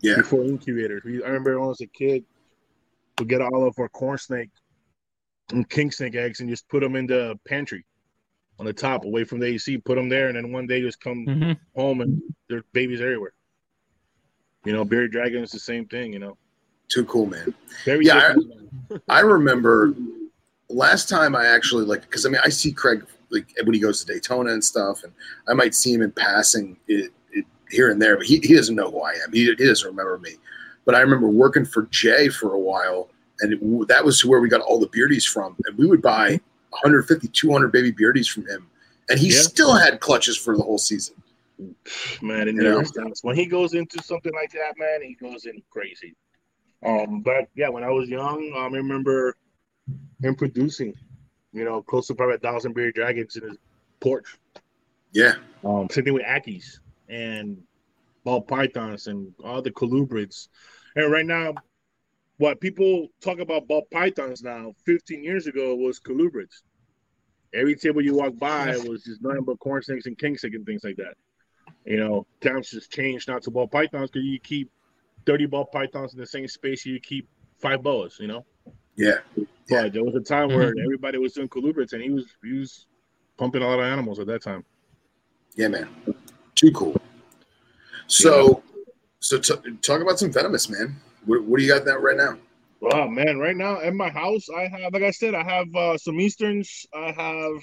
Yeah. 0.00 0.16
Before 0.16 0.42
incubators, 0.44 1.02
we, 1.04 1.22
I 1.22 1.28
remember 1.28 1.58
when 1.58 1.66
I 1.66 1.68
was 1.68 1.80
a 1.80 1.86
kid, 1.86 2.24
we 3.18 3.26
get 3.26 3.40
all 3.40 3.66
of 3.66 3.78
our 3.78 3.88
corn 3.90 4.18
snake 4.18 4.50
and 5.52 5.68
king 5.68 5.90
snake 5.90 6.16
eggs 6.16 6.40
and 6.40 6.48
just 6.48 6.68
put 6.68 6.80
them 6.80 6.96
in 6.96 7.06
the 7.06 7.38
pantry 7.46 7.84
on 8.58 8.66
the 8.66 8.72
top, 8.72 9.04
away 9.04 9.24
from 9.24 9.38
the 9.40 9.46
AC. 9.46 9.78
Put 9.78 9.94
them 9.96 10.08
there, 10.08 10.28
and 10.28 10.36
then 10.36 10.52
one 10.52 10.66
day 10.66 10.80
just 10.80 11.00
come 11.00 11.26
Mhm. 11.26 11.58
home 11.76 12.00
and 12.00 12.20
there's 12.48 12.62
babies 12.72 13.00
everywhere. 13.00 13.32
You 14.64 14.72
know, 14.72 14.84
bearded 14.84 15.12
dragon 15.12 15.42
is 15.42 15.50
the 15.50 15.58
same 15.60 15.86
thing. 15.86 16.12
You 16.12 16.18
know, 16.18 16.36
Too 16.88 17.04
cool, 17.04 17.26
man. 17.26 17.54
very 17.84 18.04
Yeah, 18.04 18.34
I- 19.08 19.18
I 19.18 19.20
remember 19.20 19.94
last 20.68 21.08
time 21.08 21.34
I 21.36 21.46
actually 21.46 21.84
like 21.84 22.02
because 22.02 22.26
I 22.26 22.28
mean 22.30 22.40
I 22.44 22.48
see 22.48 22.72
Craig 22.72 23.04
like 23.30 23.52
when 23.64 23.74
he 23.74 23.80
goes 23.80 24.04
to 24.04 24.12
Daytona 24.12 24.52
and 24.52 24.64
stuff, 24.64 25.04
and 25.04 25.12
I 25.46 25.52
might 25.54 25.74
see 25.74 25.92
him 25.92 26.02
in 26.02 26.10
passing 26.12 26.78
it, 26.88 27.06
it, 27.06 27.12
here 27.70 27.90
and 27.90 28.00
there, 28.00 28.16
but 28.16 28.26
he, 28.26 28.38
he 28.42 28.54
doesn't 28.54 28.74
know 28.74 28.90
who 28.90 29.00
I 29.00 29.12
am. 29.12 29.32
He, 29.32 29.46
he 29.46 29.54
doesn't 29.66 29.88
remember 29.88 30.18
me. 30.18 30.32
But 30.84 30.94
I 30.94 31.00
remember 31.00 31.28
working 31.28 31.64
for 31.64 31.82
Jay 31.90 32.28
for 32.28 32.54
a 32.54 32.58
while, 32.58 33.08
and 33.40 33.52
it, 33.52 33.88
that 33.88 34.04
was 34.04 34.24
where 34.24 34.40
we 34.40 34.48
got 34.48 34.60
all 34.60 34.78
the 34.78 34.88
beardies 34.88 35.26
from, 35.28 35.56
and 35.66 35.76
we 35.78 35.86
would 35.86 36.02
buy 36.02 36.40
150, 36.70 37.28
200 37.28 37.70
baby 37.72 37.92
beardies 37.92 38.28
from 38.28 38.46
him, 38.46 38.68
and 39.08 39.18
he 39.18 39.26
Yeah. 39.28 39.40
still 39.40 39.74
had 39.74 40.00
clutches 40.00 40.36
for 40.36 40.56
the 40.56 40.62
whole 40.62 40.78
season. 40.78 41.14
man, 42.22 42.48
it 42.48 42.54
You 42.54 42.62
never 42.62 42.80
know? 42.80 42.84
stops. 42.84 43.22
When 43.22 43.36
he 43.36 43.46
goes 43.46 43.74
into 43.74 44.02
something 44.02 44.32
like 44.34 44.50
that, 44.52 44.74
man, 44.78 45.02
he 45.02 45.14
goes 45.14 45.44
in 45.46 45.62
crazy. 45.70 46.14
Um, 46.84 47.20
but 47.20 47.48
yeah, 47.54 47.68
when 47.68 47.84
I 47.84 47.90
was 47.90 48.08
young, 48.08 48.52
um, 48.56 48.72
I 48.74 48.76
remember 48.78 49.36
him 50.22 50.34
producing, 50.34 50.94
you 51.52 51.64
know, 51.64 51.82
close 51.82 52.06
to 52.06 52.14
probably 52.14 52.36
a 52.36 52.38
thousand 52.38 52.72
bearded 52.74 52.94
dragons 52.94 53.36
in 53.36 53.42
his 53.42 53.58
porch. 54.00 54.38
Yeah, 55.12 55.34
Um, 55.64 55.88
same 55.90 56.04
thing 56.04 56.14
with 56.14 56.22
Ackies 56.24 56.78
and 57.10 57.58
ball 58.24 58.40
pythons 58.40 59.06
and 59.06 59.34
all 59.44 59.60
the 59.60 59.70
colubrids. 59.70 60.48
And 60.96 61.10
right 61.10 61.26
now, 61.26 61.54
what 62.38 62.60
people 62.60 63.08
talk 63.20 63.38
about 63.40 63.68
ball 63.68 63.86
pythons 63.92 64.42
now, 64.42 64.72
15 64.86 65.22
years 65.22 65.46
ago 65.46 65.74
was 65.74 66.00
colubrids. 66.00 66.62
Every 67.52 67.74
table 67.74 68.00
you 68.00 68.14
walk 68.14 68.38
by 68.38 68.76
was 68.78 69.04
just 69.04 69.22
nothing 69.22 69.44
but 69.44 69.58
corn 69.58 69.82
snakes 69.82 70.06
and 70.06 70.16
king 70.16 70.38
snake 70.38 70.54
and 70.54 70.64
things 70.64 70.84
like 70.84 70.96
that. 70.96 71.14
You 71.84 71.96
know, 71.96 72.26
times 72.40 72.70
just 72.70 72.92
changed 72.92 73.28
not 73.28 73.42
to 73.42 73.50
ball 73.50 73.66
pythons 73.66 74.10
because 74.10 74.24
you 74.24 74.38
keep 74.38 74.70
30 75.26 75.46
ball 75.46 75.64
pythons 75.66 76.14
in 76.14 76.20
the 76.20 76.26
same 76.26 76.46
space 76.46 76.86
you 76.86 77.00
keep 77.00 77.28
five 77.58 77.82
boas, 77.82 78.18
you 78.20 78.28
know. 78.28 78.44
yeah, 78.96 79.44
Yeah. 79.68 79.82
But 79.82 79.92
there 79.94 80.04
was 80.04 80.14
a 80.14 80.20
time 80.20 80.48
where 80.48 80.70
mm-hmm. 80.70 80.84
everybody 80.84 81.18
was 81.18 81.32
doing 81.32 81.48
colubrids 81.48 81.92
and 81.92 82.02
he 82.02 82.10
was 82.10 82.26
he 82.42 82.52
was 82.52 82.86
pumping 83.36 83.62
a 83.62 83.66
lot 83.66 83.80
of 83.80 83.84
animals 83.84 84.18
at 84.18 84.26
that 84.28 84.42
time. 84.42 84.64
yeah, 85.56 85.68
man. 85.68 85.88
Too 86.60 86.72
cool. 86.72 87.00
So, 88.06 88.62
so 89.20 89.38
t- 89.38 89.76
talk 89.80 90.02
about 90.02 90.18
some 90.18 90.30
venomous, 90.30 90.68
man. 90.68 90.94
What, 91.24 91.42
what 91.44 91.58
do 91.58 91.64
you 91.64 91.72
got 91.72 91.86
that 91.86 92.02
right 92.02 92.18
now? 92.18 92.36
Oh 92.82 93.08
man, 93.08 93.38
right 93.38 93.56
now 93.56 93.80
at 93.80 93.94
my 93.94 94.10
house, 94.10 94.46
I 94.54 94.68
have, 94.68 94.92
like 94.92 95.02
I 95.02 95.10
said, 95.10 95.34
I 95.34 95.42
have 95.42 95.74
uh, 95.74 95.96
some 95.96 96.20
easterns, 96.20 96.84
I 96.94 97.12
have 97.12 97.62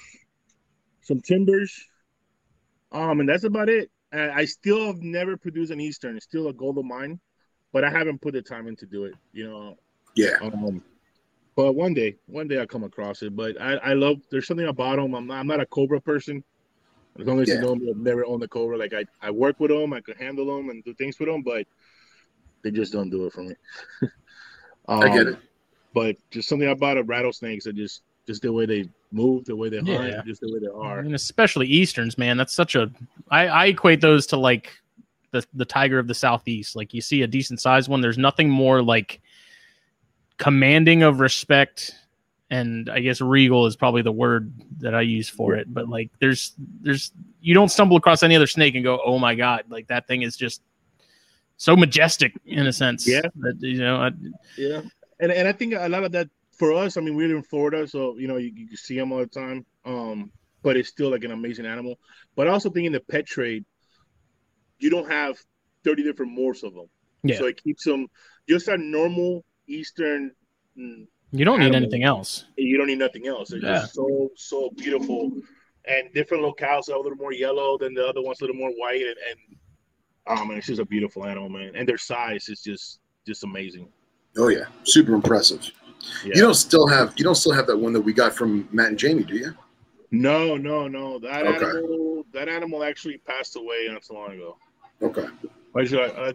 some 1.03 1.21
timbers, 1.21 1.79
um, 2.91 3.19
and 3.19 3.29
that's 3.29 3.43
about 3.43 3.69
it. 3.69 3.91
And 4.11 4.31
I 4.31 4.45
still 4.45 4.87
have 4.87 5.03
never 5.03 5.37
produced 5.37 5.71
an 5.71 5.79
eastern. 5.79 6.15
It's 6.15 6.25
still 6.25 6.47
a 6.47 6.53
goal 6.53 6.79
of 6.79 6.85
mine, 6.85 7.19
but 7.73 7.83
I 7.83 7.91
haven't 7.91 8.19
put 8.19 8.33
the 8.33 8.41
time 8.41 8.67
in 8.67 8.75
to 8.77 8.87
do 8.87 9.03
it. 9.03 9.13
You 9.31 9.47
know, 9.47 9.75
Yeah, 10.15 10.37
um, 10.41 10.81
but 11.55 11.73
one 11.73 11.93
day, 11.93 12.15
one 12.25 12.47
day 12.47 12.57
I'll 12.57 12.65
come 12.65 12.83
across 12.83 13.21
it. 13.21 13.35
But 13.35 13.61
I, 13.61 13.73
I 13.75 13.93
love. 13.93 14.17
There's 14.31 14.47
something 14.47 14.67
about 14.67 14.95
them. 14.95 15.13
I'm 15.13 15.27
not, 15.27 15.37
I'm 15.37 15.47
not 15.47 15.61
a 15.61 15.67
cobra 15.67 16.01
person. 16.01 16.43
As 17.19 17.25
long 17.25 17.39
as 17.41 17.47
Yeah. 17.47 17.55
you 17.55 17.61
know 17.61 17.75
me, 17.75 17.89
I've 17.89 17.97
never 17.97 18.25
owned 18.25 18.43
a 18.43 18.47
cobra. 18.47 18.77
Like 18.77 18.93
I, 18.93 19.05
I 19.21 19.31
work 19.31 19.59
with 19.59 19.71
them, 19.71 19.93
I 19.93 20.01
can 20.01 20.15
handle 20.17 20.45
them 20.57 20.69
and 20.69 20.83
do 20.83 20.93
things 20.93 21.17
with 21.19 21.29
them, 21.29 21.41
but 21.41 21.65
they 22.63 22.71
just 22.71 22.91
don't 22.93 23.09
do 23.09 23.25
it 23.25 23.33
for 23.33 23.43
me. 23.43 23.55
I 24.87 25.09
get 25.09 25.27
Um, 25.27 25.33
it. 25.33 25.39
but 25.93 26.15
just 26.31 26.47
something 26.47 26.69
about 26.69 26.97
a 26.97 27.03
rattlesnakes 27.03 27.65
that 27.65 27.75
just 27.75 28.01
just 28.27 28.41
the 28.41 28.51
way 28.51 28.65
they 28.65 28.89
move, 29.11 29.45
the 29.45 29.55
way 29.55 29.69
they 29.69 29.77
hunt, 29.77 29.87
Yeah. 30.11 30.21
just 30.25 30.41
the 30.41 30.51
way 30.51 30.59
they 30.59 30.67
are. 30.67 30.99
and 30.99 31.15
especially 31.15 31.65
easterns, 31.67 32.17
man. 32.17 32.35
That's 32.37 32.53
such 32.53 32.75
a 32.75 32.91
I, 33.29 33.47
I 33.47 33.65
equate 33.67 34.01
those 34.01 34.27
to 34.27 34.37
like 34.37 34.71
the 35.31 35.45
the 35.53 35.65
tiger 35.65 35.97
of 35.99 36.07
the 36.07 36.13
southeast. 36.13 36.75
Like 36.75 36.93
you 36.93 37.01
see 37.01 37.21
a 37.21 37.27
decent 37.27 37.61
sized 37.61 37.89
one, 37.89 38.01
there's 38.01 38.17
nothing 38.17 38.49
more 38.49 38.81
like 38.83 39.21
commanding 40.37 41.03
of 41.03 41.19
respect, 41.19 41.95
and 42.49 42.89
I 42.89 42.99
guess 42.99 43.19
regal 43.19 43.65
is 43.65 43.75
probably 43.75 44.01
the 44.01 44.11
word 44.11 44.53
that 44.79 44.95
I 44.95 45.01
use 45.01 45.27
for 45.27 45.55
it. 45.55 45.71
But 45.73 45.89
like 45.89 46.11
there's 46.19 46.53
there's 46.81 47.11
you 47.41 47.53
don't 47.53 47.69
stumble 47.69 47.97
across 47.97 48.23
any 48.23 48.35
other 48.35 48.47
snake 48.47 48.75
and 48.75 48.83
go, 48.83 48.99
oh 49.05 49.19
my 49.19 49.35
god, 49.35 49.65
like 49.69 49.87
that 49.87 50.07
thing 50.07 50.21
is 50.21 50.37
just 50.37 50.61
so 51.57 51.75
majestic 51.75 52.33
in 52.45 52.67
a 52.67 52.73
sense. 52.73 53.07
Yeah. 53.07 53.21
that 53.39 53.57
you 53.59 53.79
know. 53.79 53.97
I, 53.97 54.11
Yeah, 54.57 54.81
and 55.19 55.31
and 55.31 55.47
I 55.47 55.51
think 55.51 55.73
a 55.73 55.89
lot 55.89 56.03
of 56.03 56.11
that 56.13 56.29
for 56.51 56.73
us. 56.73 56.97
I 56.97 57.01
mean, 57.01 57.15
we're 57.15 57.35
in 57.35 57.43
Florida, 57.43 57.87
so 57.87 58.17
you 58.17 58.27
know 58.27 58.37
you, 58.37 58.51
you 58.55 58.67
can 58.67 58.77
see 58.77 58.97
them 58.97 59.11
all 59.11 59.19
the 59.19 59.27
time. 59.27 59.65
Um, 59.85 60.31
but 60.63 60.77
it's 60.77 60.89
still 60.89 61.11
like 61.11 61.23
an 61.23 61.31
amazing 61.31 61.65
animal. 61.65 61.99
But 62.35 62.47
I 62.47 62.51
also 62.51 62.69
think 62.69 62.87
in 62.87 62.93
the 62.93 62.99
pet 62.99 63.25
trade, 63.25 63.65
you 64.79 64.89
don't 64.89 65.09
have 65.09 65.37
thirty 65.83 66.03
different 66.03 66.37
morphs 66.37 66.63
of 66.63 66.73
them. 66.73 66.87
Yeah. 67.23 67.37
So 67.37 67.45
it 67.45 67.61
keeps 67.61 67.83
them 67.83 68.07
just 68.47 68.67
a 68.67 68.77
normal 68.77 69.43
Eastern. 69.67 70.31
You 71.31 71.45
don't 71.45 71.59
need 71.59 71.75
anything 71.75 72.03
else. 72.03 72.45
You 72.57 72.77
don't 72.77 72.87
need 72.87 72.99
nothing 72.99 73.27
else. 73.27 73.49
They're 73.49 73.59
Yeah. 73.59 73.81
just 73.81 73.93
so 73.93 74.29
so 74.35 74.69
beautiful, 74.75 75.31
and 75.85 76.13
different 76.13 76.43
locales 76.43 76.89
are 76.89 76.93
a 76.95 76.99
little 77.01 77.17
more 77.17 77.33
yellow 77.33 77.77
than 77.77 77.93
the 77.93 78.05
other 78.07 78.21
ones, 78.21 78.39
a 78.41 78.43
little 78.45 78.55
more 78.55 78.71
white, 78.71 79.01
and, 79.01 79.15
and 79.29 80.39
um, 80.39 80.49
and 80.49 80.57
it's 80.57 80.67
just 80.67 80.81
a 80.81 80.85
beautiful 80.85 81.25
animal, 81.25 81.49
man. 81.49 81.73
And 81.75 81.87
their 81.87 81.97
size 81.97 82.49
is 82.49 82.61
just 82.61 82.99
just 83.25 83.43
amazing. 83.43 83.89
Oh 84.37 84.49
yeah, 84.49 84.65
super 84.83 85.13
impressive. 85.13 85.69
Yeah. 86.23 86.35
You 86.35 86.41
don't 86.41 86.53
still 86.53 86.87
have 86.87 87.13
you 87.17 87.23
don't 87.23 87.35
still 87.35 87.53
have 87.53 87.67
that 87.67 87.77
one 87.77 87.93
that 87.93 88.01
we 88.01 88.13
got 88.13 88.33
from 88.33 88.67
Matt 88.71 88.89
and 88.89 88.99
Jamie, 88.99 89.23
do 89.23 89.35
you? 89.35 89.53
No, 90.11 90.55
no, 90.55 90.87
no. 90.87 91.19
That 91.19 91.45
Okay. 91.45 91.65
animal, 91.65 92.23
that 92.31 92.47
animal 92.47 92.83
actually 92.83 93.17
passed 93.25 93.57
away 93.57 93.87
not 93.89 94.05
so 94.05 94.13
long 94.13 94.31
ago. 94.31 94.57
Okay. 95.01 95.27
Actually, 95.77 96.03
I, 96.03 96.05
I 96.05 96.25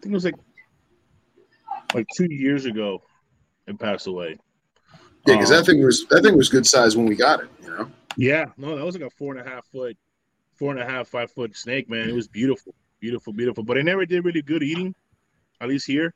think 0.00 0.06
it 0.06 0.12
was 0.12 0.24
like 0.24 0.34
like 1.94 2.06
two 2.16 2.26
years 2.30 2.64
ago. 2.64 3.02
It 3.66 3.78
passed 3.78 4.06
away. 4.06 4.38
Yeah, 5.26 5.36
because 5.36 5.50
Um, 5.50 5.58
that 5.58 5.66
thing 5.66 5.84
was 5.84 6.06
that 6.08 6.22
thing 6.22 6.36
was 6.36 6.48
good 6.48 6.66
size 6.66 6.96
when 6.96 7.06
we 7.06 7.14
got 7.14 7.40
it. 7.40 7.50
You 7.62 7.70
know. 7.70 7.90
Yeah, 8.16 8.46
no, 8.56 8.76
that 8.76 8.84
was 8.84 8.94
like 8.94 9.04
a 9.04 9.10
four 9.10 9.36
and 9.36 9.46
a 9.46 9.48
half 9.48 9.66
foot, 9.66 9.96
four 10.54 10.72
and 10.72 10.80
a 10.80 10.84
half, 10.84 11.08
five 11.08 11.30
foot 11.30 11.56
snake, 11.56 11.88
man. 11.88 12.08
It 12.08 12.14
was 12.14 12.28
beautiful, 12.28 12.74
beautiful, 13.00 13.32
beautiful. 13.32 13.62
But 13.64 13.78
it 13.78 13.84
never 13.84 14.04
did 14.04 14.24
really 14.24 14.42
good 14.42 14.62
eating, 14.62 14.94
at 15.60 15.68
least 15.68 15.86
here. 15.86 16.12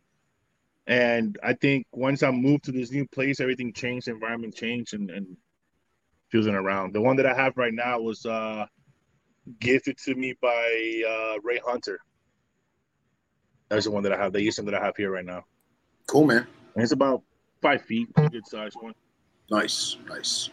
And 0.89 1.39
I 1.43 1.53
think 1.53 1.87
once 1.93 2.23
I 2.23 2.31
moved 2.31 2.65
to 2.65 2.73
this 2.73 2.91
new 2.93 3.07
place, 3.09 3.41
everything 3.41 3.73
changed, 3.73 4.09
environment 4.09 4.55
changed, 4.55 4.95
and, 4.95 5.11
and 5.11 5.37
she 6.31 6.37
wasn't 6.37 6.57
around. 6.57 6.93
The 6.93 7.01
one 7.01 7.17
that 7.17 7.27
I 7.27 7.35
have 7.35 7.57
right 7.57 7.75
now 7.75 8.01
was 8.01 8.27
uh, 8.27 8.67
gifted 9.59 9.99
to 9.99 10.15
me 10.15 10.35
by 10.41 11.03
uh, 11.09 11.41
Ray 11.43 11.61
Hunter. 11.65 11.99
That's 13.69 13.87
the 13.87 13.91
one 13.91 14.03
that 14.05 14.13
I 14.13 14.17
have, 14.17 14.33
the 14.33 14.39
Eastern 14.39 14.65
that 14.67 14.75
I 14.75 14.85
have 14.85 14.97
here 14.97 15.11
right 15.11 15.25
now. 15.25 15.45
Cool, 16.07 16.27
man. 16.27 16.47
And 16.75 16.83
it's 16.85 16.93
about 16.93 17.23
five 17.67 17.83
feet, 17.83 18.09
a 18.17 18.29
good 18.29 18.47
size 18.47 18.73
one. 18.81 18.95
Nice, 19.51 19.97
nice. 20.09 20.51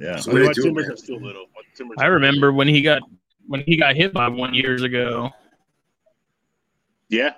Yeah, 0.00 0.16
So 0.16 0.32
my 0.32 0.40
they 0.40 0.52
timbers 0.54 0.86
man? 0.86 0.92
are 0.92 0.96
still 0.96 1.20
little. 1.20 1.46
My 1.54 1.62
timbers 1.76 1.96
I 2.00 2.06
are- 2.06 2.12
remember 2.12 2.52
when 2.52 2.66
he 2.68 2.82
got 2.82 3.02
when 3.46 3.62
he 3.66 3.76
got 3.76 3.94
hit 3.96 4.12
by 4.12 4.28
one 4.28 4.54
years 4.54 4.82
ago. 4.82 5.30
Yeah. 7.08 7.34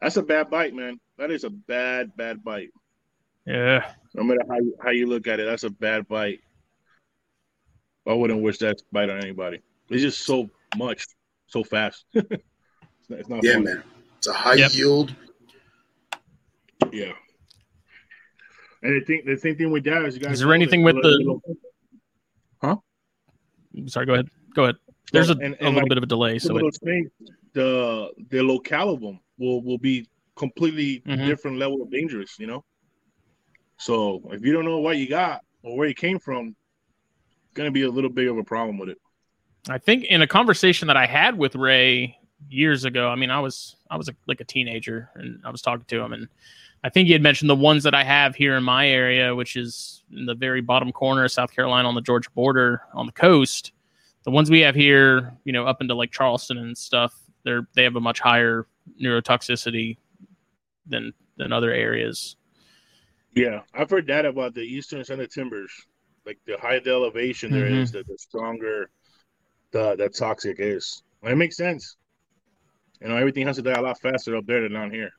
That's 0.00 0.16
a 0.16 0.22
bad 0.22 0.50
bite, 0.50 0.74
man. 0.74 0.98
That 1.18 1.30
is 1.30 1.44
a 1.44 1.50
bad, 1.50 2.16
bad 2.16 2.42
bite. 2.44 2.70
Yeah. 3.46 3.92
No 4.14 4.22
matter 4.22 4.40
how 4.48 4.56
you, 4.56 4.74
how 4.82 4.90
you 4.90 5.06
look 5.06 5.26
at 5.26 5.40
it, 5.40 5.44
that's 5.44 5.64
a 5.64 5.70
bad 5.70 6.06
bite. 6.08 6.40
I 8.06 8.12
wouldn't 8.14 8.40
wish 8.42 8.58
that 8.58 8.80
bite 8.92 9.10
on 9.10 9.18
anybody. 9.20 9.60
It's 9.90 10.02
just 10.02 10.20
so 10.24 10.48
much, 10.76 11.04
so 11.48 11.62
fast. 11.64 12.04
it's 12.14 12.30
not, 13.10 13.18
it's 13.20 13.28
not 13.28 13.44
Yeah, 13.44 13.54
fun. 13.54 13.64
man. 13.64 13.82
It's 14.18 14.26
a 14.28 14.32
high 14.32 14.54
Yep. 14.54 14.74
yield. 14.74 15.14
Yeah. 16.92 17.12
And 18.82 19.00
I 19.00 19.04
think 19.04 19.24
the 19.24 19.36
same 19.36 19.56
thing 19.56 19.70
with 19.70 19.84
that 19.84 20.04
is 20.04 20.14
you 20.16 20.20
guys. 20.20 20.34
Is 20.34 20.40
there 20.40 20.52
anything 20.54 20.82
with 20.82 20.96
the- 20.96 21.40
Huh? 22.60 22.76
Sorry, 23.86 24.06
go 24.06 24.14
ahead. 24.14 24.28
Go 24.54 24.64
ahead. 24.64 24.76
There's 25.12 25.30
a, 25.30 25.32
And- 25.34 25.54
a 25.60 25.64
little 25.64 25.74
like 25.80 25.88
bit 25.88 25.98
of 25.98 26.04
a 26.04 26.06
delay. 26.06 26.38
So 26.38 26.56
it, 26.58 26.76
things, 26.82 27.10
the 27.52 28.10
the 28.30 28.42
locale 28.42 28.90
of 28.90 29.00
them 29.00 29.20
will 29.38 29.62
will 29.62 29.78
be 29.78 30.08
completely 30.36 31.00
Mhm. 31.06 31.26
different 31.26 31.58
level 31.58 31.80
of 31.82 31.90
dangerous. 31.90 32.38
You 32.38 32.46
know. 32.48 32.64
So 33.78 34.22
if 34.32 34.44
you 34.44 34.52
don't 34.52 34.64
know 34.64 34.78
what 34.80 34.96
you 34.98 35.08
got 35.08 35.42
or 35.62 35.76
where 35.76 35.88
you 35.88 35.94
came 35.94 36.18
from, 36.18 36.56
it's 37.44 37.54
gonna 37.54 37.70
be 37.70 37.82
a 37.82 37.90
little 37.90 38.10
bit 38.10 38.28
of 38.28 38.38
a 38.38 38.44
problem 38.44 38.78
with 38.78 38.88
it. 38.88 38.98
I 39.68 39.78
think 39.78 40.04
in 40.04 40.22
a 40.22 40.26
conversation 40.26 40.88
that 40.88 40.96
I 40.96 41.06
had 41.06 41.36
with 41.36 41.54
Ray 41.56 42.16
years 42.48 42.84
ago, 42.84 43.08
I 43.08 43.16
mean, 43.16 43.30
I 43.30 43.40
was 43.40 43.76
I 43.90 43.96
was 43.96 44.08
a, 44.08 44.14
like 44.26 44.40
a 44.40 44.44
teenager, 44.44 45.10
and 45.14 45.40
I 45.44 45.50
was 45.50 45.62
talking 45.62 45.84
to 45.86 46.00
him, 46.02 46.12
and 46.12 46.28
I 46.84 46.88
think 46.88 47.06
he 47.06 47.12
had 47.12 47.22
mentioned 47.22 47.50
the 47.50 47.56
ones 47.56 47.82
that 47.84 47.94
I 47.94 48.04
have 48.04 48.36
here 48.36 48.54
in 48.56 48.62
my 48.62 48.88
area, 48.88 49.34
which 49.34 49.56
is 49.56 50.04
in 50.12 50.26
the 50.26 50.34
very 50.34 50.60
bottom 50.60 50.92
corner 50.92 51.24
of 51.24 51.32
South 51.32 51.52
Carolina 51.52 51.88
on 51.88 51.94
the 51.94 52.00
Georgia 52.00 52.30
border 52.34 52.82
on 52.94 53.06
the 53.06 53.12
coast. 53.12 53.72
the 54.24 54.30
ones 54.32 54.50
we 54.50 54.60
have 54.60 54.74
here, 54.74 55.32
you 55.44 55.52
know, 55.52 55.64
up 55.66 55.80
into 55.80 55.94
like 55.94 56.10
Charleston 56.10 56.58
and 56.58 56.76
stuff, 56.76 57.14
they're 57.44 57.68
they 57.74 57.84
have 57.84 57.94
a 57.96 58.00
much 58.00 58.18
higher 58.20 58.66
neurotoxicity 59.00 59.98
than 60.86 61.12
than 61.36 61.52
other 61.52 61.70
areas. 61.72 62.36
Yeah, 63.34 63.60
I've 63.74 63.90
heard 63.90 64.06
that 64.08 64.24
about 64.26 64.54
the 64.54 64.62
eastern 64.62 65.04
and 65.08 65.20
the 65.20 65.26
timbers. 65.28 65.70
Like 66.24 66.38
the 66.44 66.56
higher 66.58 66.80
the 66.80 66.90
elevation 66.90 67.52
there 67.52 67.66
Mhm. 67.70 67.82
is, 67.82 67.92
the, 67.92 68.02
the 68.02 68.18
stronger 68.18 68.90
the 69.70 69.94
the 69.96 70.08
toxic 70.08 70.56
is. 70.58 71.02
And 71.22 71.32
it 71.32 71.36
makes 71.36 71.56
sense. 71.56 71.96
You 73.00 73.08
know, 73.08 73.16
everything 73.16 73.46
has 73.46 73.56
to 73.56 73.62
die 73.62 73.72
a 73.74 73.82
lot 73.82 74.00
faster 74.00 74.36
up 74.36 74.46
there 74.46 74.62
than 74.62 74.72
down 74.72 74.90
here. 74.90 75.10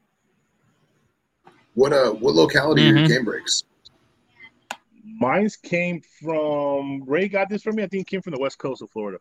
What 1.77 1.93
uh 1.93 2.09
what 2.11 2.33
locality 2.33 2.89
are 2.89 2.91
Mhm. 2.91 3.07
your 3.07 3.19
canebrakes? 3.23 3.63
Mine's 5.19 5.55
came 5.57 6.01
from 6.19 7.03
Ray 7.05 7.27
got 7.27 7.49
this 7.49 7.61
for 7.61 7.71
me. 7.71 7.83
I 7.83 7.87
think 7.87 8.01
it 8.01 8.09
came 8.09 8.23
from 8.23 8.33
the 8.33 8.39
west 8.39 8.57
coast 8.57 8.81
of 8.81 8.89
Florida. 8.89 9.19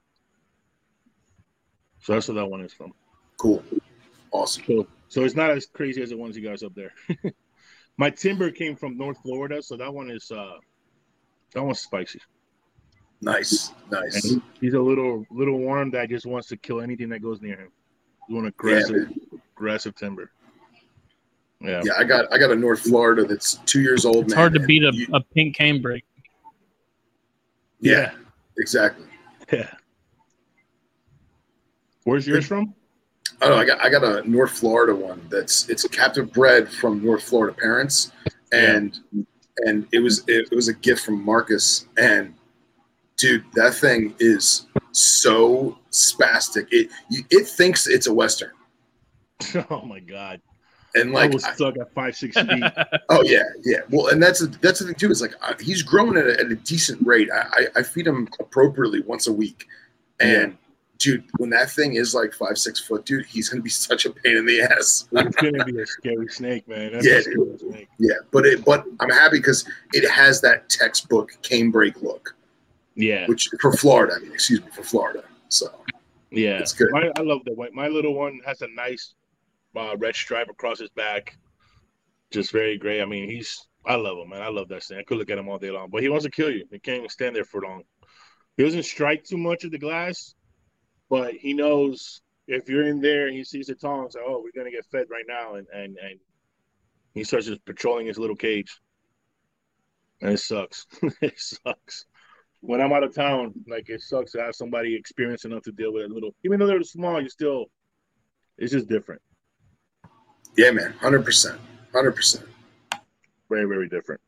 So 2.01 2.15
that's 2.15 2.29
where 2.29 2.37
that 2.37 2.47
one 2.47 2.63
is 2.63 2.73
from. 2.73 2.95
Cool. 3.37 3.63
Awesome. 4.31 4.65
So, 4.67 4.87
so 5.09 5.25
it's 5.25 5.35
not 5.35 5.51
as 5.51 5.67
crazy 5.67 6.01
as 6.01 6.09
the 6.09 6.17
ones 6.17 6.35
you 6.35 6.43
guys 6.49 6.63
up 6.63 6.73
there. 6.75 6.93
My 7.99 8.09
timber 8.09 8.51
came 8.51 8.75
from 8.75 8.97
North 8.97 9.19
Florida, 9.23 9.63
so 9.63 9.77
that 9.77 9.93
one 9.93 10.09
is 10.11 10.31
uh 10.31 10.57
that 11.53 11.63
one's 11.63 11.81
spicy. 11.81 12.23
Nice. 13.21 13.71
Nice. 13.91 14.25
he- 14.31 14.43
he's 14.63 14.73
a 14.73 14.81
little 14.81 15.27
little 15.31 15.59
worm 15.59 15.91
that 15.91 16.09
just 16.09 16.25
wants 16.25 16.49
to 16.49 16.57
kill 16.57 16.81
anything 16.81 17.11
that 17.11 17.21
goes 17.21 17.43
near 17.43 17.57
him. 17.57 17.71
He's 18.27 18.35
one 18.35 18.47
aggressive, 18.47 19.13
aggressive 19.55 19.95
timber. 19.95 20.31
Yeah. 21.61 21.83
Yeah, 21.85 21.93
I 21.99 22.05
got 22.05 22.33
I 22.33 22.39
got 22.39 22.51
a 22.51 22.57
North 22.57 22.81
Florida 22.81 23.25
that's 23.25 23.55
two 23.67 23.81
years 23.81 24.05
old. 24.05 24.25
It's 24.25 24.31
man, 24.35 24.39
hard 24.39 24.55
to 24.55 24.61
beat 24.61 24.83
a, 24.85 24.91
you- 24.95 25.07
a 25.13 25.21
pink 25.21 25.57
canebrake. 25.57 26.03
yeah, 27.81 28.13
exactly. 28.59 29.07
Yeah. 29.53 29.71
Where's 32.05 32.27
yours 32.27 32.47
from? 32.47 32.75
Oh, 33.43 33.55
I 33.55 33.65
got 33.65 33.81
I 33.81 33.89
got 33.91 34.05
a 34.05 34.29
North 34.29 34.53
Florida 34.53 34.95
one 34.95 35.21
that's 35.31 35.69
it's 35.69 35.85
a 35.85 35.89
captive 35.89 36.33
bred 36.33 36.71
from 36.71 37.05
North 37.05 37.23
Florida 37.25 37.57
parents, 37.59 38.13
and 38.53 38.99
and 39.59 39.87
it 39.93 39.99
was 40.01 40.21
it, 40.29 40.49
it 40.51 40.55
was 40.55 40.69
a 40.69 40.75
gift 40.75 41.05
from 41.05 41.25
Marcus, 41.25 41.87
and 41.99 42.35
dude, 43.17 43.45
that 43.55 43.75
thing 43.75 44.15
is 44.21 44.67
so 44.93 45.79
spastic. 45.91 46.67
It 46.71 46.91
it 47.31 47.47
thinks 47.49 47.87
it's 47.87 48.07
a 48.07 48.15
western, 48.15 48.53
Oh 49.71 49.83
my 49.83 50.01
god. 50.01 50.41
And 50.97 51.11
I 51.11 51.13
like 51.13 51.33
was 51.33 51.45
I- 51.45 51.55
stuck 51.55 51.77
at 51.79 51.93
five, 51.95 52.17
six 52.17 52.35
feet. 52.41 52.63
oh 53.11 53.23
yeah, 53.23 53.43
yeah. 53.65 53.81
Well, 53.91 54.09
and 54.09 54.23
that's 54.23 54.47
that's 54.59 54.81
the 54.81 54.87
thing 54.87 54.95
too. 54.95 55.11
Is 55.11 55.21
like 55.23 55.35
uh, 55.43 55.55
he's 55.61 55.83
growing 55.83 56.17
at 56.17 56.27
a, 56.27 56.41
at 56.41 56.47
a 56.51 56.55
decent 56.57 57.05
rate. 57.07 57.29
I, 57.33 57.39
I 57.53 57.67
I 57.77 57.83
feed 57.83 58.07
him 58.07 58.29
appropriately 58.41 59.01
once 59.03 59.27
a 59.27 59.33
week, 59.33 59.67
and. 60.21 60.57
Dude, 60.99 61.25
when 61.37 61.51
that 61.51 61.71
thing 61.71 61.97
is 61.97 62.15
like 62.15 62.33
five, 62.33 62.57
six 62.57 62.81
foot, 62.81 63.05
dude, 63.05 63.27
he's 63.27 63.51
gonna 63.51 63.61
be 63.61 63.69
such 63.91 64.07
a 64.07 64.11
pain 64.11 64.39
in 64.39 64.47
the 64.47 64.63
ass. 64.63 65.07
It's 65.13 65.37
gonna 65.37 65.63
be 65.67 65.79
a 65.79 65.87
scary 65.87 66.27
snake, 66.29 66.67
man. 66.67 66.91
That's 66.93 67.07
Yeah, 67.07 67.17
a 67.17 67.23
scary 67.23 67.59
snake. 67.59 67.89
Yeah, 67.99 68.15
but 68.31 68.47
it 68.47 68.65
but 68.65 68.87
I'm 69.01 69.11
happy 69.11 69.37
because 69.37 69.69
it 69.93 70.09
has 70.11 70.41
that 70.41 70.71
textbook 70.71 71.33
canebrake 71.43 72.03
look, 72.03 72.35
Yeah, 72.95 73.27
which 73.27 73.51
for 73.61 73.75
Florida, 73.75 74.15
I 74.17 74.21
mean, 74.21 74.33
excuse 74.33 74.63
me, 74.63 74.69
for 74.73 74.85
Florida. 74.85 75.23
So 75.51 75.67
yeah. 76.31 76.61
it's 76.61 76.73
good. 76.73 76.89
My, 76.93 77.11
I 77.15 77.21
love 77.21 77.41
the 77.45 77.53
white. 77.53 77.75
My 77.75 77.89
little 77.89 78.15
one 78.15 78.41
has 78.47 78.63
a 78.63 78.69
nice 78.69 79.13
uh, 79.77 79.97
red 79.97 80.15
stripe 80.15 80.49
across 80.51 80.79
his 80.79 80.91
back. 80.91 81.37
Just 82.31 82.53
very 82.53 82.79
gray. 82.79 83.01
I 83.01 83.05
mean, 83.05 83.29
he's. 83.29 83.67
I 83.85 83.95
love 83.95 84.19
him, 84.19 84.31
man. 84.31 84.43
I 84.43 84.49
love 84.49 84.69
that 84.69 84.83
thing. 84.83 84.99
I 84.99 85.05
could 85.05 85.19
look 85.19 85.31
at 85.31 85.39
him 85.39 85.49
all 85.49 85.59
day 85.59 85.71
long, 85.71 85.91
but 85.91 86.03
he 86.03 86.09
wants 86.09 86.25
to 86.25 86.31
kill 86.31 86.51
you. 86.51 86.65
He 86.73 86.79
can't 86.81 86.99
even 86.99 87.09
stand 87.09 87.37
there 87.37 87.45
for 87.45 87.63
long. 87.63 87.85
He 88.57 88.65
doesn't 88.65 88.83
strike 88.83 89.23
too 89.23 89.37
much 89.37 89.65
at 89.65 89.71
the 89.71 89.79
glass, 89.79 90.35
but 91.09 91.35
he 91.35 91.55
knows 91.55 92.21
if 92.49 92.69
you're 92.69 92.87
in 92.87 93.01
there 93.01 93.27
and 93.27 93.37
he 93.37 93.45
sees 93.45 93.67
the 93.67 93.75
tongs, 93.75 94.15
like, 94.15 94.25
oh, 94.27 94.43
we're 94.43 94.59
gonna 94.59 94.71
get 94.71 94.87
fed 94.87 95.07
right 95.11 95.25
now, 95.29 95.55
and 95.55 95.67
and 95.73 95.97
and 95.99 96.19
he 97.15 97.25
starts 97.25 97.47
just 97.47 97.65
patrolling 97.65 98.07
his 98.07 98.19
little 98.19 98.37
cage, 98.37 98.79
and 100.21 100.33
it 100.33 100.39
sucks. 100.39 100.87
it 101.21 101.39
sucks. 101.39 102.07
When 102.61 102.81
I'm 102.81 102.93
out 102.93 103.05
of 103.05 103.15
town, 103.15 103.55
like 103.69 103.89
it 103.89 104.01
sucks 104.01 104.33
to 104.33 104.43
have 104.43 104.55
somebody 104.55 104.95
experienced 104.95 105.45
enough 105.45 105.63
to 105.63 105.73
deal 105.73 105.93
with 105.93 106.11
a 106.11 106.13
little. 106.13 106.35
Even 106.45 106.59
though 106.59 106.67
they're 106.67 106.83
small, 106.83 107.21
you 107.21 107.29
still, 107.29 107.67
it's 108.59 108.73
just 108.73 108.89
different. 108.89 109.23
Yeah, 110.57 110.71
man, 110.71 110.93
hundred 111.01 111.25
percent, 111.25 111.61
hundred 111.93 112.13
percent. 112.13 112.47
Very 113.49 113.65
very 113.67 113.89
different. 113.89 114.21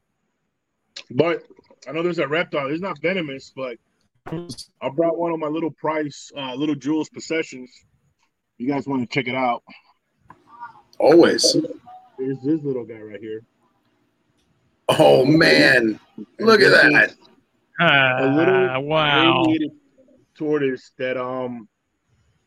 But 1.11 1.43
I 1.89 1.93
know 1.93 2.03
there's 2.03 2.19
a 2.19 2.29
reptile. 2.29 2.69
It's 2.69 2.83
not 2.83 3.01
venomous, 3.01 3.53
but 3.55 3.77
I 4.31 4.89
brought 4.95 5.17
one 5.19 5.33
of 5.33 5.39
my 5.39 5.47
little 5.47 5.71
price, 5.71 6.31
uh, 6.37 6.55
little 6.55 6.75
jewels 6.75 7.09
possessions. 7.09 7.71
You 8.59 8.69
guys 8.69 8.87
want 8.87 9.09
to 9.09 9.15
check 9.15 9.29
it 9.29 9.35
out? 9.35 9.63
Always. 10.99 11.57
There's 12.19 12.41
this 12.43 12.63
little 12.63 12.85
guy 12.85 12.99
right 13.01 13.21
here. 13.21 13.43
Oh 14.89 15.25
man, 15.25 15.99
look 16.41 16.61
at 16.61 16.71
that. 16.71 17.15
A 17.81 18.27
little 18.35 18.55
Ah, 18.71 18.79
wow. 18.81 19.45
radiated 19.45 19.71
tortoise 20.37 20.93
that 20.99 21.17
um 21.17 21.69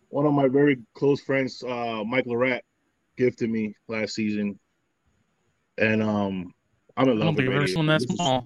one 0.09 0.25
of 0.25 0.33
my 0.33 0.47
very 0.49 0.77
close 0.93 1.21
friends, 1.21 1.63
uh, 1.63 2.03
Mike 2.05 2.25
Lorette, 2.25 2.65
gifted 3.17 3.49
me 3.49 3.75
last 3.87 4.15
season, 4.15 4.59
and 5.77 6.01
um 6.03 6.53
I'm 6.97 7.07
in 7.09 7.21
I 7.21 7.25
love 7.25 7.35
don't 7.35 7.35
with 7.35 7.37
think 7.37 7.39
I've 7.39 7.53
ever 7.53 7.59
radiated. 7.61 7.73
seen 7.75 7.85
that 7.87 7.99
This 8.01 8.09
is- 8.09 8.15
small. 8.15 8.45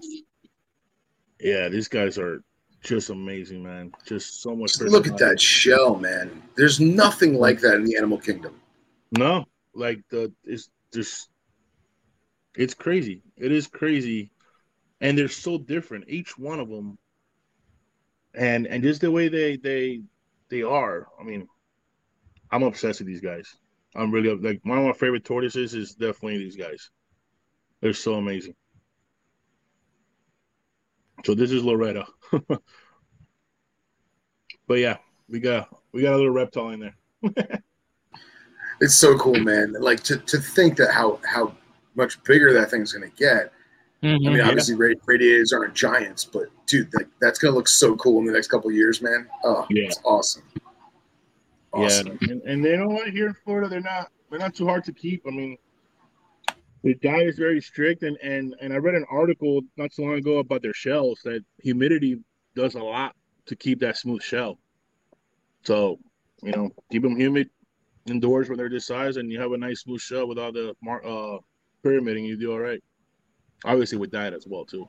Yeah, 1.40 1.68
these 1.68 1.88
guys 1.88 2.18
are 2.18 2.42
just 2.82 3.10
amazing, 3.10 3.62
man. 3.62 3.92
Just 4.06 4.40
so 4.42 4.54
much. 4.56 4.78
Just 4.78 4.82
look 4.84 5.06
at 5.06 5.18
that 5.18 5.40
shell, 5.40 5.96
man. 5.96 6.42
There's 6.56 6.80
nothing 6.80 7.34
like 7.34 7.60
that 7.60 7.74
in 7.74 7.84
the 7.84 7.96
animal 7.96 8.18
kingdom. 8.18 8.54
No, 9.12 9.44
like 9.74 10.00
the 10.08 10.32
it's 10.44 10.70
just 10.94 11.28
it's 12.54 12.72
crazy. 12.74 13.22
It 13.36 13.52
is 13.52 13.66
crazy, 13.66 14.30
and 15.02 15.16
they're 15.18 15.28
so 15.28 15.58
different. 15.58 16.04
Each 16.08 16.38
one 16.38 16.58
of 16.58 16.68
them, 16.70 16.96
and 18.34 18.66
and 18.66 18.82
just 18.82 19.02
the 19.02 19.10
way 19.10 19.28
they 19.28 19.56
they 19.56 20.00
they 20.48 20.62
are. 20.62 21.06
I 21.20 21.22
mean, 21.24 21.48
I'm 22.50 22.62
obsessed 22.62 23.00
with 23.00 23.08
these 23.08 23.20
guys. 23.20 23.54
I'm 23.96 24.10
really 24.10 24.34
like 24.36 24.60
one 24.64 24.78
of 24.78 24.84
my 24.84 24.92
favorite 24.92 25.24
tortoises 25.24 25.74
is 25.74 25.94
definitely 25.94 26.38
these 26.38 26.56
guys. 26.56 26.90
They're 27.80 27.92
so 27.94 28.14
amazing. 28.14 28.54
So 31.24 31.34
this 31.34 31.50
is 31.50 31.62
Loretta. 31.64 32.04
but 34.68 34.78
yeah, 34.78 34.98
we 35.28 35.40
got 35.40 35.68
we 35.92 36.02
got 36.02 36.12
a 36.14 36.16
little 36.16 36.30
reptile 36.30 36.70
in 36.70 36.80
there. 36.80 36.96
It's 38.78 38.94
so 38.94 39.16
cool, 39.16 39.40
man. 39.40 39.72
Like 39.80 40.02
to, 40.02 40.18
to 40.18 40.36
think 40.38 40.76
that 40.76 40.92
how 40.92 41.18
how 41.24 41.54
much 41.94 42.22
bigger 42.24 42.52
that 42.52 42.70
thing's 42.70 42.92
gonna 42.92 43.08
get. 43.16 43.50
I 44.02 44.06
Mhm. 44.06 44.32
mean, 44.34 44.40
obviously, 44.42 44.74
ra- 44.74 44.92
radiators 45.06 45.54
aren't 45.54 45.72
giants, 45.72 46.26
but 46.26 46.48
dude, 46.66 46.92
like 46.92 47.08
that's 47.18 47.38
gonna 47.38 47.54
look 47.54 47.68
so 47.68 47.96
cool 47.96 48.18
in 48.20 48.26
the 48.26 48.32
next 48.34 48.48
couple 48.48 48.68
of 48.68 48.76
years, 48.76 49.00
man. 49.00 49.28
Oh, 49.44 49.66
Yeah. 49.70 49.84
it's 49.84 49.98
awesome. 50.04 50.42
Awesome. 51.76 52.18
Yeah, 52.20 52.30
and, 52.30 52.42
and 52.42 52.64
they 52.64 52.76
know 52.76 52.88
what 52.88 53.08
here 53.10 53.28
in 53.28 53.34
Florida, 53.44 53.68
they're 53.68 53.80
not 53.80 54.10
they're 54.30 54.38
not 54.38 54.54
too 54.54 54.66
hard 54.66 54.84
to 54.84 54.92
keep. 54.92 55.22
I 55.26 55.30
mean, 55.30 55.56
the 56.82 56.94
diet 56.94 57.28
is 57.28 57.38
very 57.38 57.60
strict, 57.60 58.02
and 58.02 58.16
and 58.22 58.54
and 58.60 58.72
I 58.72 58.76
read 58.76 58.94
an 58.94 59.04
article 59.10 59.60
not 59.76 59.92
so 59.92 60.02
long 60.02 60.14
ago 60.14 60.38
about 60.38 60.62
their 60.62 60.74
shells 60.74 61.20
that 61.24 61.44
humidity 61.62 62.18
does 62.54 62.74
a 62.74 62.82
lot 62.82 63.14
to 63.46 63.56
keep 63.56 63.80
that 63.80 63.96
smooth 63.96 64.22
shell. 64.22 64.58
So 65.64 65.98
you 66.42 66.52
know, 66.52 66.70
keep 66.90 67.02
them 67.02 67.16
humid 67.16 67.50
indoors 68.06 68.48
when 68.48 68.56
they're 68.56 68.68
this 68.68 68.86
size, 68.86 69.16
and 69.16 69.30
you 69.30 69.40
have 69.40 69.52
a 69.52 69.58
nice 69.58 69.80
smooth 69.82 70.00
shell 70.00 70.26
with 70.28 70.38
all 70.38 70.52
the 70.52 70.74
mar- 70.82 71.04
uh 71.04 71.38
pyramiding. 71.82 72.24
You 72.24 72.36
do 72.36 72.52
all 72.52 72.60
right. 72.60 72.82
Obviously, 73.64 73.98
with 73.98 74.10
diet 74.10 74.32
as 74.34 74.46
well 74.46 74.64
too. 74.64 74.88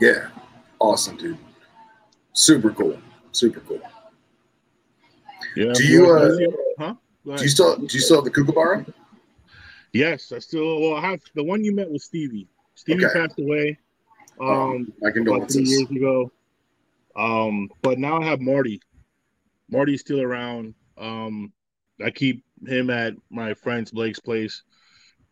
Yeah. 0.00 0.28
Awesome, 0.78 1.16
dude. 1.16 1.38
Super 2.32 2.70
cool. 2.70 2.98
Super 3.32 3.60
cool. 3.60 3.80
Yeah. 5.54 5.72
Do 5.74 5.84
you, 5.84 6.10
uh, 6.10 6.30
huh? 6.78 6.94
Do 7.24 7.42
you 7.42 7.48
still 7.48 7.76
do 7.76 7.96
you 7.96 8.00
still 8.00 8.16
have 8.16 8.24
the 8.24 8.30
kookaburra? 8.30 8.86
Yes, 9.92 10.32
I 10.32 10.38
still. 10.38 10.80
Well, 10.80 10.96
I 10.96 11.00
have 11.00 11.20
the 11.34 11.44
one 11.44 11.64
you 11.64 11.74
met 11.74 11.90
with 11.90 12.02
Stevie. 12.02 12.48
Stevie 12.74 13.06
Okay. 13.06 13.20
passed 13.20 13.38
away. 13.38 13.78
Um, 14.38 14.92
My 15.00 15.08
about 15.08 15.50
three 15.50 15.64
years 15.64 15.90
ago. 15.90 16.30
Um, 17.16 17.70
but 17.82 17.98
now 17.98 18.20
I 18.20 18.24
have 18.26 18.40
Marty. 18.40 18.80
Marty's 19.70 20.02
still 20.02 20.20
around. 20.20 20.74
Um, 20.98 21.52
I 22.04 22.10
keep 22.10 22.44
him 22.66 22.90
at 22.90 23.14
my 23.30 23.54
friend's 23.54 23.90
Blake's 23.90 24.20
place, 24.20 24.62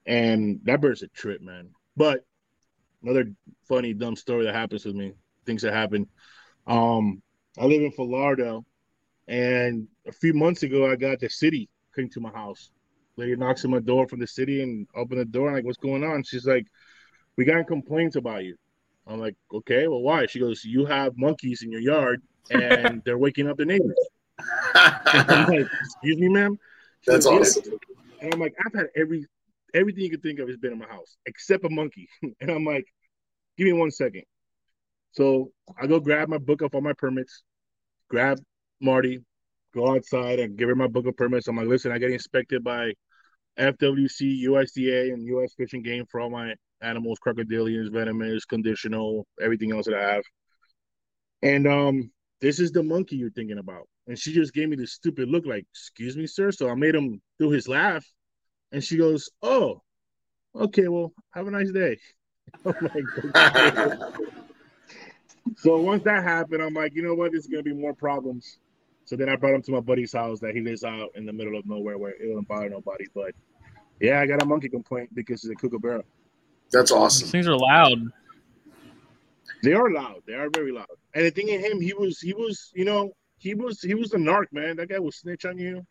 and 0.06 0.60
that 0.64 0.81
bird's 0.81 1.02
a 1.02 1.09
trip, 1.09 1.43
man. 1.43 1.70
But 1.97 2.24
another 3.02 3.31
funny, 3.68 3.93
dumb 3.93 4.16
story 4.16 4.47
that 4.47 4.55
happens 4.55 4.85
with 4.86 4.94
me. 4.94 5.12
Things 5.44 5.62
that 5.62 5.74
happen. 5.74 6.09
Um, 6.66 7.22
I 7.59 7.66
live 7.66 7.82
in 7.82 7.93
Fort 7.93 8.09
Lauderdale, 8.09 8.64
and 9.29 9.89
a 10.07 10.13
few 10.13 10.35
months 10.35 10.63
ago, 10.63 10.91
I 10.91 10.97
got 10.97 11.21
the 11.21 11.29
city 11.29 11.69
came 11.95 12.09
to 12.11 12.21
my 12.21 12.31
house. 12.31 12.71
Lady 13.17 13.37
knocks 13.37 13.65
on 13.65 13.71
my 13.71 13.79
door 13.79 14.09
from 14.09 14.19
the 14.19 14.27
city 14.27 14.63
and 14.63 14.87
open 14.95 15.19
the 15.19 15.25
door. 15.25 15.49
I'm 15.49 15.55
like, 15.55 15.65
what's 15.65 15.79
going 15.79 16.03
on? 16.03 16.25
She's 16.25 16.47
like, 16.47 16.67
we 17.37 17.45
got 17.45 17.67
complaints 17.67 18.17
about 18.17 18.45
you. 18.45 18.57
I'm 19.07 19.21
like, 19.21 19.37
okay, 19.53 19.87
well, 19.87 20.01
why? 20.01 20.27
She 20.27 20.41
goes, 20.41 20.65
you 20.65 20.87
have 20.87 21.17
monkeys 21.17 21.63
in 21.63 21.71
your 21.71 21.81
yard 21.81 22.23
and 22.51 23.03
they're 23.05 23.19
waking 23.19 23.49
up 23.49 23.57
the 23.57 23.65
neighbors. 23.65 23.99
I'm 24.75 25.47
like, 25.49 25.67
excuse 25.81 26.19
me, 26.19 26.29
ma'am. 26.29 26.59
She 27.03 27.11
That's 27.11 27.27
goes, 27.27 27.59
awesome. 27.59 27.79
And 28.21 28.35
I'm 28.35 28.41
like, 28.41 28.55
I've 28.65 28.75
had 28.75 28.87
every 28.97 29.27
everything 29.75 30.05
you 30.05 30.11
could 30.11 30.23
think 30.23 30.39
of 30.39 30.49
has 30.49 30.57
been 30.57 30.73
in 30.73 30.79
my 30.79 30.87
house 30.87 31.17
except 31.27 31.65
a 31.65 31.69
monkey. 31.69 32.09
and 32.41 32.51
I'm 32.51 32.65
like, 32.65 32.87
give 33.59 33.67
me 33.67 33.73
one 33.73 33.91
second. 33.91 34.23
So 35.13 35.53
I 35.81 35.87
go 35.87 36.01
grab 36.01 36.29
my 36.29 36.39
book 36.39 36.63
of 36.63 36.75
all 36.75 36.81
my 36.81 36.95
permits, 36.95 37.43
grab 38.09 38.41
Marty, 38.81 39.21
go 39.75 39.95
outside 39.95 40.39
and 40.39 40.57
give 40.57 40.69
her 40.69 40.75
my 40.75 40.87
book 40.87 41.07
of 41.07 41.17
permits. 41.17 41.49
I'm 41.49 41.57
like, 41.57 41.67
listen, 41.67 41.93
I 41.93 41.99
get 41.99 42.11
inspected 42.11 42.63
by 42.63 42.93
FWC, 43.59 44.45
USDA, 44.45 45.13
and 45.13 45.27
US 45.27 45.55
Fish 45.55 45.73
and 45.73 45.85
Game 45.85 46.05
for 46.11 46.21
all 46.21 46.31
my 46.31 46.55
animals, 46.81 47.19
crocodilians, 47.25 47.93
venomous, 47.93 48.45
conditional, 48.45 49.27
everything 49.41 49.73
else 49.73 49.87
that 49.87 49.95
I 49.95 50.15
have. 50.15 50.25
And 51.43 51.67
um, 51.67 52.11
this 52.41 52.59
is 52.59 52.73
the 52.73 52.83
monkey 52.83 53.17
you're 53.17 53.31
thinking 53.31 53.59
about. 53.59 53.89
And 54.07 54.19
she 54.19 54.33
just 54.33 54.53
gave 54.53 54.69
me 54.69 54.77
this 54.77 54.93
stupid 54.93 55.29
look 55.29 55.47
like, 55.47 55.65
excuse 55.73 56.17
me, 56.17 56.27
sir. 56.27 56.53
So 56.53 56.69
I 56.69 56.75
made 56.75 56.95
him 56.95 57.21
do 57.39 57.51
his 57.51 57.69
laugh. 57.69 58.05
And 58.73 58.83
she 58.83 58.97
goes, 58.97 59.31
Oh, 59.43 59.81
okay, 60.55 60.89
well, 60.89 61.13
have 61.33 61.47
a 61.47 61.51
nice 61.51 61.71
day. 61.71 61.97
I'm 62.65 62.75
like, 62.95 63.05
"Okay." 63.37 64.25
so 65.57 65.79
once 65.81 66.03
that 66.05 66.23
happened, 66.23 66.63
I'm 66.63 66.75
like, 66.75 66.95
you 66.95 67.03
know 67.03 67.15
what? 67.15 67.33
There's 67.33 67.47
gonna 67.47 67.63
be 67.63 67.73
more 67.73 67.95
problems. 67.95 68.59
So 69.05 69.16
then 69.16 69.28
I 69.28 69.36
brought 69.36 69.55
him 69.55 69.62
to 69.62 69.72
my 69.72 69.81
buddy's 69.81 70.12
house 70.12 70.40
that 70.40 70.55
he 70.55 70.60
lives 70.60 70.82
out 70.82 71.10
in 71.14 71.26
the 71.26 71.32
middle 71.32 71.59
of 71.59 71.66
nowhere 71.66 71.98
where 71.98 72.12
it 72.12 72.32
don't 72.32 72.48
bother 72.48 72.70
nobody. 72.70 73.06
But 73.14 73.32
yeah, 74.01 74.20
I 74.20 74.26
got 74.26 74.43
a 74.43 74.47
monkey 74.47 74.68
complaint 74.68 75.14
because 75.14 75.44
it's 75.44 75.52
a 75.52 75.55
kookaburra. 75.55 76.02
That's 76.72 76.90
These 76.90 76.98
awesome. 76.98 77.28
things 77.28 77.47
are 77.47 77.56
loud. 77.56 77.98
They 79.62 79.72
are 79.72 79.90
loud. 79.90 80.22
They 80.26 80.35
are 80.35 80.48
very 80.51 80.72
loud. 80.72 80.86
And 81.14 81.24
the 81.26 81.31
thing 81.31 81.48
in 81.48 81.60
him, 81.60 81.81
he 81.81 81.93
was, 81.94 82.20
he 82.20 82.35
was, 82.35 82.70
you 82.74 82.85
know, 82.85 83.12
he 83.39 83.55
was, 83.55 83.81
he 83.81 83.94
was 83.94 84.12
a 84.12 84.16
narc, 84.16 84.47
man. 84.52 84.76
That 84.76 84.89
guy 84.89 84.98
will 84.98 85.12
snitch 85.12 85.44
on 85.44 85.59
you. 85.59 85.86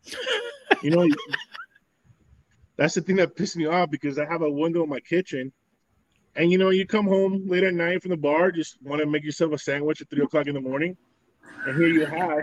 You 0.82 0.90
know, 0.90 1.08
that's 2.76 2.94
the 2.94 3.00
thing 3.00 3.16
that 3.16 3.36
pissed 3.36 3.56
me 3.56 3.66
off 3.66 3.90
because 3.90 4.18
I 4.18 4.26
have 4.26 4.42
a 4.42 4.50
window 4.50 4.82
in 4.82 4.88
my 4.88 5.00
kitchen, 5.00 5.52
and 6.36 6.50
you 6.50 6.58
know, 6.58 6.70
you 6.70 6.86
come 6.86 7.06
home 7.06 7.48
late 7.48 7.64
at 7.64 7.74
night 7.74 8.02
from 8.02 8.10
the 8.10 8.16
bar, 8.16 8.50
just 8.50 8.76
want 8.82 9.00
to 9.00 9.06
make 9.06 9.24
yourself 9.24 9.52
a 9.52 9.58
sandwich 9.58 10.00
at 10.00 10.10
three 10.10 10.22
o'clock 10.22 10.46
in 10.46 10.54
the 10.54 10.60
morning, 10.60 10.96
and 11.66 11.76
here 11.76 11.88
you 11.88 12.06
have 12.06 12.42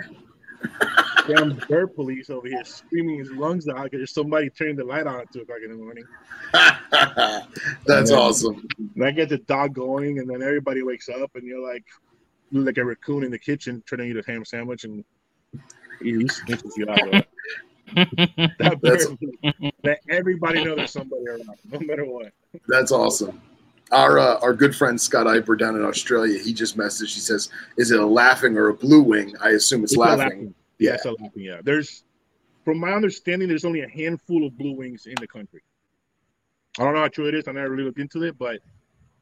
damn 1.27 1.55
bird 1.69 1.93
police 1.95 2.29
over 2.29 2.47
here 2.47 2.63
screaming 2.63 3.19
his 3.19 3.31
lungs 3.31 3.67
out 3.67 3.83
because 3.83 3.99
there's 3.99 4.13
somebody 4.13 4.49
turning 4.49 4.75
the 4.75 4.83
light 4.83 5.05
on 5.07 5.21
at 5.21 5.31
two 5.31 5.41
o'clock 5.41 5.59
in 5.63 5.71
the 5.71 5.77
morning. 5.77 6.03
That's 6.51 7.49
And 7.87 8.07
then- 8.07 8.17
awesome. 8.17 8.67
And 8.95 9.03
I 9.05 9.11
get 9.11 9.29
the 9.29 9.37
dog 9.39 9.73
going, 9.73 10.19
and 10.19 10.29
then 10.29 10.41
everybody 10.41 10.81
wakes 10.83 11.09
up, 11.09 11.31
and 11.35 11.43
you're 11.45 11.61
like, 11.65 11.83
you 12.51 12.59
look 12.59 12.67
like 12.77 12.77
a 12.77 12.85
raccoon 12.85 13.23
in 13.23 13.31
the 13.31 13.39
kitchen 13.39 13.81
trying 13.85 13.99
to 13.99 14.05
eat 14.05 14.17
a 14.17 14.23
ham 14.31 14.43
sandwich, 14.45 14.83
and 14.83 15.03
he 16.01 16.13
snitches 16.13 16.71
you 16.77 16.89
out. 16.89 16.99
bro. 17.09 17.21
That 17.93 18.79
That's- 18.81 19.05
bird, 19.07 19.73
that 19.83 19.99
everybody 20.09 20.63
knows 20.63 20.77
there's 20.77 20.91
somebody 20.91 21.27
around, 21.27 21.49
no 21.69 21.79
matter 21.81 22.05
what. 22.05 22.31
That's 22.67 22.91
awesome. 22.91 23.41
Our 23.91 24.19
uh, 24.19 24.39
our 24.39 24.53
good 24.53 24.75
friend 24.75 24.99
Scott 24.99 25.27
Iper 25.27 25.57
down 25.57 25.75
in 25.75 25.83
Australia, 25.83 26.39
he 26.41 26.53
just 26.53 26.77
messaged. 26.77 27.13
He 27.13 27.19
says, 27.19 27.49
"Is 27.77 27.91
it 27.91 27.99
a 27.99 28.05
laughing 28.05 28.57
or 28.57 28.69
a 28.69 28.73
blue 28.73 29.01
wing?" 29.01 29.35
I 29.41 29.49
assume 29.49 29.83
it's, 29.83 29.91
It's 29.93 29.97
a 29.97 29.99
laughing. 29.99 30.53
Yeah, 30.79 30.93
it's 30.93 31.05
a 31.05 31.11
laughing. 31.11 31.43
Yeah, 31.43 31.59
there's, 31.63 32.03
from 32.63 32.79
my 32.79 32.91
understanding, 32.91 33.49
there's 33.49 33.65
only 33.65 33.81
a 33.81 33.89
handful 33.89 34.47
of 34.47 34.57
blue 34.57 34.73
wings 34.73 35.07
in 35.07 35.15
the 35.19 35.27
country. 35.27 35.61
I 36.79 36.83
don't 36.83 36.93
know 36.93 37.01
how 37.01 37.09
true 37.09 37.27
it 37.27 37.35
is. 37.35 37.47
I 37.47 37.51
never 37.51 37.69
really 37.69 37.83
looked 37.83 37.99
into 37.99 38.23
it, 38.23 38.37
but 38.37 38.59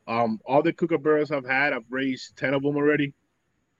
um, 0.08 0.40
all 0.46 0.62
the 0.62 0.72
kookaburras 0.72 1.36
I've 1.36 1.48
had, 1.48 1.74
I've 1.74 1.86
raised 1.90 2.38
ten 2.38 2.54
of 2.54 2.62
them 2.62 2.76
already, 2.76 3.14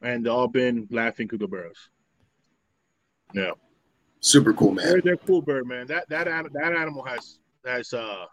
and 0.02 0.26
they've 0.26 0.34
all 0.34 0.48
been 0.48 0.88
laughing 0.90 1.28
kookaburras. 1.28 1.78
Yeah. 3.34 3.52
Super 4.22 4.54
cool, 4.54 4.72
man. 4.72 4.86
They're, 4.88 5.02
they're 5.02 5.18
cool 5.18 5.42
bird, 5.42 5.68
man. 5.68 5.88
That 5.88 6.10
that 6.10 6.26
that 6.26 6.74
animal 6.74 7.04
has 7.04 7.40
has 7.66 7.94
uh 7.94 8.26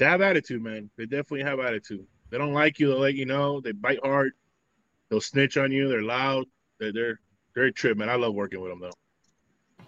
they 0.00 0.06
have 0.06 0.22
attitude, 0.22 0.62
man. 0.62 0.90
They 0.96 1.04
definitely 1.04 1.42
have 1.42 1.60
attitude. 1.60 2.06
They 2.30 2.38
don't 2.38 2.54
like 2.54 2.80
you, 2.80 2.88
they'll 2.88 3.00
let 3.00 3.14
you 3.14 3.26
know. 3.26 3.60
They 3.60 3.72
bite 3.72 3.98
hard. 4.02 4.32
They'll 5.10 5.20
snitch 5.20 5.58
on 5.58 5.70
you. 5.70 5.88
They're 5.88 6.02
loud. 6.02 6.46
They're 6.78 6.92
they're 6.92 7.20
they're 7.54 7.64
a 7.64 7.72
trip, 7.72 7.98
man. 7.98 8.08
I 8.08 8.14
love 8.14 8.34
working 8.34 8.60
with 8.60 8.70
them 8.70 8.80
though. 8.80 9.84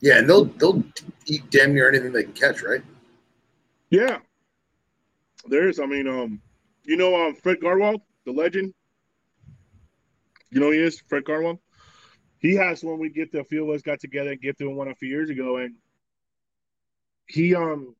Yeah, 0.00 0.18
and 0.18 0.28
they'll 0.28 0.46
they'll 0.46 0.82
eat 1.26 1.48
damn 1.50 1.74
near 1.74 1.88
anything 1.88 2.10
they 2.10 2.24
can 2.24 2.32
catch, 2.32 2.62
right? 2.62 2.82
Yeah. 3.90 4.18
There 5.46 5.68
is. 5.68 5.78
I 5.78 5.86
mean, 5.86 6.08
um, 6.08 6.40
you 6.84 6.96
know, 6.96 7.14
um, 7.14 7.36
Fred 7.36 7.60
Garwald, 7.60 8.00
the 8.26 8.32
legend. 8.32 8.74
You 10.50 10.60
know 10.60 10.66
who 10.66 10.72
he 10.72 10.80
is, 10.80 11.00
Fred 11.08 11.22
Garwald. 11.22 11.60
He 12.38 12.56
has 12.56 12.82
one. 12.82 12.98
We 12.98 13.10
get 13.10 13.30
the 13.30 13.40
a 13.40 13.44
few 13.44 13.62
of 13.62 13.72
us 13.72 13.82
got 13.82 14.00
together 14.00 14.32
and 14.32 14.40
gifted 14.40 14.66
him 14.66 14.74
one 14.74 14.88
a 14.88 14.94
few 14.96 15.08
years 15.08 15.30
ago, 15.30 15.58
and 15.58 15.76
he 17.26 17.54
um 17.54 17.94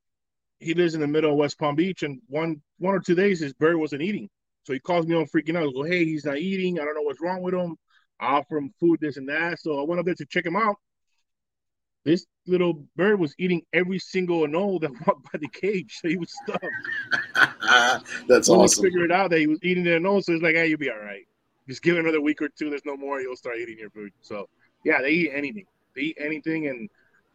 he 0.63 0.75
lives 0.75 0.95
in 0.95 1.01
the 1.01 1.07
middle 1.07 1.31
of 1.33 1.37
West 1.37 1.59
Palm 1.59 1.75
Beach, 1.75 2.03
and 2.03 2.21
one 2.29 2.61
one 2.79 2.95
or 2.95 3.01
two 3.01 3.15
days 3.15 3.41
his 3.41 3.53
bird 3.53 3.77
wasn't 3.77 4.03
eating, 4.03 4.29
so 4.65 4.73
he 4.73 4.79
calls 4.79 5.07
me 5.07 5.15
on 5.17 5.27
freaking 5.27 5.57
out. 5.57 5.69
I 5.69 5.73
go, 5.73 5.83
hey, 5.83 6.05
he's 6.05 6.25
not 6.25 6.39
eating. 6.39 6.79
I 6.81 6.85
don't 6.85 6.95
know 6.95 7.03
what's 7.03 7.21
wrong 7.21 7.43
with 7.43 7.55
him. 7.55 7.77
I 8.21 8.35
offer 8.35 8.57
him 8.59 8.73
food, 8.79 8.99
this 9.01 9.17
and 9.17 9.29
that. 9.29 9.61
So 9.61 9.81
I 9.81 9.85
went 9.85 9.99
up 9.99 10.07
there 10.07 10.15
to 10.15 10.27
check 10.27 10.47
him 10.47 10.57
out. 10.57 10.77
This 12.05 12.27
little 12.47 12.85
bird 12.97 13.21
was 13.21 13.35
eating 13.39 13.63
every 13.73 13.99
single 13.99 14.41
anole 14.43 14.81
that 14.81 14.91
walked 15.07 15.33
by 15.33 15.39
the 15.39 15.49
cage. 15.49 15.99
So 16.01 16.09
he 16.09 16.17
was 16.17 16.33
stuffed. 16.43 16.65
That's 18.29 18.49
When 18.49 18.61
awesome. 18.61 18.85
figured 18.85 19.13
out 19.13 19.31
that 19.31 19.39
he 19.39 19.47
was 19.47 19.59
eating 19.63 19.85
the 19.85 19.91
anole, 19.91 20.23
so 20.23 20.33
it's 20.33 20.43
like, 20.43 20.55
hey, 20.55 20.67
you'll 20.67 20.79
be 20.79 20.91
all 20.91 20.99
right. 20.99 21.25
Just 21.69 21.83
give 21.83 21.97
it 21.97 22.01
another 22.01 22.21
week 22.21 22.43
or 22.43 22.49
two. 22.49 22.71
There's 22.71 22.85
no 22.85 22.97
more. 22.97 23.21
You'll 23.21 23.37
start 23.37 23.59
eating 23.59 23.79
your 23.79 23.91
food. 23.91 24.13
So 24.21 24.49
yeah, 24.85 25.01
they 25.01 25.11
eat 25.11 25.31
anything. 25.33 25.65
They 25.95 26.03
eat 26.03 26.19
anything, 26.21 26.67
and 26.67 26.89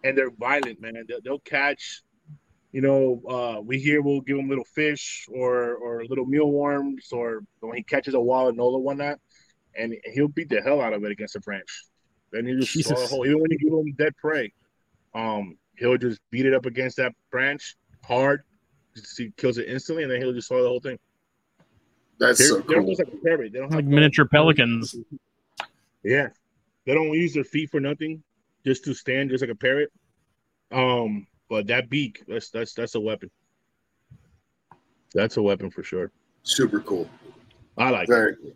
and 0.03 0.17
they're 0.17 0.31
violent, 0.31 0.81
man. 0.81 0.93
They'll, 1.07 1.21
they'll 1.23 1.39
catch. 1.39 2.01
You 2.71 2.81
know, 2.81 3.21
uh, 3.27 3.61
we 3.61 3.79
here 3.79 4.01
will 4.01 4.21
give 4.21 4.37
him 4.37 4.49
little 4.49 4.65
fish 4.65 5.25
or 5.31 5.75
or 5.75 6.05
little 6.05 6.25
mealworms, 6.25 7.09
or 7.11 7.41
when 7.61 7.77
he 7.77 7.83
catches 7.83 8.13
a 8.13 8.19
wild 8.19 8.57
wallanola 8.57 8.79
one 8.79 8.97
night, 8.97 9.17
and 9.75 9.95
he'll 10.13 10.27
beat 10.27 10.49
the 10.49 10.61
hell 10.61 10.81
out 10.81 10.93
of 10.93 11.03
it 11.03 11.11
against 11.11 11.35
a 11.35 11.39
branch. 11.39 11.85
Then 12.31 12.45
he 12.45 12.55
just 12.55 12.73
Jesus. 12.73 12.91
swallow 12.91 13.03
the 13.03 13.09
whole. 13.09 13.25
Even 13.25 13.41
when 13.41 13.51
you 13.51 13.57
give 13.57 13.73
him 13.73 13.93
dead 13.97 14.15
prey, 14.17 14.51
um, 15.15 15.57
he'll 15.77 15.97
just 15.97 16.19
beat 16.29 16.45
it 16.45 16.53
up 16.53 16.65
against 16.65 16.97
that 16.97 17.13
branch 17.31 17.75
hard. 18.03 18.43
He 19.15 19.31
kills 19.37 19.57
it 19.57 19.67
instantly, 19.69 20.03
and 20.03 20.11
then 20.11 20.21
he'll 20.21 20.33
just 20.33 20.47
swallow 20.47 20.63
the 20.63 20.69
whole 20.69 20.79
thing. 20.79 20.99
That's 22.19 22.39
They're, 22.39 22.47
so 22.47 22.55
they're 22.55 22.63
cool. 22.63 22.75
almost 22.77 22.99
like 22.99 23.13
a 23.13 23.17
parrot. 23.17 23.53
They 23.53 23.59
don't 23.59 23.71
have 23.71 23.77
Like 23.77 23.85
miniature 23.85 24.25
pelicans. 24.25 24.95
Yeah, 26.03 26.29
they 26.85 26.93
don't 26.93 27.13
use 27.13 27.33
their 27.33 27.43
feet 27.43 27.69
for 27.69 27.79
nothing, 27.79 28.23
just 28.65 28.83
to 28.85 28.93
stand, 28.93 29.29
just 29.29 29.41
like 29.41 29.51
a 29.51 29.55
parrot. 29.55 29.91
Um, 30.71 31.27
but 31.49 31.67
that 31.67 31.89
beak, 31.89 32.23
that's 32.27 32.49
that's 32.49 32.73
that's 32.73 32.95
a 32.95 32.99
weapon. 32.99 33.29
That's 35.13 35.37
a 35.37 35.41
weapon 35.41 35.71
for 35.71 35.83
sure. 35.83 36.11
Super 36.43 36.81
cool. 36.81 37.09
I 37.77 37.89
like 37.89 38.03
it. 38.03 38.09
Very 38.11 38.35
cool. 38.35 38.51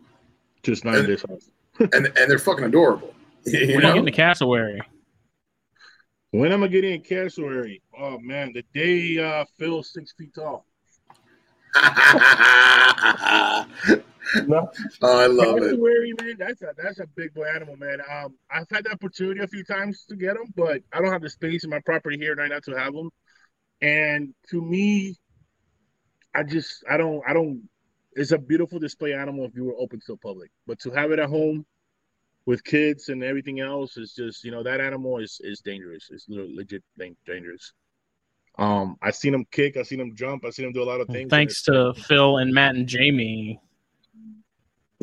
Just 0.62 0.84
not 0.84 0.96
in 0.96 1.06
this 1.06 1.22
house. 1.28 1.48
And 1.94 2.06
and 2.06 2.30
they're 2.30 2.38
fucking 2.38 2.64
adorable. 2.64 3.14
You 3.46 3.60
When 3.60 3.68
you 3.70 3.80
know? 3.80 3.88
get 3.94 3.96
in 3.96 4.04
the 4.04 4.12
cassowary, 4.12 4.80
When 6.32 6.52
am 6.52 6.62
I 6.62 6.68
getting 6.68 6.92
in 6.94 7.00
cassowary? 7.00 7.80
Oh 7.98 8.18
man, 8.18 8.52
the 8.52 8.62
day 8.74 9.18
uh 9.18 9.44
Phil's 9.58 9.90
six 9.92 10.12
feet 10.12 10.34
tall. 10.34 10.66
No, 14.46 14.70
oh, 15.02 15.18
I 15.18 15.26
love 15.26 15.58
it. 15.58 15.62
cassowary, 15.62 16.14
man, 16.20 16.36
that's 16.38 16.62
a 16.62 16.74
that's 16.76 17.00
a 17.00 17.06
big 17.06 17.34
boy 17.34 17.44
animal, 17.44 17.76
man. 17.76 18.00
Um, 18.10 18.34
I've 18.50 18.68
had 18.70 18.84
the 18.84 18.92
opportunity 18.92 19.40
a 19.40 19.46
few 19.46 19.64
times 19.64 20.04
to 20.08 20.16
get 20.16 20.34
them, 20.34 20.52
but 20.56 20.82
I 20.92 21.00
don't 21.00 21.12
have 21.12 21.22
the 21.22 21.30
space 21.30 21.64
in 21.64 21.70
my 21.70 21.80
property 21.80 22.16
here 22.16 22.34
right 22.34 22.50
now 22.50 22.60
to 22.60 22.72
have 22.72 22.94
them. 22.94 23.10
And 23.80 24.34
to 24.50 24.62
me, 24.62 25.16
I 26.34 26.42
just 26.42 26.84
I 26.88 26.96
don't 26.96 27.22
I 27.26 27.32
don't. 27.32 27.68
It's 28.14 28.32
a 28.32 28.38
beautiful 28.38 28.78
display 28.78 29.14
animal 29.14 29.46
if 29.46 29.54
you 29.54 29.64
were 29.64 29.76
open 29.78 29.98
to 30.00 30.12
the 30.12 30.16
public, 30.18 30.50
but 30.66 30.78
to 30.80 30.90
have 30.90 31.12
it 31.12 31.18
at 31.18 31.28
home 31.28 31.64
with 32.44 32.62
kids 32.64 33.08
and 33.08 33.22
everything 33.22 33.60
else 33.60 33.96
is 33.96 34.12
just 34.14 34.44
you 34.44 34.50
know 34.50 34.62
that 34.62 34.80
animal 34.80 35.18
is 35.18 35.40
is 35.42 35.60
dangerous. 35.60 36.08
It's 36.10 36.26
legit 36.28 36.82
dangerous. 37.26 37.72
Um, 38.58 38.96
I 39.00 39.10
seen 39.12 39.32
him 39.32 39.46
kick, 39.50 39.78
I've 39.78 39.86
seen 39.86 40.00
him 40.00 40.14
jump, 40.14 40.44
I've 40.44 40.52
seen 40.52 40.66
him 40.66 40.72
do 40.72 40.82
a 40.82 40.84
lot 40.84 41.00
of 41.00 41.08
things. 41.08 41.30
thanks 41.30 41.62
to 41.62 41.94
Phil 41.94 42.36
and 42.36 42.52
Matt 42.52 42.74
and 42.74 42.86
Jamie. 42.86 43.58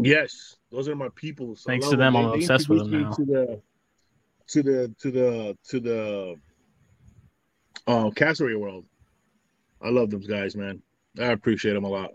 Yes, 0.03 0.55
those 0.71 0.87
are 0.87 0.95
my 0.95 1.09
people. 1.15 1.55
So 1.55 1.69
Thanks 1.69 1.89
to 1.89 1.95
them, 1.97 2.13
They- 2.13 2.19
I'm 2.19 2.31
they 2.31 2.37
obsessed 2.37 2.69
with 2.69 2.89
them 2.89 3.09
me 3.09 3.15
To 3.15 3.25
the, 3.25 3.61
to 4.47 4.63
the 4.63 4.95
to 4.99 5.11
the 5.11 5.57
to 5.69 5.79
the 5.79 6.35
um 7.87 8.11
cassowary 8.11 8.55
world. 8.57 8.85
I 9.81 9.89
love 9.89 10.09
those 10.09 10.27
guys, 10.27 10.55
man. 10.55 10.81
I 11.19 11.27
appreciate 11.27 11.73
them 11.73 11.85
a 11.85 11.89
lot. 11.89 12.11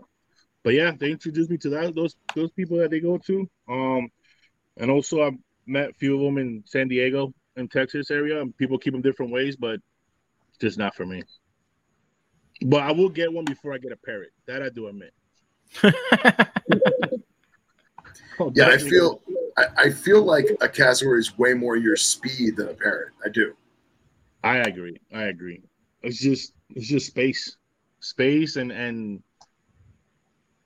But 0.63 0.73
yeah, 0.73 0.91
they 0.97 1.11
introduced 1.11 1.49
me 1.49 1.57
to 1.57 1.69
that 1.69 1.95
those 1.95 2.15
those 2.35 2.51
people 2.51 2.77
that 2.77 2.91
they 2.91 2.99
go 2.99 3.17
to. 3.17 3.49
Um, 3.69 4.09
and 4.77 4.89
also 4.91 5.21
I've 5.23 5.37
met 5.65 5.91
a 5.91 5.93
few 5.93 6.15
of 6.15 6.21
them 6.21 6.37
in 6.37 6.63
San 6.65 6.87
Diego 6.87 7.33
in 7.55 7.67
Texas 7.67 8.11
area. 8.11 8.43
People 8.57 8.77
keep 8.77 8.93
them 8.93 9.01
different 9.01 9.31
ways, 9.31 9.55
but 9.55 9.75
it's 10.49 10.59
just 10.59 10.77
not 10.77 10.95
for 10.95 11.05
me. 11.05 11.23
But 12.61 12.83
I 12.83 12.91
will 12.91 13.09
get 13.09 13.31
one 13.33 13.45
before 13.45 13.73
I 13.73 13.77
get 13.77 13.91
a 13.91 13.97
parrot. 13.97 14.29
That 14.47 14.61
I 14.63 14.69
do 14.69 14.87
admit. 14.87 15.13
Oh, 18.39 18.51
Yeah, 18.55 18.67
I 18.67 18.77
feel 18.77 19.21
I, 19.57 19.65
I 19.77 19.89
feel 19.89 20.21
like 20.23 20.45
a 20.61 20.67
cassowary 20.67 21.19
is 21.19 21.37
way 21.37 21.53
more 21.53 21.75
your 21.77 21.95
speed 21.95 22.57
than 22.57 22.67
a 22.69 22.73
parrot. 22.73 23.13
I 23.25 23.29
do. 23.29 23.55
I 24.43 24.57
agree. 24.57 24.97
I 25.13 25.23
agree. 25.23 25.61
It's 26.03 26.19
just 26.19 26.53
it's 26.69 26.87
just 26.87 27.07
space, 27.07 27.55
space, 27.99 28.57
and 28.57 28.71
and 28.71 29.23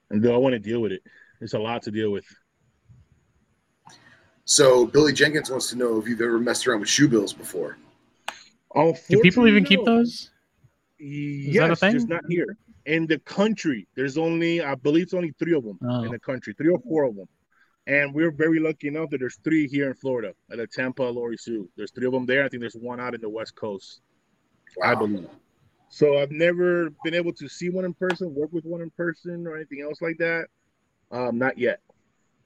and 0.10 0.22
do 0.24 0.34
I 0.34 0.38
want 0.38 0.54
to 0.54 0.60
deal 0.60 0.82
with 0.82 0.92
it? 0.92 1.04
It's 1.42 1.54
a 1.54 1.60
lot 1.60 1.82
to 1.84 1.92
deal 1.92 2.12
with. 2.12 2.26
So 4.46 4.88
Billy 4.88 5.14
Jenkins 5.14 5.50
wants 5.52 5.70
to 5.70 5.76
know 5.76 6.00
if 6.00 6.08
you've 6.08 6.22
ever 6.22 6.40
messed 6.40 6.68
around 6.68 6.80
with 6.80 6.90
shoebills 6.90 7.38
before. 7.38 7.78
Oh, 8.76 8.96
do 9.10 9.20
people 9.22 9.48
even 9.48 9.64
keep 9.64 9.80
no. 9.86 9.98
those? 9.98 10.32
Yes, 11.00 11.62
that 11.62 11.72
a 11.72 11.76
thing? 11.76 11.94
just 11.94 12.10
not 12.10 12.24
here. 12.28 12.58
In 12.86 13.06
the 13.06 13.20
country, 13.20 13.88
there's 13.96 14.18
only 14.18 14.62
I 14.64 14.76
believe 14.76 15.04
it's 15.04 15.14
only 15.14 15.32
three 15.40 15.54
of 15.54 15.64
them 15.64 15.78
Oh. 15.88 16.04
in 16.04 16.12
the 16.12 16.20
country, 16.20 16.54
three 16.58 16.70
or 16.70 16.80
four 16.80 17.04
of 17.04 17.16
them. 17.16 17.28
And 17.90 18.14
we're 18.14 18.30
very 18.30 18.60
lucky 18.60 18.88
enough 18.88 19.10
that 19.10 19.18
there's 19.18 19.40
three 19.44 19.68
here 19.68 19.88
in 19.88 19.96
Florida 19.96 20.36
at 20.52 20.58
the 20.58 20.68
Tampa 20.68 21.02
Lowry 21.02 21.38
Zoo. 21.38 21.68
There's 21.76 21.90
three 21.90 22.06
of 22.06 22.14
them 22.14 22.28
there. 22.28 22.46
I 22.46 22.48
think 22.48 22.62
there's 22.62 22.76
one 22.76 23.00
out 23.00 23.16
in 23.16 23.22
the 23.22 23.30
West 23.30 23.56
Coast. 23.56 24.02
I 24.84 24.94
believe. 24.94 25.28
So 25.90 26.20
I've 26.20 26.30
never 26.30 26.92
been 27.04 27.16
able 27.16 27.34
to 27.34 27.50
see 27.50 27.72
one 27.72 27.86
in 27.86 27.96
person, 27.96 28.36
work 28.36 28.54
with 28.54 28.64
one 28.64 28.82
in 28.82 28.92
person, 28.92 29.48
or 29.48 29.56
anything 29.56 29.82
else 29.82 30.04
like 30.04 30.20
that. 30.20 30.46
Um, 31.12 31.40
not 31.40 31.58
yet. 31.58 31.80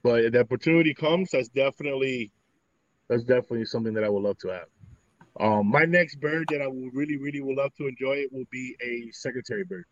But 0.02 0.24
if 0.24 0.32
the 0.32 0.40
opportunity 0.40 0.94
comes, 0.94 1.32
that's 1.32 1.50
definitely 1.50 2.32
that's 3.10 3.24
definitely 3.24 3.66
something 3.66 3.94
that 3.96 4.06
I 4.06 4.10
would 4.10 4.24
love 4.24 4.38
to 4.40 4.48
have. 4.48 4.68
Um, 5.42 5.68
my 5.68 5.84
next 5.84 6.22
bird 6.22 6.48
that 6.52 6.62
I 6.62 6.68
will 6.68 6.90
really, 6.94 7.18
really 7.18 7.42
would 7.42 7.58
love 7.58 7.76
to 7.80 7.88
enjoy 7.88 8.14
it 8.14 8.32
will 8.32 8.46
be 8.50 8.78
a 8.82 9.12
secretary 9.12 9.66
bird. 9.66 9.84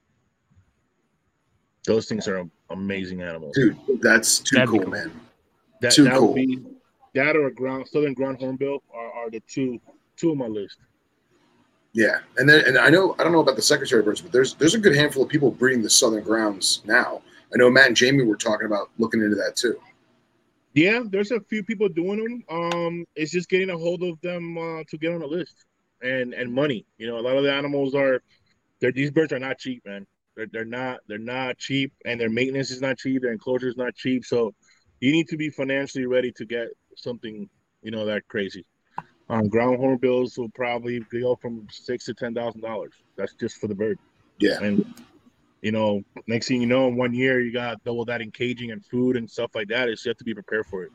Those 1.86 2.08
things 2.08 2.30
are 2.30 2.48
amazing 2.70 3.22
animals. 3.22 3.54
Dude, 3.54 3.76
that's 4.02 4.40
too 4.40 4.56
That'd 4.56 4.70
cool, 4.70 4.80
cool. 4.84 4.92
man. 4.92 5.12
That 5.82 5.92
too 5.92 6.06
that 6.06 6.18
cool. 6.18 6.28
would 6.28 6.36
be 6.36 6.60
that 7.14 7.36
or 7.36 7.48
a 7.48 7.54
ground 7.54 7.88
southern 7.88 8.14
ground 8.14 8.38
hornbill 8.40 8.82
are, 8.94 9.12
are 9.12 9.30
the 9.30 9.42
two 9.48 9.80
two 10.16 10.32
of 10.32 10.38
my 10.38 10.48
list. 10.48 10.78
Yeah, 11.94 12.20
and 12.38 12.48
then 12.48 12.66
and 12.66 12.78
I 12.78 12.90
know 12.90 13.16
I 13.20 13.24
don't 13.24 13.34
know 13.34 13.42
about 13.42 13.58
the 13.58 13.62
secretary 13.62 14.02
birds, 14.02 14.22
but 14.22 14.32
there's 14.32 14.54
there's 14.56 14.76
a 14.76 14.80
good 14.80 14.96
handful 14.96 15.24
of 15.24 15.30
people 15.30 15.52
breeding 15.52 15.84
the 15.84 15.90
southern 15.90 16.24
grounds 16.24 16.82
now. 16.86 17.22
I 17.54 17.58
know 17.58 17.70
Matt 17.70 17.88
and 17.88 17.96
Jamie 17.96 18.24
were 18.24 18.38
talking 18.38 18.66
about 18.66 18.90
looking 18.98 19.22
into 19.22 19.36
that 19.36 19.58
too. 19.58 19.78
Yeah, 20.74 21.02
there's 21.06 21.32
a 21.32 21.42
few 21.42 21.64
people 21.64 21.90
doing 21.90 22.24
them. 22.24 22.44
Um, 22.50 23.06
it's 23.16 23.32
just 23.32 23.50
getting 23.50 23.72
a 23.72 23.78
hold 23.78 24.04
of 24.04 24.22
them 24.22 24.58
uh, 24.58 24.84
to 24.88 24.98
get 24.98 25.14
on 25.14 25.20
the 25.20 25.28
list 25.28 25.66
and 26.02 26.34
and 26.34 26.52
money. 26.52 26.86
You 26.98 27.08
know, 27.08 27.18
a 27.18 27.22
lot 27.22 27.36
of 27.36 27.44
the 27.44 27.54
animals 27.54 27.94
are, 27.94 28.22
they're 28.80 28.94
these 28.94 29.12
birds 29.12 29.34
are 29.34 29.40
not 29.40 29.58
cheap, 29.58 29.86
man. 29.86 30.08
They're 30.38 30.48
they're 30.48 30.64
not 30.66 31.02
they're 31.08 31.18
not 31.18 31.58
cheap, 31.58 31.92
and 32.06 32.20
their 32.20 32.30
maintenance 32.30 32.72
is 32.72 32.80
not 32.80 32.98
cheap. 32.98 33.22
Their 33.22 33.34
enclosure 33.34 33.68
is 33.68 33.76
not 33.76 33.96
cheap. 33.96 34.24
So 34.24 34.54
you 35.02 35.12
need 35.12 35.28
to 35.28 35.38
be 35.38 35.50
financially 35.50 36.06
ready 36.06 36.32
to 36.32 36.46
get 36.46 36.70
something 36.96 37.50
you 37.82 37.92
know 37.92 38.06
that 38.06 38.28
crazy. 38.28 38.66
Um, 39.30 39.48
ground 39.48 39.78
hornbills 39.78 40.38
will 40.38 40.50
probably 40.50 41.00
go 41.12 41.36
from 41.36 41.68
six 41.72 42.06
to 42.06 42.14
ten 42.14 42.34
thousand 42.34 42.62
dollars. 42.62 42.94
That's 43.18 43.34
just 43.34 43.58
for 43.58 43.68
the 43.68 43.76
bird. 43.76 44.00
Yeah. 44.40 44.62
And 44.62 44.86
you 45.62 45.72
know, 45.72 46.02
next 46.28 46.48
thing 46.48 46.62
you 46.62 46.68
know, 46.68 46.88
in 46.88 46.96
one 46.96 47.14
year 47.14 47.40
you 47.40 47.52
got 47.54 47.84
double 47.84 48.06
that 48.06 48.22
in 48.22 48.32
caging 48.32 48.72
and 48.72 48.84
food 48.86 49.16
and 49.18 49.30
stuff 49.30 49.52
like 49.54 49.68
that. 49.70 49.90
It's 49.90 50.06
you 50.06 50.10
have 50.10 50.18
to 50.18 50.24
be 50.24 50.34
prepared 50.34 50.66
for 50.68 50.84
it. 50.84 50.92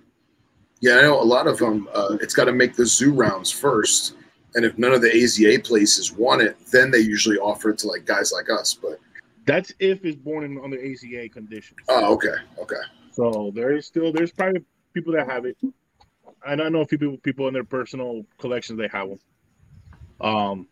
Yeah, 0.81 0.97
I 0.97 1.03
know 1.03 1.21
a 1.21 1.25
lot 1.25 1.47
of 1.47 1.59
them. 1.59 1.89
Uh, 1.95 2.19
it's 2.21 2.35
got 2.35 2.45
to 2.45 2.53
make 2.53 2.77
the 2.77 2.85
zoo 2.85 3.13
rounds 3.13 3.51
first, 3.51 4.15
and 4.55 4.65
if 4.65 4.77
none 4.77 4.93
of 4.93 5.01
the 5.01 5.09
AZA 5.09 5.65
places 5.65 6.13
want 6.13 6.43
it, 6.43 6.59
then 6.71 6.91
they 6.91 6.99
usually 6.99 7.39
offer 7.39 7.71
it 7.71 7.79
to 7.79 7.89
like 7.89 8.05
guys 8.05 8.33
like 8.33 8.51
us. 8.51 8.75
But 8.75 8.99
That's 9.47 9.73
if 9.79 10.05
it's 10.05 10.17
born 10.17 10.45
in 10.45 10.61
under 10.63 10.77
AZA 10.77 11.33
conditions. 11.33 11.79
oh, 11.89 12.13
okay, 12.15 12.35
okay, 12.61 12.77
So 13.17 13.51
there 13.55 13.75
is 13.75 13.87
still 13.87 14.13
there's 14.13 14.31
probably 14.31 14.63
people 14.93 15.15
that 15.15 15.27
have 15.27 15.47
it, 15.47 15.57
and 16.47 16.61
I 16.61 16.69
know 16.69 16.83
a 16.83 16.87
few 16.87 16.99
people 16.99 17.17
people 17.17 17.49
in 17.49 17.55
their 17.55 17.65
personal 17.65 18.27
collections 18.37 18.79
they 18.79 18.89
have 18.89 19.09
them. 19.09 19.19
Um, 20.21 20.69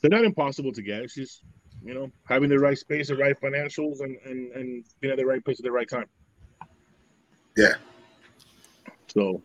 they're 0.00 0.10
not 0.10 0.24
impossible 0.24 0.72
to 0.72 0.82
get. 0.82 1.02
It's 1.02 1.14
just 1.14 1.44
you 1.84 1.94
know 1.94 2.10
having 2.24 2.48
the 2.50 2.58
right 2.58 2.76
space, 2.76 3.08
the 3.08 3.16
right 3.16 3.40
financials, 3.40 4.00
and 4.00 4.18
and 4.24 4.50
and 4.52 4.84
being 4.98 5.12
at 5.12 5.18
the 5.18 5.24
right 5.24 5.44
place 5.44 5.60
at 5.60 5.62
the 5.62 5.70
right 5.70 5.88
time. 5.88 6.06
Yeah. 7.56 7.74
So, 9.06 9.40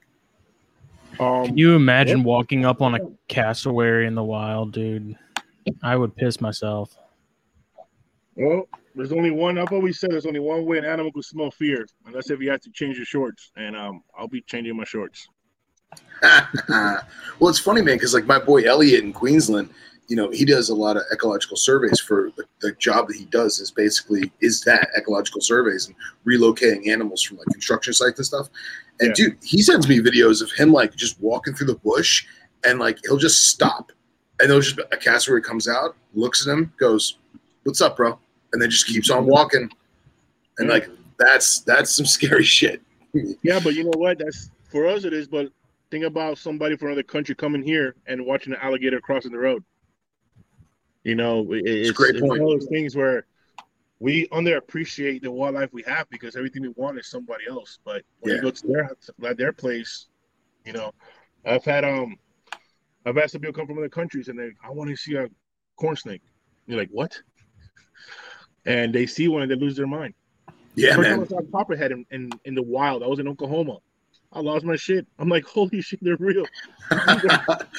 um, 1.20 1.46
Can 1.46 1.58
you 1.58 1.76
imagine 1.76 2.24
walking 2.24 2.66
up 2.66 2.82
on 2.82 2.96
a 2.96 3.00
cassowary 3.28 4.08
in 4.08 4.16
the 4.16 4.24
wild, 4.24 4.72
dude? 4.72 5.16
I 5.84 5.96
would 5.96 6.16
piss 6.16 6.42
myself. 6.42 6.98
well, 8.36 8.68
there's 8.98 9.12
only 9.12 9.32
one. 9.32 9.58
I've 9.58 9.72
always 9.72 10.00
said 10.00 10.12
there's 10.12 10.26
only 10.26 10.40
one 10.40 10.66
way 10.66 10.78
an 10.80 10.86
animal 10.86 11.12
can 11.12 11.22
smell 11.22 11.52
fear, 11.52 11.86
and 12.06 12.14
that's 12.14 12.30
if 12.30 12.42
you 12.42 12.50
have 12.50 12.62
to 12.62 12.72
change 12.72 12.98
your 12.98 13.06
shorts. 13.06 13.52
And 13.56 13.76
um, 13.76 14.04
I'll 14.18 14.28
be 14.28 14.42
changing 14.42 14.76
my 14.76 14.84
shorts. 14.84 15.28
well, 16.70 17.50
it's 17.50 17.60
funny, 17.60 17.82
man, 17.82 17.96
because 17.96 18.14
like 18.14 18.26
my 18.26 18.40
boy 18.40 18.64
Elliot 18.64 19.04
in 19.04 19.14
Queensland, 19.14 19.70
you 20.08 20.16
know, 20.16 20.30
he 20.32 20.46
does 20.46 20.70
a 20.70 20.76
lot 20.76 20.98
of 20.98 21.04
ecological 21.12 21.58
surveys 21.58 22.00
for 22.00 22.32
the, 22.38 22.46
the 22.62 22.72
job 22.74 23.08
that 23.08 23.16
he 23.16 23.26
does 23.26 23.60
is 23.60 23.72
basically 23.72 24.32
is 24.42 24.62
that 24.62 24.90
ecological 24.98 25.42
surveys 25.42 25.88
and 25.88 25.96
relocating 26.26 26.88
animals 26.88 27.22
from 27.22 27.38
like 27.38 27.48
construction 27.48 27.94
sites 27.94 28.18
and 28.18 28.26
stuff. 28.26 28.50
And 29.00 29.10
Yeah. 29.10 29.14
dude, 29.30 29.38
he 29.44 29.62
sends 29.62 29.88
me 29.88 30.00
videos 30.00 30.42
of 30.42 30.52
him 30.52 30.72
like 30.72 30.96
just 30.96 31.20
walking 31.22 31.54
through 31.54 31.68
the 31.68 31.76
bush 31.76 32.26
and 32.64 32.80
like 32.80 32.98
he'll 33.04 33.18
just 33.18 33.48
stop 33.48 33.92
and 34.40 34.50
there'll 34.50 34.62
just 34.62 34.80
a 34.80 34.98
cassowary 34.98 35.42
comes 35.42 35.68
out, 35.68 35.96
looks 36.14 36.48
at 36.48 36.54
him, 36.54 36.74
goes, 36.78 37.18
"What's 37.64 37.82
up, 37.82 37.98
bro?" 37.98 38.20
And 38.54 38.62
then 38.62 38.70
just 38.70 38.88
keeps 38.88 39.10
on 39.10 39.26
walking. 39.26 39.70
And 40.60 40.70
like 40.70 40.90
that's 41.20 41.60
that's 41.62 41.94
some 41.94 42.06
scary 42.06 42.44
shit. 42.58 42.82
Yeah, 43.44 43.60
but 43.64 43.74
you 43.76 43.84
know 43.84 43.92
what? 43.98 44.20
That's 44.20 44.50
for 44.72 44.88
us 44.88 45.04
it 45.04 45.14
is. 45.14 45.28
But 45.28 45.48
think 45.92 46.04
about 46.06 46.38
somebody 46.38 46.76
from 46.78 46.90
another 46.90 47.04
country 47.04 47.36
coming 47.36 47.62
here 47.62 47.96
and 48.08 48.26
watching 48.26 48.54
an 48.54 48.60
alligator 48.62 49.00
crossing 49.00 49.32
the 49.32 49.38
road. 49.40 49.64
You 51.04 51.16
know, 51.16 51.52
it- 51.54 51.66
it's, 51.66 51.90
it's 52.00 52.20
point. 52.20 52.24
one 52.24 52.42
of 52.42 52.48
those 52.60 52.68
things 52.68 52.96
where 52.96 53.26
we 54.00 54.28
underappreciate 54.28 55.22
the 55.22 55.32
wildlife 55.32 55.70
we 55.74 55.84
have 55.84 56.08
because 56.10 56.36
everything 56.36 56.62
we 56.62 56.70
want 56.76 57.00
is 57.00 57.08
somebody 57.08 57.46
else. 57.50 57.80
But 57.84 58.04
when 58.20 58.32
Yeah. 58.32 58.36
you 58.38 58.42
go 58.44 58.52
to 58.52 58.68
their 58.68 59.30
at 59.30 59.38
their 59.38 59.54
place, 59.54 60.08
you 60.66 60.74
know, 60.74 60.92
I've 61.46 61.64
had 61.64 61.84
um, 61.86 62.18
I've 63.06 63.18
asked 63.18 63.32
some 63.32 63.42
people 63.42 63.54
come 63.54 63.68
from 63.68 63.78
other 63.78 63.90
countries 63.90 64.28
and 64.28 64.38
they 64.38 64.52
I 64.64 64.70
want 64.72 64.90
to 64.90 64.96
see 64.96 65.16
a 65.16 65.28
corn 65.78 65.96
snake. 65.96 66.22
You're 66.68 66.78
like, 66.78 66.90
what? 66.92 67.18
And 68.68 68.94
they 68.94 69.06
see 69.08 69.28
one 69.28 69.42
and 69.42 69.50
they 69.50 69.56
lose 69.56 69.76
their 69.76 69.88
mind. 69.88 70.14
Yeah, 70.76 70.96
First 70.96 71.10
time 71.10 71.18
man. 71.20 71.26
I 71.26 71.30
saw 71.30 71.38
a 71.40 71.44
copperhead 71.46 71.92
in, 71.92 72.06
in, 72.12 72.30
in 72.46 72.54
the 72.54 72.62
wild. 72.62 73.02
I 73.02 73.08
was 73.08 73.18
in 73.18 73.28
Oklahoma. 73.28 73.80
I 74.32 74.42
lost 74.42 74.66
my 74.66 74.76
shit. 74.76 75.08
I'm 75.18 75.30
like, 75.30 75.46
holy 75.46 75.82
shit, 75.82 76.00
they're 76.04 76.18
real. 76.18 76.46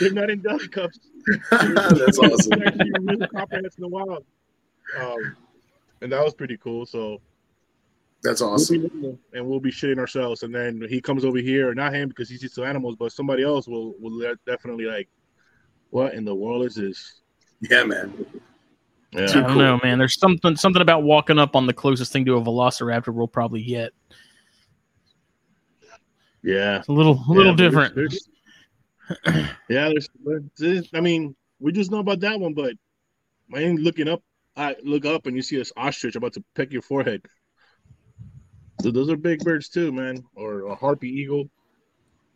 they're 0.01 0.13
not 0.13 0.31
in 0.31 0.41
dust 0.41 0.73
cups. 0.73 0.99
that's 1.51 2.19
awesome. 2.19 2.59
They're 2.59 2.69
actually 2.69 2.91
real 3.03 3.29
copperheads 3.29 3.77
in 3.77 3.83
the 3.83 3.89
wild. 3.89 4.25
Um, 4.99 5.37
and 6.01 6.11
that 6.11 6.25
was 6.25 6.35
pretty 6.35 6.57
cool. 6.57 6.87
So 6.87 7.21
That's 8.23 8.41
we'll 8.41 8.55
awesome. 8.55 9.19
and 9.35 9.47
we'll 9.47 9.61
be 9.61 9.71
shitting 9.71 9.99
ourselves. 9.99 10.43
And 10.43 10.55
then 10.55 10.85
he 10.89 11.01
comes 11.01 11.25
over 11.25 11.39
here, 11.39 11.75
not 11.75 11.95
him 11.95 12.09
because 12.09 12.29
he's 12.29 12.43
used 12.43 12.55
to 12.55 12.65
animals, 12.65 12.97
but 12.99 13.13
somebody 13.13 13.43
else 13.43 13.69
will 13.69 13.95
will 14.01 14.35
definitely 14.47 14.87
like, 14.87 15.09
what 15.91 16.15
in 16.15 16.25
the 16.25 16.35
world 16.35 16.65
is 16.65 16.75
this? 16.75 17.21
Yeah, 17.61 17.85
man. 17.85 18.27
Yeah. 19.13 19.23
I 19.23 19.27
don't 19.27 19.47
cool. 19.47 19.57
know, 19.57 19.81
man. 19.83 19.99
There's 19.99 20.19
something 20.19 20.55
something 20.57 20.83
about 20.83 21.03
walking 21.03 21.39
up 21.39 21.57
on 21.57 21.67
the 21.67 21.73
closest 21.73 22.13
thing 22.13 22.25
to 22.27 22.37
a 22.37 22.41
velociraptor 22.43 23.13
we'll 23.13 23.27
probably 23.27 23.63
get. 23.63 23.93
Yeah. 26.43 26.79
It's 26.79 26.89
a 26.89 26.93
little 26.93 27.23
a 27.29 27.33
little 27.33 27.53
Yeah, 27.53 27.57
different. 27.57 27.95
there's- 27.95 28.29
there's- 29.25 29.49
yeah, 29.71 29.89
there's, 29.89 30.09
there's- 30.59 30.89
I 30.95 31.01
mean, 31.01 31.35
we 31.61 31.73
just 31.73 31.91
know 31.91 31.99
about 31.99 32.21
that 32.21 32.39
one, 32.39 32.53
but 32.55 32.75
man, 33.49 33.77
looking 33.77 34.09
up, 34.09 34.23
I 34.57 34.77
look 34.83 35.05
up 35.07 35.27
and 35.27 35.35
you 35.35 35.43
see 35.43 35.57
this 35.57 35.73
ostrich 35.77 36.15
about 36.17 36.35
to 36.35 36.45
peck 36.55 36.73
your 36.73 36.83
forehead. 36.83 37.23
So 38.83 38.91
those 38.91 39.09
are 39.11 39.17
big 39.17 39.41
birds 39.41 39.69
too, 39.69 39.91
man, 39.93 40.23
or 40.35 40.67
a 40.67 40.75
harpy 40.75 41.09
eagle. 41.09 41.49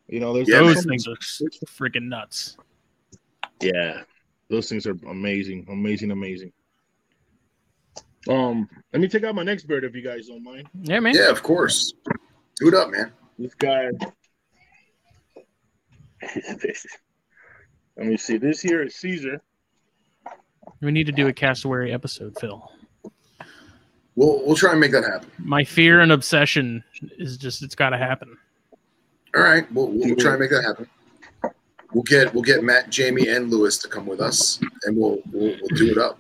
You 0.08 0.20
know, 0.20 0.32
there's 0.32 0.48
Yeah, 0.48 0.60
Those 0.60 0.84
things 0.84 1.06
are 1.06 1.16
freaking 1.66 2.08
nuts. 2.08 2.56
yeah, 3.60 4.02
those 4.48 4.68
things 4.68 4.86
are 4.86 4.96
amazing, 5.08 5.66
amazing, 5.68 6.10
amazing. 6.10 6.52
Um, 8.28 8.68
let 8.92 9.00
me 9.00 9.08
take 9.08 9.24
out 9.24 9.34
my 9.34 9.42
next 9.42 9.64
bird 9.64 9.84
if 9.84 9.94
you 9.94 10.02
guys 10.02 10.28
don't 10.28 10.44
mind. 10.44 10.68
Yeah, 10.82 11.00
man. 11.00 11.14
Yeah, 11.14 11.30
of 11.30 11.42
course. 11.42 11.92
Do 12.56 12.68
it 12.68 12.74
up, 12.74 12.90
man. 12.90 13.12
This 13.38 13.54
guy. 13.54 13.88
Let 17.96 18.06
me 18.06 18.16
see. 18.16 18.38
This 18.38 18.60
here 18.60 18.82
is 18.82 18.94
Caesar. 18.96 19.40
We 20.80 20.92
need 20.92 21.06
to 21.06 21.12
do 21.12 21.28
a 21.28 21.32
cassowary 21.32 21.92
episode, 21.92 22.38
Phil. 22.38 22.70
We'll 24.14 24.44
we'll 24.46 24.56
try 24.56 24.72
and 24.72 24.80
make 24.80 24.92
that 24.92 25.04
happen. 25.04 25.30
My 25.38 25.64
fear 25.64 26.00
and 26.00 26.12
obsession 26.12 26.84
is 27.18 27.36
just 27.36 27.62
it's 27.62 27.74
got 27.74 27.90
to 27.90 27.98
happen. 27.98 28.36
All 29.34 29.42
right, 29.42 29.70
we'll, 29.72 29.88
we'll 29.88 30.16
try 30.16 30.32
and 30.32 30.40
make 30.40 30.50
that 30.50 30.62
happen. 30.62 30.86
We'll 31.92 32.02
get 32.04 32.32
we'll 32.32 32.42
get 32.42 32.62
Matt, 32.62 32.90
Jamie, 32.90 33.28
and 33.28 33.50
Lewis 33.50 33.78
to 33.78 33.88
come 33.88 34.06
with 34.06 34.20
us, 34.20 34.60
and 34.84 34.96
we'll 34.96 35.18
we'll, 35.32 35.56
we'll 35.60 35.76
do 35.76 35.90
it 35.90 35.98
up. 35.98 36.18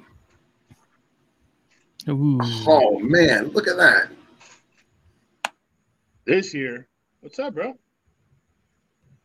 Ooh. 2.08 2.38
Oh 2.66 2.98
man, 2.98 3.48
look 3.48 3.68
at 3.68 3.76
that! 3.76 4.08
This 6.24 6.50
here. 6.50 6.88
What's 7.20 7.38
up, 7.38 7.54
bro? 7.54 7.74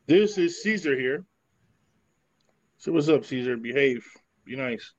This 0.05 0.37
is 0.37 0.61
Caesar 0.61 0.97
here. 0.97 1.25
So 2.77 2.91
what's 2.91 3.09
up, 3.09 3.25
Caesar? 3.25 3.57
Behave. 3.57 4.05
Be 4.45 4.55
nice. 4.55 4.93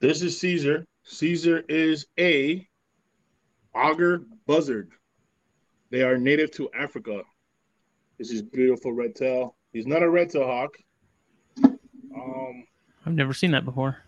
This 0.00 0.22
is 0.22 0.38
Caesar. 0.40 0.84
Caesar 1.04 1.64
is 1.68 2.06
a 2.18 2.66
augur 3.74 4.24
buzzard. 4.46 4.90
They 5.90 6.02
are 6.02 6.18
native 6.18 6.50
to 6.52 6.68
Africa. 6.72 7.22
This 8.18 8.30
is 8.30 8.42
beautiful 8.42 8.92
red 8.92 9.14
tail. 9.14 9.56
He's 9.72 9.86
not 9.86 10.02
a 10.02 10.10
red 10.10 10.30
tail 10.30 10.46
hawk. 10.46 10.76
Um, 11.64 12.64
I've 13.06 13.14
never 13.14 13.32
seen 13.32 13.52
that 13.52 13.64
before. 13.64 13.98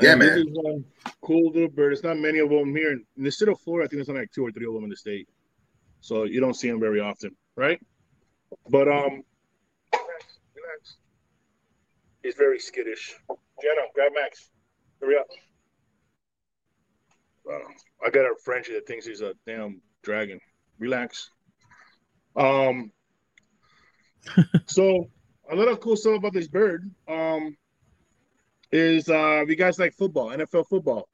Yeah, 0.00 0.12
and 0.12 0.22
this 0.22 0.36
is 0.36 0.46
one 0.50 0.84
cool 1.22 1.52
little 1.52 1.68
bird. 1.68 1.92
It's 1.92 2.02
not 2.02 2.18
many 2.18 2.38
of 2.38 2.50
them 2.50 2.74
here 2.74 2.92
in 2.92 3.04
the 3.16 3.30
state 3.30 3.48
of 3.48 3.58
Florida. 3.60 3.86
I 3.86 3.88
think 3.88 3.98
there's 3.98 4.08
only 4.08 4.22
like 4.22 4.32
two 4.32 4.44
or 4.44 4.52
three 4.52 4.66
of 4.66 4.74
them 4.74 4.84
in 4.84 4.90
the 4.90 4.96
state, 4.96 5.28
so 6.00 6.24
you 6.24 6.40
don't 6.40 6.54
see 6.54 6.68
them 6.68 6.80
very 6.80 7.00
often, 7.00 7.34
right? 7.56 7.80
But 8.68 8.88
um, 8.88 9.22
relax, 9.92 10.38
relax. 10.54 10.96
He's 12.22 12.34
very 12.34 12.58
skittish. 12.58 13.14
Jenna, 13.62 13.86
grab 13.94 14.12
Max. 14.14 14.50
Hurry 15.00 15.16
up. 15.18 15.26
Wow. 17.44 17.60
I 18.04 18.10
got 18.10 18.24
a 18.24 18.34
Frenchie 18.44 18.74
that 18.74 18.86
thinks 18.86 19.06
he's 19.06 19.22
a 19.22 19.32
damn 19.46 19.80
dragon. 20.02 20.40
Relax. 20.78 21.30
Um. 22.36 22.92
so 24.66 25.08
a 25.50 25.54
lot 25.54 25.68
of 25.68 25.80
cool 25.80 25.96
stuff 25.96 26.18
about 26.18 26.32
this 26.32 26.48
bird. 26.48 26.90
Um, 27.08 27.56
is 28.72 29.08
uh, 29.08 29.40
if 29.42 29.48
you 29.48 29.56
guys 29.56 29.78
like 29.78 29.94
football, 29.94 30.28
NFL 30.28 30.68
football. 30.68 31.08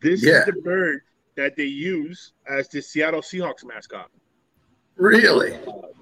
This 0.00 0.24
Yeah. 0.24 0.40
is 0.40 0.46
the 0.46 0.52
bird 0.62 1.00
that 1.36 1.56
they 1.56 1.64
use 1.64 2.32
as 2.48 2.68
the 2.68 2.80
Seattle 2.80 3.20
Seahawks 3.20 3.64
mascot. 3.64 4.10
Really? 4.96 5.52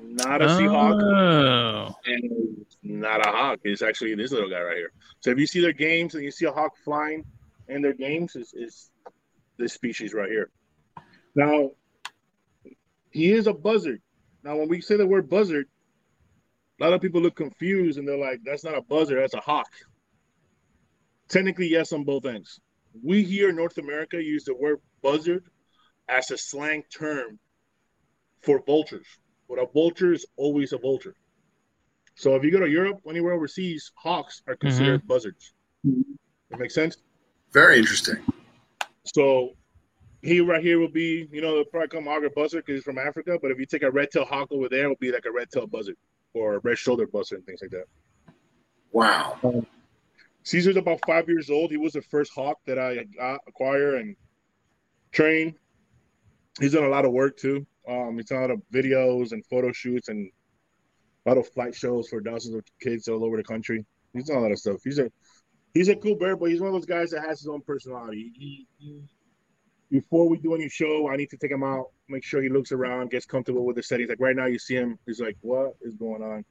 Not 0.00 0.40
a 0.42 0.46
Seahawk 0.46 1.02
Oh, 1.02 1.94
and 2.06 2.66
not 2.82 3.26
a 3.26 3.30
hawk. 3.30 3.58
It's 3.64 3.82
actually 3.82 4.14
this 4.14 4.32
little 4.32 4.48
guy 4.48 4.60
right 4.62 4.76
here. 4.76 4.92
So 5.20 5.30
if 5.30 5.38
you 5.38 5.46
see 5.46 5.60
their 5.60 5.72
games 5.72 6.14
and 6.14 6.24
you 6.24 6.30
see 6.30 6.46
a 6.46 6.52
hawk 6.52 6.72
flying 6.84 7.24
in 7.68 7.82
their 7.82 7.92
games, 7.92 8.36
is 8.36 8.54
is 8.54 8.90
this 9.58 9.72
species 9.72 10.14
right 10.14 10.30
here. 10.30 10.50
Now 11.34 11.72
he 13.10 13.32
is 13.32 13.46
a 13.46 13.52
buzzard. 13.52 14.00
Now 14.42 14.56
when 14.56 14.68
we 14.68 14.80
say 14.80 14.96
the 14.96 15.06
word 15.06 15.28
buzzard, 15.28 15.66
a 16.80 16.84
lot 16.84 16.92
of 16.92 17.00
people 17.00 17.20
look 17.20 17.34
confused 17.36 17.98
and 17.98 18.06
they're 18.06 18.16
like, 18.18 18.40
"That's 18.44 18.64
not 18.64 18.76
a 18.76 18.82
buzzard. 18.82 19.18
That's 19.18 19.34
a 19.34 19.40
hawk." 19.40 19.68
Technically, 21.28 21.68
yes, 21.68 21.92
on 21.92 22.04
both 22.04 22.24
ends. 22.24 22.60
We 23.02 23.22
here 23.24 23.50
in 23.50 23.56
North 23.56 23.78
America 23.78 24.22
use 24.22 24.44
the 24.44 24.54
word 24.54 24.80
buzzard 25.02 25.44
as 26.08 26.30
a 26.30 26.38
slang 26.38 26.84
term 26.90 27.38
for 28.42 28.62
vultures. 28.64 29.06
But 29.48 29.58
a 29.58 29.66
vulture 29.66 30.12
is 30.12 30.26
always 30.36 30.72
a 30.72 30.78
vulture. 30.78 31.14
So 32.14 32.34
if 32.34 32.44
you 32.44 32.50
go 32.50 32.60
to 32.60 32.68
Europe, 32.68 33.00
anywhere 33.08 33.34
overseas, 33.34 33.92
hawks 33.94 34.42
are 34.48 34.56
considered 34.56 35.00
mm-hmm. 35.00 35.08
buzzards. 35.08 35.52
That 35.84 36.58
makes 36.58 36.74
sense. 36.74 36.96
Very 37.52 37.78
interesting. 37.78 38.16
So 39.14 39.50
he 40.22 40.40
right 40.40 40.62
here 40.62 40.78
will 40.78 40.88
be, 40.88 41.28
you 41.30 41.40
know, 41.40 41.54
they'll 41.54 41.64
probably 41.64 41.88
come 41.88 42.08
augur 42.08 42.30
buzzard 42.30 42.64
because 42.64 42.78
he's 42.78 42.84
from 42.84 42.98
Africa. 42.98 43.38
But 43.40 43.50
if 43.50 43.58
you 43.58 43.66
take 43.66 43.82
a 43.82 43.90
red 43.90 44.10
tail 44.10 44.24
hawk 44.24 44.48
over 44.50 44.68
there, 44.68 44.84
it'll 44.84 44.96
be 44.96 45.12
like 45.12 45.26
a 45.26 45.32
red 45.32 45.50
tail 45.50 45.66
buzzard 45.66 45.96
or 46.34 46.54
a 46.54 46.58
red 46.60 46.78
shoulder 46.78 47.06
buzzard 47.06 47.38
and 47.38 47.46
things 47.46 47.60
like 47.62 47.70
that. 47.70 47.84
Wow. 48.92 49.38
Um, 49.44 49.66
Caesar's 50.46 50.76
about 50.76 51.00
five 51.04 51.28
years 51.28 51.50
old. 51.50 51.72
He 51.72 51.76
was 51.76 51.94
the 51.94 52.02
first 52.02 52.32
hawk 52.32 52.58
that 52.66 52.78
I 52.78 53.04
got, 53.18 53.40
acquire 53.48 53.96
and 53.96 54.14
train. 55.10 55.56
He's 56.60 56.72
done 56.72 56.84
a 56.84 56.88
lot 56.88 57.04
of 57.04 57.10
work 57.10 57.36
too. 57.36 57.66
Um, 57.88 58.16
he's 58.16 58.26
done 58.26 58.38
a 58.38 58.42
lot 58.42 58.50
of 58.52 58.62
videos 58.72 59.32
and 59.32 59.44
photo 59.46 59.72
shoots 59.72 60.08
and 60.08 60.30
a 61.24 61.28
lot 61.28 61.36
of 61.36 61.48
flight 61.48 61.74
shows 61.74 62.08
for 62.08 62.20
dozens 62.20 62.54
of 62.54 62.64
kids 62.80 63.08
all 63.08 63.24
over 63.24 63.36
the 63.36 63.42
country. 63.42 63.84
He's 64.12 64.26
done 64.28 64.36
a 64.36 64.40
lot 64.40 64.52
of 64.52 64.58
stuff. 64.60 64.76
He's 64.84 65.00
a 65.00 65.10
he's 65.74 65.88
a 65.88 65.96
cool 65.96 66.14
bird, 66.14 66.38
but 66.38 66.50
he's 66.50 66.60
one 66.60 66.68
of 66.68 66.74
those 66.74 66.86
guys 66.86 67.10
that 67.10 67.22
has 67.26 67.40
his 67.40 67.48
own 67.48 67.62
personality. 67.62 68.30
He, 68.38 68.68
he 68.78 69.02
before 69.90 70.28
we 70.28 70.38
do 70.38 70.54
any 70.54 70.68
show, 70.68 71.10
I 71.10 71.16
need 71.16 71.30
to 71.30 71.36
take 71.36 71.50
him 71.50 71.64
out, 71.64 71.86
make 72.08 72.22
sure 72.22 72.40
he 72.40 72.50
looks 72.50 72.70
around, 72.70 73.10
gets 73.10 73.26
comfortable 73.26 73.66
with 73.66 73.74
the 73.74 73.82
settings. 73.82 74.10
Like 74.10 74.20
right 74.20 74.36
now, 74.36 74.46
you 74.46 74.60
see 74.60 74.76
him, 74.76 74.96
he's 75.06 75.20
like, 75.20 75.36
"What 75.40 75.72
is 75.80 75.96
going 75.96 76.22
on? 76.22 76.44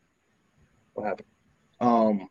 What 0.94 1.08
happened?" 1.08 1.28
Um, 1.80 2.28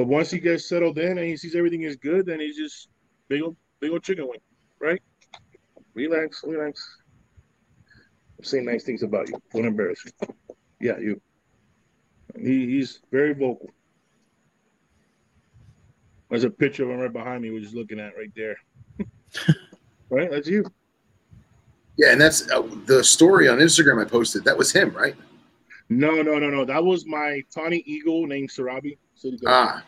but 0.00 0.06
once 0.06 0.30
he 0.30 0.38
gets 0.38 0.66
settled 0.66 0.98
in 0.98 1.18
and 1.18 1.26
he 1.26 1.36
sees 1.36 1.54
everything 1.54 1.82
is 1.82 1.94
good, 1.94 2.24
then 2.24 2.40
he's 2.40 2.56
just 2.56 2.88
big 3.28 3.42
old 3.42 3.54
big 3.80 3.90
old 3.90 4.02
chicken 4.02 4.26
wing, 4.26 4.40
right? 4.78 5.02
Relax, 5.92 6.42
relax. 6.42 6.96
I'm 8.38 8.44
saying 8.44 8.64
nice 8.64 8.82
things 8.82 9.02
about 9.02 9.28
you. 9.28 9.34
Don't 9.52 9.66
embarrass 9.66 10.02
you. 10.06 10.34
Yeah, 10.80 10.96
you. 10.96 11.20
He, 12.34 12.64
he's 12.64 13.00
very 13.12 13.34
vocal. 13.34 13.68
There's 16.30 16.44
a 16.44 16.50
picture 16.50 16.84
of 16.84 16.90
him 16.92 17.00
right 17.00 17.12
behind 17.12 17.42
me, 17.42 17.50
we're 17.50 17.60
just 17.60 17.74
looking 17.74 18.00
at 18.00 18.16
right 18.16 18.32
there. 18.34 18.56
right, 20.08 20.30
that's 20.30 20.48
you. 20.48 20.64
Yeah, 21.98 22.12
and 22.12 22.20
that's 22.22 22.50
uh, 22.50 22.62
the 22.86 23.04
story 23.04 23.50
on 23.50 23.58
Instagram 23.58 24.00
I 24.00 24.08
posted. 24.08 24.44
That 24.44 24.56
was 24.56 24.72
him, 24.72 24.92
right? 24.92 25.14
No, 25.90 26.22
no, 26.22 26.38
no, 26.38 26.48
no. 26.48 26.64
That 26.64 26.82
was 26.82 27.04
my 27.04 27.42
tawny 27.54 27.82
eagle 27.84 28.26
named 28.26 28.48
Sarabi. 28.48 28.96
Ah, 29.46 29.82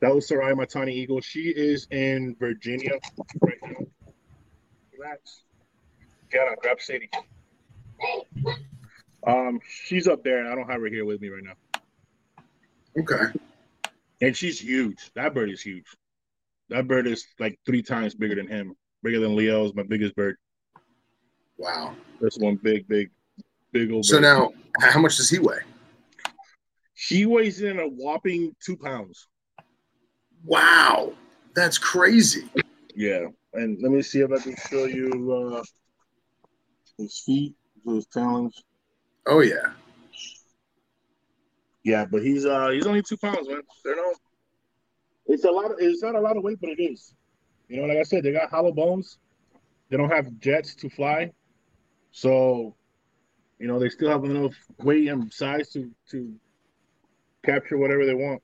That 0.00 0.14
was 0.14 0.28
Sarai, 0.28 0.54
my 0.54 0.64
tawny 0.64 0.94
eagle. 0.94 1.20
She 1.20 1.48
is 1.48 1.86
in 1.90 2.36
Virginia 2.38 2.92
right 3.40 3.58
now. 3.62 3.86
Relax. 4.96 5.42
Get 6.30 6.46
on, 6.46 6.56
grab 6.60 6.80
Sadie. 6.80 7.10
Um, 9.26 9.60
she's 9.68 10.06
up 10.06 10.22
there, 10.22 10.38
and 10.38 10.48
I 10.48 10.54
don't 10.54 10.70
have 10.70 10.80
her 10.80 10.86
here 10.86 11.04
with 11.04 11.20
me 11.20 11.28
right 11.28 11.42
now. 11.42 11.82
okay. 13.00 13.38
And 14.20 14.36
she's 14.36 14.60
huge. 14.60 15.10
That 15.14 15.34
bird 15.34 15.50
is 15.50 15.60
huge. 15.60 15.86
That 16.70 16.86
bird 16.86 17.06
is 17.06 17.26
like 17.38 17.58
three 17.64 17.82
times 17.82 18.14
bigger 18.14 18.34
than 18.34 18.46
him. 18.46 18.74
Bigger 19.02 19.20
than 19.20 19.36
Leo's, 19.36 19.74
my 19.74 19.84
biggest 19.84 20.14
bird. 20.16 20.36
Wow. 21.56 21.94
That's 22.20 22.38
one 22.38 22.56
big, 22.56 22.86
big, 22.88 23.10
big 23.72 23.90
old. 23.92 24.04
So 24.04 24.16
bird. 24.16 24.22
now, 24.22 24.50
how 24.80 25.00
much 25.00 25.16
does 25.16 25.30
he 25.30 25.38
weigh? 25.38 25.60
she 26.94 27.26
weighs 27.26 27.62
in 27.62 27.78
a 27.78 27.86
whopping 27.86 28.54
two 28.60 28.76
pounds. 28.76 29.28
Wow, 30.48 31.12
that's 31.54 31.76
crazy. 31.76 32.48
Yeah, 32.94 33.26
and 33.52 33.76
let 33.82 33.92
me 33.92 34.00
see 34.00 34.20
if 34.20 34.32
I 34.32 34.38
can 34.38 34.56
show 34.70 34.86
you 34.86 35.30
uh, 35.30 35.62
his 36.96 37.20
feet, 37.20 37.54
his 37.84 38.06
talons. 38.06 38.64
Oh 39.26 39.40
yeah. 39.40 39.72
Yeah, 41.84 42.06
but 42.06 42.22
he's 42.22 42.46
uh 42.46 42.70
he's 42.70 42.86
only 42.86 43.02
two 43.02 43.18
pounds, 43.18 43.46
man. 43.46 43.60
They're 43.84 43.94
no. 43.94 44.14
It's 45.26 45.44
a 45.44 45.50
lot. 45.50 45.70
Of, 45.70 45.76
it's 45.80 46.02
not 46.02 46.14
a 46.14 46.20
lot 46.20 46.38
of 46.38 46.42
weight, 46.42 46.58
but 46.62 46.70
it 46.70 46.82
is. 46.82 47.14
You 47.68 47.82
know, 47.82 47.86
like 47.86 47.98
I 47.98 48.02
said, 48.02 48.22
they 48.22 48.32
got 48.32 48.48
hollow 48.48 48.72
bones. 48.72 49.18
They 49.90 49.98
don't 49.98 50.10
have 50.10 50.40
jets 50.40 50.74
to 50.76 50.88
fly, 50.88 51.30
so 52.10 52.74
you 53.58 53.66
know 53.66 53.78
they 53.78 53.90
still 53.90 54.08
have 54.08 54.24
enough 54.24 54.54
weight 54.78 55.08
and 55.08 55.30
size 55.30 55.68
to 55.72 55.90
to 56.10 56.34
capture 57.44 57.76
whatever 57.76 58.06
they 58.06 58.14
want 58.14 58.42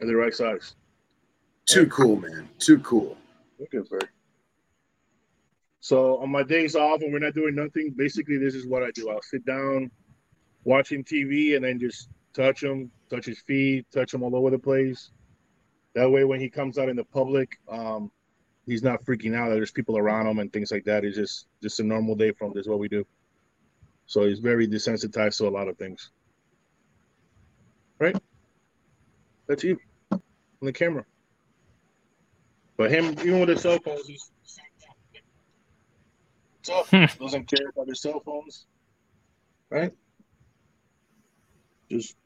at 0.00 0.08
the 0.08 0.16
right 0.16 0.34
size. 0.34 0.74
Too 1.70 1.86
cool, 1.86 2.16
man. 2.16 2.48
Too 2.58 2.80
cool. 2.80 3.16
At. 3.60 4.08
So 5.78 6.18
on 6.18 6.28
my 6.28 6.42
days 6.42 6.74
off 6.74 7.00
when 7.00 7.12
we're 7.12 7.20
not 7.20 7.34
doing 7.34 7.54
nothing, 7.54 7.94
basically 7.96 8.38
this 8.38 8.56
is 8.56 8.66
what 8.66 8.82
I 8.82 8.90
do. 8.90 9.08
I'll 9.08 9.22
sit 9.22 9.46
down, 9.46 9.88
watching 10.64 11.04
TV, 11.04 11.54
and 11.54 11.64
then 11.64 11.78
just 11.78 12.08
touch 12.34 12.60
him, 12.60 12.90
touch 13.08 13.24
his 13.24 13.38
feet, 13.42 13.86
touch 13.92 14.12
him 14.12 14.24
all 14.24 14.34
over 14.34 14.50
the 14.50 14.58
place. 14.58 15.12
That 15.94 16.10
way, 16.10 16.24
when 16.24 16.40
he 16.40 16.50
comes 16.50 16.76
out 16.76 16.88
in 16.88 16.96
the 16.96 17.04
public, 17.04 17.60
um, 17.70 18.10
he's 18.66 18.82
not 18.82 19.04
freaking 19.04 19.36
out. 19.36 19.50
that 19.50 19.54
There's 19.54 19.70
people 19.70 19.96
around 19.96 20.26
him 20.26 20.40
and 20.40 20.52
things 20.52 20.72
like 20.72 20.84
that. 20.86 21.04
It's 21.04 21.16
just 21.16 21.46
just 21.62 21.78
a 21.78 21.84
normal 21.84 22.16
day 22.16 22.32
from 22.32 22.52
this 22.52 22.62
is 22.62 22.68
what 22.68 22.80
we 22.80 22.88
do. 22.88 23.06
So 24.06 24.26
he's 24.26 24.40
very 24.40 24.66
desensitized 24.66 25.38
to 25.38 25.46
a 25.46 25.50
lot 25.50 25.68
of 25.68 25.78
things. 25.78 26.10
Right? 28.00 28.16
That's 29.46 29.62
you 29.62 29.78
on 30.10 30.20
the 30.62 30.72
camera. 30.72 31.04
But 32.80 32.90
him, 32.90 33.10
even 33.20 33.40
with 33.40 33.50
his 33.50 33.60
cell 33.60 33.78
phones, 33.78 34.06
he's 34.06 34.30
tough. 36.62 36.88
Hmm. 36.88 37.04
Doesn't 37.22 37.46
care 37.46 37.68
about 37.68 37.88
his 37.88 38.00
cell 38.00 38.22
phones, 38.24 38.64
right? 39.68 39.92
Just 41.90 42.16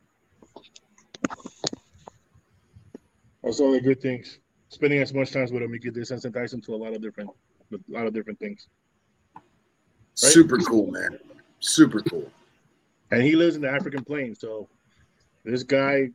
that's 3.42 3.58
all 3.58 3.72
the 3.72 3.80
good 3.80 4.00
things. 4.00 4.38
Spending 4.68 5.00
as 5.00 5.12
much 5.12 5.32
time 5.32 5.48
with 5.50 5.60
him, 5.60 5.72
you 5.72 5.80
get 5.80 5.92
desensitize 5.92 6.54
him 6.54 6.60
to 6.60 6.74
a 6.74 6.76
lot 6.76 6.94
of 6.94 7.02
different, 7.02 7.30
a 7.72 7.78
lot 7.88 8.06
of 8.06 8.14
different 8.14 8.38
things. 8.38 8.68
Super 10.14 10.58
cool, 10.58 10.92
man. 10.92 11.18
Super 11.58 12.00
cool. 12.00 12.30
And 13.10 13.22
he 13.22 13.34
lives 13.34 13.56
in 13.56 13.62
the 13.62 13.70
African 13.70 14.04
plains, 14.04 14.38
so 14.38 14.68
this 15.42 15.64
guy 15.64 16.10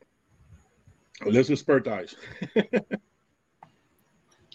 lives 1.26 1.50
with 1.50 1.60
spurt 1.60 1.90
eyes. 1.90 2.16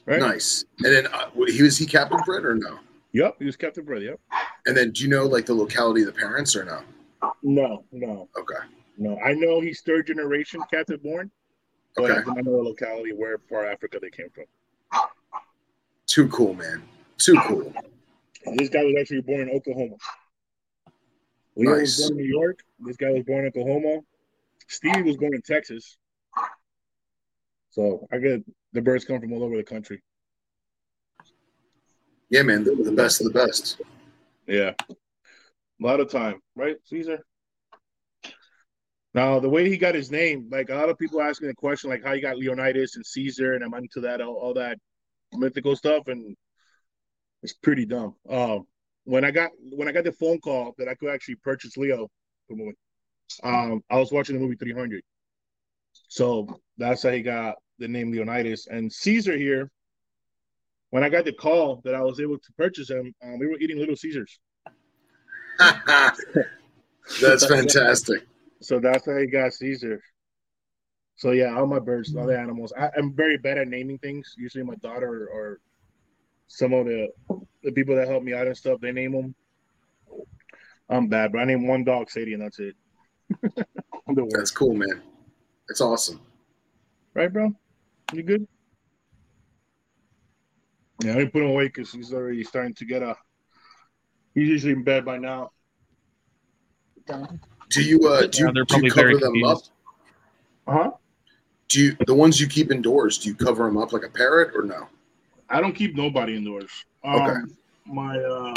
Right? 0.07 0.21
Nice. 0.21 0.65
And 0.85 0.95
then 0.95 1.07
uh, 1.09 1.31
he 1.47 1.63
was 1.63 1.77
he 1.79 1.87
Captain 1.87 2.19
bred 2.25 2.45
or 2.45 2.55
no? 2.55 2.79
Yep, 3.13 3.37
he 3.39 3.45
was 3.45 3.57
Captain 3.57 3.85
bred. 3.85 4.03
Yep. 4.03 4.21
And 4.67 4.77
then 4.77 4.91
do 4.93 5.03
you 5.03 5.09
know 5.09 5.25
like 5.27 5.47
the 5.47 5.55
locality 5.55 6.01
of 6.03 6.07
the 6.07 6.13
parents 6.13 6.57
or 6.57 6.65
no? 6.65 6.81
No, 7.43 7.85
no, 7.93 8.29
Okay. 8.39 8.67
no. 8.99 9.19
I 9.21 9.33
know 9.35 9.61
he's 9.61 9.81
third 9.83 10.07
generation 10.07 10.61
captive 10.73 11.03
born, 11.03 11.31
but 11.97 12.11
I 12.11 12.15
Okay. 12.19 12.31
not 12.31 12.45
know 12.45 12.57
the 12.63 12.69
locality 12.71 13.13
where 13.13 13.39
far 13.49 13.65
Africa 13.67 13.99
they 14.01 14.11
came 14.11 14.29
from. 14.31 14.45
Too 16.07 16.29
cool, 16.29 16.55
man. 16.55 16.83
Too 17.19 17.39
cool. 17.47 17.73
This 18.57 18.69
guy 18.69 18.83
was 18.85 18.95
actually 19.01 19.23
born 19.23 19.41
in 19.43 19.51
Oklahoma. 19.51 19.97
Leo 21.57 21.71
Nice. 21.77 21.81
was 21.99 22.09
born 22.11 22.21
in 22.21 22.27
New 22.27 22.31
York. 22.31 22.59
This 22.81 22.97
guy 22.97 23.11
was 23.11 23.23
born 23.25 23.41
in 23.41 23.47
Oklahoma. 23.49 24.01
Stevie 24.69 25.03
was 25.03 25.17
born 25.17 25.35
in 25.35 25.43
Texas. 25.43 25.97
So 27.71 28.07
I 28.13 28.19
get 28.19 28.43
the 28.75 28.83
birds 28.83 29.05
come 29.05 29.21
from 29.21 29.33
all 29.33 29.45
over 29.45 29.57
the 29.57 29.63
country. 29.63 30.03
Yeah, 32.29 32.43
man. 32.43 32.65
The, 32.65 32.75
the 32.75 32.93
best 32.93 33.21
of 33.21 33.33
the 33.33 33.33
best. 33.33 33.81
Yeah. 34.47 34.73
A 34.91 34.95
lot 35.81 36.01
of 36.01 36.11
time, 36.11 36.41
right, 36.57 36.77
Caesar? 36.85 37.25
Now, 39.15 39.39
the 39.39 39.49
way 39.49 39.69
he 39.69 39.77
got 39.77 39.95
his 39.95 40.11
name, 40.11 40.49
like 40.51 40.71
a 40.71 40.75
lot 40.75 40.89
of 40.89 40.99
people 40.99 41.23
asking 41.23 41.49
the 41.49 41.55
question, 41.55 41.89
like 41.89 42.05
how 42.05 42.15
he 42.15 42.21
got 42.21 42.37
Leonidas 42.37 42.97
and 42.97 43.07
Caesar, 43.07 43.55
and 43.55 43.65
I'm 43.65 43.75
into 43.75 44.01
that, 44.01 44.21
all, 44.21 44.35
all 44.35 44.55
that 44.55 44.77
mythical 45.33 45.77
stuff, 45.77 46.09
and 46.09 46.37
it's 47.45 47.53
pretty 47.53 47.87
dumb. 47.87 48.17
Um, 48.29 48.67
when 49.05 49.25
I 49.25 49.31
got 49.31 49.51
when 49.71 49.87
I 49.87 49.93
got 49.93 50.05
the 50.05 50.13
phone 50.13 50.41
call 50.41 50.75
that 50.79 50.89
I 50.89 50.95
could 50.95 51.11
actually 51.11 51.37
purchase 51.37 51.77
Leo, 51.77 52.09
for 52.49 52.55
a 52.55 52.57
moment, 52.57 52.79
um, 53.45 53.85
I 53.89 53.99
was 53.99 54.11
watching 54.11 54.35
the 54.35 54.41
movie 54.41 54.57
300, 54.57 55.03
so 56.09 56.49
that's 56.77 57.05
how 57.05 57.11
he 57.11 57.23
got 57.23 57.55
the 57.79 57.89
name 57.89 58.13
Leonidas 58.13 58.67
and 58.67 58.93
Caesar 58.93 59.37
here. 59.37 59.71
When 60.91 61.03
I 61.03 61.09
got 61.09 61.25
the 61.25 61.33
call 61.33 61.81
that 61.85 61.95
I 61.95 62.03
was 62.03 62.21
able 62.21 62.39
to 62.39 62.53
purchase 62.57 62.89
him, 62.89 63.15
um, 63.23 63.39
we 63.39 63.47
were 63.47 63.59
eating 63.59 63.79
Little 63.79 63.97
Caesars. 63.97 64.39
That's 65.59 67.47
fantastic. 67.47 68.23
So 68.61 68.81
that's 68.81 69.05
how 69.05 69.19
he 69.19 69.27
got 69.27 69.53
Caesar. 69.53 70.01
So 71.17 71.33
yeah, 71.33 71.55
all 71.55 71.67
my 71.67 71.79
birds, 71.79 72.15
all 72.17 72.27
the 72.27 72.39
animals. 72.39 72.73
I, 72.79 72.91
I'm 72.97 73.13
very 73.15 73.37
bad 73.37 73.59
at 73.59 73.69
naming 73.69 73.99
things. 73.99 74.35
Usually 74.39 74.65
my 74.65 74.75
daughter 74.77 75.07
or, 75.07 75.29
or 75.29 75.61
some 76.49 76.73
of 76.73 76.87
the 76.87 77.09
the 77.63 77.73
people 77.73 77.95
that 77.97 78.09
help 78.09 78.23
me 78.23 78.33
out 78.33 78.47
and 78.47 78.57
stuff, 78.57 78.81
they 78.81 78.91
name 78.91 79.13
them. 79.13 79.35
I'm 80.89 81.09
bad, 81.09 81.33
but 81.33 81.39
I 81.39 81.45
name 81.45 81.67
one 81.67 81.85
dog 81.85 82.11
Sadie, 82.11 82.35
and 82.35 82.43
that's 82.43 82.59
it. 82.59 82.75
That's 84.31 84.51
cool, 84.51 84.75
man. 84.75 85.03
That's 85.67 85.81
awesome. 85.81 86.21
Right, 87.15 87.33
bro? 87.33 87.55
You 88.13 88.23
good? 88.23 88.47
Yeah, 91.03 91.13
I 91.13 91.15
didn't 91.17 91.33
put 91.33 91.43
him 91.43 91.49
away 91.51 91.67
because 91.67 91.93
he's 91.93 92.13
already 92.13 92.45
starting 92.45 92.75
to 92.75 92.85
get 92.85 93.03
a. 93.03 93.17
He's 94.35 94.49
usually 94.49 94.73
in 94.73 94.85
bed 94.85 95.05
by 95.05 95.19
now. 95.19 95.51
Do 97.07 97.83
you 97.83 98.07
uh 98.09 98.27
do 98.27 98.39
Yeah, 98.39 98.47
you, 98.47 98.53
they're 98.53 98.65
do 98.65 98.85
you 98.85 98.91
cover 98.91 99.09
very 99.09 99.21
them 99.21 99.45
up? 99.45 99.59
confused. 99.59 99.71
Huh? 100.67 100.91
Do 101.69 101.81
you 101.85 101.97
the 102.07 102.15
ones 102.15 102.41
you 102.41 102.47
keep 102.47 102.71
indoors? 102.71 103.19
Do 103.19 103.29
you 103.29 103.35
cover 103.35 103.65
them 103.67 103.77
up 103.77 103.93
like 103.93 104.05
a 104.05 104.09
parrot 104.09 104.55
or 104.55 104.63
no? 104.63 104.87
I 105.51 105.61
don't 105.61 105.75
keep 105.75 105.95
nobody 105.97 106.37
indoors. 106.37 106.71
Um, 107.03 107.21
Okay. 107.21 107.55
My 107.87 108.19
uh, 108.19 108.55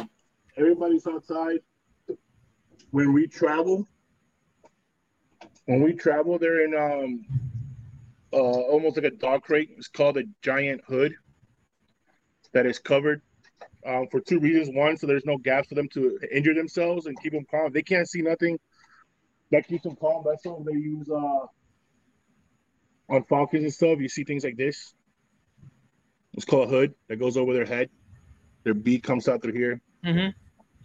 everybody's 0.55 1.05
outside. 1.07 1.59
When 2.91 3.11
we 3.11 3.27
travel, 3.27 3.85
when 5.65 5.81
we 5.83 5.93
travel, 5.93 6.39
they're 6.39 6.63
in 6.63 6.73
um, 6.73 7.25
uh, 8.33 8.37
almost 8.37 8.97
like 8.97 9.05
a 9.05 9.15
dog 9.15 9.43
crate. 9.43 9.69
It's 9.77 9.87
called 9.87 10.17
a 10.17 10.23
giant 10.41 10.81
hood 10.87 11.13
that 12.53 12.65
is 12.65 12.79
covered 12.79 13.21
um, 13.85 14.07
for 14.11 14.19
two 14.19 14.39
reasons. 14.39 14.69
One, 14.75 14.97
so 14.97 15.07
there's 15.07 15.25
no 15.25 15.37
gaps 15.37 15.69
for 15.69 15.75
them 15.75 15.87
to 15.93 16.19
injure 16.31 16.53
themselves 16.53 17.05
and 17.05 17.19
keep 17.21 17.33
them 17.33 17.45
calm. 17.49 17.71
They 17.71 17.83
can't 17.83 18.07
see 18.07 18.21
nothing. 18.21 18.59
That 19.51 19.67
keeps 19.67 19.83
them 19.83 19.95
calm. 19.95 20.23
That's 20.25 20.45
what 20.45 20.65
they 20.65 20.73
use 20.73 21.09
uh, 21.09 21.45
on 23.09 23.23
falcons 23.29 23.63
and 23.63 23.73
stuff. 23.73 23.99
You 23.99 24.09
see 24.09 24.23
things 24.23 24.43
like 24.43 24.57
this. 24.57 24.93
It's 26.33 26.45
called 26.45 26.67
a 26.67 26.71
hood 26.71 26.93
that 27.07 27.17
goes 27.17 27.37
over 27.37 27.53
their 27.53 27.65
head. 27.65 27.89
Their 28.63 28.73
beak 28.73 29.03
comes 29.03 29.27
out 29.27 29.41
through 29.41 29.53
here. 29.53 29.81
Mhm. 30.03 30.33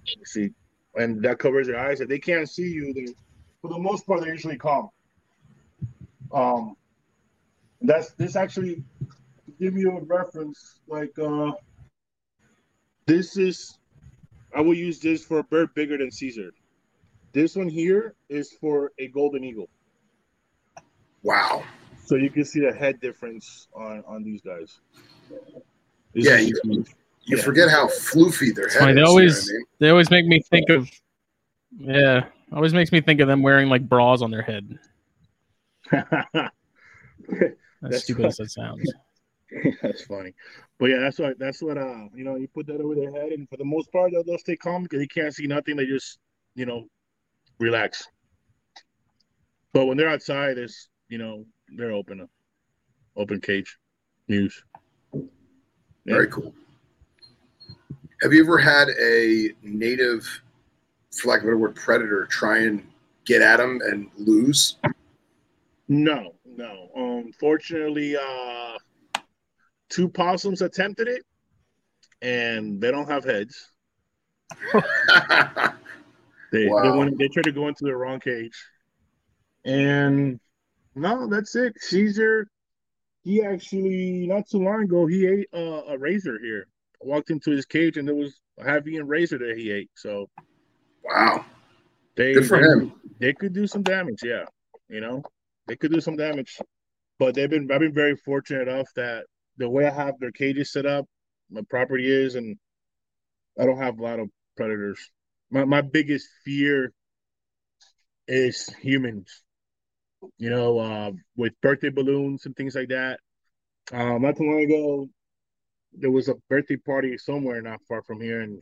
You 0.07 0.25
see, 0.25 0.51
and 0.95 1.23
that 1.23 1.39
covers 1.39 1.67
their 1.67 1.79
eyes. 1.79 2.01
If 2.01 2.09
they 2.09 2.19
can't 2.19 2.49
see 2.49 2.69
you, 2.71 2.93
they 2.93 3.07
for 3.61 3.69
the 3.69 3.79
most 3.79 4.07
part 4.07 4.21
they're 4.21 4.33
usually 4.33 4.59
calm. 4.59 4.89
Um, 6.33 6.77
that's 7.83 8.13
this 8.13 8.37
actually 8.37 8.83
give 9.61 9.77
you 9.77 9.97
a 9.97 10.01
reference. 10.03 10.81
Like, 10.87 11.17
uh, 11.19 11.53
this 13.07 13.37
is 13.37 13.79
I 14.55 14.61
will 14.61 14.75
use 14.75 14.99
this 15.01 15.25
for 15.25 15.39
a 15.39 15.45
bird 15.45 15.73
bigger 15.75 15.97
than 15.99 16.11
Caesar. 16.11 16.51
This 17.33 17.57
one 17.57 17.69
here 17.69 18.15
is 18.29 18.53
for 18.61 18.93
a 18.99 19.09
golden 19.09 19.43
eagle, 19.45 19.69
Wow. 21.23 21.65
so 22.05 22.17
you 22.17 22.29
can 22.31 22.45
see 22.45 22.61
the 22.61 22.73
head 22.73 23.01
difference 23.01 23.69
on 23.75 24.05
on 24.07 24.23
these 24.23 24.43
guys. 24.43 24.81
This 26.13 26.27
Yeah, 26.27 26.39
you- 26.39 26.85
You 27.25 27.37
Yeah. 27.37 27.43
forget 27.45 27.71
how 27.71 27.87
floofy 27.87 28.53
their 28.53 28.69
head 28.69 28.81
funny, 28.81 28.91
is. 28.91 28.95
they 28.97 29.01
you 29.01 29.07
always- 29.07 29.47
what 29.47 29.51
I 29.51 29.53
mean? 29.57 29.65
They 29.79 29.89
always 29.91 30.11
make 30.11 30.27
me 30.27 30.43
think 30.51 30.69
of, 30.71 30.91
yeah, 31.79 32.27
always 32.53 32.75
makes 32.75 32.91
me 32.91 33.01
think 33.01 33.21
of 33.21 33.29
them 33.29 33.43
wearing 33.43 33.69
like 33.69 33.89
bras 33.89 34.23
on 34.23 34.33
their 34.33 34.43
head. 34.43 34.77
As 37.85 37.91
That's 37.91 38.05
stupid 38.05 38.27
as 38.27 38.37
that 38.37 38.51
sounds. 38.51 38.93
that's 39.83 40.05
funny, 40.05 40.33
but 40.79 40.87
yeah, 40.87 40.99
that's 40.99 41.19
what 41.19 41.39
that's 41.39 41.63
what 41.63 41.77
uh 41.77 42.09
you 42.15 42.25
know 42.25 42.37
you 42.37 42.49
put 42.49 42.67
that 42.67 42.81
over 42.81 42.95
their 42.95 43.13
head, 43.13 43.33
and 43.33 43.49
for 43.49 43.57
the 43.57 43.65
most 43.65 43.93
part 43.93 44.11
they'll, 44.11 44.25
they'll 44.25 44.39
stay 44.39 44.57
calm 44.57 44.83
because 44.83 45.01
they 45.01 45.07
can't 45.07 45.35
see 45.35 45.47
nothing. 45.47 45.77
They 45.77 45.87
just 45.87 46.19
you 46.55 46.65
know 46.65 46.87
relax. 47.59 48.07
But 49.73 49.87
when 49.87 49.97
they're 49.97 50.09
outside, 50.09 50.59
it's 50.59 50.89
you 51.09 51.19
know 51.19 51.45
they're 51.77 51.93
open, 51.93 52.27
open 53.17 53.41
cage, 53.41 53.79
news. 54.29 54.63
Yeah. 55.13 55.21
Very 56.15 56.29
cool. 56.29 56.55
Have 58.23 58.33
you 58.33 58.43
ever 58.43 58.59
had 58.59 58.89
a 59.01 59.51
native, 59.63 60.25
for 61.11 61.29
lack 61.29 61.41
of 61.41 61.45
a 61.45 61.47
better 61.49 61.59
word, 61.59 61.75
predator 61.75 62.27
try 62.27 62.59
and 62.61 62.87
get 63.25 63.43
at 63.43 63.57
them 63.57 63.81
and 63.85 64.09
lose? 64.17 64.77
No, 65.93 66.37
no. 66.47 66.89
Um, 66.97 67.33
fortunately, 67.39 68.17
uh, 68.17 68.79
two 69.91 70.09
possums 70.09 70.63
attempted 70.63 71.07
it, 71.07 71.23
and 72.23 72.81
they 72.81 72.91
don't 72.91 73.11
have 73.11 73.25
heads. 73.25 73.69
They 76.51 76.65
they 76.65 76.69
Wow. 76.69 76.99
went 76.99 77.19
they 77.19 77.29
tried 77.29 77.45
to 77.45 77.53
go 77.53 77.69
into 77.69 77.85
the 77.85 77.97
wrong 77.97 78.21
cage, 78.21 78.53
and 79.65 80.39
no, 80.95 81.27
that's 81.27 81.57
it. 81.57 81.75
Caesar, 81.81 82.47
he 83.25 83.43
actually 83.43 84.27
not 84.27 84.47
too 84.51 84.59
long 84.59 84.83
ago 84.83 85.07
he 85.07 85.27
ate 85.27 85.49
uh, 85.55 85.83
a 85.89 85.97
razor 85.99 86.39
here. 86.43 86.67
I 87.03 87.07
walked 87.07 87.31
into 87.31 87.51
his 87.53 87.65
cage 87.65 87.97
and 87.97 88.07
there 88.07 88.15
was 88.15 88.39
a 88.59 88.65
heavy 88.65 88.99
and 88.99 89.09
razor 89.09 89.39
that 89.39 89.57
he 89.57 89.71
ate. 89.71 89.91
So 89.95 90.29
wow. 91.03 91.45
they 92.17 92.35
Good 92.35 92.47
for 92.47 92.59
they, 92.59 92.63
him. 92.63 92.93
they 93.19 93.33
could 93.33 93.55
do 93.55 93.67
some 93.67 93.83
damage. 93.83 94.21
Yeah, 94.23 94.45
you 94.91 95.01
know 95.01 95.23
they 95.73 95.77
could 95.77 95.91
do 95.91 96.03
some 96.03 96.17
damage, 96.17 96.59
but 97.19 97.35
they've 97.35 97.49
been 97.49 97.73
I've 97.73 97.81
been 97.81 97.95
very 97.95 98.15
fortunate 98.15 98.69
enough 98.69 98.89
that 98.95 99.25
the 99.57 99.71
way 99.71 99.87
I 99.87 99.91
have 99.91 100.21
their 100.21 100.31
cages 100.31 100.71
set 100.71 100.85
up, 100.85 101.07
my 101.51 101.63
property 101.71 102.13
is, 102.13 102.35
and 102.35 102.59
I 103.59 103.65
don't 103.65 103.79
have 103.79 103.99
a 103.99 104.03
lot 104.03 104.21
of 104.21 104.29
predators. 104.55 105.01
My 105.51 105.65
my 105.65 105.81
biggest 105.81 106.29
fear 106.45 106.93
is 108.29 108.69
humans. 108.83 109.43
You 110.37 110.51
know, 110.51 110.79
uh, 110.79 111.13
with 111.39 111.59
birthday 111.63 111.89
balloons 111.89 112.45
and 112.45 112.55
things 112.55 112.75
like 112.75 112.89
that. 112.89 113.19
Um, 113.93 114.21
not 114.21 114.37
too 114.37 114.45
long 114.45 114.63
ago, 114.63 115.09
there 115.95 116.11
was 116.11 116.29
a 116.29 116.35
birthday 116.51 116.77
party 116.77 117.17
somewhere 117.17 117.63
not 117.63 117.81
far 117.89 118.03
from 118.03 118.21
here, 118.21 118.43
and 118.43 118.61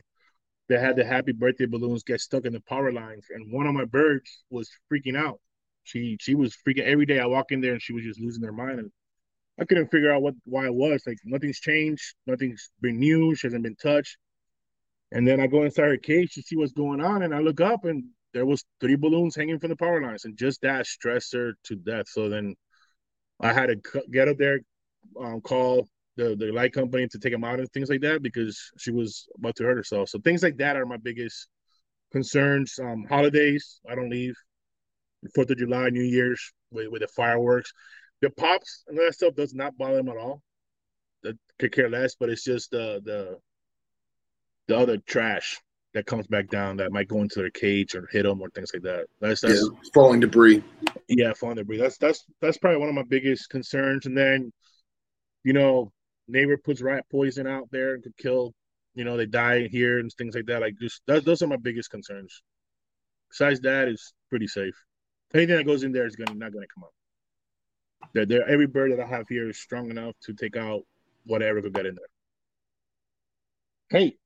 they 0.69 0.79
had 0.79 0.95
the 0.95 1.03
happy 1.03 1.33
birthday 1.33 1.65
balloons 1.65 2.03
get 2.03 2.21
stuck 2.21 2.45
in 2.45 2.53
the 2.53 2.61
power 2.61 2.93
lines, 2.93 3.25
and 3.31 3.51
one 3.51 3.67
of 3.67 3.73
my 3.73 3.83
birds 3.83 4.45
was 4.49 4.69
freaking 4.89 5.17
out. 5.17 5.41
She 5.83 6.17
she 6.19 6.35
was 6.35 6.55
freaking 6.67 6.83
every 6.85 7.05
day. 7.05 7.19
I 7.19 7.25
walk 7.25 7.51
in 7.51 7.61
there 7.61 7.73
and 7.73 7.81
she 7.81 7.93
was 7.93 8.03
just 8.03 8.19
losing 8.19 8.43
her 8.43 8.51
mind, 8.51 8.79
and 8.79 8.91
I 9.59 9.65
couldn't 9.65 9.91
figure 9.91 10.11
out 10.11 10.21
what 10.21 10.35
why 10.45 10.65
it 10.65 10.73
was. 10.73 11.03
Like 11.05 11.17
nothing's 11.25 11.59
changed, 11.59 12.15
nothing's 12.27 12.69
been 12.81 12.99
new. 12.99 13.35
She 13.35 13.47
hasn't 13.47 13.63
been 13.63 13.75
touched. 13.75 14.17
And 15.11 15.27
then 15.27 15.39
I 15.41 15.47
go 15.47 15.63
inside 15.63 15.89
her 15.89 15.97
cage 15.97 16.33
to 16.35 16.41
see 16.41 16.55
what's 16.55 16.71
going 16.71 17.01
on, 17.01 17.23
and 17.23 17.35
I 17.35 17.39
look 17.39 17.59
up, 17.61 17.85
and 17.85 18.05
there 18.33 18.45
was 18.45 18.63
three 18.79 18.95
balloons 18.95 19.35
hanging 19.35 19.59
from 19.59 19.69
the 19.69 19.75
power 19.75 20.01
lines, 20.01 20.25
and 20.25 20.37
just 20.37 20.61
that 20.61 20.87
stressed 20.87 21.33
her 21.33 21.53
to 21.65 21.75
death. 21.75 22.07
So 22.07 22.29
then 22.29 22.55
I 23.41 23.53
had 23.53 23.67
to 23.67 24.03
get 24.11 24.29
up 24.29 24.37
there, 24.37 24.59
um, 25.19 25.41
call 25.41 25.87
the 26.17 26.35
the 26.35 26.51
light 26.51 26.73
company 26.73 27.07
to 27.07 27.19
take 27.19 27.33
them 27.33 27.43
out 27.43 27.59
and 27.59 27.69
things 27.71 27.89
like 27.89 28.01
that 28.01 28.21
because 28.21 28.71
she 28.77 28.91
was 28.91 29.27
about 29.37 29.55
to 29.57 29.63
hurt 29.63 29.77
herself. 29.77 30.09
So 30.09 30.19
things 30.19 30.43
like 30.43 30.57
that 30.57 30.75
are 30.77 30.85
my 30.85 30.97
biggest 30.97 31.47
concerns. 32.11 32.79
Um, 32.81 33.05
holidays, 33.09 33.79
I 33.89 33.95
don't 33.95 34.09
leave. 34.09 34.35
Fourth 35.35 35.49
of 35.49 35.57
July, 35.57 35.89
New 35.89 36.03
Year's 36.03 36.51
with, 36.71 36.87
with 36.89 37.01
the 37.01 37.07
fireworks, 37.07 37.73
the 38.21 38.29
pops 38.29 38.83
and 38.87 38.97
that 38.97 39.13
stuff 39.13 39.35
does 39.35 39.53
not 39.53 39.77
bother 39.77 39.97
them 39.97 40.09
at 40.09 40.17
all. 40.17 40.41
That 41.23 41.37
could 41.59 41.71
care 41.71 41.89
less, 41.89 42.15
but 42.15 42.29
it's 42.29 42.43
just 42.43 42.71
the 42.71 43.01
the 43.03 43.37
the 44.67 44.77
other 44.77 44.97
trash 44.97 45.59
that 45.93 46.05
comes 46.05 46.25
back 46.27 46.49
down 46.49 46.77
that 46.77 46.91
might 46.91 47.07
go 47.07 47.21
into 47.21 47.39
their 47.39 47.49
cage 47.49 47.95
or 47.95 48.07
hit 48.11 48.23
them 48.23 48.41
or 48.41 48.49
things 48.49 48.71
like 48.73 48.83
that. 48.83 49.07
That's 49.19 49.41
that's 49.41 49.61
yeah, 49.61 49.79
falling 49.93 50.21
debris. 50.21 50.63
yeah, 51.07 51.33
falling 51.33 51.57
debris. 51.57 51.77
That's 51.77 51.97
that's 51.97 52.23
that's 52.39 52.57
probably 52.57 52.79
one 52.79 52.89
of 52.89 52.95
my 52.95 53.03
biggest 53.03 53.49
concerns. 53.49 54.05
And 54.05 54.17
then, 54.17 54.51
you 55.43 55.53
know, 55.53 55.91
neighbor 56.27 56.57
puts 56.57 56.81
rat 56.81 57.05
poison 57.11 57.47
out 57.47 57.67
there 57.71 57.95
and 57.95 58.03
could 58.03 58.17
kill. 58.17 58.53
You 58.93 59.03
know, 59.05 59.17
they 59.17 59.25
die 59.25 59.67
here 59.67 59.99
and 59.99 60.11
things 60.17 60.35
like 60.35 60.45
that. 60.47 60.61
Like 60.61 60.75
just 60.79 61.01
that, 61.07 61.25
those 61.25 61.41
are 61.41 61.47
my 61.47 61.57
biggest 61.57 61.89
concerns. 61.89 62.41
Besides 63.29 63.61
that, 63.61 63.87
is 63.87 64.13
pretty 64.29 64.47
safe. 64.47 64.75
Anything 65.33 65.57
that 65.57 65.65
goes 65.65 65.83
in 65.83 65.91
there 65.91 66.05
is 66.05 66.15
gonna 66.15 66.37
not 66.37 66.53
gonna 66.53 66.67
come 66.73 66.83
out. 66.83 66.93
They're, 68.13 68.25
they're, 68.25 68.49
every 68.49 68.67
bird 68.67 68.91
that 68.91 68.99
I 68.99 69.07
have 69.07 69.27
here 69.29 69.49
is 69.49 69.57
strong 69.57 69.89
enough 69.89 70.15
to 70.23 70.33
take 70.33 70.57
out 70.57 70.81
whatever 71.25 71.61
could 71.61 71.73
get 71.73 71.85
in 71.85 71.95
there. 71.95 72.05
Hey, 73.89 74.17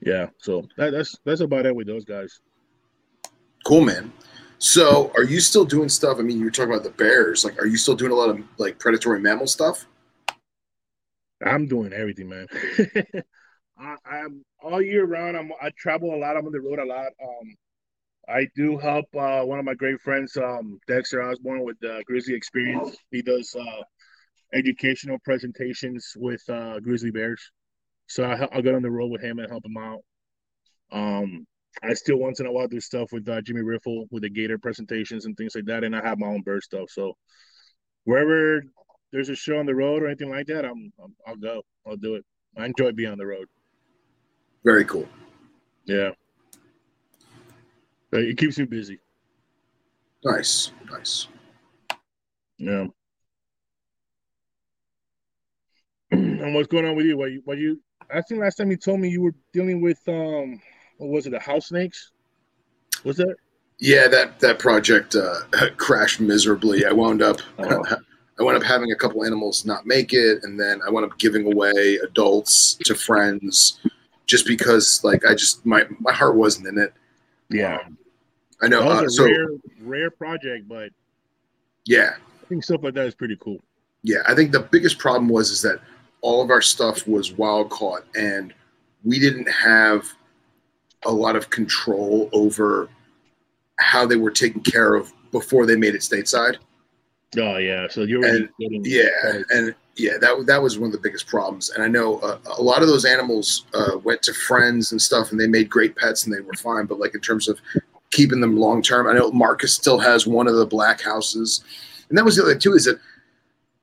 yeah. 0.00 0.28
So 0.38 0.66
that, 0.76 0.90
that's 0.90 1.16
that's 1.24 1.40
about 1.40 1.66
it 1.66 1.74
with 1.74 1.86
those 1.86 2.04
guys. 2.04 2.40
Cool, 3.64 3.82
man. 3.82 4.12
So, 4.58 5.10
are 5.16 5.24
you 5.24 5.40
still 5.40 5.64
doing 5.64 5.88
stuff? 5.88 6.18
I 6.18 6.22
mean, 6.22 6.38
you 6.38 6.44
were 6.44 6.50
talking 6.50 6.72
about 6.72 6.84
the 6.84 6.90
bears. 6.90 7.44
Like, 7.44 7.60
are 7.62 7.66
you 7.66 7.76
still 7.76 7.94
doing 7.94 8.12
a 8.12 8.14
lot 8.14 8.28
of 8.28 8.40
like 8.58 8.78
predatory 8.78 9.20
mammal 9.20 9.46
stuff? 9.46 9.86
I'm 11.44 11.66
doing 11.66 11.92
everything, 11.92 12.28
man. 12.28 12.46
I, 13.78 14.18
am 14.18 14.44
all 14.62 14.82
year 14.82 15.06
round. 15.06 15.36
I'm 15.36 15.52
I 15.62 15.70
travel 15.78 16.14
a 16.14 16.18
lot. 16.18 16.36
I'm 16.36 16.44
on 16.44 16.52
the 16.52 16.60
road 16.60 16.78
a 16.78 16.84
lot. 16.84 17.12
Um, 17.22 17.56
I 18.30 18.46
do 18.54 18.78
help 18.78 19.06
uh, 19.16 19.42
one 19.42 19.58
of 19.58 19.64
my 19.64 19.74
great 19.74 20.00
friends, 20.00 20.36
um, 20.36 20.78
Dexter 20.86 21.22
Osborne, 21.22 21.64
with 21.64 21.78
the 21.80 22.02
Grizzly 22.06 22.34
Experience. 22.34 22.96
He 23.10 23.22
does 23.22 23.54
uh, 23.58 23.82
educational 24.54 25.18
presentations 25.24 26.12
with 26.16 26.42
uh, 26.48 26.80
grizzly 26.80 27.10
bears. 27.10 27.50
So 28.06 28.24
I, 28.24 28.48
I'll 28.52 28.62
get 28.62 28.74
on 28.74 28.82
the 28.82 28.90
road 28.90 29.10
with 29.10 29.22
him 29.22 29.38
and 29.38 29.50
help 29.50 29.64
him 29.64 29.76
out. 29.76 30.00
Um, 30.92 31.46
I 31.82 31.94
still 31.94 32.18
once 32.18 32.40
in 32.40 32.46
a 32.46 32.52
while 32.52 32.68
do 32.68 32.80
stuff 32.80 33.12
with 33.12 33.28
uh, 33.28 33.40
Jimmy 33.42 33.62
Riffle 33.62 34.06
with 34.10 34.22
the 34.22 34.30
Gator 34.30 34.58
presentations 34.58 35.26
and 35.26 35.36
things 35.36 35.54
like 35.54 35.66
that, 35.66 35.84
and 35.84 35.94
I 35.94 36.04
have 36.04 36.18
my 36.18 36.26
own 36.26 36.42
bird 36.42 36.62
stuff. 36.62 36.90
So 36.90 37.16
wherever 38.04 38.62
there's 39.12 39.28
a 39.28 39.36
show 39.36 39.58
on 39.58 39.66
the 39.66 39.74
road 39.74 40.02
or 40.02 40.06
anything 40.06 40.30
like 40.30 40.46
that, 40.46 40.64
I'm, 40.64 40.92
I'm 41.02 41.14
I'll 41.26 41.36
go. 41.36 41.62
I'll 41.86 41.96
do 41.96 42.16
it. 42.16 42.24
I 42.56 42.66
enjoy 42.66 42.92
being 42.92 43.12
on 43.12 43.18
the 43.18 43.26
road. 43.26 43.46
Very 44.64 44.84
cool. 44.84 45.08
Yeah, 45.84 46.10
it 48.12 48.38
keeps 48.38 48.58
me 48.58 48.64
busy. 48.64 48.98
Nice, 50.24 50.72
nice. 50.90 51.28
Yeah. 52.58 52.86
and 56.10 56.54
what's 56.54 56.68
going 56.68 56.84
on 56.84 56.96
with 56.96 57.06
you? 57.06 57.16
What 57.16 57.30
you 57.30 57.42
what 57.44 57.58
you 57.58 57.80
I 58.12 58.20
think 58.22 58.40
last 58.40 58.56
time 58.56 58.70
you 58.70 58.76
told 58.76 59.00
me 59.00 59.08
you 59.08 59.22
were 59.22 59.34
dealing 59.52 59.80
with 59.80 60.00
um 60.08 60.60
what 60.98 61.10
was 61.10 61.26
it, 61.26 61.30
the 61.30 61.40
house 61.40 61.68
snakes? 61.68 62.12
Was 63.04 63.16
that? 63.16 63.36
Yeah, 63.78 64.08
that 64.08 64.40
that 64.40 64.58
project 64.58 65.16
uh, 65.16 65.40
crashed 65.78 66.20
miserably. 66.20 66.84
I 66.84 66.92
wound 66.92 67.22
up 67.22 67.38
oh. 67.58 67.84
I 68.38 68.42
wound 68.42 68.56
up 68.56 68.62
having 68.62 68.90
a 68.90 68.96
couple 68.96 69.24
animals 69.24 69.66
not 69.66 69.86
make 69.86 70.12
it, 70.12 70.44
and 70.44 70.58
then 70.58 70.80
I 70.86 70.90
wound 70.90 71.10
up 71.10 71.18
giving 71.18 71.50
away 71.50 71.98
adults 72.02 72.74
to 72.84 72.94
friends 72.94 73.78
just 74.26 74.46
because 74.46 75.02
like 75.04 75.24
I 75.26 75.34
just 75.34 75.64
my 75.64 75.84
my 75.98 76.12
heart 76.12 76.36
wasn't 76.36 76.68
in 76.68 76.78
it. 76.78 76.92
Yeah, 77.50 77.78
um, 77.84 77.98
I 78.62 78.68
know. 78.68 78.80
That 78.80 79.02
was 79.02 79.18
uh, 79.18 79.24
a 79.24 79.26
so, 79.28 79.32
rare 79.32 79.48
rare 79.82 80.10
project, 80.10 80.68
but 80.68 80.90
yeah, 81.86 82.14
I 82.42 82.46
think 82.46 82.64
stuff 82.64 82.82
like 82.82 82.94
that 82.94 83.06
is 83.06 83.14
pretty 83.14 83.36
cool. 83.40 83.58
Yeah, 84.02 84.18
I 84.26 84.34
think 84.34 84.52
the 84.52 84.60
biggest 84.60 84.98
problem 84.98 85.28
was 85.28 85.50
is 85.50 85.62
that 85.62 85.80
all 86.22 86.42
of 86.42 86.50
our 86.50 86.62
stuff 86.62 87.06
was 87.06 87.32
wild 87.32 87.70
caught 87.70 88.04
and 88.14 88.52
we 89.04 89.18
didn't 89.18 89.48
have 89.48 90.06
a 91.04 91.10
lot 91.10 91.36
of 91.36 91.50
control 91.50 92.28
over 92.32 92.88
how 93.78 94.06
they 94.06 94.16
were 94.16 94.30
taken 94.30 94.60
care 94.60 94.94
of 94.94 95.12
before 95.30 95.64
they 95.64 95.76
made 95.76 95.94
it 95.94 96.02
stateside. 96.02 96.56
Oh 97.38 97.56
yeah, 97.56 97.86
so 97.88 98.02
you're 98.02 98.20
getting 98.22 98.48
yeah, 98.84 99.08
and 99.50 99.74
yeah, 99.96 100.18
that 100.20 100.44
that 100.46 100.62
was 100.62 100.78
one 100.78 100.88
of 100.88 100.92
the 100.92 100.98
biggest 100.98 101.26
problems. 101.26 101.70
And 101.70 101.82
I 101.82 101.88
know 101.88 102.18
uh, 102.18 102.38
a 102.58 102.62
lot 102.62 102.82
of 102.82 102.88
those 102.88 103.04
animals 103.04 103.66
uh, 103.72 103.98
went 104.02 104.22
to 104.22 104.34
friends 104.34 104.90
and 104.90 105.00
stuff, 105.00 105.30
and 105.30 105.40
they 105.40 105.46
made 105.46 105.70
great 105.70 105.94
pets, 105.94 106.24
and 106.24 106.34
they 106.34 106.40
were 106.40 106.54
fine. 106.54 106.86
But 106.86 106.98
like 106.98 107.14
in 107.14 107.20
terms 107.20 107.48
of 107.48 107.60
keeping 108.10 108.40
them 108.40 108.56
long 108.56 108.82
term, 108.82 109.06
I 109.06 109.12
know 109.12 109.30
Marcus 109.32 109.74
still 109.74 109.98
has 109.98 110.26
one 110.26 110.48
of 110.48 110.56
the 110.56 110.66
black 110.66 111.00
houses, 111.00 111.64
and 112.08 112.18
that 112.18 112.24
was 112.24 112.36
the 112.36 112.42
other 112.42 112.52
thing 112.52 112.60
too. 112.60 112.74
Is 112.74 112.84
that 112.84 113.00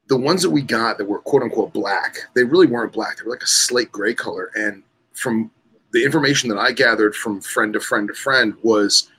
the 0.07 0.17
ones 0.17 0.41
that 0.41 0.49
we 0.49 0.61
got 0.61 0.97
that 0.97 1.05
were 1.05 1.19
quote 1.19 1.43
unquote 1.43 1.73
black, 1.73 2.17
they 2.33 2.43
really 2.43 2.67
weren't 2.67 2.93
black. 2.93 3.17
They 3.17 3.23
were 3.23 3.31
like 3.31 3.43
a 3.43 3.47
slate 3.47 3.91
gray 3.91 4.13
color. 4.13 4.51
And 4.55 4.83
from 5.13 5.51
the 5.91 6.03
information 6.03 6.49
that 6.49 6.57
I 6.57 6.71
gathered 6.71 7.15
from 7.15 7.41
friend 7.41 7.73
to 7.73 7.79
friend 7.79 8.07
to 8.07 8.13
friend 8.13 8.55
was 8.63 9.09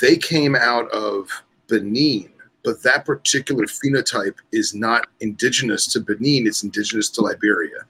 they 0.00 0.16
came 0.16 0.54
out 0.56 0.90
of 0.90 1.30
Benin, 1.68 2.30
but 2.64 2.82
that 2.82 3.04
particular 3.04 3.64
phenotype 3.64 4.36
is 4.52 4.74
not 4.74 5.06
indigenous 5.20 5.86
to 5.88 6.00
Benin, 6.00 6.46
it's 6.46 6.62
indigenous 6.62 7.08
to 7.10 7.22
Liberia. 7.22 7.84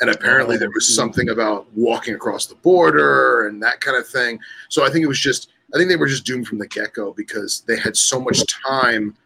And 0.00 0.10
apparently 0.10 0.56
oh, 0.56 0.58
there 0.58 0.70
was 0.70 0.86
hmm. 0.86 0.94
something 0.94 1.28
about 1.30 1.66
walking 1.74 2.14
across 2.14 2.46
the 2.46 2.56
border 2.56 3.46
and 3.46 3.62
that 3.62 3.80
kind 3.80 3.96
of 3.96 4.06
thing. 4.06 4.40
So 4.68 4.84
I 4.84 4.90
think 4.90 5.04
it 5.04 5.08
was 5.08 5.20
just 5.20 5.51
I 5.74 5.78
think 5.78 5.88
they 5.88 5.96
were 5.96 6.08
just 6.08 6.24
doomed 6.24 6.46
from 6.46 6.58
the 6.58 6.68
get-go 6.68 7.14
because 7.14 7.62
they 7.66 7.78
had 7.78 7.96
so 7.96 8.20
much 8.20 8.42
time 8.46 9.16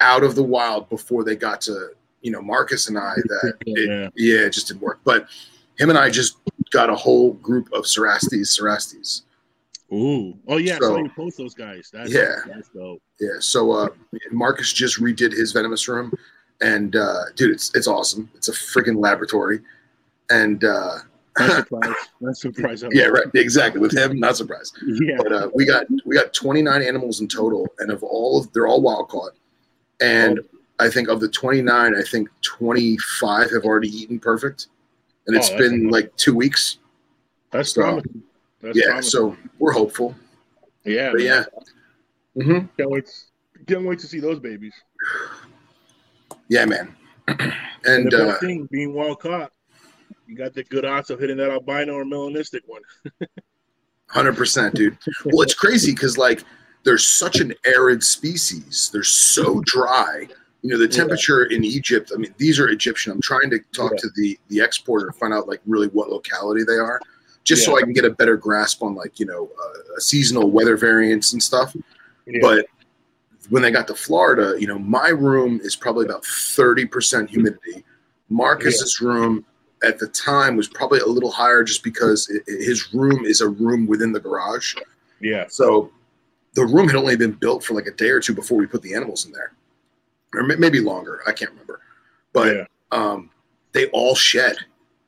out 0.00 0.22
of 0.22 0.34
the 0.34 0.42
wild 0.42 0.88
before 0.88 1.24
they 1.24 1.36
got 1.36 1.60
to 1.62 1.90
you 2.22 2.30
know 2.30 2.42
Marcus 2.42 2.88
and 2.88 2.98
I 2.98 3.14
that 3.14 3.54
it, 3.66 3.88
yeah. 3.88 4.08
yeah. 4.16 4.46
it 4.46 4.52
just 4.52 4.68
didn't 4.68 4.82
work. 4.82 5.00
But 5.04 5.28
him 5.78 5.90
and 5.90 5.98
I 5.98 6.10
just 6.10 6.38
got 6.70 6.90
a 6.90 6.96
whole 6.96 7.34
group 7.34 7.72
of 7.72 7.86
Cerastes, 7.86 8.58
Cerastes. 8.58 9.22
Ooh, 9.92 10.36
oh 10.48 10.56
yeah, 10.56 10.78
so, 10.80 10.96
you 10.96 11.08
post 11.10 11.36
those 11.36 11.54
guys. 11.54 11.90
That's, 11.92 12.12
yeah, 12.12 12.36
that's 12.48 12.68
dope. 12.70 13.00
Yeah, 13.20 13.36
so 13.38 13.70
uh, 13.70 13.88
Marcus 14.32 14.72
just 14.72 15.00
redid 15.00 15.32
his 15.32 15.52
venomous 15.52 15.86
room, 15.86 16.12
and 16.60 16.96
uh, 16.96 17.26
dude, 17.36 17.52
it's 17.52 17.72
it's 17.74 17.86
awesome. 17.86 18.28
It's 18.34 18.48
a 18.48 18.52
freaking 18.52 19.00
laboratory, 19.00 19.60
and 20.28 20.64
uh, 20.64 20.98
not 21.38 21.50
surprised. 21.56 22.08
Not 22.20 22.36
surprised. 22.36 22.84
yeah, 22.92 23.04
right. 23.04 23.26
Exactly. 23.34 23.80
With 23.80 23.96
him, 23.96 24.18
not 24.18 24.36
surprised. 24.36 24.78
Yeah. 24.86 25.16
But 25.18 25.32
uh, 25.32 25.50
we 25.54 25.64
got 25.64 25.86
we 26.04 26.14
got 26.16 26.32
29 26.32 26.82
animals 26.82 27.20
in 27.20 27.28
total, 27.28 27.66
and 27.78 27.90
of 27.90 28.02
all 28.02 28.40
of 28.40 28.52
they're 28.52 28.66
all 28.66 28.80
wild 28.80 29.08
caught. 29.08 29.32
And 30.00 30.40
I 30.78 30.90
think 30.90 31.08
of 31.08 31.20
the 31.20 31.28
29, 31.28 31.94
I 31.94 32.02
think 32.02 32.28
25 32.42 33.50
have 33.50 33.64
already 33.64 33.88
eaten 33.88 34.18
perfect. 34.18 34.66
And 35.26 35.36
it's 35.36 35.50
oh, 35.50 35.56
been 35.56 35.66
amazing. 35.66 35.90
like 35.90 36.16
two 36.16 36.34
weeks. 36.34 36.78
That's 37.50 37.72
so. 37.72 38.02
That's 38.60 38.76
yeah, 38.76 38.86
promising. 38.86 39.10
so 39.10 39.36
we're 39.58 39.72
hopeful. 39.72 40.14
Yeah. 40.84 41.12
But 41.12 41.22
yeah. 41.22 41.44
Mm-hmm. 42.36 42.66
Can't 42.76 42.90
wait. 42.90 43.10
Can't 43.66 43.84
wait 43.84 43.98
to 44.00 44.06
see 44.06 44.20
those 44.20 44.38
babies. 44.38 44.74
Yeah, 46.48 46.64
man. 46.64 46.94
and, 47.28 47.52
and 47.84 48.12
the 48.12 48.28
uh, 48.30 48.38
thing 48.38 48.68
being 48.70 48.94
wild 48.94 49.20
caught, 49.20 49.52
you 50.26 50.36
got 50.36 50.54
the 50.54 50.64
good 50.64 50.84
odds 50.84 51.10
of 51.10 51.20
hitting 51.20 51.36
that 51.38 51.50
albino 51.50 51.94
or 51.94 52.04
melanistic 52.04 52.60
one. 52.66 52.82
Hundred 54.08 54.36
percent, 54.36 54.74
dude. 54.74 54.96
Well, 55.24 55.42
it's 55.42 55.54
crazy 55.54 55.92
because 55.92 56.16
like 56.16 56.44
they're 56.84 56.98
such 56.98 57.40
an 57.40 57.54
arid 57.64 58.02
species. 58.02 58.90
They're 58.92 59.02
so 59.02 59.60
dry. 59.64 60.28
You 60.62 60.70
know, 60.70 60.78
the 60.78 60.88
temperature 60.88 61.46
yeah. 61.50 61.56
in 61.56 61.64
Egypt, 61.64 62.12
I 62.14 62.18
mean, 62.18 62.34
these 62.38 62.58
are 62.58 62.68
Egyptian. 62.68 63.12
I'm 63.12 63.20
trying 63.20 63.50
to 63.50 63.58
talk 63.72 63.92
yeah. 63.92 63.98
to 63.98 64.08
the 64.16 64.38
the 64.48 64.60
exporter 64.60 65.06
and 65.06 65.16
find 65.16 65.34
out 65.34 65.48
like 65.48 65.60
really 65.66 65.88
what 65.88 66.08
locality 66.08 66.62
they 66.64 66.74
are, 66.74 67.00
just 67.44 67.62
yeah. 67.62 67.72
so 67.72 67.78
I 67.78 67.82
can 67.82 67.92
get 67.92 68.04
a 68.04 68.10
better 68.10 68.36
grasp 68.36 68.82
on 68.82 68.94
like, 68.94 69.18
you 69.20 69.26
know, 69.26 69.50
uh, 69.62 69.98
seasonal 69.98 70.50
weather 70.50 70.76
variants 70.76 71.32
and 71.32 71.42
stuff. 71.42 71.74
But 72.40 72.66
when 73.50 73.62
they 73.62 73.70
got 73.70 73.86
to 73.88 73.94
Florida, 73.94 74.56
you 74.58 74.66
know, 74.66 74.78
my 74.78 75.08
room 75.08 75.60
is 75.62 75.76
probably 75.76 76.04
about 76.04 76.22
30% 76.22 77.28
humidity. 77.28 77.84
Marcus's 78.28 79.00
room 79.00 79.44
at 79.82 79.98
the 79.98 80.08
time 80.08 80.56
was 80.56 80.68
probably 80.68 81.00
a 81.00 81.06
little 81.06 81.30
higher 81.30 81.62
just 81.62 81.82
because 81.82 82.28
it, 82.28 82.42
his 82.46 82.92
room 82.94 83.24
is 83.24 83.40
a 83.40 83.48
room 83.48 83.86
within 83.86 84.12
the 84.12 84.20
garage. 84.20 84.74
Yeah. 85.20 85.46
So 85.48 85.90
the 86.54 86.64
room 86.64 86.88
had 86.88 86.96
only 86.96 87.16
been 87.16 87.32
built 87.32 87.62
for 87.62 87.74
like 87.74 87.86
a 87.86 87.92
day 87.92 88.08
or 88.08 88.20
two 88.20 88.34
before 88.34 88.58
we 88.58 88.66
put 88.66 88.82
the 88.82 88.94
animals 88.94 89.26
in 89.26 89.32
there, 89.32 89.52
or 90.34 90.42
maybe 90.42 90.80
longer. 90.80 91.20
I 91.26 91.32
can't 91.32 91.50
remember, 91.50 91.80
but 92.32 92.56
yeah. 92.56 92.64
um, 92.92 93.30
they 93.72 93.86
all 93.88 94.14
shed 94.14 94.56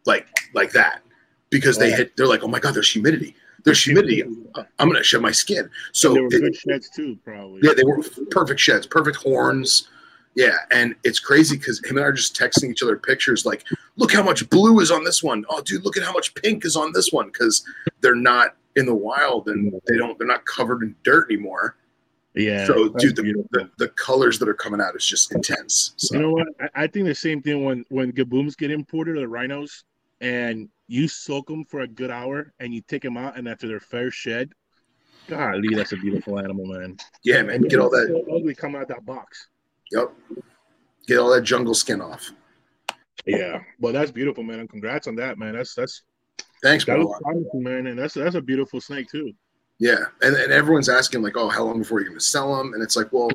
like 0.04 0.26
like 0.54 0.72
that 0.72 1.02
because 1.50 1.78
they 1.78 1.90
had. 1.90 2.10
They're 2.16 2.26
like, 2.26 2.42
oh 2.42 2.48
my 2.48 2.60
god, 2.60 2.74
there's 2.74 2.90
humidity. 2.90 3.34
There's 3.64 3.82
humidity. 3.82 4.22
I'm 4.22 4.88
gonna 4.88 5.02
shed 5.02 5.22
my 5.22 5.32
skin. 5.32 5.68
So 5.92 6.08
and 6.10 6.16
they 6.16 6.20
were 6.20 6.26
it, 6.28 6.40
good 6.52 6.56
sheds 6.56 6.90
too, 6.94 7.18
probably. 7.24 7.60
Yeah, 7.62 7.72
they 7.74 7.84
were 7.84 8.02
perfect 8.30 8.60
sheds, 8.60 8.86
perfect 8.86 9.16
horns. 9.16 9.88
Yeah, 10.34 10.56
and 10.72 10.94
it's 11.04 11.18
crazy 11.18 11.56
because 11.56 11.84
him 11.84 11.96
and 11.96 12.04
I 12.04 12.08
are 12.08 12.12
just 12.12 12.36
texting 12.36 12.70
each 12.70 12.82
other 12.82 12.96
pictures 12.96 13.44
like, 13.44 13.64
look 13.96 14.12
how 14.12 14.22
much 14.22 14.48
blue 14.50 14.78
is 14.80 14.90
on 14.90 15.02
this 15.04 15.22
one. 15.22 15.44
Oh, 15.48 15.60
dude, 15.62 15.84
look 15.84 15.96
at 15.96 16.04
how 16.04 16.12
much 16.12 16.34
pink 16.34 16.64
is 16.64 16.76
on 16.76 16.92
this 16.92 17.12
one 17.12 17.26
because 17.26 17.64
they're 18.00 18.14
not 18.14 18.54
in 18.76 18.86
the 18.86 18.94
wild 18.94 19.48
and 19.48 19.72
they 19.86 19.96
don't 19.96 20.16
they're 20.18 20.28
not 20.28 20.44
covered 20.44 20.82
in 20.82 20.94
dirt 21.02 21.30
anymore. 21.30 21.76
Yeah. 22.34 22.66
So 22.66 22.90
dude, 22.90 23.16
the, 23.16 23.44
the, 23.50 23.70
the, 23.78 23.88
colors 23.88 24.38
that 24.38 24.48
are 24.48 24.54
coming 24.54 24.80
out 24.80 24.94
is 24.94 25.04
just 25.04 25.34
intense. 25.34 25.94
So. 25.96 26.14
You 26.14 26.22
know 26.22 26.30
what? 26.30 26.46
I, 26.60 26.84
I, 26.84 26.86
think 26.86 27.06
the 27.06 27.14
same 27.14 27.42
thing 27.42 27.64
when 27.64 27.84
when 27.88 28.12
gaboons 28.12 28.56
get 28.56 28.70
imported 28.70 29.16
or 29.16 29.20
the 29.20 29.28
rhinos. 29.28 29.82
and 30.20 30.68
you 30.88 31.06
soak 31.06 31.46
them 31.46 31.64
for 31.64 31.80
a 31.80 31.86
good 31.86 32.10
hour, 32.10 32.52
and 32.58 32.74
you 32.74 32.80
take 32.80 33.02
them 33.02 33.16
out, 33.16 33.36
and 33.36 33.46
after 33.46 33.68
their 33.68 33.78
fair 33.78 34.10
shed, 34.10 34.52
golly, 35.28 35.74
that's 35.74 35.92
a 35.92 35.96
beautiful 35.96 36.38
animal, 36.38 36.64
man. 36.64 36.96
Yeah, 37.22 37.42
man. 37.42 37.60
Get 37.62 37.78
all 37.78 37.90
that. 37.90 38.08
So 38.08 38.34
ugly 38.34 38.54
come 38.54 38.74
out 38.74 38.88
that 38.88 39.04
box. 39.04 39.48
Yep. 39.92 40.12
Get 41.06 41.18
all 41.18 41.30
that 41.30 41.42
jungle 41.42 41.74
skin 41.74 42.00
off. 42.00 42.30
Yeah, 43.26 43.60
well, 43.80 43.92
that's 43.92 44.10
beautiful, 44.10 44.42
man. 44.42 44.60
And 44.60 44.70
congrats 44.70 45.06
on 45.06 45.16
that, 45.16 45.38
man. 45.38 45.54
That's 45.54 45.74
that's 45.74 46.02
Thanks, 46.62 46.84
that 46.86 46.96
promising, 47.22 47.62
man. 47.62 47.86
And 47.86 47.98
that's 47.98 48.14
that's 48.14 48.34
a 48.34 48.40
beautiful 48.40 48.80
snake 48.80 49.08
too. 49.10 49.32
Yeah, 49.78 50.04
and 50.22 50.34
and 50.36 50.52
everyone's 50.52 50.88
asking 50.88 51.22
like, 51.22 51.36
oh, 51.36 51.48
how 51.48 51.64
long 51.64 51.78
before 51.78 52.00
you're 52.00 52.08
going 52.08 52.18
to 52.18 52.24
sell 52.24 52.56
them? 52.56 52.74
And 52.74 52.82
it's 52.82 52.96
like, 52.96 53.12
well, 53.12 53.30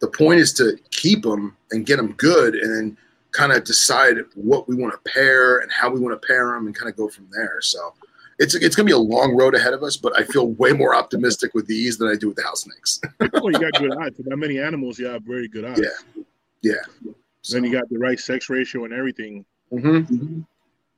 the 0.00 0.08
point 0.08 0.40
is 0.40 0.52
to 0.54 0.76
keep 0.90 1.22
them 1.22 1.56
and 1.70 1.86
get 1.86 1.96
them 1.96 2.12
good, 2.12 2.54
and 2.54 2.74
then 2.74 2.98
kind 3.32 3.52
of 3.52 3.64
decide 3.64 4.16
what 4.34 4.68
we 4.68 4.76
want 4.76 4.92
to 4.92 5.10
pair 5.10 5.58
and 5.58 5.70
how 5.72 5.90
we 5.90 6.00
want 6.00 6.20
to 6.20 6.26
pair 6.26 6.52
them, 6.52 6.66
and 6.66 6.74
kind 6.74 6.90
of 6.90 6.96
go 6.96 7.08
from 7.08 7.28
there. 7.30 7.60
So. 7.60 7.94
It's, 8.42 8.56
it's 8.56 8.74
going 8.74 8.86
to 8.86 8.90
be 8.90 8.92
a 8.92 8.98
long 8.98 9.36
road 9.36 9.54
ahead 9.54 9.72
of 9.72 9.84
us, 9.84 9.96
but 9.96 10.18
I 10.18 10.24
feel 10.24 10.48
way 10.48 10.72
more 10.72 10.96
optimistic 10.96 11.54
with 11.54 11.66
these 11.68 11.96
than 11.96 12.08
I 12.08 12.16
do 12.16 12.26
with 12.26 12.36
the 12.36 12.42
house 12.42 12.62
snakes. 12.62 13.00
well, 13.32 13.52
you 13.52 13.52
got 13.52 13.72
good 13.80 13.96
eyes. 13.96 14.16
For 14.16 14.24
that 14.24 14.36
many 14.36 14.58
animals, 14.58 14.98
you 14.98 15.06
have 15.06 15.22
very 15.22 15.46
good 15.46 15.64
eyes. 15.64 15.80
Yeah. 15.80 16.22
Yeah. 16.62 17.12
Then 17.48 17.62
you 17.62 17.70
got 17.70 17.88
the 17.88 17.98
right 17.98 18.18
sex 18.18 18.50
ratio 18.50 18.84
and 18.84 18.92
everything. 18.92 19.44
hmm 19.70 20.40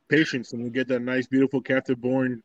Patience, 0.08 0.54
and 0.54 0.64
you 0.64 0.70
get 0.70 0.88
that 0.88 1.00
nice, 1.00 1.26
beautiful 1.26 1.60
captive 1.60 2.00
born 2.00 2.42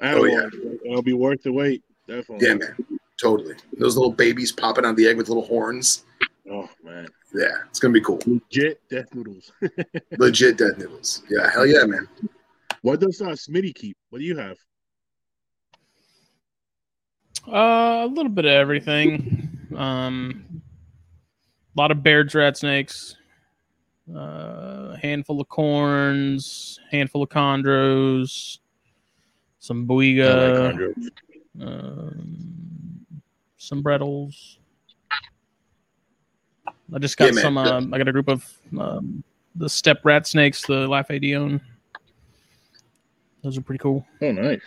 animal. 0.00 0.24
Oh, 0.24 0.26
yeah. 0.26 0.70
It'll 0.84 1.02
be 1.02 1.14
worth 1.14 1.42
the 1.42 1.52
wait. 1.52 1.82
Definitely. 2.06 2.46
Yeah, 2.46 2.54
man. 2.54 2.76
Totally. 3.18 3.54
Those 3.78 3.96
little 3.96 4.12
babies 4.12 4.52
popping 4.52 4.84
out 4.84 4.90
of 4.90 4.96
the 4.96 5.06
egg 5.06 5.16
with 5.16 5.28
little 5.28 5.44
horns. 5.44 6.04
Oh 6.50 6.68
man. 6.82 7.06
Yeah, 7.34 7.58
it's 7.68 7.78
gonna 7.78 7.92
be 7.92 8.00
cool. 8.00 8.20
Legit 8.26 8.80
death 8.88 9.14
noodles. 9.14 9.52
Legit 10.18 10.56
dead 10.56 10.78
noodles. 10.78 11.22
Yeah, 11.28 11.50
hell 11.50 11.66
yeah, 11.66 11.84
man. 11.84 12.08
What 12.82 13.00
does 13.00 13.20
uh, 13.20 13.30
Smitty 13.30 13.74
keep? 13.74 13.96
What 14.10 14.20
do 14.20 14.24
you 14.24 14.36
have? 14.36 14.56
Uh, 17.46 18.04
a 18.04 18.06
little 18.06 18.30
bit 18.30 18.44
of 18.44 18.52
everything. 18.52 19.48
Um, 19.74 20.62
a 21.76 21.80
lot 21.80 21.90
of 21.90 22.02
Baird 22.02 22.34
rat 22.34 22.56
snakes. 22.56 23.16
Uh, 24.14 24.96
handful 24.96 25.40
of 25.40 25.48
corns, 25.48 26.80
handful 26.90 27.22
of 27.22 27.28
chondros, 27.28 28.58
some 29.58 29.86
boiga, 29.86 30.94
um, 31.60 33.06
some 33.58 33.82
brettles. 33.82 34.56
I 36.66 36.98
just 36.98 37.18
got 37.18 37.34
Yeah, 37.34 37.42
some. 37.42 37.58
Um, 37.58 37.92
I 37.92 37.98
got 37.98 38.08
a 38.08 38.12
group 38.12 38.28
of 38.28 38.50
um, 38.78 39.22
the 39.54 39.68
step 39.68 40.00
rat 40.04 40.26
snakes, 40.26 40.64
the 40.64 40.88
Lafayette. 40.88 41.60
Those 43.48 43.56
are 43.56 43.62
pretty 43.62 43.78
cool. 43.78 44.04
Oh, 44.20 44.30
nice. 44.30 44.60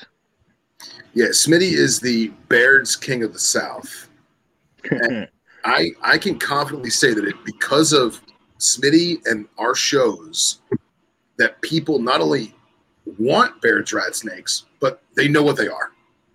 Yeah, 1.13 1.27
Smitty 1.27 1.73
is 1.73 1.99
the 1.99 2.29
Baird's 2.49 2.95
king 2.95 3.21
of 3.23 3.31
the 3.31 3.37
South. 3.37 4.09
I 5.63 5.91
I 6.01 6.17
can 6.17 6.39
confidently 6.39 6.89
say 6.89 7.13
that 7.13 7.23
it 7.23 7.35
because 7.45 7.93
of 7.93 8.19
Smitty 8.57 9.19
and 9.27 9.47
our 9.59 9.75
shows 9.75 10.61
that 11.37 11.61
people 11.61 11.99
not 11.99 12.21
only 12.21 12.55
want 13.19 13.61
Baird's 13.61 13.93
rat 13.93 14.15
snakes, 14.15 14.65
but 14.79 15.03
they 15.15 15.27
know 15.27 15.43
what 15.43 15.57
they 15.57 15.67
are. 15.67 15.91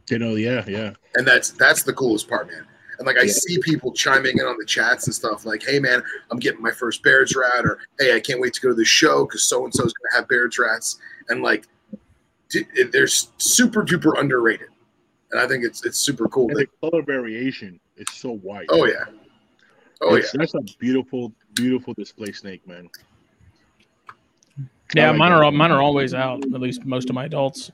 you 0.09 0.21
know, 0.21 0.37
yeah, 0.37 0.65
yeah. 0.69 0.93
And 1.17 1.27
that's 1.27 1.51
that's 1.51 1.83
the 1.83 1.93
coolest 1.93 2.29
part, 2.29 2.47
man. 2.49 2.65
And 3.01 3.07
like 3.09 3.17
I 3.19 3.23
Yeah. 3.23 3.33
see 3.33 3.59
people 3.63 3.91
chiming 3.93 4.39
in 4.39 4.45
on 4.47 4.57
the 4.57 4.65
chats 4.65 5.07
and 5.09 5.15
stuff 5.15 5.45
like, 5.45 5.65
"Hey, 5.65 5.81
man, 5.81 6.01
I'm 6.31 6.39
getting 6.39 6.63
my 6.63 6.71
first 6.71 7.03
Baird's 7.03 7.35
rat," 7.35 7.65
or 7.67 7.81
"Hey, 7.99 8.15
I 8.15 8.21
can't 8.21 8.41
wait 8.41 8.55
to 8.55 8.61
go 8.61 8.69
to 8.69 8.75
the 8.77 8.85
show 8.85 9.25
because 9.25 9.45
so 9.45 9.65
and 9.65 9.75
so 9.75 9.83
is 9.85 9.93
going 9.93 10.11
to 10.13 10.17
have 10.17 10.29
Baird's 10.29 10.57
rats." 10.61 11.01
And 11.29 11.43
like, 11.43 11.63
d- 11.63 11.69
it- 11.69 11.76
they're 12.93 13.07
super 13.07 13.83
duper 13.85 14.19
underrated, 14.19 14.69
and 15.33 15.41
I 15.41 15.47
think 15.47 15.65
it's 15.65 15.85
it's 15.85 15.99
super 15.99 16.29
cool. 16.29 16.49
And 16.49 16.59
That, 16.59 16.69
the 16.81 16.91
color 16.91 17.03
variation 17.03 17.81
is 17.97 18.07
so 18.13 18.37
white. 18.37 18.67
oh 18.71 18.87
yeah, 18.87 19.05
oh 20.03 20.17
yeah. 20.17 20.25
That's 20.35 20.55
a 20.55 20.61
beautiful, 20.79 21.33
beautiful 21.55 21.95
display 21.95 22.33
snake, 22.33 22.67
man. 22.67 22.89
Yeah, 24.95 25.11
like 25.11 25.19
mine 25.19 25.33
that. 25.33 25.43
are 25.43 25.53
mine 25.53 25.73
are 25.73 25.83
always 25.83 26.15
out. 26.15 26.45
At 26.45 26.61
least 26.61 26.85
most 26.85 27.09
of 27.09 27.15
my 27.15 27.25
adults. 27.25 27.71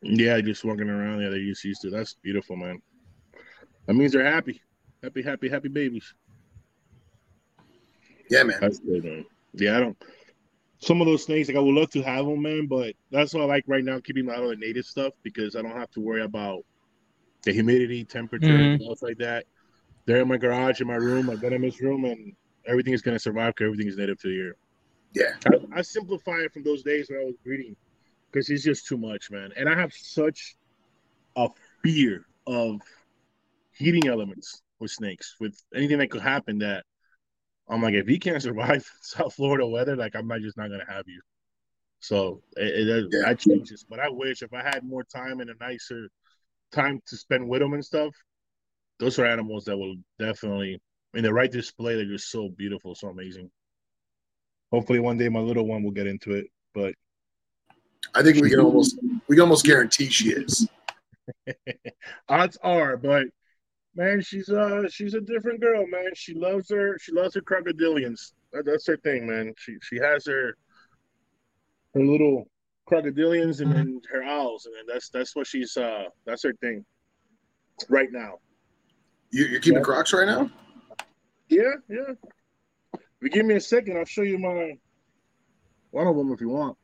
Yeah, 0.00 0.40
just 0.40 0.64
walking 0.64 0.88
around. 0.88 1.20
Yeah, 1.20 1.28
they 1.28 1.36
used 1.36 1.64
used 1.64 1.82
to. 1.82 1.90
That's 1.90 2.14
beautiful, 2.14 2.56
man. 2.56 2.80
That 3.86 3.94
means 3.94 4.12
they're 4.12 4.24
happy, 4.24 4.60
happy, 5.02 5.22
happy, 5.22 5.48
happy 5.48 5.68
babies. 5.68 6.14
Yeah, 8.30 8.44
man. 8.44 8.56
That's 8.60 8.78
good, 8.78 9.04
man. 9.04 9.26
Yeah, 9.54 9.76
I 9.76 9.80
don't. 9.80 9.96
Some 10.82 11.00
of 11.00 11.06
those 11.06 11.24
snakes, 11.24 11.48
like 11.48 11.56
I 11.56 11.60
would 11.60 11.74
love 11.74 11.90
to 11.90 12.02
have 12.02 12.26
them, 12.26 12.42
man, 12.42 12.66
but 12.66 12.94
that's 13.12 13.32
why 13.32 13.42
I 13.42 13.44
like 13.44 13.64
right 13.68 13.84
now 13.84 14.00
keeping 14.00 14.26
them 14.26 14.34
out 14.34 14.42
of 14.42 14.50
the 14.50 14.56
native 14.56 14.84
stuff 14.84 15.12
because 15.22 15.54
I 15.54 15.62
don't 15.62 15.76
have 15.76 15.92
to 15.92 16.00
worry 16.00 16.22
about 16.22 16.64
the 17.44 17.52
humidity, 17.52 18.04
temperature, 18.04 18.48
Mhm. 18.48 18.74
and 18.74 18.82
stuff 18.82 19.02
like 19.02 19.18
that. 19.18 19.46
They're 20.06 20.22
in 20.22 20.28
my 20.28 20.38
garage, 20.38 20.80
in 20.80 20.88
my 20.88 20.96
room, 20.96 21.26
my 21.26 21.36
venomous 21.36 21.80
room, 21.80 22.04
and 22.04 22.34
everything 22.66 22.94
is 22.94 23.00
gonna 23.02 23.20
survive 23.20 23.54
because 23.54 23.66
everything 23.66 23.86
is 23.86 23.96
native 23.96 24.18
to 24.22 24.28
the 24.28 24.34
here. 24.34 24.56
Yeah. 25.14 25.36
I, 25.46 25.78
I 25.78 25.82
simplify 25.82 26.38
it 26.40 26.52
from 26.52 26.64
those 26.64 26.82
days 26.82 27.08
when 27.08 27.20
I 27.20 27.24
was 27.24 27.36
breeding 27.44 27.76
because 28.30 28.50
it's 28.50 28.64
just 28.64 28.86
too 28.86 28.96
much, 28.96 29.30
man. 29.30 29.52
And 29.56 29.68
I 29.68 29.76
have 29.76 29.92
such 29.92 30.56
a 31.36 31.48
fear 31.84 32.26
of 32.48 32.80
heating 33.70 34.08
elements 34.08 34.62
with 34.80 34.90
snakes, 34.90 35.36
with 35.38 35.62
anything 35.74 35.98
that 35.98 36.10
could 36.10 36.22
happen 36.22 36.58
that 36.58 36.84
I'm 37.72 37.80
like, 37.80 37.94
if 37.94 38.08
you 38.08 38.18
can't 38.18 38.42
survive 38.42 38.86
South 39.00 39.34
Florida 39.34 39.66
weather, 39.66 39.96
like 39.96 40.14
I'm 40.14 40.28
not 40.28 40.40
just 40.40 40.58
not 40.58 40.70
gonna 40.70 40.84
have 40.86 41.08
you. 41.08 41.20
So 42.00 42.42
it, 42.56 42.88
it 42.88 43.08
Yeah. 43.10 43.22
that 43.28 43.38
changes. 43.40 43.84
But 43.88 43.98
I 43.98 44.10
wish 44.10 44.42
if 44.42 44.52
I 44.52 44.62
had 44.62 44.84
more 44.84 45.04
time 45.04 45.40
and 45.40 45.48
a 45.48 45.54
nicer 45.58 46.08
time 46.70 47.00
to 47.06 47.16
spend 47.16 47.48
with 47.48 47.60
them 47.60 47.72
and 47.72 47.84
stuff, 47.84 48.14
those 48.98 49.18
are 49.18 49.24
animals 49.24 49.64
that 49.64 49.76
will 49.76 49.96
definitely 50.18 50.80
in 51.14 51.22
the 51.22 51.32
right 51.32 51.50
display. 51.50 51.94
They're 51.94 52.04
just 52.04 52.30
so 52.30 52.50
beautiful, 52.50 52.94
so 52.94 53.08
amazing. 53.08 53.50
Hopefully, 54.70 54.98
one 55.00 55.16
day 55.16 55.30
my 55.30 55.40
little 55.40 55.66
one 55.66 55.82
will 55.82 55.90
get 55.92 56.06
into 56.06 56.32
it. 56.32 56.48
But 56.74 56.94
I 58.14 58.22
think 58.22 58.42
we 58.42 58.50
can 58.50 58.60
almost 58.60 58.98
we 59.28 59.36
can 59.36 59.42
almost 59.42 59.64
guarantee 59.64 60.10
she 60.10 60.30
is. 60.30 60.68
odds 62.28 62.58
are, 62.62 62.98
but 62.98 63.26
man, 63.94 64.20
she's 64.20 64.48
uh 64.48 64.88
she's 64.88 65.14
a 65.14 65.20
different 65.20 65.60
girl, 65.60 65.86
man. 65.86 66.10
She 66.14 66.34
loves 66.34 66.70
her 66.70 66.98
she 66.98 67.12
loves 67.12 67.34
her 67.34 67.42
crocodilians. 67.42 68.32
That, 68.52 68.64
that's 68.66 68.86
her 68.86 68.96
thing, 68.98 69.26
man. 69.26 69.52
She 69.56 69.76
she 69.82 69.96
has 69.96 70.26
her 70.26 70.56
her 71.94 72.00
little 72.02 72.48
crocodilians 72.90 73.60
and 73.60 73.72
then 73.72 74.00
her 74.10 74.22
owls, 74.22 74.66
and 74.66 74.74
then 74.74 74.84
that's 74.86 75.08
that's 75.10 75.36
what 75.36 75.46
she's 75.46 75.76
uh 75.76 76.04
that's 76.26 76.42
her 76.42 76.54
thing 76.60 76.84
right 77.88 78.08
now. 78.10 78.34
You, 79.30 79.46
you're 79.46 79.60
keeping 79.60 79.78
Yeah. 79.78 79.84
Crocs 79.84 80.12
right 80.12 80.26
now? 80.26 80.50
Yeah, 81.48 81.72
yeah. 81.88 82.14
If 82.94 83.00
you 83.22 83.30
give 83.30 83.46
me 83.46 83.54
a 83.54 83.60
second, 83.60 83.96
I'll 83.98 84.04
show 84.04 84.22
you 84.22 84.38
my 84.38 84.78
one 85.90 86.06
of 86.06 86.16
them 86.16 86.32
if 86.32 86.40
you 86.40 86.48
want. 86.48 86.76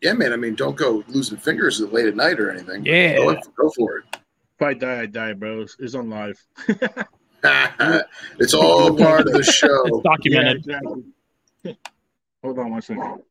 Yeah, 0.00 0.12
man. 0.12 0.32
I 0.32 0.36
mean, 0.36 0.54
don't 0.54 0.76
go 0.76 1.02
losing 1.08 1.38
fingers 1.38 1.80
late 1.80 2.06
at 2.06 2.14
night 2.14 2.38
or 2.38 2.50
anything. 2.50 2.84
Yeah. 2.84 3.16
Go, 3.16 3.34
go 3.56 3.70
for 3.76 4.04
If 4.58 4.62
I 4.66 4.74
die, 4.74 5.02
I 5.02 5.06
die, 5.06 5.34
bro. 5.34 5.60
It's, 5.60 5.76
it's 5.78 5.94
on 5.94 6.10
live. 6.10 6.44
it's 8.40 8.54
all 8.54 8.96
part 8.96 9.20
of 9.28 9.32
the 9.32 9.38
It's 9.38 9.54
show. 9.54 10.00
documented. 10.02 10.64
Yeah, 10.66 10.80
exactly. 10.80 11.78
Hold 12.42 12.58
on 12.58 12.72
one 12.72 12.82
second. 12.82 13.22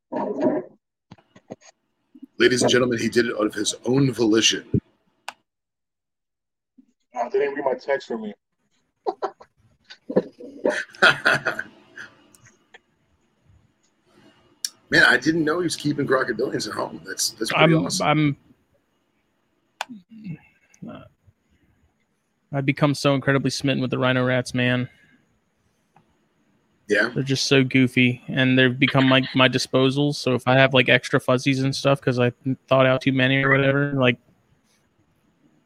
Ladies 2.38 2.62
and 2.62 2.72
gentlemen, 2.72 2.98
he 2.98 3.10
did 3.10 3.26
it 3.26 3.34
out 3.38 3.45
of 3.45 3.54
his 3.54 3.76
own 3.86 4.14
volition. 4.14 4.80
Oh, 7.14 7.30
they 7.30 7.40
didn't 7.40 7.56
read 7.56 7.66
my 7.66 7.74
text 7.74 8.08
for 8.08 8.18
me. 8.18 8.34
Man, 14.90 15.04
I 15.04 15.18
didn't 15.18 15.44
know 15.44 15.60
he 15.60 15.66
was 15.66 15.76
keeping 15.76 16.08
crocodilians 16.08 16.70
at 16.70 16.74
home. 16.74 17.02
That's 17.06 17.32
that's 17.32 17.52
pretty 17.52 17.74
I'm 17.76 17.86
awesome. 17.86 18.08
I'm 18.08 18.38
uh, 20.90 21.02
I've 22.53 22.65
become 22.65 22.95
so 22.95 23.14
incredibly 23.14 23.49
smitten 23.49 23.82
with 23.82 23.91
the 23.91 23.98
rhino 23.98 24.26
rats, 24.26 24.53
man. 24.53 24.90
yeah, 26.88 27.10
They're 27.14 27.24
just 27.24 27.45
so 27.45 27.64
goofy, 27.64 28.24
and 28.28 28.57
they've 28.57 28.78
become 28.78 29.10
like 29.10 29.26
my 29.36 29.49
disposals. 29.49 30.15
So 30.15 30.34
if 30.34 30.48
I 30.48 30.56
have 30.56 30.74
like 30.74 30.88
extra 30.88 31.19
fuzzies 31.19 31.61
and 31.61 31.76
stuff 31.76 31.99
because 31.99 32.19
I 32.19 32.32
thought 32.68 32.86
out 32.86 33.02
too 33.02 33.11
many 33.11 33.44
or 33.44 33.52
whatever, 33.52 33.91
like 33.94 34.18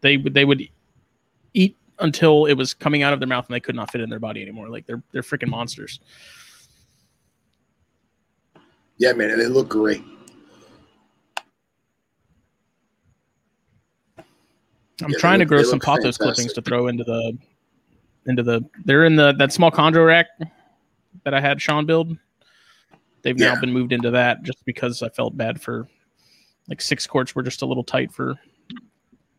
they 0.01 0.17
would 0.17 0.33
they 0.33 0.45
would 0.45 0.67
eat 1.53 1.77
until 1.99 2.45
it 2.45 2.55
was 2.55 2.73
coming 2.73 3.03
out 3.03 3.13
of 3.13 3.19
their 3.19 3.27
mouth 3.27 3.45
and 3.47 3.53
they 3.53 3.59
could 3.59 3.75
not 3.75 3.91
fit 3.91 4.01
in 4.01 4.09
their 4.09 4.19
body 4.19 4.41
anymore. 4.41 4.69
Like 4.69 4.87
they're 4.87 5.03
they're 5.11 5.21
freaking 5.21 5.49
monsters. 5.49 5.99
yeah, 8.97 9.13
man, 9.13 9.31
and 9.31 9.39
they 9.39 9.47
look 9.47 9.67
great. 9.69 10.03
I'm 15.01 15.09
Yeah, 15.11 15.17
trying 15.17 15.39
look- 15.39 15.47
to 15.47 15.55
grow 15.55 15.63
some 15.63 15.79
pothos 15.79 16.17
clippings 16.17 16.53
to 16.53 16.61
throw 16.61 16.87
into 16.87 17.03
the 17.03 17.37
into 18.27 18.43
the 18.43 18.61
they're 18.85 19.05
in 19.05 19.15
the 19.15 19.33
that 19.33 19.51
small 19.51 19.71
chondro 19.71 20.05
rack 20.05 20.27
that 21.23 21.33
I 21.33 21.41
had 21.41 21.61
Sean 21.61 21.85
build. 21.85 22.17
they've 23.23 23.37
now 23.37 23.59
been 23.59 23.71
moved 23.71 23.93
into 23.93 24.11
that 24.11 24.41
just 24.43 24.63
because 24.65 25.01
I 25.03 25.09
felt 25.09 25.35
bad 25.37 25.61
for 25.61 25.87
like 26.67 26.81
six 26.81 27.05
courts 27.07 27.35
were 27.35 27.43
just 27.43 27.61
a 27.61 27.65
little 27.65 27.83
tight 27.83 28.11
for 28.11 28.35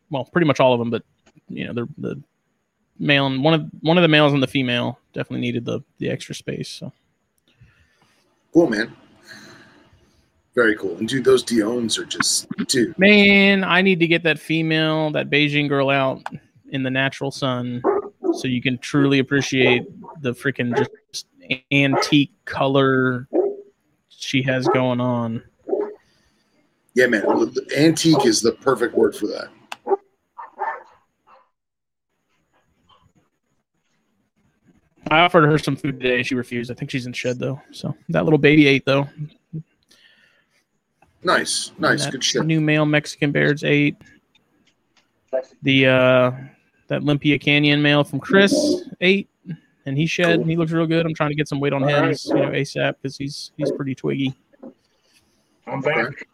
well, 0.09 0.25
pretty 0.25 0.45
much 0.45 0.59
all 0.59 0.73
of 0.73 0.79
them, 0.79 0.89
but 0.89 1.03
you 1.49 1.65
know, 1.65 1.73
the 1.73 1.87
the 1.97 2.23
male 2.99 3.25
and 3.25 3.43
one 3.43 3.53
of 3.53 3.65
one 3.81 3.97
of 3.97 4.01
the 4.03 4.07
males 4.07 4.33
and 4.33 4.43
the 4.43 4.47
female 4.47 4.99
definitely 5.13 5.41
needed 5.41 5.65
the 5.65 5.79
the 5.99 6.09
extra 6.09 6.35
space. 6.35 6.69
So 6.69 6.91
Cool, 8.53 8.69
man. 8.69 8.95
Very 10.55 10.75
cool. 10.77 10.95
And 10.97 11.07
dude, 11.07 11.23
those 11.25 11.41
Dion's 11.43 11.97
are 11.97 12.05
just 12.05 12.47
dude. 12.67 12.97
man, 12.99 13.63
I 13.63 13.81
need 13.81 13.99
to 13.99 14.07
get 14.07 14.23
that 14.23 14.37
female, 14.37 15.09
that 15.11 15.29
Beijing 15.29 15.67
girl 15.67 15.89
out 15.89 16.21
in 16.69 16.83
the 16.83 16.91
natural 16.91 17.31
sun 17.31 17.81
so 18.33 18.47
you 18.47 18.61
can 18.61 18.77
truly 18.77 19.19
appreciate 19.19 19.83
the 20.21 20.31
freaking 20.33 20.75
just 20.77 21.25
antique 21.71 22.31
color 22.45 23.27
she 24.09 24.41
has 24.43 24.67
going 24.67 25.01
on. 25.01 25.43
Yeah, 26.93 27.07
man. 27.07 27.25
Antique 27.75 28.25
is 28.25 28.41
the 28.41 28.51
perfect 28.51 28.93
word 28.95 29.15
for 29.15 29.27
that. 29.27 29.49
I 35.09 35.19
offered 35.19 35.45
her 35.45 35.57
some 35.57 35.75
food 35.75 35.99
today. 35.99 36.23
She 36.23 36.35
refused. 36.35 36.71
I 36.71 36.75
think 36.75 36.89
she's 36.89 37.05
in 37.05 37.13
shed 37.13 37.39
though. 37.39 37.61
So 37.71 37.95
that 38.09 38.23
little 38.23 38.39
baby 38.39 38.67
ate 38.67 38.85
though. 38.85 39.07
Nice, 41.23 41.71
nice, 41.77 42.05
good 42.07 42.23
shit. 42.23 42.45
New 42.45 42.59
male 42.59 42.85
Mexican 42.85 43.31
Baird's 43.31 43.63
ate. 43.63 43.95
The 45.61 45.87
uh 45.87 46.31
that 46.87 47.01
Olympia 47.01 47.39
Canyon 47.39 47.81
male 47.81 48.03
from 48.03 48.19
Chris 48.19 48.83
ate, 49.01 49.29
and 49.85 49.97
he 49.97 50.05
shed. 50.05 50.39
Cool. 50.39 50.45
He 50.45 50.55
looks 50.55 50.71
real 50.71 50.85
good. 50.85 51.05
I'm 51.05 51.13
trying 51.13 51.29
to 51.29 51.35
get 51.35 51.47
some 51.47 51.59
weight 51.59 51.73
on 51.73 51.83
All 51.83 51.89
him, 51.89 52.03
right. 52.05 52.25
you 52.25 52.33
know, 52.35 52.49
ASAP 52.49 52.95
because 53.01 53.17
he's 53.17 53.51
he's 53.57 53.71
pretty 53.71 53.95
twiggy. 53.95 54.33
I'm 55.65 55.81
back. 55.81 56.27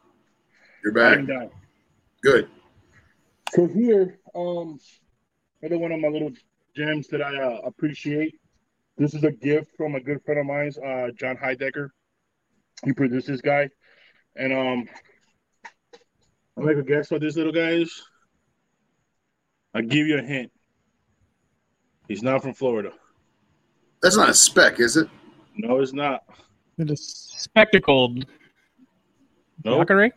You're 0.84 0.94
back. 0.94 1.20
I'm. 1.20 1.50
Good. 2.22 2.50
So 3.52 3.68
here, 3.68 4.20
um, 4.36 4.80
another 5.62 5.78
one 5.78 5.92
of 5.92 6.00
my 6.00 6.08
little 6.08 6.32
gems 6.76 7.08
that 7.08 7.22
I 7.22 7.42
uh, 7.42 7.62
appreciate. 7.64 8.36
This 8.98 9.14
is 9.14 9.24
a 9.24 9.32
gift 9.32 9.72
from 9.78 9.96
a 9.96 10.00
good 10.00 10.22
friend 10.26 10.42
of 10.42 10.46
mine, 10.46 10.72
uh, 10.86 11.12
John 11.12 11.38
Heidecker. 11.38 11.90
He 12.84 12.92
produced 12.92 13.28
this 13.28 13.42
guy, 13.42 13.70
and 14.40 14.54
um, 14.54 14.90
I'll 16.58 16.64
make 16.64 16.78
a 16.78 16.84
guess 16.84 17.12
what 17.12 17.22
this 17.22 17.36
little 17.36 17.52
guy 17.52 17.72
is. 17.72 18.02
I'll 19.76 19.84
give 19.84 20.08
you 20.08 20.18
a 20.18 20.22
hint. 20.22 20.52
He's 22.08 22.24
not 22.24 22.42
from 22.42 22.54
Florida. 22.54 22.92
That's 24.02 24.18
not 24.18 24.30
a 24.30 24.34
spec, 24.34 24.80
is 24.80 24.98
it? 24.98 25.08
No, 25.58 25.80
it's 25.80 25.94
not. 25.94 26.24
It 26.78 26.90
is 26.90 27.00
a 27.00 27.40
spectacled. 27.40 28.26
Nope. 29.64 29.82
Jacare? 29.88 30.12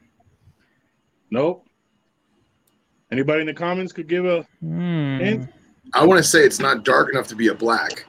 Nope. 1.31 1.67
Anybody 3.11 3.41
in 3.43 3.47
the 3.47 3.55
comments 3.55 3.93
could 3.93 4.09
give 4.09 4.25
a 4.25 4.43
Hmm. 4.61 5.19
hint? 5.19 5.51
I 5.93 6.07
want 6.07 6.19
to 6.19 6.25
say 6.25 6.45
it's 6.45 6.61
not 6.61 6.85
dark 6.85 7.11
enough 7.11 7.27
to 7.29 7.35
be 7.37 7.49
a 7.49 7.55
black. 7.55 8.07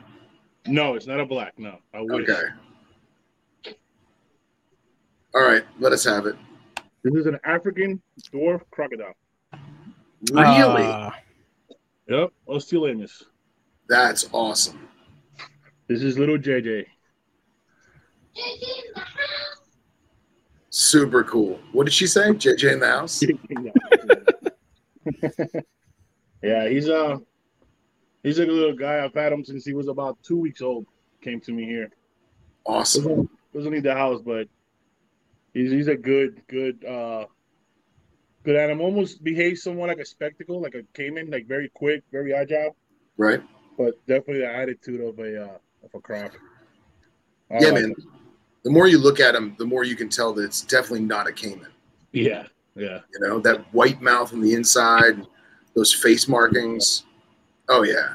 No, 0.68 0.94
it's 0.95 1.07
not 1.07 1.19
a 1.19 1.26
black. 1.26 1.57
No, 1.57 1.80
I 1.94 2.02
wish. 2.02 2.30
Okay. 2.30 2.41
All 5.35 5.43
right, 5.43 5.64
let 5.80 5.93
us 5.93 6.03
have 6.05 6.26
it. 6.26 6.35
This 7.03 7.14
is 7.15 7.26
an 7.26 7.39
African 7.43 8.01
dwarf 8.31 8.61
crocodile. 8.72 9.14
Really? 10.31 10.84
Uh, 10.84 11.11
Yep, 12.10 12.31
Osteolaemus. 12.47 13.23
That's 13.88 14.30
awesome. 14.34 14.88
This 15.88 16.03
is 16.03 16.18
little 16.18 16.38
JJ. 16.38 16.85
JJ 18.35 18.35
in 18.35 18.93
the 18.93 18.99
house. 18.99 19.18
Super 20.69 21.23
cool. 21.23 21.60
What 21.72 21.85
did 21.85 21.93
she 21.93 22.07
say? 22.07 22.31
JJ 22.31 22.73
in 22.73 22.80
the 22.80 22.88
house? 22.88 23.23
yeah, 26.43 26.68
he's 26.68 26.89
a 26.89 27.22
he's 28.23 28.39
a 28.39 28.45
little 28.45 28.76
guy. 28.76 29.03
I've 29.03 29.14
had 29.14 29.31
him 29.31 29.45
since 29.45 29.65
he 29.65 29.73
was 29.73 29.88
about 29.88 30.22
two 30.23 30.38
weeks 30.38 30.61
old. 30.61 30.85
Came 31.22 31.39
to 31.41 31.51
me 31.53 31.65
here. 31.65 31.89
Awesome. 32.65 33.03
Doesn't, 33.03 33.30
doesn't 33.53 33.73
need 33.73 33.84
the 33.84 33.95
house, 33.95 34.22
but 34.22 34.47
he's 35.53 35.71
he's 35.71 35.88
a 35.88 35.95
good 35.95 36.41
good 36.47 36.84
uh 36.85 37.25
good 38.43 38.55
animal. 38.55 38.85
Almost 38.85 39.23
behaves 39.23 39.63
somewhat 39.63 39.89
like 39.89 39.99
a 39.99 40.05
spectacle, 40.05 40.61
like 40.61 40.75
a 40.75 40.84
caiman, 40.93 41.30
like 41.30 41.47
very 41.47 41.69
quick, 41.73 42.03
very 42.11 42.34
agile, 42.34 42.75
Right? 43.17 43.41
but 43.77 43.95
definitely 44.07 44.39
the 44.39 44.53
attitude 44.53 45.01
of 45.01 45.17
a 45.19 45.43
uh 45.45 45.57
of 45.84 45.89
a 45.93 45.99
croc. 45.99 46.38
I 47.51 47.59
Yeah, 47.59 47.69
like 47.71 47.81
man. 47.81 47.91
it. 47.91 48.03
The 48.63 48.69
more 48.69 48.88
you 48.88 48.97
look 48.97 49.19
at 49.19 49.35
him, 49.35 49.55
the 49.57 49.65
more 49.65 49.84
you 49.84 49.95
can 49.95 50.07
tell 50.07 50.34
that 50.34 50.43
it's 50.43 50.61
definitely 50.61 51.01
not 51.01 51.27
a 51.27 51.34
caiman. 51.34 51.67
Yeah, 52.13 52.47
yeah. 52.75 52.99
You 53.13 53.19
know, 53.19 53.39
that 53.39 53.61
white 53.73 54.01
mouth 54.01 54.31
on 54.34 54.39
the 54.39 54.53
inside, 54.53 55.25
those 55.75 55.93
face 55.93 56.30
markings. 56.30 57.03
Oh, 57.67 57.84
yeah. 57.84 58.13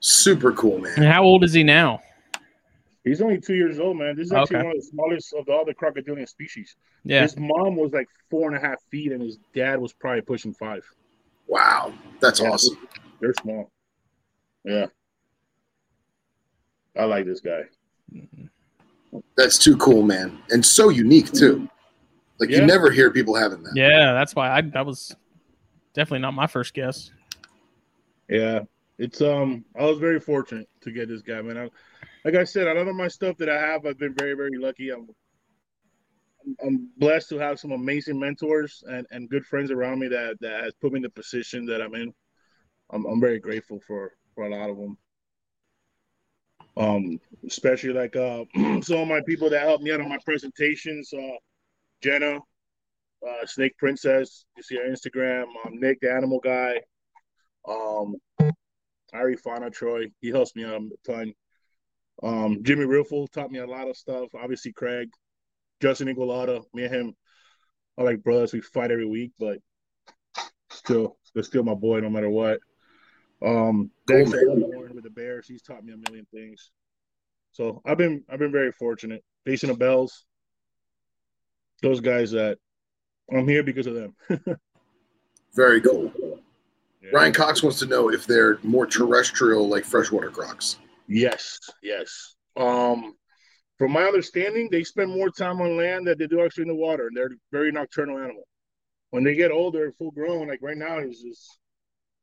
Super 0.00 0.50
cool, 0.52 0.84
and 0.84 0.96
man. 0.96 1.12
how 1.12 1.22
old 1.22 1.44
is 1.44 1.52
he 1.52 1.62
now? 1.62 2.02
He's 3.04 3.20
only 3.20 3.40
two 3.40 3.54
years 3.54 3.80
old, 3.80 3.96
man. 3.96 4.14
This 4.16 4.26
is 4.26 4.32
actually 4.32 4.58
Okay. 4.58 4.66
one 4.66 4.76
of 4.76 4.82
the 4.82 4.86
smallest 4.88 5.32
of 5.34 5.48
all 5.48 5.64
the 5.64 5.72
other 5.72 5.74
crocodilian 5.74 6.26
species. 6.26 6.76
Yeah. 7.04 7.22
His 7.22 7.36
mom 7.36 7.74
was 7.76 7.92
like 7.92 8.08
four 8.30 8.48
and 8.48 8.56
a 8.56 8.60
half 8.60 8.80
feet, 8.90 9.10
and 9.10 9.20
his 9.20 9.38
dad 9.54 9.80
was 9.80 9.92
probably 9.92 10.20
pushing 10.22 10.54
five. 10.54 10.84
Wow. 11.48 11.92
That's 12.20 12.40
Yeah. 12.40 12.50
awesome. 12.50 12.76
They're 13.20 13.34
small. 13.34 13.70
Yeah. 14.64 14.86
I 16.96 17.04
like 17.04 17.26
this 17.26 17.40
guy. 17.40 17.62
That's 19.36 19.58
too 19.58 19.76
cool, 19.78 20.02
man. 20.02 20.38
And 20.50 20.64
so 20.64 20.88
unique, 20.90 21.32
too. 21.32 21.68
Like, 22.38 22.50
Yeah. 22.50 22.60
you 22.60 22.66
never 22.66 22.90
hear 22.90 23.10
people 23.10 23.34
having 23.34 23.62
that. 23.64 23.72
Yeah, 23.74 24.12
that's 24.12 24.34
why 24.34 24.50
I 24.50 24.60
that 24.60 24.86
was 24.86 25.14
definitely 25.94 26.20
not 26.20 26.34
my 26.34 26.46
first 26.46 26.74
guess. 26.74 27.10
Yeah. 28.28 28.60
It's 28.98 29.20
um 29.20 29.64
I 29.76 29.84
was 29.84 29.98
very 29.98 30.20
fortunate 30.20 30.68
to 30.82 30.92
get 30.92 31.08
this 31.08 31.22
guy, 31.22 31.40
man. 31.42 31.58
I, 31.58 31.70
like 32.24 32.34
I 32.34 32.44
said, 32.44 32.68
a 32.68 32.74
lot 32.74 32.88
of 32.88 32.94
my 32.96 33.08
stuff 33.08 33.36
that 33.38 33.48
I 33.48 33.60
have, 33.60 33.84
I've 33.86 33.98
been 33.98 34.14
very, 34.14 34.34
very 34.34 34.58
lucky. 34.58 34.90
I'm 34.90 35.08
I'm 36.64 36.88
blessed 36.96 37.28
to 37.30 37.38
have 37.38 37.58
some 37.58 37.72
amazing 37.72 38.18
mentors 38.18 38.82
and, 38.88 39.06
and 39.10 39.28
good 39.28 39.46
friends 39.46 39.70
around 39.70 40.00
me 40.00 40.08
that, 40.08 40.38
that 40.40 40.64
has 40.64 40.74
put 40.80 40.92
me 40.92 40.98
in 40.98 41.02
the 41.02 41.10
position 41.10 41.66
that 41.66 41.80
I'm 41.80 41.94
in. 41.94 42.12
I'm, 42.90 43.04
I'm 43.06 43.20
very 43.20 43.38
grateful 43.38 43.80
for, 43.86 44.12
for 44.34 44.44
a 44.44 44.50
lot 44.50 44.70
of 44.70 44.76
them. 44.76 44.98
Um, 46.76 47.20
especially 47.46 47.92
like 47.92 48.16
uh, 48.16 48.44
some 48.82 48.98
of 48.98 49.08
my 49.08 49.20
people 49.26 49.50
that 49.50 49.62
helped 49.62 49.84
me 49.84 49.92
out 49.92 50.00
on 50.00 50.08
my 50.08 50.18
presentations. 50.24 51.12
Uh, 51.12 51.36
Jenna, 52.02 52.36
uh, 52.36 53.46
Snake 53.46 53.76
Princess, 53.78 54.44
you 54.56 54.62
see 54.62 54.76
her 54.76 54.88
Instagram. 54.88 55.44
Um, 55.64 55.78
Nick, 55.78 56.00
the 56.00 56.12
animal 56.12 56.40
guy. 56.40 56.80
Um, 57.68 58.16
Ari 59.12 59.36
Fana 59.36 59.72
Troy, 59.72 60.06
he 60.20 60.28
helps 60.28 60.56
me 60.56 60.64
out 60.64 60.80
a 60.80 60.88
ton. 61.12 61.34
Um, 62.22 62.62
Jimmy 62.62 62.84
Riffle 62.84 63.28
taught 63.28 63.50
me 63.50 63.58
a 63.58 63.66
lot 63.66 63.88
of 63.88 63.96
stuff. 63.96 64.28
Obviously, 64.34 64.72
Craig, 64.72 65.08
Justin 65.80 66.08
Igualada, 66.08 66.62
me 66.72 66.84
and 66.84 66.94
him 66.94 67.16
are 67.98 68.04
like 68.04 68.22
brothers. 68.22 68.52
We 68.52 68.60
fight 68.60 68.90
every 68.90 69.06
week, 69.06 69.32
but 69.38 69.58
still, 70.70 71.16
they're 71.34 71.42
still 71.42 71.64
my 71.64 71.74
boy 71.74 72.00
no 72.00 72.10
matter 72.10 72.30
what. 72.30 72.60
Um, 73.44 73.90
Cool, 74.08 74.18
Dexter 74.18 74.46
man. 74.46 74.60
Warren 74.60 74.94
with 74.94 75.04
the 75.04 75.10
Bears, 75.10 75.48
he's 75.48 75.62
taught 75.62 75.84
me 75.84 75.92
a 75.92 75.96
million 75.96 76.26
things. 76.32 76.70
So 77.52 77.82
I've 77.84 77.98
been 77.98 78.24
I've 78.30 78.38
been 78.38 78.52
very 78.52 78.72
fortunate. 78.72 79.22
Basin 79.44 79.70
of 79.70 79.78
Bells, 79.78 80.24
those 81.82 82.00
guys 82.00 82.30
that 82.30 82.58
I'm 83.30 83.48
here 83.48 83.62
because 83.62 83.86
of 83.86 83.94
them. 83.94 84.14
Very 85.54 85.80
cool. 85.80 86.10
Yeah. 87.02 87.10
Ryan 87.12 87.32
Cox 87.32 87.62
wants 87.62 87.78
to 87.80 87.86
know 87.86 88.10
if 88.10 88.26
they're 88.26 88.58
more 88.62 88.86
terrestrial, 88.86 89.68
like 89.68 89.84
freshwater 89.84 90.30
crocs. 90.30 90.78
Yes, 91.12 91.58
yes. 91.82 92.36
Um, 92.56 93.14
from 93.76 93.92
my 93.92 94.04
understanding, 94.04 94.68
they 94.70 94.82
spend 94.82 95.10
more 95.10 95.28
time 95.28 95.60
on 95.60 95.76
land 95.76 96.06
than 96.06 96.16
they 96.16 96.26
do 96.26 96.42
actually 96.42 96.62
in 96.62 96.68
the 96.68 96.74
water, 96.74 97.08
and 97.08 97.16
they're 97.16 97.36
very 97.50 97.70
nocturnal 97.70 98.18
animal. 98.18 98.44
When 99.10 99.22
they 99.22 99.34
get 99.34 99.50
older, 99.50 99.92
full 99.92 100.10
grown, 100.10 100.48
like 100.48 100.60
right 100.62 100.76
now, 100.76 101.00
he's 101.00 101.20
just 101.20 101.58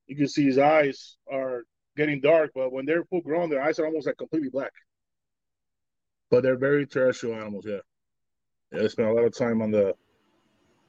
you 0.08 0.16
can 0.16 0.28
see 0.28 0.44
his 0.44 0.58
eyes 0.58 1.18
are 1.32 1.66
getting 1.98 2.20
dark, 2.20 2.50
but 2.56 2.72
when 2.72 2.88
they're 2.88 3.04
full 3.06 3.22
grown, 3.22 3.52
their 3.52 3.62
eyes 3.62 3.78
are 3.78 3.86
almost 3.86 4.08
like 4.08 4.18
completely 4.18 4.50
black. 4.50 4.72
But 6.32 6.42
they're 6.42 6.58
very 6.58 6.88
terrestrial 6.88 7.36
animals, 7.36 7.66
yeah. 7.68 7.82
Yeah, 8.72 8.80
they 8.82 8.88
spend 8.88 9.10
a 9.10 9.14
lot 9.14 9.26
of 9.26 9.38
time 9.38 9.62
on 9.62 9.70
the 9.70 9.94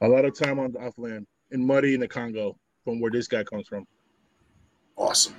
a 0.01 0.07
lot 0.07 0.25
of 0.25 0.35
time 0.35 0.57
on 0.57 0.71
the 0.71 0.79
off 0.79 0.97
land 0.97 1.27
in 1.51 1.63
muddy 1.63 1.93
in 1.93 1.99
the 1.99 2.07
Congo, 2.07 2.57
from 2.83 2.99
where 2.99 3.11
this 3.11 3.27
guy 3.27 3.43
comes 3.43 3.67
from. 3.67 3.85
Awesome. 4.97 5.35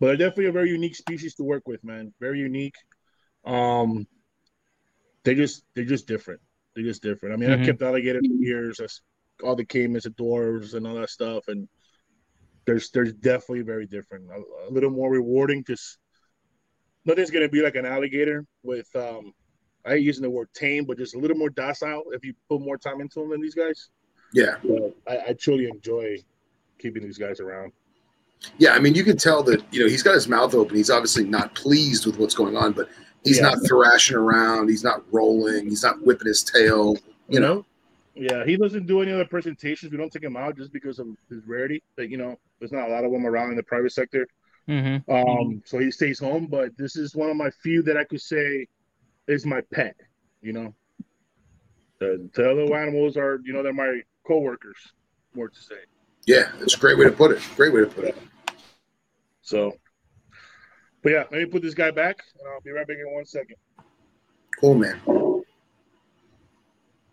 But 0.00 0.06
they're 0.06 0.16
definitely 0.16 0.46
a 0.46 0.52
very 0.52 0.70
unique 0.70 0.96
species 0.96 1.34
to 1.36 1.44
work 1.44 1.62
with, 1.66 1.82
man. 1.84 2.12
Very 2.20 2.40
unique. 2.40 2.74
Um, 3.44 4.06
they 5.24 5.34
just 5.34 5.64
they're 5.74 5.84
just 5.84 6.06
different. 6.06 6.40
They're 6.74 6.84
just 6.84 7.02
different. 7.02 7.34
I 7.34 7.36
mean, 7.36 7.50
Mhm. 7.50 7.62
I 7.62 7.66
kept 7.66 7.82
alligator 7.82 8.20
for 8.20 8.34
years. 8.42 8.78
That's 8.78 9.02
all 9.42 9.56
the 9.56 9.64
caimans, 9.64 10.02
the 10.04 10.10
dwarves, 10.10 10.74
and 10.74 10.86
all 10.86 10.94
that 10.96 11.10
stuff. 11.10 11.48
And 11.48 11.68
there's 12.66 12.90
there's 12.90 13.12
definitely 13.12 13.62
very 13.62 13.86
different. 13.86 14.30
A, 14.30 14.68
a 14.68 14.70
little 14.70 14.90
more 14.90 15.10
rewarding 15.10 15.60
because 15.60 15.98
nothing's 17.04 17.30
gonna 17.30 17.48
be 17.48 17.62
like 17.62 17.76
an 17.76 17.86
alligator 17.86 18.44
with 18.62 18.88
um 18.96 19.32
I 19.84 19.90
hate 19.90 20.02
using 20.02 20.22
the 20.22 20.30
word 20.30 20.48
tame, 20.54 20.84
but 20.86 20.96
just 20.96 21.14
a 21.14 21.18
little 21.18 21.36
more 21.36 21.50
docile 21.50 22.04
if 22.12 22.24
you 22.24 22.34
put 22.48 22.62
more 22.62 22.78
time 22.78 23.00
into 23.02 23.20
them 23.20 23.30
than 23.30 23.42
these 23.42 23.54
guys. 23.54 23.90
Yeah, 24.32 24.56
But 24.64 24.96
I, 25.06 25.30
I 25.30 25.32
truly 25.34 25.68
enjoy 25.68 26.16
keeping 26.78 27.02
these 27.02 27.18
guys 27.18 27.38
around. 27.38 27.72
Yeah. 28.58 28.72
I 28.72 28.78
mean, 28.78 28.94
you 28.94 29.04
can 29.04 29.16
tell 29.16 29.42
that 29.44 29.62
you 29.72 29.80
know 29.80 29.88
he's 29.88 30.02
got 30.02 30.14
his 30.14 30.28
mouth 30.28 30.54
open. 30.54 30.76
He's 30.76 30.90
obviously 30.90 31.24
not 31.24 31.54
pleased 31.54 32.06
with 32.06 32.18
what's 32.18 32.34
going 32.34 32.56
on, 32.56 32.72
but 32.72 32.88
he's 33.24 33.38
Yeah. 33.38 33.44
not 33.50 33.58
thrashing 33.66 34.16
around. 34.16 34.68
He's 34.68 34.84
not 34.84 35.02
rolling. 35.12 35.68
He's 35.68 35.82
not 35.82 36.00
whipping 36.04 36.28
his 36.28 36.42
tail. 36.42 36.96
You 37.28 37.40
know, 37.40 37.64
Yeah, 38.14 38.44
he 38.44 38.56
doesn't 38.56 38.86
do 38.86 39.00
any 39.00 39.12
other 39.12 39.24
presentations. 39.24 39.90
We 39.90 39.98
don't 39.98 40.12
take 40.12 40.22
him 40.22 40.36
out 40.36 40.56
just 40.56 40.72
because 40.72 40.98
of 40.98 41.08
his 41.30 41.40
rarity. 41.46 41.82
Like, 41.96 42.10
you 42.10 42.18
know, 42.18 42.38
there's 42.58 42.70
not 42.70 42.88
a 42.88 42.92
lot 42.92 43.04
of 43.04 43.10
them 43.10 43.26
around 43.26 43.50
in 43.50 43.56
the 43.56 43.62
private 43.62 43.92
sector. 43.92 44.28
Mm-hmm. 44.68 45.10
Um, 45.10 45.62
so 45.64 45.78
he 45.78 45.90
stays 45.90 46.18
home, 46.18 46.46
but 46.46 46.76
this 46.76 46.96
is 46.96 47.14
one 47.16 47.30
of 47.30 47.36
my 47.36 47.50
few 47.62 47.82
that 47.82 47.96
I 47.96 48.04
could 48.04 48.20
say 48.20 48.66
is 49.26 49.44
my 49.46 49.62
pet, 49.72 49.96
you 50.42 50.52
know. 50.52 50.74
The, 51.98 52.28
the 52.34 52.50
other 52.50 52.76
animals 52.76 53.16
are, 53.16 53.40
you 53.44 53.52
know, 53.52 53.62
they're 53.62 53.72
my 53.72 54.00
co-workers, 54.26 54.76
more 55.34 55.48
to 55.48 55.60
say. 55.60 55.76
Yeah, 56.26 56.50
it's 56.60 56.74
a 56.74 56.78
great 56.78 56.98
way 56.98 57.04
to 57.04 57.12
put 57.12 57.30
it. 57.30 57.42
Great 57.56 57.72
way 57.72 57.80
to 57.80 57.86
put 57.86 58.04
it. 58.04 58.16
So 59.42 59.76
but 61.04 61.12
yeah, 61.12 61.24
let 61.30 61.32
me 61.32 61.44
put 61.44 61.62
this 61.62 61.74
guy 61.74 61.90
back 61.90 62.16
and 62.38 62.48
I'll 62.48 62.62
be 62.62 62.70
right 62.70 62.88
back 62.88 62.96
in 62.96 63.14
one 63.14 63.26
second. 63.26 63.56
Cool, 64.58 64.74
man. 64.74 64.98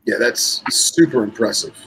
Yeah, 0.05 0.15
that's 0.17 0.63
super 0.69 1.23
impressive. 1.23 1.77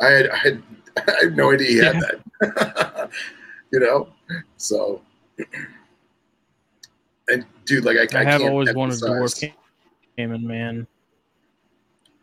I 0.00 0.08
had 0.08 0.28
I 0.28 0.36
had, 0.36 0.62
I 1.08 1.14
had 1.22 1.36
no 1.36 1.52
idea 1.52 1.68
he 1.68 1.78
had 1.78 1.96
that. 2.00 3.10
you 3.72 3.80
know, 3.80 4.08
so 4.58 5.00
and 7.28 7.46
dude, 7.64 7.86
like 7.86 7.96
I, 7.96 8.18
I, 8.18 8.20
I, 8.20 8.24
have 8.24 8.40
can't 8.42 8.52
always 8.52 8.74
wanted 8.74 9.02
a 9.02 9.10
emphasize- 9.10 9.40
dwarf 9.40 9.54
caiman, 10.18 10.46
man. 10.46 10.86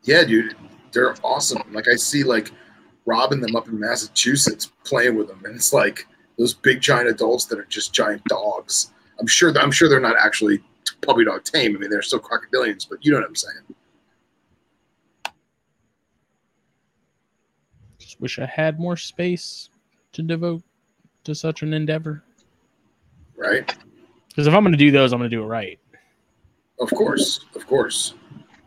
Yeah, 0.04 0.24
dude, 0.24 0.56
they're 0.92 1.16
awesome. 1.24 1.64
Like 1.72 1.88
I 1.88 1.96
see 1.96 2.24
like 2.24 2.52
robbing 3.06 3.42
them 3.42 3.56
up 3.56 3.68
in 3.68 3.80
Massachusetts 3.80 4.72
playing 4.84 5.16
with 5.16 5.28
them, 5.28 5.42
and 5.46 5.56
it's 5.56 5.74
like 5.74 6.08
those 6.38 6.54
big 6.54 6.82
giant 6.82 7.10
adults 7.10 7.46
that 7.46 7.60
are 7.60 7.66
just 7.66 7.94
giant 7.94 8.24
dogs. 8.26 8.92
I'm 9.20 9.28
sure 9.28 9.58
I'm 9.58 9.72
sure 9.72 9.90
they're 9.90 10.00
not 10.00 10.16
actually 10.18 10.62
puppy 11.02 11.26
dog 11.26 11.44
tame. 11.44 11.76
I 11.76 11.80
mean, 11.80 11.90
they're 11.90 12.02
still 12.02 12.20
crocodilians, 12.20 12.88
but 12.90 13.04
you 13.06 13.12
know 13.12 13.20
what 13.20 13.28
I'm 13.28 13.36
saying. 13.36 13.76
Just 18.00 18.22
wish 18.22 18.40
I 18.40 18.46
had 18.46 18.80
more 18.80 18.98
space 18.98 19.70
to 20.14 20.22
devote 20.22 20.64
to 21.24 21.36
such 21.36 21.62
an 21.62 21.74
endeavor. 21.74 22.24
Right? 23.36 23.76
Because 24.30 24.48
if 24.48 24.54
I'm 24.54 24.64
going 24.64 24.72
to 24.72 24.78
do 24.78 24.92
those, 24.92 25.14
I'm 25.14 25.20
going 25.20 25.30
to 25.30 25.36
do 25.36 25.44
it 25.44 25.48
right. 25.48 25.80
Of 26.80 26.90
course, 26.90 27.46
of 27.56 27.68
course. 27.68 28.14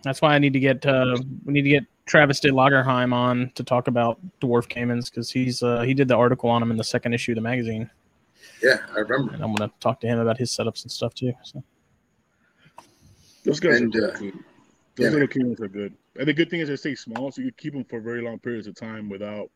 That's 0.03 0.21
why 0.21 0.35
I 0.35 0.39
need 0.39 0.53
to 0.53 0.61
get 0.61 0.85
uh, 0.87 1.17
we 1.45 1.53
need 1.53 1.63
to 1.63 1.71
get 1.71 1.85
Travis 2.07 2.41
de 2.41 2.51
Lagerheim 2.51 3.13
on 3.15 3.51
to 3.55 3.65
talk 3.65 3.89
about 3.89 4.19
dwarf 4.41 4.69
caimans 4.69 5.07
because 5.11 5.31
he's 5.31 5.63
uh, 5.63 5.81
he 5.83 5.95
did 5.95 6.09
the 6.09 6.17
article 6.17 6.51
on 6.51 6.61
them 6.61 6.71
in 6.71 6.77
the 6.77 6.85
second 6.85 7.15
issue 7.15 7.33
of 7.33 7.37
the 7.37 7.41
magazine, 7.41 7.91
Yeah, 8.63 8.79
I 8.95 8.99
remember. 9.01 9.33
and 9.35 9.43
I'm 9.43 9.55
going 9.55 9.69
to 9.71 9.75
talk 9.81 10.01
to 10.01 10.07
him 10.07 10.19
about 10.19 10.37
his 10.39 10.51
setups 10.51 10.83
and 10.83 10.93
stuff 10.93 11.15
too. 11.15 11.33
So 11.43 11.63
Those 13.45 13.61
guys 13.61 13.81
And, 13.81 13.95
are 13.97 14.09
uh, 14.13 14.19
good. 14.19 14.35
yeah, 14.35 14.41
Those 14.97 15.13
little 15.13 15.29
kids 15.29 15.61
are 15.61 15.69
good. 15.69 15.95
And 16.19 16.29
the 16.29 16.33
good 16.35 16.51
thing 16.51 16.61
is 16.61 16.69
they 16.69 16.77
stay 16.77 16.95
small, 16.95 17.33
so 17.33 17.41
you 17.41 17.49
can 17.49 17.57
keep 17.57 17.73
them 17.73 17.85
for 17.85 18.01
very 18.01 18.21
long 18.21 18.39
periods 18.39 18.67
of 18.67 18.75
time 18.75 19.09
without 19.09 19.51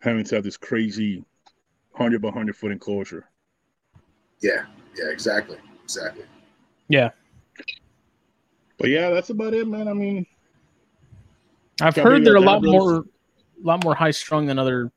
having 0.00 0.24
to 0.24 0.34
have 0.34 0.44
this 0.44 0.56
crazy 0.58 1.24
hundred 1.94 2.20
by 2.22 2.30
hundred 2.30 2.56
foot 2.56 2.70
enclosure. 2.70 3.24
Yeah, 4.40 4.64
yeah, 4.96 5.08
exactly, 5.10 5.56
exactly. 5.84 6.24
yeah, 6.88 7.10
But 8.78 8.90
yeah, 8.90 9.10
that's 9.10 9.30
about 9.30 9.54
it, 9.54 9.66
man. 9.66 9.88
I 9.88 9.92
mean, 9.92 10.24
I've 11.80 11.96
heard 11.96 12.24
they're 12.24 12.36
a 12.36 12.40
lot 12.40 12.62
more 12.62 13.04
lot 13.62 13.84
more 13.84 13.94
high 13.94 14.10
strung 14.10 14.46
than 14.46 14.58
other 14.58 14.90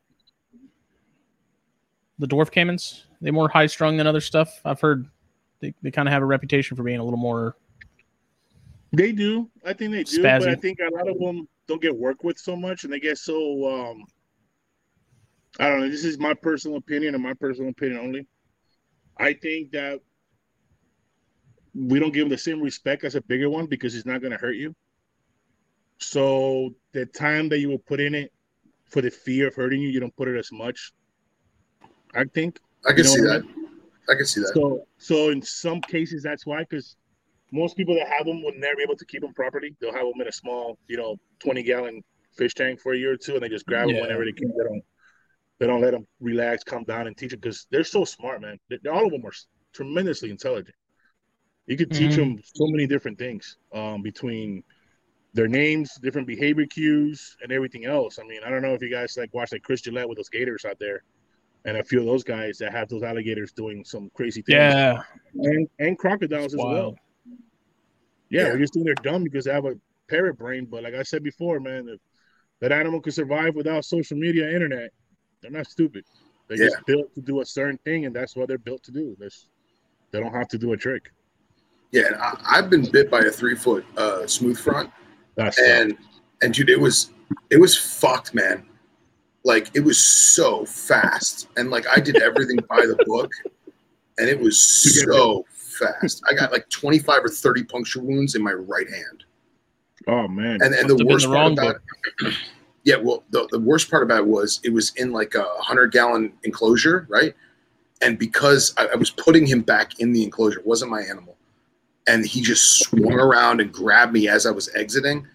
the 2.20 2.28
dwarf 2.28 2.52
caimans. 2.52 3.04
They 3.22 3.32
more 3.32 3.50
high 3.50 3.68
strung 3.68 3.98
than 3.98 4.08
other 4.08 4.22
stuff. 4.22 4.62
I've 4.64 4.80
heard 4.80 5.08
they, 5.60 5.74
they 5.82 5.92
kind 5.92 6.08
of 6.08 6.14
have 6.14 6.22
a 6.22 6.26
reputation 6.26 6.78
for 6.78 6.84
being 6.84 7.00
a 7.00 7.04
little 7.04 7.20
more 7.20 7.56
they 8.94 9.12
do. 9.12 9.50
I 9.66 9.74
think 9.74 9.92
they 9.92 10.04
do, 10.04 10.22
but 10.22 10.48
I 10.48 10.56
think 10.56 10.80
a 10.80 10.94
lot 10.96 11.10
of 11.10 11.18
them 11.18 11.48
don't 11.68 11.82
get 11.82 11.98
worked 11.98 12.24
with 12.24 12.38
so 12.38 12.56
much, 12.56 12.84
and 12.84 12.94
they 12.94 13.00
get 13.00 13.18
so. 13.18 13.68
um 13.68 14.06
I 15.60 15.68
don't 15.68 15.82
know. 15.82 15.90
This 15.90 16.06
is 16.06 16.20
my 16.20 16.34
personal 16.34 16.78
opinion, 16.78 17.16
and 17.16 17.24
my 17.24 17.34
personal 17.34 17.72
opinion 17.72 18.00
only. 18.00 18.28
I 19.18 19.34
think 19.34 19.72
that 19.72 20.00
we 21.76 22.00
don't 22.00 22.14
give 22.14 22.24
him 22.24 22.30
the 22.30 22.38
same 22.38 22.62
respect 22.62 23.04
as 23.04 23.16
a 23.16 23.22
bigger 23.22 23.50
one 23.50 23.66
because 23.66 23.94
he's 23.94 24.06
not 24.06 24.22
going 24.22 24.32
to 24.32 24.38
hurt 24.38 24.56
you. 24.56 24.76
So 26.04 26.72
the 26.94 27.06
time 27.06 27.50
that 27.50 27.60
you 27.60 27.70
will 27.70 27.80
put 27.80 28.00
in 28.00 28.14
it 28.14 28.32
for 28.90 29.02
the 29.02 29.10
fear 29.10 29.48
of 29.48 29.56
hurting 29.56 29.82
you, 29.82 29.90
you 29.90 30.00
don't 30.00 30.16
put 30.16 30.28
it 30.28 30.38
as 30.38 30.50
much. 30.52 30.92
I 32.14 32.26
think. 32.34 32.60
I 32.86 32.90
can 32.90 32.98
You 33.00 33.04
know 33.06 33.16
see 33.16 33.22
what 33.22 33.30
I 33.32 33.38
that. 33.40 33.46
I 34.10 34.16
can 34.16 34.26
see 34.26 34.42
that. 34.42 34.52
So, 34.54 34.86
so 34.98 35.30
in 35.30 35.42
some 35.42 35.82
cases, 35.82 36.22
that's 36.22 36.46
why, 36.46 36.64
because 36.70 36.96
most 37.52 37.78
people 37.78 37.96
that 37.96 38.08
have 38.08 38.26
them 38.26 38.44
will 38.44 38.54
never 38.58 38.76
be 38.76 38.84
able 38.84 38.98
to 38.98 39.06
keep 39.06 39.22
them 39.22 39.34
properly. 39.34 39.76
They'll 39.80 39.94
have 39.94 40.06
them 40.06 40.20
in 40.22 40.28
a 40.28 40.32
small, 40.32 40.78
you 40.88 40.98
know, 40.98 41.16
twenty 41.40 41.64
gallon 41.64 42.02
fish 42.38 42.54
tank 42.54 42.80
for 42.82 42.94
a 42.94 42.98
year 42.98 43.14
or 43.14 43.18
two, 43.18 43.36
and 43.36 43.44
they 43.44 43.50
just 43.50 43.66
grab 43.66 43.88
them 43.88 44.00
whenever 44.00 44.26
they 44.26 44.32
can. 44.34 44.50
They 44.50 44.64
don't, 44.64 44.84
they 45.60 45.68
don't 45.68 45.82
let 45.82 45.92
them 45.92 46.06
relax, 46.20 46.64
calm 46.64 46.84
down, 46.84 47.08
and 47.08 47.16
teach 47.16 47.32
them 47.32 47.40
because 47.40 47.68
they're 47.72 47.84
so 47.84 48.06
smart, 48.06 48.42
man. 48.42 48.58
They, 48.70 48.78
they- 48.84 48.90
all 48.90 49.06
of 49.06 49.12
them 49.12 49.26
are 49.26 49.32
tremendously 49.74 50.30
intelligent. 50.30 50.76
You 51.66 51.78
could 51.78 51.94
teach 51.94 52.12
Mhm. 52.12 52.16
them 52.18 52.40
so 52.44 52.68
many 52.68 52.86
different 52.88 53.18
things 53.18 53.58
um, 53.74 54.02
between 54.02 54.64
their 55.34 55.48
names, 55.48 55.96
different 55.96 56.28
behavior 56.28 56.66
cues, 56.66 57.36
and 57.42 57.52
everything 57.52 57.86
else. 57.86 58.20
I 58.20 58.24
mean, 58.24 58.42
I 58.46 58.50
don't 58.50 58.62
know 58.62 58.74
if 58.74 58.82
you 58.82 58.90
guys 58.92 59.18
like 59.18 59.34
watch 59.34 59.52
like 59.52 59.64
Chris 59.64 59.82
Gillette 59.82 60.08
with 60.08 60.18
those 60.18 60.30
gators 60.30 60.64
out 60.66 60.78
there, 60.80 61.04
and 61.66 61.78
a 61.78 61.84
few 61.84 62.00
of 62.00 62.06
those 62.06 62.24
guys 62.24 62.58
that 62.60 62.72
have 62.72 62.88
those 62.90 63.04
alligators 63.04 63.52
doing 63.52 63.84
some 63.84 64.12
crazy 64.14 64.42
things 64.42 64.58
yeah 64.58 65.02
and, 65.36 65.68
and 65.80 65.98
crocodiles 65.98 66.54
as 66.54 66.58
well. 66.58 66.68
wild. 66.68 66.98
Yeah, 68.30 68.48
Yeah. 68.48 68.54
we 68.54 68.60
just 68.60 68.74
think 68.74 68.86
they're 68.86 68.96
dumb 68.96 69.24
because 69.24 69.46
they 69.46 69.54
have 69.54 69.66
a 69.66 69.76
parrot 70.08 70.38
brain. 70.38 70.66
But 70.66 70.84
like 70.84 70.94
I 70.94 71.04
said 71.04 71.24
before, 71.24 71.60
man, 71.60 71.88
if 71.90 72.00
that 72.60 72.72
animal 72.72 73.02
could 73.02 73.14
survive 73.14 73.56
without 73.56 73.86
social 73.86 74.18
media, 74.18 74.50
internet, 74.54 74.92
they're 75.42 75.52
not 75.52 75.68
stupid. 75.68 76.04
They're 76.48 76.58
Yeah. 76.58 76.66
just 76.70 76.86
built 76.86 77.14
to 77.16 77.22
do 77.22 77.42
a 77.42 77.46
certain 77.46 77.78
thing, 77.80 78.06
and 78.06 78.16
that's 78.16 78.36
what 78.36 78.48
they're 78.48 78.58
built 78.58 78.84
to 78.84 78.92
do. 78.92 79.16
There's, 79.20 79.50
they 80.12 80.20
don't 80.20 80.34
have 80.34 80.48
to 80.50 80.58
do 80.58 80.74
a 80.74 80.78
trick. 80.78 81.12
Yeah, 81.92 82.10
I, 82.20 82.58
I've 82.58 82.70
been 82.70 82.90
bit 82.92 83.10
by 83.10 83.20
a 83.20 83.32
three 83.32 83.56
foot 83.56 83.86
uh, 83.98 84.26
smooth 84.28 84.58
front, 84.58 84.92
That's 85.36 85.60
and 85.60 85.98
and 86.42 86.54
dude, 86.54 86.70
it 86.70 86.80
was 86.80 87.12
it 87.50 87.60
was 87.60 87.78
fucked, 87.78 88.34
man. 88.34 88.66
Like 89.44 89.70
it 89.74 89.82
was 89.82 89.98
so 89.98 90.66
fast, 90.66 91.50
and 91.58 91.70
like 91.70 91.86
I 91.88 92.00
did 92.00 92.22
everything 92.22 92.60
by 92.70 92.82
the 92.82 92.98
book, 93.06 93.32
and 94.18 94.30
it 94.30 94.40
was 94.40 94.58
so 94.58 95.46
fast. 95.50 96.24
I 96.30 96.34
got 96.34 96.52
like 96.52 96.70
twenty 96.70 97.00
five 97.00 97.24
or 97.24 97.30
thirty 97.30 97.64
puncture 97.64 98.02
wounds 98.02 98.36
in 98.36 98.44
my 98.44 98.54
right 98.54 98.90
hand, 98.90 99.26
oh 100.08 100.28
man, 100.28 100.62
and 100.62 100.74
and 100.74 100.88
Must 100.88 100.98
the 100.98 101.06
worst 101.06 101.26
the 101.28 101.34
part 101.34 101.52
about 101.54 101.76
it, 102.22 102.34
yeah, 102.84 102.96
well, 102.96 103.24
the, 103.32 103.48
the 103.52 103.60
worst 103.60 103.90
part 103.90 104.04
about 104.04 104.20
it 104.20 104.28
was 104.28 104.60
it 104.64 104.72
was 104.72 104.94
in 104.96 105.12
like 105.12 105.36
a 105.36 105.46
hundred 105.60 105.92
gallon 105.92 106.34
enclosure, 106.44 107.06
right? 107.10 107.36
And 108.02 108.20
because 108.20 108.74
I, 108.78 108.88
I 108.88 108.96
was 108.96 109.12
putting 109.12 109.46
him 109.46 109.62
back 109.62 110.00
in 110.00 110.12
the 110.12 110.24
enclosure, 110.24 110.60
it 110.60 110.66
wasn't 110.66 110.92
my 110.92 111.02
animal, 111.02 111.38
and 112.08 112.26
he 112.26 112.42
just 112.42 112.80
swung 112.84 113.14
around 113.14 113.62
and 113.62 113.72
grabbed 113.72 114.14
me 114.14 114.28
as 114.28 114.46
I 114.46 114.52
was 114.52 114.70
exiting. 114.76 115.28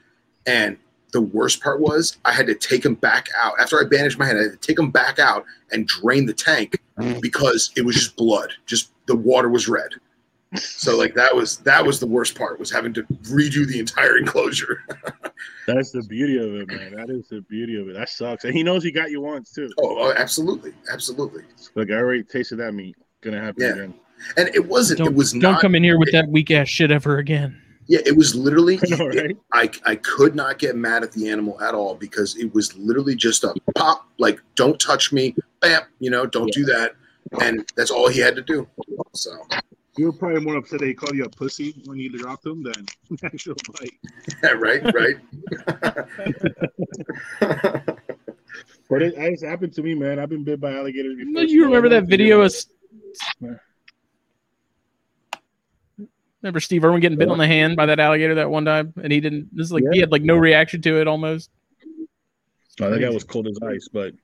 And 0.47 0.77
the 1.13 1.21
worst 1.23 1.63
part 1.63 1.81
was 1.81 2.19
I 2.25 2.33
had 2.33 2.47
to 2.47 2.55
take 2.55 2.85
him 2.85 2.95
back 2.95 3.29
out 3.37 3.55
after 3.61 3.81
I 3.81 3.85
bandaged 3.89 4.19
my 4.19 4.27
head. 4.27 4.37
I 4.37 4.43
had 4.43 4.53
to 4.53 4.59
take 4.59 4.79
him 4.79 4.91
back 4.91 5.19
out 5.19 5.45
and 5.73 5.87
drain 5.87 6.27
the 6.27 6.35
tank 6.35 6.79
because 7.21 7.71
it 7.77 7.83
was 7.85 7.95
just 7.95 8.17
blood. 8.17 8.53
Just 8.67 8.91
the 9.07 9.17
water 9.17 9.49
was 9.49 9.69
red. 9.69 9.91
So 10.57 10.97
like 10.97 11.15
that 11.15 11.35
was 11.37 11.59
that 11.59 11.85
was 11.85 12.01
the 12.01 12.07
worst 12.07 12.35
part 12.35 12.59
was 12.59 12.71
having 12.71 12.95
to 12.95 13.03
redo 13.25 13.67
the 13.67 13.79
entire 13.79 14.17
enclosure. 14.17 14.83
that's 15.67 15.91
the 15.91 16.03
beauty 16.09 16.39
of 16.39 16.55
it, 16.55 16.69
man. 16.69 16.95
That 16.95 17.11
is 17.11 17.29
the 17.29 17.43
beauty 17.43 17.79
of 17.79 17.89
it. 17.91 17.93
That 17.95 18.09
sucks, 18.09 18.45
and 18.45 18.55
he 18.55 18.63
knows 18.63 18.83
he 18.83 18.91
got 18.91 19.11
you 19.11 19.21
once 19.21 19.53
too. 19.53 19.69
Oh, 19.79 19.99
oh, 20.09 20.15
absolutely, 20.17 20.73
absolutely. 20.91 21.43
Like 21.75 21.91
I 21.91 21.95
already 21.97 22.23
tasted 22.23 22.57
that 22.57 22.73
meat. 22.73 22.97
Gonna 23.21 23.41
happen 23.41 23.63
Yeah. 23.63 23.73
again. 23.73 23.95
And 24.37 24.49
it 24.55 24.67
wasn't. 24.67 24.99
Don't, 24.99 25.09
it 25.09 25.15
was 25.15 25.33
don't 25.33 25.43
not. 25.43 25.61
come 25.61 25.75
in 25.75 25.83
here 25.85 25.99
with 25.99 26.13
that 26.13 26.29
weak 26.29 26.51
ass 26.51 26.69
shit 26.69 26.91
ever 26.91 27.19
again. 27.19 27.61
Yeah, 27.87 28.01
it 28.05 28.17
was 28.17 28.35
literally. 28.35 28.79
I 28.93 28.97
know, 28.97 29.07
right? 29.09 29.37
I 29.53 29.71
I 29.85 29.97
could 29.97 30.35
not 30.35 30.59
get 30.59 30.77
mad 30.77 31.03
at 31.03 31.13
the 31.13 31.29
animal 31.29 31.61
at 31.63 31.75
all 31.75 31.95
because 31.95 32.37
it 32.37 32.53
was 32.55 32.77
literally 32.77 33.15
just 33.17 33.45
a 33.45 33.55
pop, 33.77 34.07
like 34.19 34.41
don't 34.55 34.79
touch 34.79 35.13
me, 35.13 35.35
bam, 35.61 35.83
you 35.99 36.11
know, 36.11 36.27
don't 36.27 36.53
do 36.53 36.65
that, 36.67 36.93
and 37.41 37.71
that's 37.77 37.91
all 37.91 38.09
he 38.09 38.21
had 38.21 38.37
to 38.37 38.43
do. 38.43 38.69
So 39.15 39.31
You 39.97 40.07
were 40.07 40.13
probably 40.13 40.41
more 40.41 40.57
upset 40.57 40.81
that 40.81 40.87
he 40.87 40.95
called 40.95 41.15
you 41.15 41.25
a 41.25 41.29
pussy 41.31 41.75
when 41.87 41.99
you 41.99 42.11
dropped 42.11 42.45
him 42.47 42.63
than 42.63 42.87
actual 43.25 43.55
bite. 43.81 43.95
yeah, 44.43 44.51
right, 44.51 44.83
right. 44.95 45.17
But 48.89 49.03
it, 49.03 49.15
it's 49.17 49.43
happened 49.43 49.75
to 49.75 49.83
me, 49.83 49.95
man. 49.95 50.19
I've 50.19 50.31
been 50.31 50.45
bit 50.45 50.61
by 50.61 50.75
alligators 50.75 51.17
before. 51.17 51.43
You 51.43 51.65
remember 51.65 51.89
that 51.91 52.05
video 52.05 52.41
of 52.41 52.55
Remember 56.43 56.61
Steve 56.61 56.85
Irwin 56.85 57.01
getting 57.01 57.19
bit 57.19 57.29
on 57.29 57.39
the 57.39 57.47
hand 57.47 57.77
by 57.77 57.87
that 57.87 57.99
alligator 57.99 58.37
that 58.37 58.51
one 58.51 58.65
time, 58.65 58.93
and 59.03 59.13
he 59.13 59.21
didn't. 59.21 59.49
This 59.55 59.67
is 59.67 59.73
like 59.73 59.83
he 59.93 59.99
had 59.99 60.13
like 60.13 60.23
no 60.23 60.37
reaction 60.37 60.81
to 60.83 61.01
it 61.01 61.09
almost. 61.09 61.51
No, 62.79 62.91
that 62.91 63.01
guy 63.01 63.11
was 63.11 63.25
cold 63.25 63.49
as 63.49 63.59
ice. 63.61 63.89
But 63.93 64.15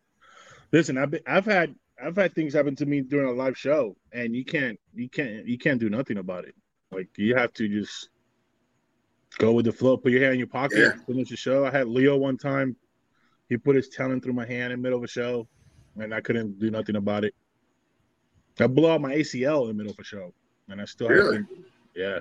listen, 0.70 0.97
I've 0.97 1.11
been, 1.11 1.23
I've 1.27 1.45
had 1.45 1.74
I've 2.03 2.15
had 2.15 2.35
things 2.35 2.55
happen 2.55 2.77
to 2.77 2.86
me 2.86 3.01
during 3.01 3.28
a 3.28 3.32
live 3.32 3.59
show, 3.59 3.97
and 4.12 4.35
you 4.35 4.45
can't 4.45 4.78
you 4.95 5.09
can't 5.09 5.45
you 5.47 5.59
can't 5.59 5.81
do 5.81 5.91
nothing 5.91 6.19
about 6.19 6.45
it. 6.45 6.55
Like 6.93 7.09
you 7.16 7.35
have 7.35 7.53
to 7.55 7.69
just 7.69 8.11
go 9.39 9.51
with 9.53 9.65
the 9.65 9.73
flow. 9.73 9.97
Put 9.97 10.12
your 10.12 10.20
hand 10.20 10.35
in 10.35 10.39
your 10.39 10.47
pocket. 10.47 10.78
Yeah. 10.78 10.93
Finish 11.07 11.31
the 11.31 11.36
show. 11.36 11.66
I 11.66 11.70
had 11.73 11.89
Leo 11.89 12.16
one 12.16 12.36
time. 12.36 12.77
He 13.49 13.57
put 13.57 13.74
his 13.74 13.89
talon 13.89 14.20
through 14.20 14.35
my 14.35 14.47
hand 14.47 14.73
in 14.73 14.78
the 14.78 14.82
middle 14.82 14.99
of 14.99 15.05
a 15.05 15.09
show, 15.09 15.49
and 15.99 16.15
I 16.15 16.20
couldn't 16.20 16.61
do 16.61 16.70
nothing 16.70 16.95
about 16.95 17.24
it. 17.24 17.35
I 18.61 18.69
blew 18.69 18.89
out 18.89 19.01
my 19.01 19.16
ACL 19.16 19.62
in 19.62 19.69
the 19.69 19.74
middle 19.74 19.93
of 19.93 19.99
a 19.99 20.05
show, 20.05 20.32
and 20.69 20.81
I 20.81 20.85
still 20.85 21.09
Really? 21.09 21.39
haven't. 21.39 21.49
Yeah. 21.95 22.21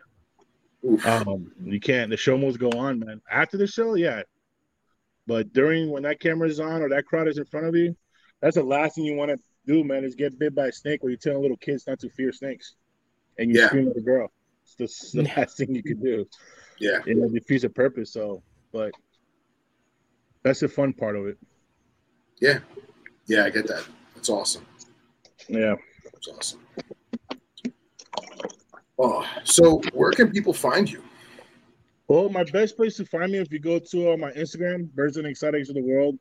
Oof. 0.86 1.06
Um, 1.06 1.52
you 1.64 1.80
can't. 1.80 2.10
The 2.10 2.18
show 2.18 2.38
must 2.38 2.60
go 2.60 2.70
on, 2.72 3.00
man. 3.00 3.22
After 3.32 3.58
the 3.58 3.68
show, 3.68 3.95
yeah. 3.95 4.24
But 5.28 5.54
during 5.54 5.90
when 5.90 6.04
that 6.04 6.20
camera's 6.20 6.60
on 6.60 6.82
or 6.82 6.90
that 6.90 7.06
crowd 7.06 7.28
is 7.28 7.38
in 7.38 7.45
front 7.45 7.66
of 7.68 7.76
you, 7.76 7.95
that's 8.41 8.56
the 8.56 8.64
last 8.64 8.95
thing 8.95 9.06
you 9.06 9.16
want 9.16 9.32
to 9.32 9.40
do, 9.66 9.84
man. 9.84 10.04
Is 10.04 10.16
get 10.16 10.38
bit 10.38 10.54
by 10.54 10.68
a 10.68 10.72
snake, 10.72 11.00
or 11.04 11.10
you're 11.10 11.18
telling 11.18 11.41
little 11.41 11.58
kids 11.58 11.88
not 11.88 12.00
to 12.02 12.10
fear 12.10 12.34
snakes, 12.34 12.76
and 13.40 13.50
you 13.50 13.60
Yeah. 13.62 13.68
scream 13.68 13.88
at 13.88 13.95
a 13.98 14.02
girl. 14.02 14.32
It's 14.78 15.12
the, 15.14 15.22
the 15.24 15.30
last 15.38 15.58
thing 15.58 15.74
you 15.74 15.84
could 15.84 16.02
do. 16.02 16.26
yeah. 16.80 17.00
It 17.06 17.34
defeats 17.34 17.64
the 17.64 17.70
purpose. 17.70 18.12
So, 18.12 18.44
but 18.74 18.91
that's 20.44 20.60
the 20.60 20.68
fun 20.68 20.91
part 20.94 21.16
of 21.16 21.28
it. 21.28 21.38
Yeah. 22.41 22.60
Yeah, 23.28 23.45
I 23.45 23.50
get 23.50 23.68
that. 23.68 23.86
That's 24.16 24.30
awesome. 24.30 24.66
Yeah. 25.48 25.76
That's 26.12 26.28
awesome. 26.28 26.60
Oh, 28.99 29.26
so 29.44 29.82
where 29.94 30.11
can 30.11 30.32
people 30.32 30.53
find 30.53 30.90
you? 30.90 31.03
Well, 32.07 32.30
my 32.30 32.44
best 32.44 32.76
place 32.76 32.98
to 32.98 33.06
find 33.06 33.32
me 33.32 33.40
if 33.40 33.52
you 33.52 33.60
go 33.60 33.80
to 33.80 34.11
uh, 34.11 34.18
my 34.18 34.32
Instagram, 34.32 34.91
Birds 34.91 35.18
and 35.18 35.26
Exotics 35.26 35.70
of 35.70 35.76
the 35.76 35.82
World, 35.82 36.20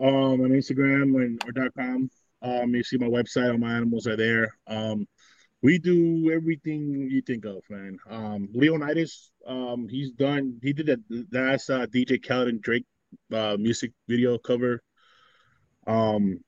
um, 0.00 0.40
on 0.40 0.50
Instagram 0.50 1.16
and 1.22 1.42
or 1.46 1.70
com. 1.70 2.10
Um, 2.40 2.74
you 2.74 2.84
see 2.84 2.98
my 2.98 3.08
website, 3.08 3.50
all 3.50 3.58
my 3.58 3.74
animals 3.74 4.06
are 4.06 4.16
there. 4.16 4.54
Um, 4.68 5.06
we 5.60 5.78
do 5.78 6.30
everything 6.30 7.08
you 7.10 7.20
think 7.20 7.44
of, 7.44 7.62
man. 7.68 7.98
Um, 8.08 8.48
Leonidas, 8.52 9.32
um, 9.44 9.88
he's 9.88 10.12
done. 10.12 10.60
He 10.62 10.72
did 10.72 10.86
that. 10.86 11.26
That's 11.30 11.68
uh, 11.68 11.86
DJ 11.86 12.24
Khaled 12.24 12.48
and 12.48 12.62
Drake 12.62 12.86
uh, 13.32 13.56
music 13.58 13.92
video 14.06 14.38
cover. 14.38 14.80
Um, 15.86 16.38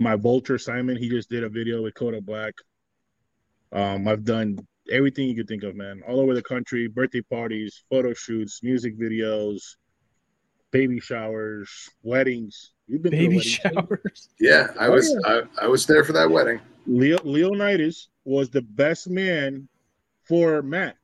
my 0.00 0.16
Vulture 0.16 0.58
Simon, 0.58 0.96
he 0.96 1.08
just 1.08 1.30
did 1.30 1.44
a 1.44 1.48
video 1.48 1.82
with 1.82 1.94
Kodak 1.94 2.24
Black. 2.24 2.52
Um, 3.72 4.06
I've 4.06 4.24
done 4.24 4.58
everything 4.90 5.28
you 5.28 5.34
could 5.36 5.48
think 5.48 5.62
of, 5.62 5.74
man, 5.76 6.02
all 6.06 6.20
over 6.20 6.34
the 6.34 6.42
country, 6.42 6.88
birthday 6.88 7.20
parties, 7.22 7.84
photo 7.90 8.12
shoots, 8.14 8.62
music 8.62 8.98
videos, 8.98 9.76
baby 10.70 11.00
showers, 11.00 11.88
weddings. 12.02 12.72
You've 12.88 13.02
been 13.02 13.12
Baby 13.12 13.40
showers. 13.40 14.28
Yeah, 14.40 14.68
I 14.78 14.86
Oh, 14.88 14.92
was 14.92 15.16
I, 15.24 15.42
I 15.62 15.66
was 15.68 15.86
there 15.86 16.04
for 16.04 16.12
that 16.12 16.30
wedding. 16.30 16.60
Leo 16.86 17.18
Leonidas 17.24 18.08
was 18.24 18.50
the 18.50 18.62
best 18.62 19.08
man 19.08 19.68
for 20.24 20.62
Matt, 20.62 20.96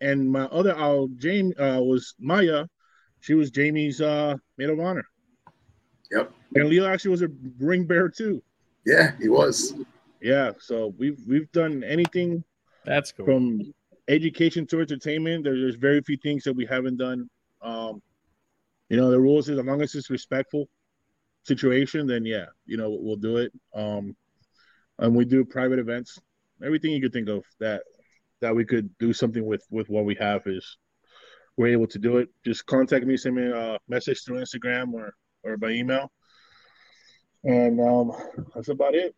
and 0.00 0.28
my 0.30 0.44
other 0.44 0.76
owl, 0.76 1.08
Jamie, 1.16 1.54
uh, 1.56 1.80
was 1.80 2.14
Maya. 2.18 2.66
She 3.20 3.34
was 3.34 3.50
Jamie's 3.50 4.00
uh, 4.00 4.36
maid 4.58 4.70
of 4.70 4.80
honor. 4.80 5.04
Yep. 6.10 6.32
And 6.54 6.68
Leo 6.68 6.86
actually 6.86 7.10
was 7.10 7.22
a 7.22 7.28
ring 7.58 7.84
bearer 7.84 8.08
too. 8.08 8.42
Yeah, 8.86 9.12
he 9.20 9.28
was. 9.28 9.74
Yeah, 10.20 10.52
so 10.58 10.94
we've 10.98 11.20
we've 11.28 11.50
done 11.52 11.84
anything 11.84 12.42
That's 12.86 13.12
cool. 13.12 13.26
from 13.26 13.74
education 14.08 14.66
to 14.68 14.80
entertainment. 14.80 15.44
There, 15.44 15.58
there's 15.58 15.74
very 15.74 16.00
few 16.00 16.16
things 16.16 16.44
that 16.44 16.54
we 16.54 16.64
haven't 16.64 16.96
done. 16.96 17.28
Um, 17.60 18.00
you 18.88 18.96
know, 18.96 19.10
the 19.10 19.20
rules 19.20 19.48
is 19.48 19.58
as 19.58 19.64
long 19.64 19.82
as 19.82 19.94
it's 19.94 20.10
respectful 20.10 20.68
situation, 21.42 22.06
then 22.06 22.24
yeah, 22.24 22.46
you 22.64 22.76
know, 22.76 22.96
we'll 23.00 23.16
do 23.16 23.38
it. 23.38 23.52
Um, 23.74 24.16
and 24.98 25.14
we 25.14 25.24
do 25.24 25.44
private 25.44 25.78
events, 25.78 26.18
everything 26.64 26.92
you 26.92 27.00
could 27.00 27.12
think 27.12 27.28
of 27.28 27.44
that 27.60 27.82
that 28.40 28.54
we 28.54 28.64
could 28.64 28.96
do 28.98 29.12
something 29.12 29.44
with 29.44 29.64
with 29.70 29.88
what 29.88 30.04
we 30.04 30.14
have 30.14 30.42
is 30.46 30.78
we're 31.56 31.72
able 31.72 31.86
to 31.88 31.98
do 31.98 32.18
it. 32.18 32.28
Just 32.44 32.66
contact 32.66 33.06
me, 33.06 33.16
send 33.16 33.34
me 33.34 33.50
a 33.50 33.78
message 33.88 34.24
through 34.24 34.40
Instagram 34.40 34.92
or 34.92 35.14
or 35.42 35.56
by 35.56 35.70
email, 35.70 36.10
and 37.44 37.80
um, 37.80 38.12
that's 38.54 38.68
about 38.68 38.94
it. 38.94 39.14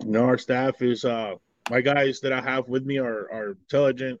You 0.00 0.10
know, 0.10 0.24
our 0.24 0.38
staff 0.38 0.80
is 0.80 1.04
uh 1.04 1.34
my 1.70 1.80
guys 1.80 2.20
that 2.20 2.32
I 2.32 2.40
have 2.40 2.68
with 2.68 2.84
me 2.84 2.98
are 2.98 3.30
are 3.32 3.50
intelligent. 3.50 4.20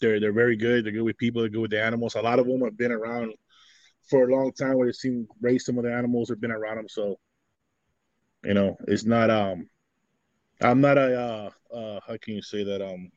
They're 0.00 0.20
they're 0.20 0.32
very 0.32 0.56
good. 0.56 0.84
They're 0.84 0.92
good 0.92 1.02
with 1.02 1.18
people. 1.18 1.42
They're 1.42 1.50
good 1.50 1.62
with 1.62 1.70
the 1.70 1.82
animals. 1.82 2.14
A 2.14 2.20
lot 2.20 2.38
of 2.38 2.46
them 2.46 2.60
have 2.62 2.76
been 2.76 2.92
around 2.92 3.32
for 4.08 4.28
a 4.28 4.34
long 4.34 4.52
time. 4.52 4.76
Where 4.76 4.86
they've 4.86 4.94
seen 4.94 5.26
raise 5.40 5.64
some 5.64 5.78
of 5.78 5.84
the 5.84 5.92
animals 5.92 6.30
or 6.30 6.36
been 6.36 6.52
around 6.52 6.76
them. 6.76 6.88
So, 6.88 7.18
you 8.44 8.54
know, 8.54 8.76
it's 8.86 9.04
not 9.04 9.30
um, 9.30 9.68
I'm 10.60 10.80
not 10.80 10.98
a 10.98 11.50
uh, 11.72 11.74
uh 11.74 12.00
how 12.06 12.16
can 12.20 12.34
you 12.34 12.42
say 12.42 12.64
that 12.64 12.82
um, 12.82 13.10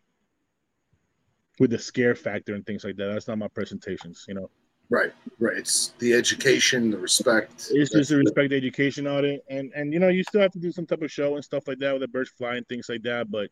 with 1.59 1.71
the 1.71 1.79
scare 1.79 2.15
factor 2.15 2.55
and 2.55 2.65
things 2.65 2.83
like 2.83 2.95
that. 2.95 3.11
That's 3.11 3.27
not 3.27 3.37
my 3.37 3.49
presentations. 3.49 4.25
You 4.27 4.35
know, 4.35 4.49
Right, 4.91 5.13
right. 5.39 5.57
It's 5.57 5.93
the 5.99 6.13
education, 6.13 6.89
the 6.89 6.97
respect. 6.97 7.69
it's 7.71 7.91
just 7.91 8.09
the 8.09 8.17
respect 8.17 8.51
education 8.51 9.05
on 9.05 9.23
it, 9.23 9.45
and 9.47 9.71
and 9.75 9.93
you 9.93 9.99
know, 9.99 10.07
you 10.07 10.23
still 10.23 10.41
have 10.41 10.51
to 10.53 10.59
do 10.59 10.71
some 10.71 10.87
type 10.87 11.03
of 11.03 11.11
show 11.11 11.35
and 11.35 11.45
stuff 11.45 11.67
like 11.67 11.77
that 11.79 11.91
with 11.93 12.01
the 12.01 12.07
birds 12.07 12.31
flying, 12.31 12.63
things 12.63 12.89
like 12.89 13.03
that. 13.03 13.29
But 13.29 13.51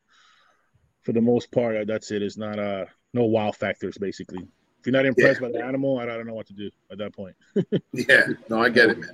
for 1.04 1.12
the 1.14 1.22
most 1.22 1.52
part, 1.52 1.78
uh, 1.78 1.86
that's 1.86 2.10
it. 2.12 2.24
It's 2.24 2.38
not 2.38 2.58
uh 2.58 2.86
no 3.14 3.26
wow 3.26 3.52
factors 3.52 3.98
basically. 4.00 4.48
If 4.80 4.86
you're 4.86 4.94
not 4.94 5.06
impressed 5.06 5.42
by 5.42 5.52
the 5.52 5.64
animal, 5.64 6.00
I 6.00 6.06
don't 6.06 6.26
know 6.26 6.34
what 6.34 6.48
to 6.48 6.54
do 6.54 6.70
at 6.92 6.98
that 6.98 7.14
point. 7.14 7.36
Yeah, 7.94 8.28
no, 8.50 8.62
I 8.62 8.70
get 8.70 8.90
it, 8.90 9.00
man. 9.00 9.12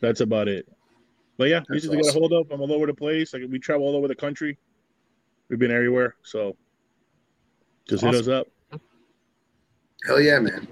That's 0.00 0.20
about 0.20 0.48
it. 0.48 0.68
But 1.36 1.48
yeah, 1.48 1.60
That's 1.68 1.84
easy 1.84 1.88
to 1.90 2.02
get 2.02 2.14
a 2.14 2.18
hold 2.18 2.32
of. 2.32 2.50
I'm 2.50 2.60
all 2.60 2.72
over 2.72 2.86
the 2.86 2.94
place. 2.94 3.32
Like 3.32 3.42
we 3.48 3.58
travel 3.58 3.86
all 3.86 3.96
over 3.96 4.08
the 4.08 4.14
country. 4.14 4.58
We've 5.48 5.58
been 5.58 5.70
everywhere, 5.70 6.16
so 6.22 6.56
just 7.88 8.04
hit 8.04 8.14
us 8.14 8.28
up. 8.28 8.48
Hell 10.06 10.20
yeah, 10.20 10.38
man. 10.40 10.66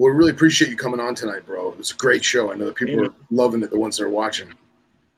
Well, 0.00 0.10
we 0.12 0.16
really 0.16 0.30
appreciate 0.30 0.70
you 0.70 0.78
coming 0.78 0.98
on 0.98 1.14
tonight, 1.14 1.44
bro. 1.44 1.72
It 1.72 1.76
was 1.76 1.90
a 1.90 1.94
great 1.96 2.24
show. 2.24 2.50
I 2.50 2.54
know 2.56 2.64
that 2.64 2.74
people 2.74 2.94
Yeah. 2.94 3.08
are 3.08 3.14
loving 3.30 3.62
it, 3.62 3.68
the 3.70 3.78
ones 3.78 3.98
that 3.98 4.04
are 4.04 4.08
watching. 4.08 4.48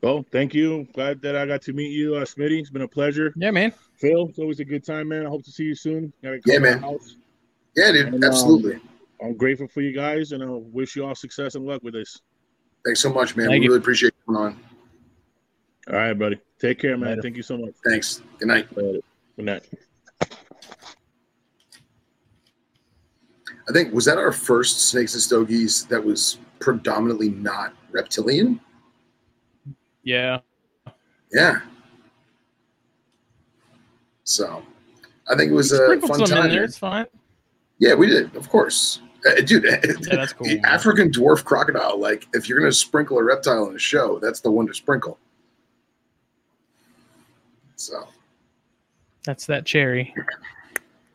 Well, 0.02 0.26
thank 0.32 0.54
you. 0.54 0.88
Glad 0.92 1.22
that 1.22 1.36
I 1.36 1.46
got 1.46 1.62
to 1.62 1.72
meet 1.72 1.92
you, 1.92 2.16
uh, 2.16 2.24
Smitty. 2.24 2.59
It's 2.59 2.68
been 2.68 2.82
a 2.82 2.88
pleasure. 2.88 3.32
Yeah, 3.36 3.52
man. 3.52 3.72
Phil, 3.94 4.26
it's 4.26 4.40
always 4.40 4.59
a 4.59 4.64
good 4.64 4.82
time, 4.84 5.06
man. 5.06 5.24
I 5.24 5.28
hope 5.28 5.44
to 5.44 5.52
see 5.52 5.62
you 5.62 5.76
soon. 5.76 6.12
Gotta 6.20 6.40
Yeah, 6.46 6.59
man. 6.59 6.78
house. 6.80 7.14
Yeah, 7.76 7.92
dude, 7.92 8.06
And, 8.06 8.16
um, 8.16 8.24
absolutely. 8.24 8.80
I'm 9.22 9.36
grateful 9.36 9.68
for 9.68 9.82
you 9.82 9.92
guys, 9.92 10.32
and 10.32 10.42
I 10.42 10.46
wish 10.48 10.96
you 10.96 11.04
all 11.06 11.14
success 11.14 11.54
and 11.54 11.64
luck 11.64 11.84
with 11.84 11.94
this. 11.94 12.20
Thanks 12.84 12.98
so 12.98 13.12
much, 13.12 13.36
man. 13.36 13.46
Thank 13.46 13.60
we 13.60 13.66
you. 13.66 13.70
really 13.70 13.82
appreciate 13.82 14.14
you 14.26 14.34
coming 14.34 14.54
on. 14.54 14.60
All 15.90 15.94
right, 15.94 16.12
buddy. 16.14 16.40
Take 16.59 16.80
care, 16.80 16.96
man. 16.96 17.10
Later. 17.10 17.22
Thank 17.22 17.36
you 17.36 17.44
so 17.44 17.56
much. 17.56 17.74
Thanks. 17.84 18.20
Good 18.40 18.48
night. 18.48 18.76
Later. 18.76 18.98
Good 19.36 19.44
night. 19.44 19.68
I 23.68 23.72
think 23.72 23.93
was 23.93 24.05
that 24.06 24.18
our 24.18 24.32
first 24.32 24.89
Snakes 24.89 25.14
and 25.14 25.22
Stogies 25.22 25.84
that 25.86 26.02
was 26.05 26.39
predominantly 26.59 27.30
not 27.30 27.74
reptilian? 27.90 28.60
Yeah. 30.02 30.39
Yeah. 31.32 31.60
So, 34.24 34.62
I 35.28 35.36
think 35.36 35.51
it 35.51 35.55
was 35.55 35.72
a 35.72 36.01
fun 36.01 36.02
some 36.02 36.22
in 36.22 36.26
time. 36.26 36.51
there. 36.51 36.64
It's 36.64 36.78
fine. 36.78 37.06
Yeah, 37.78 37.94
we 37.94 38.06
did, 38.06 38.34
of 38.36 38.48
course, 38.48 39.01
uh, 39.26 39.40
dude. 39.43 39.64
Yeah, 39.64 39.80
that's 40.16 40.32
cool. 40.32 40.47
the 40.47 40.60
African 40.64 41.10
dwarf 41.10 41.44
crocodile. 41.44 41.98
Like, 41.98 42.28
if 42.32 42.48
you're 42.48 42.59
gonna 42.59 42.72
sprinkle 42.72 43.18
a 43.18 43.24
reptile 43.24 43.68
in 43.68 43.74
a 43.74 43.78
show, 43.78 44.18
that's 44.20 44.40
the 44.40 44.51
one 44.51 44.66
to 44.68 44.74
sprinkle. 44.74 45.18
So, 47.76 48.06
That's 49.24 49.47
that 49.47 49.66
cherry. 49.66 50.14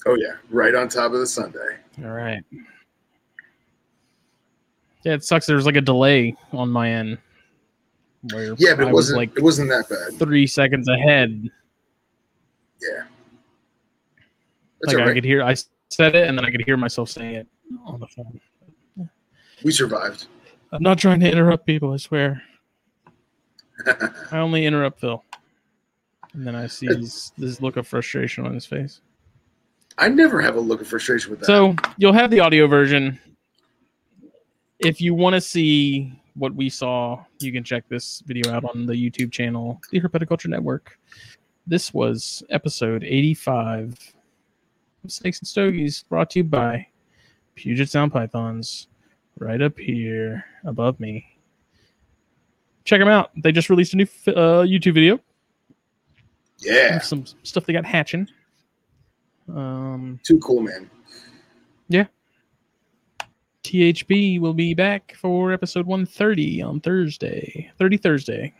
Oh 0.07 0.15
yeah, 0.15 0.35
right 0.49 0.73
on 0.73 0.87
top 0.89 1.11
of 1.11 1.19
the 1.19 1.27
sundae. 1.27 1.77
All 2.03 2.11
right. 2.11 2.43
Yeah, 5.03 5.13
it 5.13 5.23
sucks. 5.23 5.45
There's 5.45 5.65
like 5.65 5.75
a 5.75 5.81
delay 5.81 6.35
on 6.53 6.69
my 6.69 6.89
end. 6.91 7.17
Where 8.33 8.55
Yeah, 8.57 8.75
but 8.75 8.85
I 8.85 8.89
it 8.89 8.93
was 8.93 8.93
wasn't. 8.93 9.17
like 9.17 9.37
it 9.37 9.43
wasn't 9.43 9.69
that 9.69 9.89
bad. 9.89 10.17
three 10.19 10.47
seconds 10.47 10.87
ahead. 10.87 11.49
Yeah. 12.81 13.03
That's 14.81 14.93
like 14.93 15.03
all 15.03 15.09
I 15.09 15.13
could 15.13 15.23
hear, 15.25 15.43
I 15.43 15.55
said 15.89 16.15
it, 16.15 16.27
and 16.27 16.37
then 16.37 16.45
I 16.45 16.51
could 16.51 16.63
hear 16.65 16.77
myself 16.77 17.09
saying 17.09 17.35
it 17.35 17.47
on 17.85 17.99
the 17.99 18.07
phone. 18.07 18.39
We 19.63 19.71
survived. 19.71 20.27
I'm 20.71 20.83
not 20.83 20.99
trying 20.99 21.19
to 21.21 21.31
interrupt 21.31 21.65
people. 21.65 21.93
I 21.93 21.97
swear. 21.97 22.41
I 24.31 24.37
only 24.37 24.65
interrupt 24.65 24.99
Phil. 24.99 25.23
And 26.33 26.45
then 26.45 26.55
I 26.55 26.67
see 26.67 26.87
this, 26.87 27.31
this 27.37 27.61
look 27.61 27.77
of 27.77 27.87
frustration 27.87 28.45
on 28.45 28.53
his 28.53 28.65
face. 28.65 29.01
I 29.97 30.09
never 30.09 30.41
have 30.41 30.55
a 30.55 30.59
look 30.59 30.81
of 30.81 30.87
frustration 30.87 31.31
with 31.31 31.39
that. 31.39 31.45
So 31.47 31.75
you'll 31.97 32.13
have 32.13 32.29
the 32.29 32.39
audio 32.39 32.67
version. 32.67 33.19
If 34.79 35.01
you 35.01 35.15
want 35.15 35.33
to 35.33 35.41
see 35.41 36.13
what 36.35 36.53
we 36.53 36.69
saw, 36.69 37.23
you 37.39 37.51
can 37.51 37.63
check 37.63 37.87
this 37.89 38.21
video 38.27 38.51
out 38.53 38.63
on 38.63 38.85
the 38.85 38.93
YouTube 38.93 39.31
channel, 39.31 39.81
the 39.91 39.99
Herpetoculture 39.99 40.47
Network. 40.47 40.99
This 41.65 41.93
was 41.93 42.43
episode 42.49 43.03
85 43.03 43.97
of 45.03 45.11
Snakes 45.11 45.39
and 45.39 45.47
Stogies, 45.47 46.03
brought 46.03 46.29
to 46.31 46.39
you 46.39 46.43
by 46.43 46.87
Puget 47.55 47.89
Sound 47.89 48.13
Pythons, 48.13 48.87
right 49.39 49.61
up 49.61 49.77
here 49.79 50.45
above 50.63 50.99
me. 50.99 51.25
Check 52.83 52.99
them 52.99 53.09
out. 53.09 53.31
They 53.35 53.51
just 53.51 53.69
released 53.69 53.93
a 53.93 53.97
new 53.97 54.07
uh, 54.27 54.63
YouTube 54.63 54.93
video. 54.93 55.19
Yeah. 56.59 56.99
Some 56.99 57.25
stuff 57.43 57.65
they 57.65 57.73
got 57.73 57.85
hatching. 57.85 58.29
Um, 59.53 60.19
Too 60.23 60.39
cool, 60.39 60.61
man. 60.61 60.89
Yeah. 61.89 62.05
THN 63.63 64.39
will 64.41 64.53
be 64.53 64.73
back 64.73 65.15
for 65.19 65.51
episode 65.51 65.85
130 65.85 66.61
on 66.61 66.79
Thursday. 66.79 67.71
30 67.77 67.97
Thursday. 67.97 68.53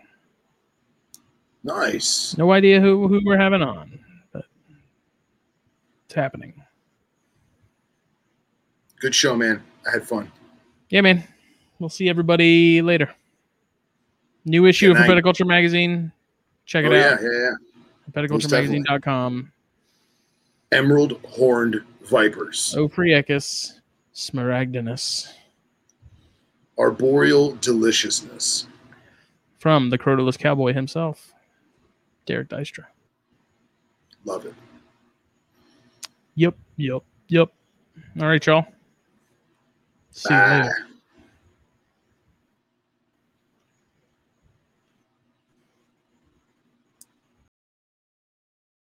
Nice. 1.64 2.38
No 2.38 2.52
idea 2.52 2.80
who, 2.80 3.08
who 3.08 3.22
we're 3.26 3.38
having 3.38 3.62
on, 3.62 4.00
but 4.32 4.46
it's 6.06 6.16
happening. 6.16 6.54
Good 9.00 9.14
show, 9.14 9.36
man. 9.36 9.62
I 9.86 9.92
had 9.92 10.08
fun. 10.08 10.32
Yeah, 10.90 11.02
man. 11.02 11.24
We'll 11.80 11.90
see 11.90 12.10
everybody 12.10 12.82
later. 12.82 13.14
New 14.46 14.66
issue 14.66 14.88
Good 14.88 15.02
of 15.02 15.08
night. 15.08 15.24
Herpetoculture 15.24 15.46
Magazine. 15.46 16.12
Check 16.66 16.86
it 16.86 16.92
oh, 16.92 16.96
out. 16.96 17.22
yeah, 17.22 17.30
yeah, 17.30 17.52
yeah. 18.16 18.22
Herpetoculturemagazine.com. 18.22 19.52
Emerald 20.72 21.20
horned 21.26 21.82
vipers. 22.02 22.74
Ophryacus 22.78 23.80
smaragdinus. 24.14 25.32
Arboreal 26.78 27.56
deliciousness. 27.56 28.68
From 29.60 29.90
the 29.90 29.98
Crotalus 29.98 30.38
Cowboy 30.38 30.74
himself, 30.74 31.34
Derek 32.26 32.50
Dystra. 32.50 32.86
Love 34.26 34.46
it. 34.46 34.54
Yep, 36.36 36.56
yep, 36.76 37.02
yep. 37.30 37.50
All 38.20 38.28
right, 38.28 38.46
y'all. 38.46 38.68
See 40.12 40.34
you 40.34 40.40
Bye. 40.40 40.62
later. 40.62 40.87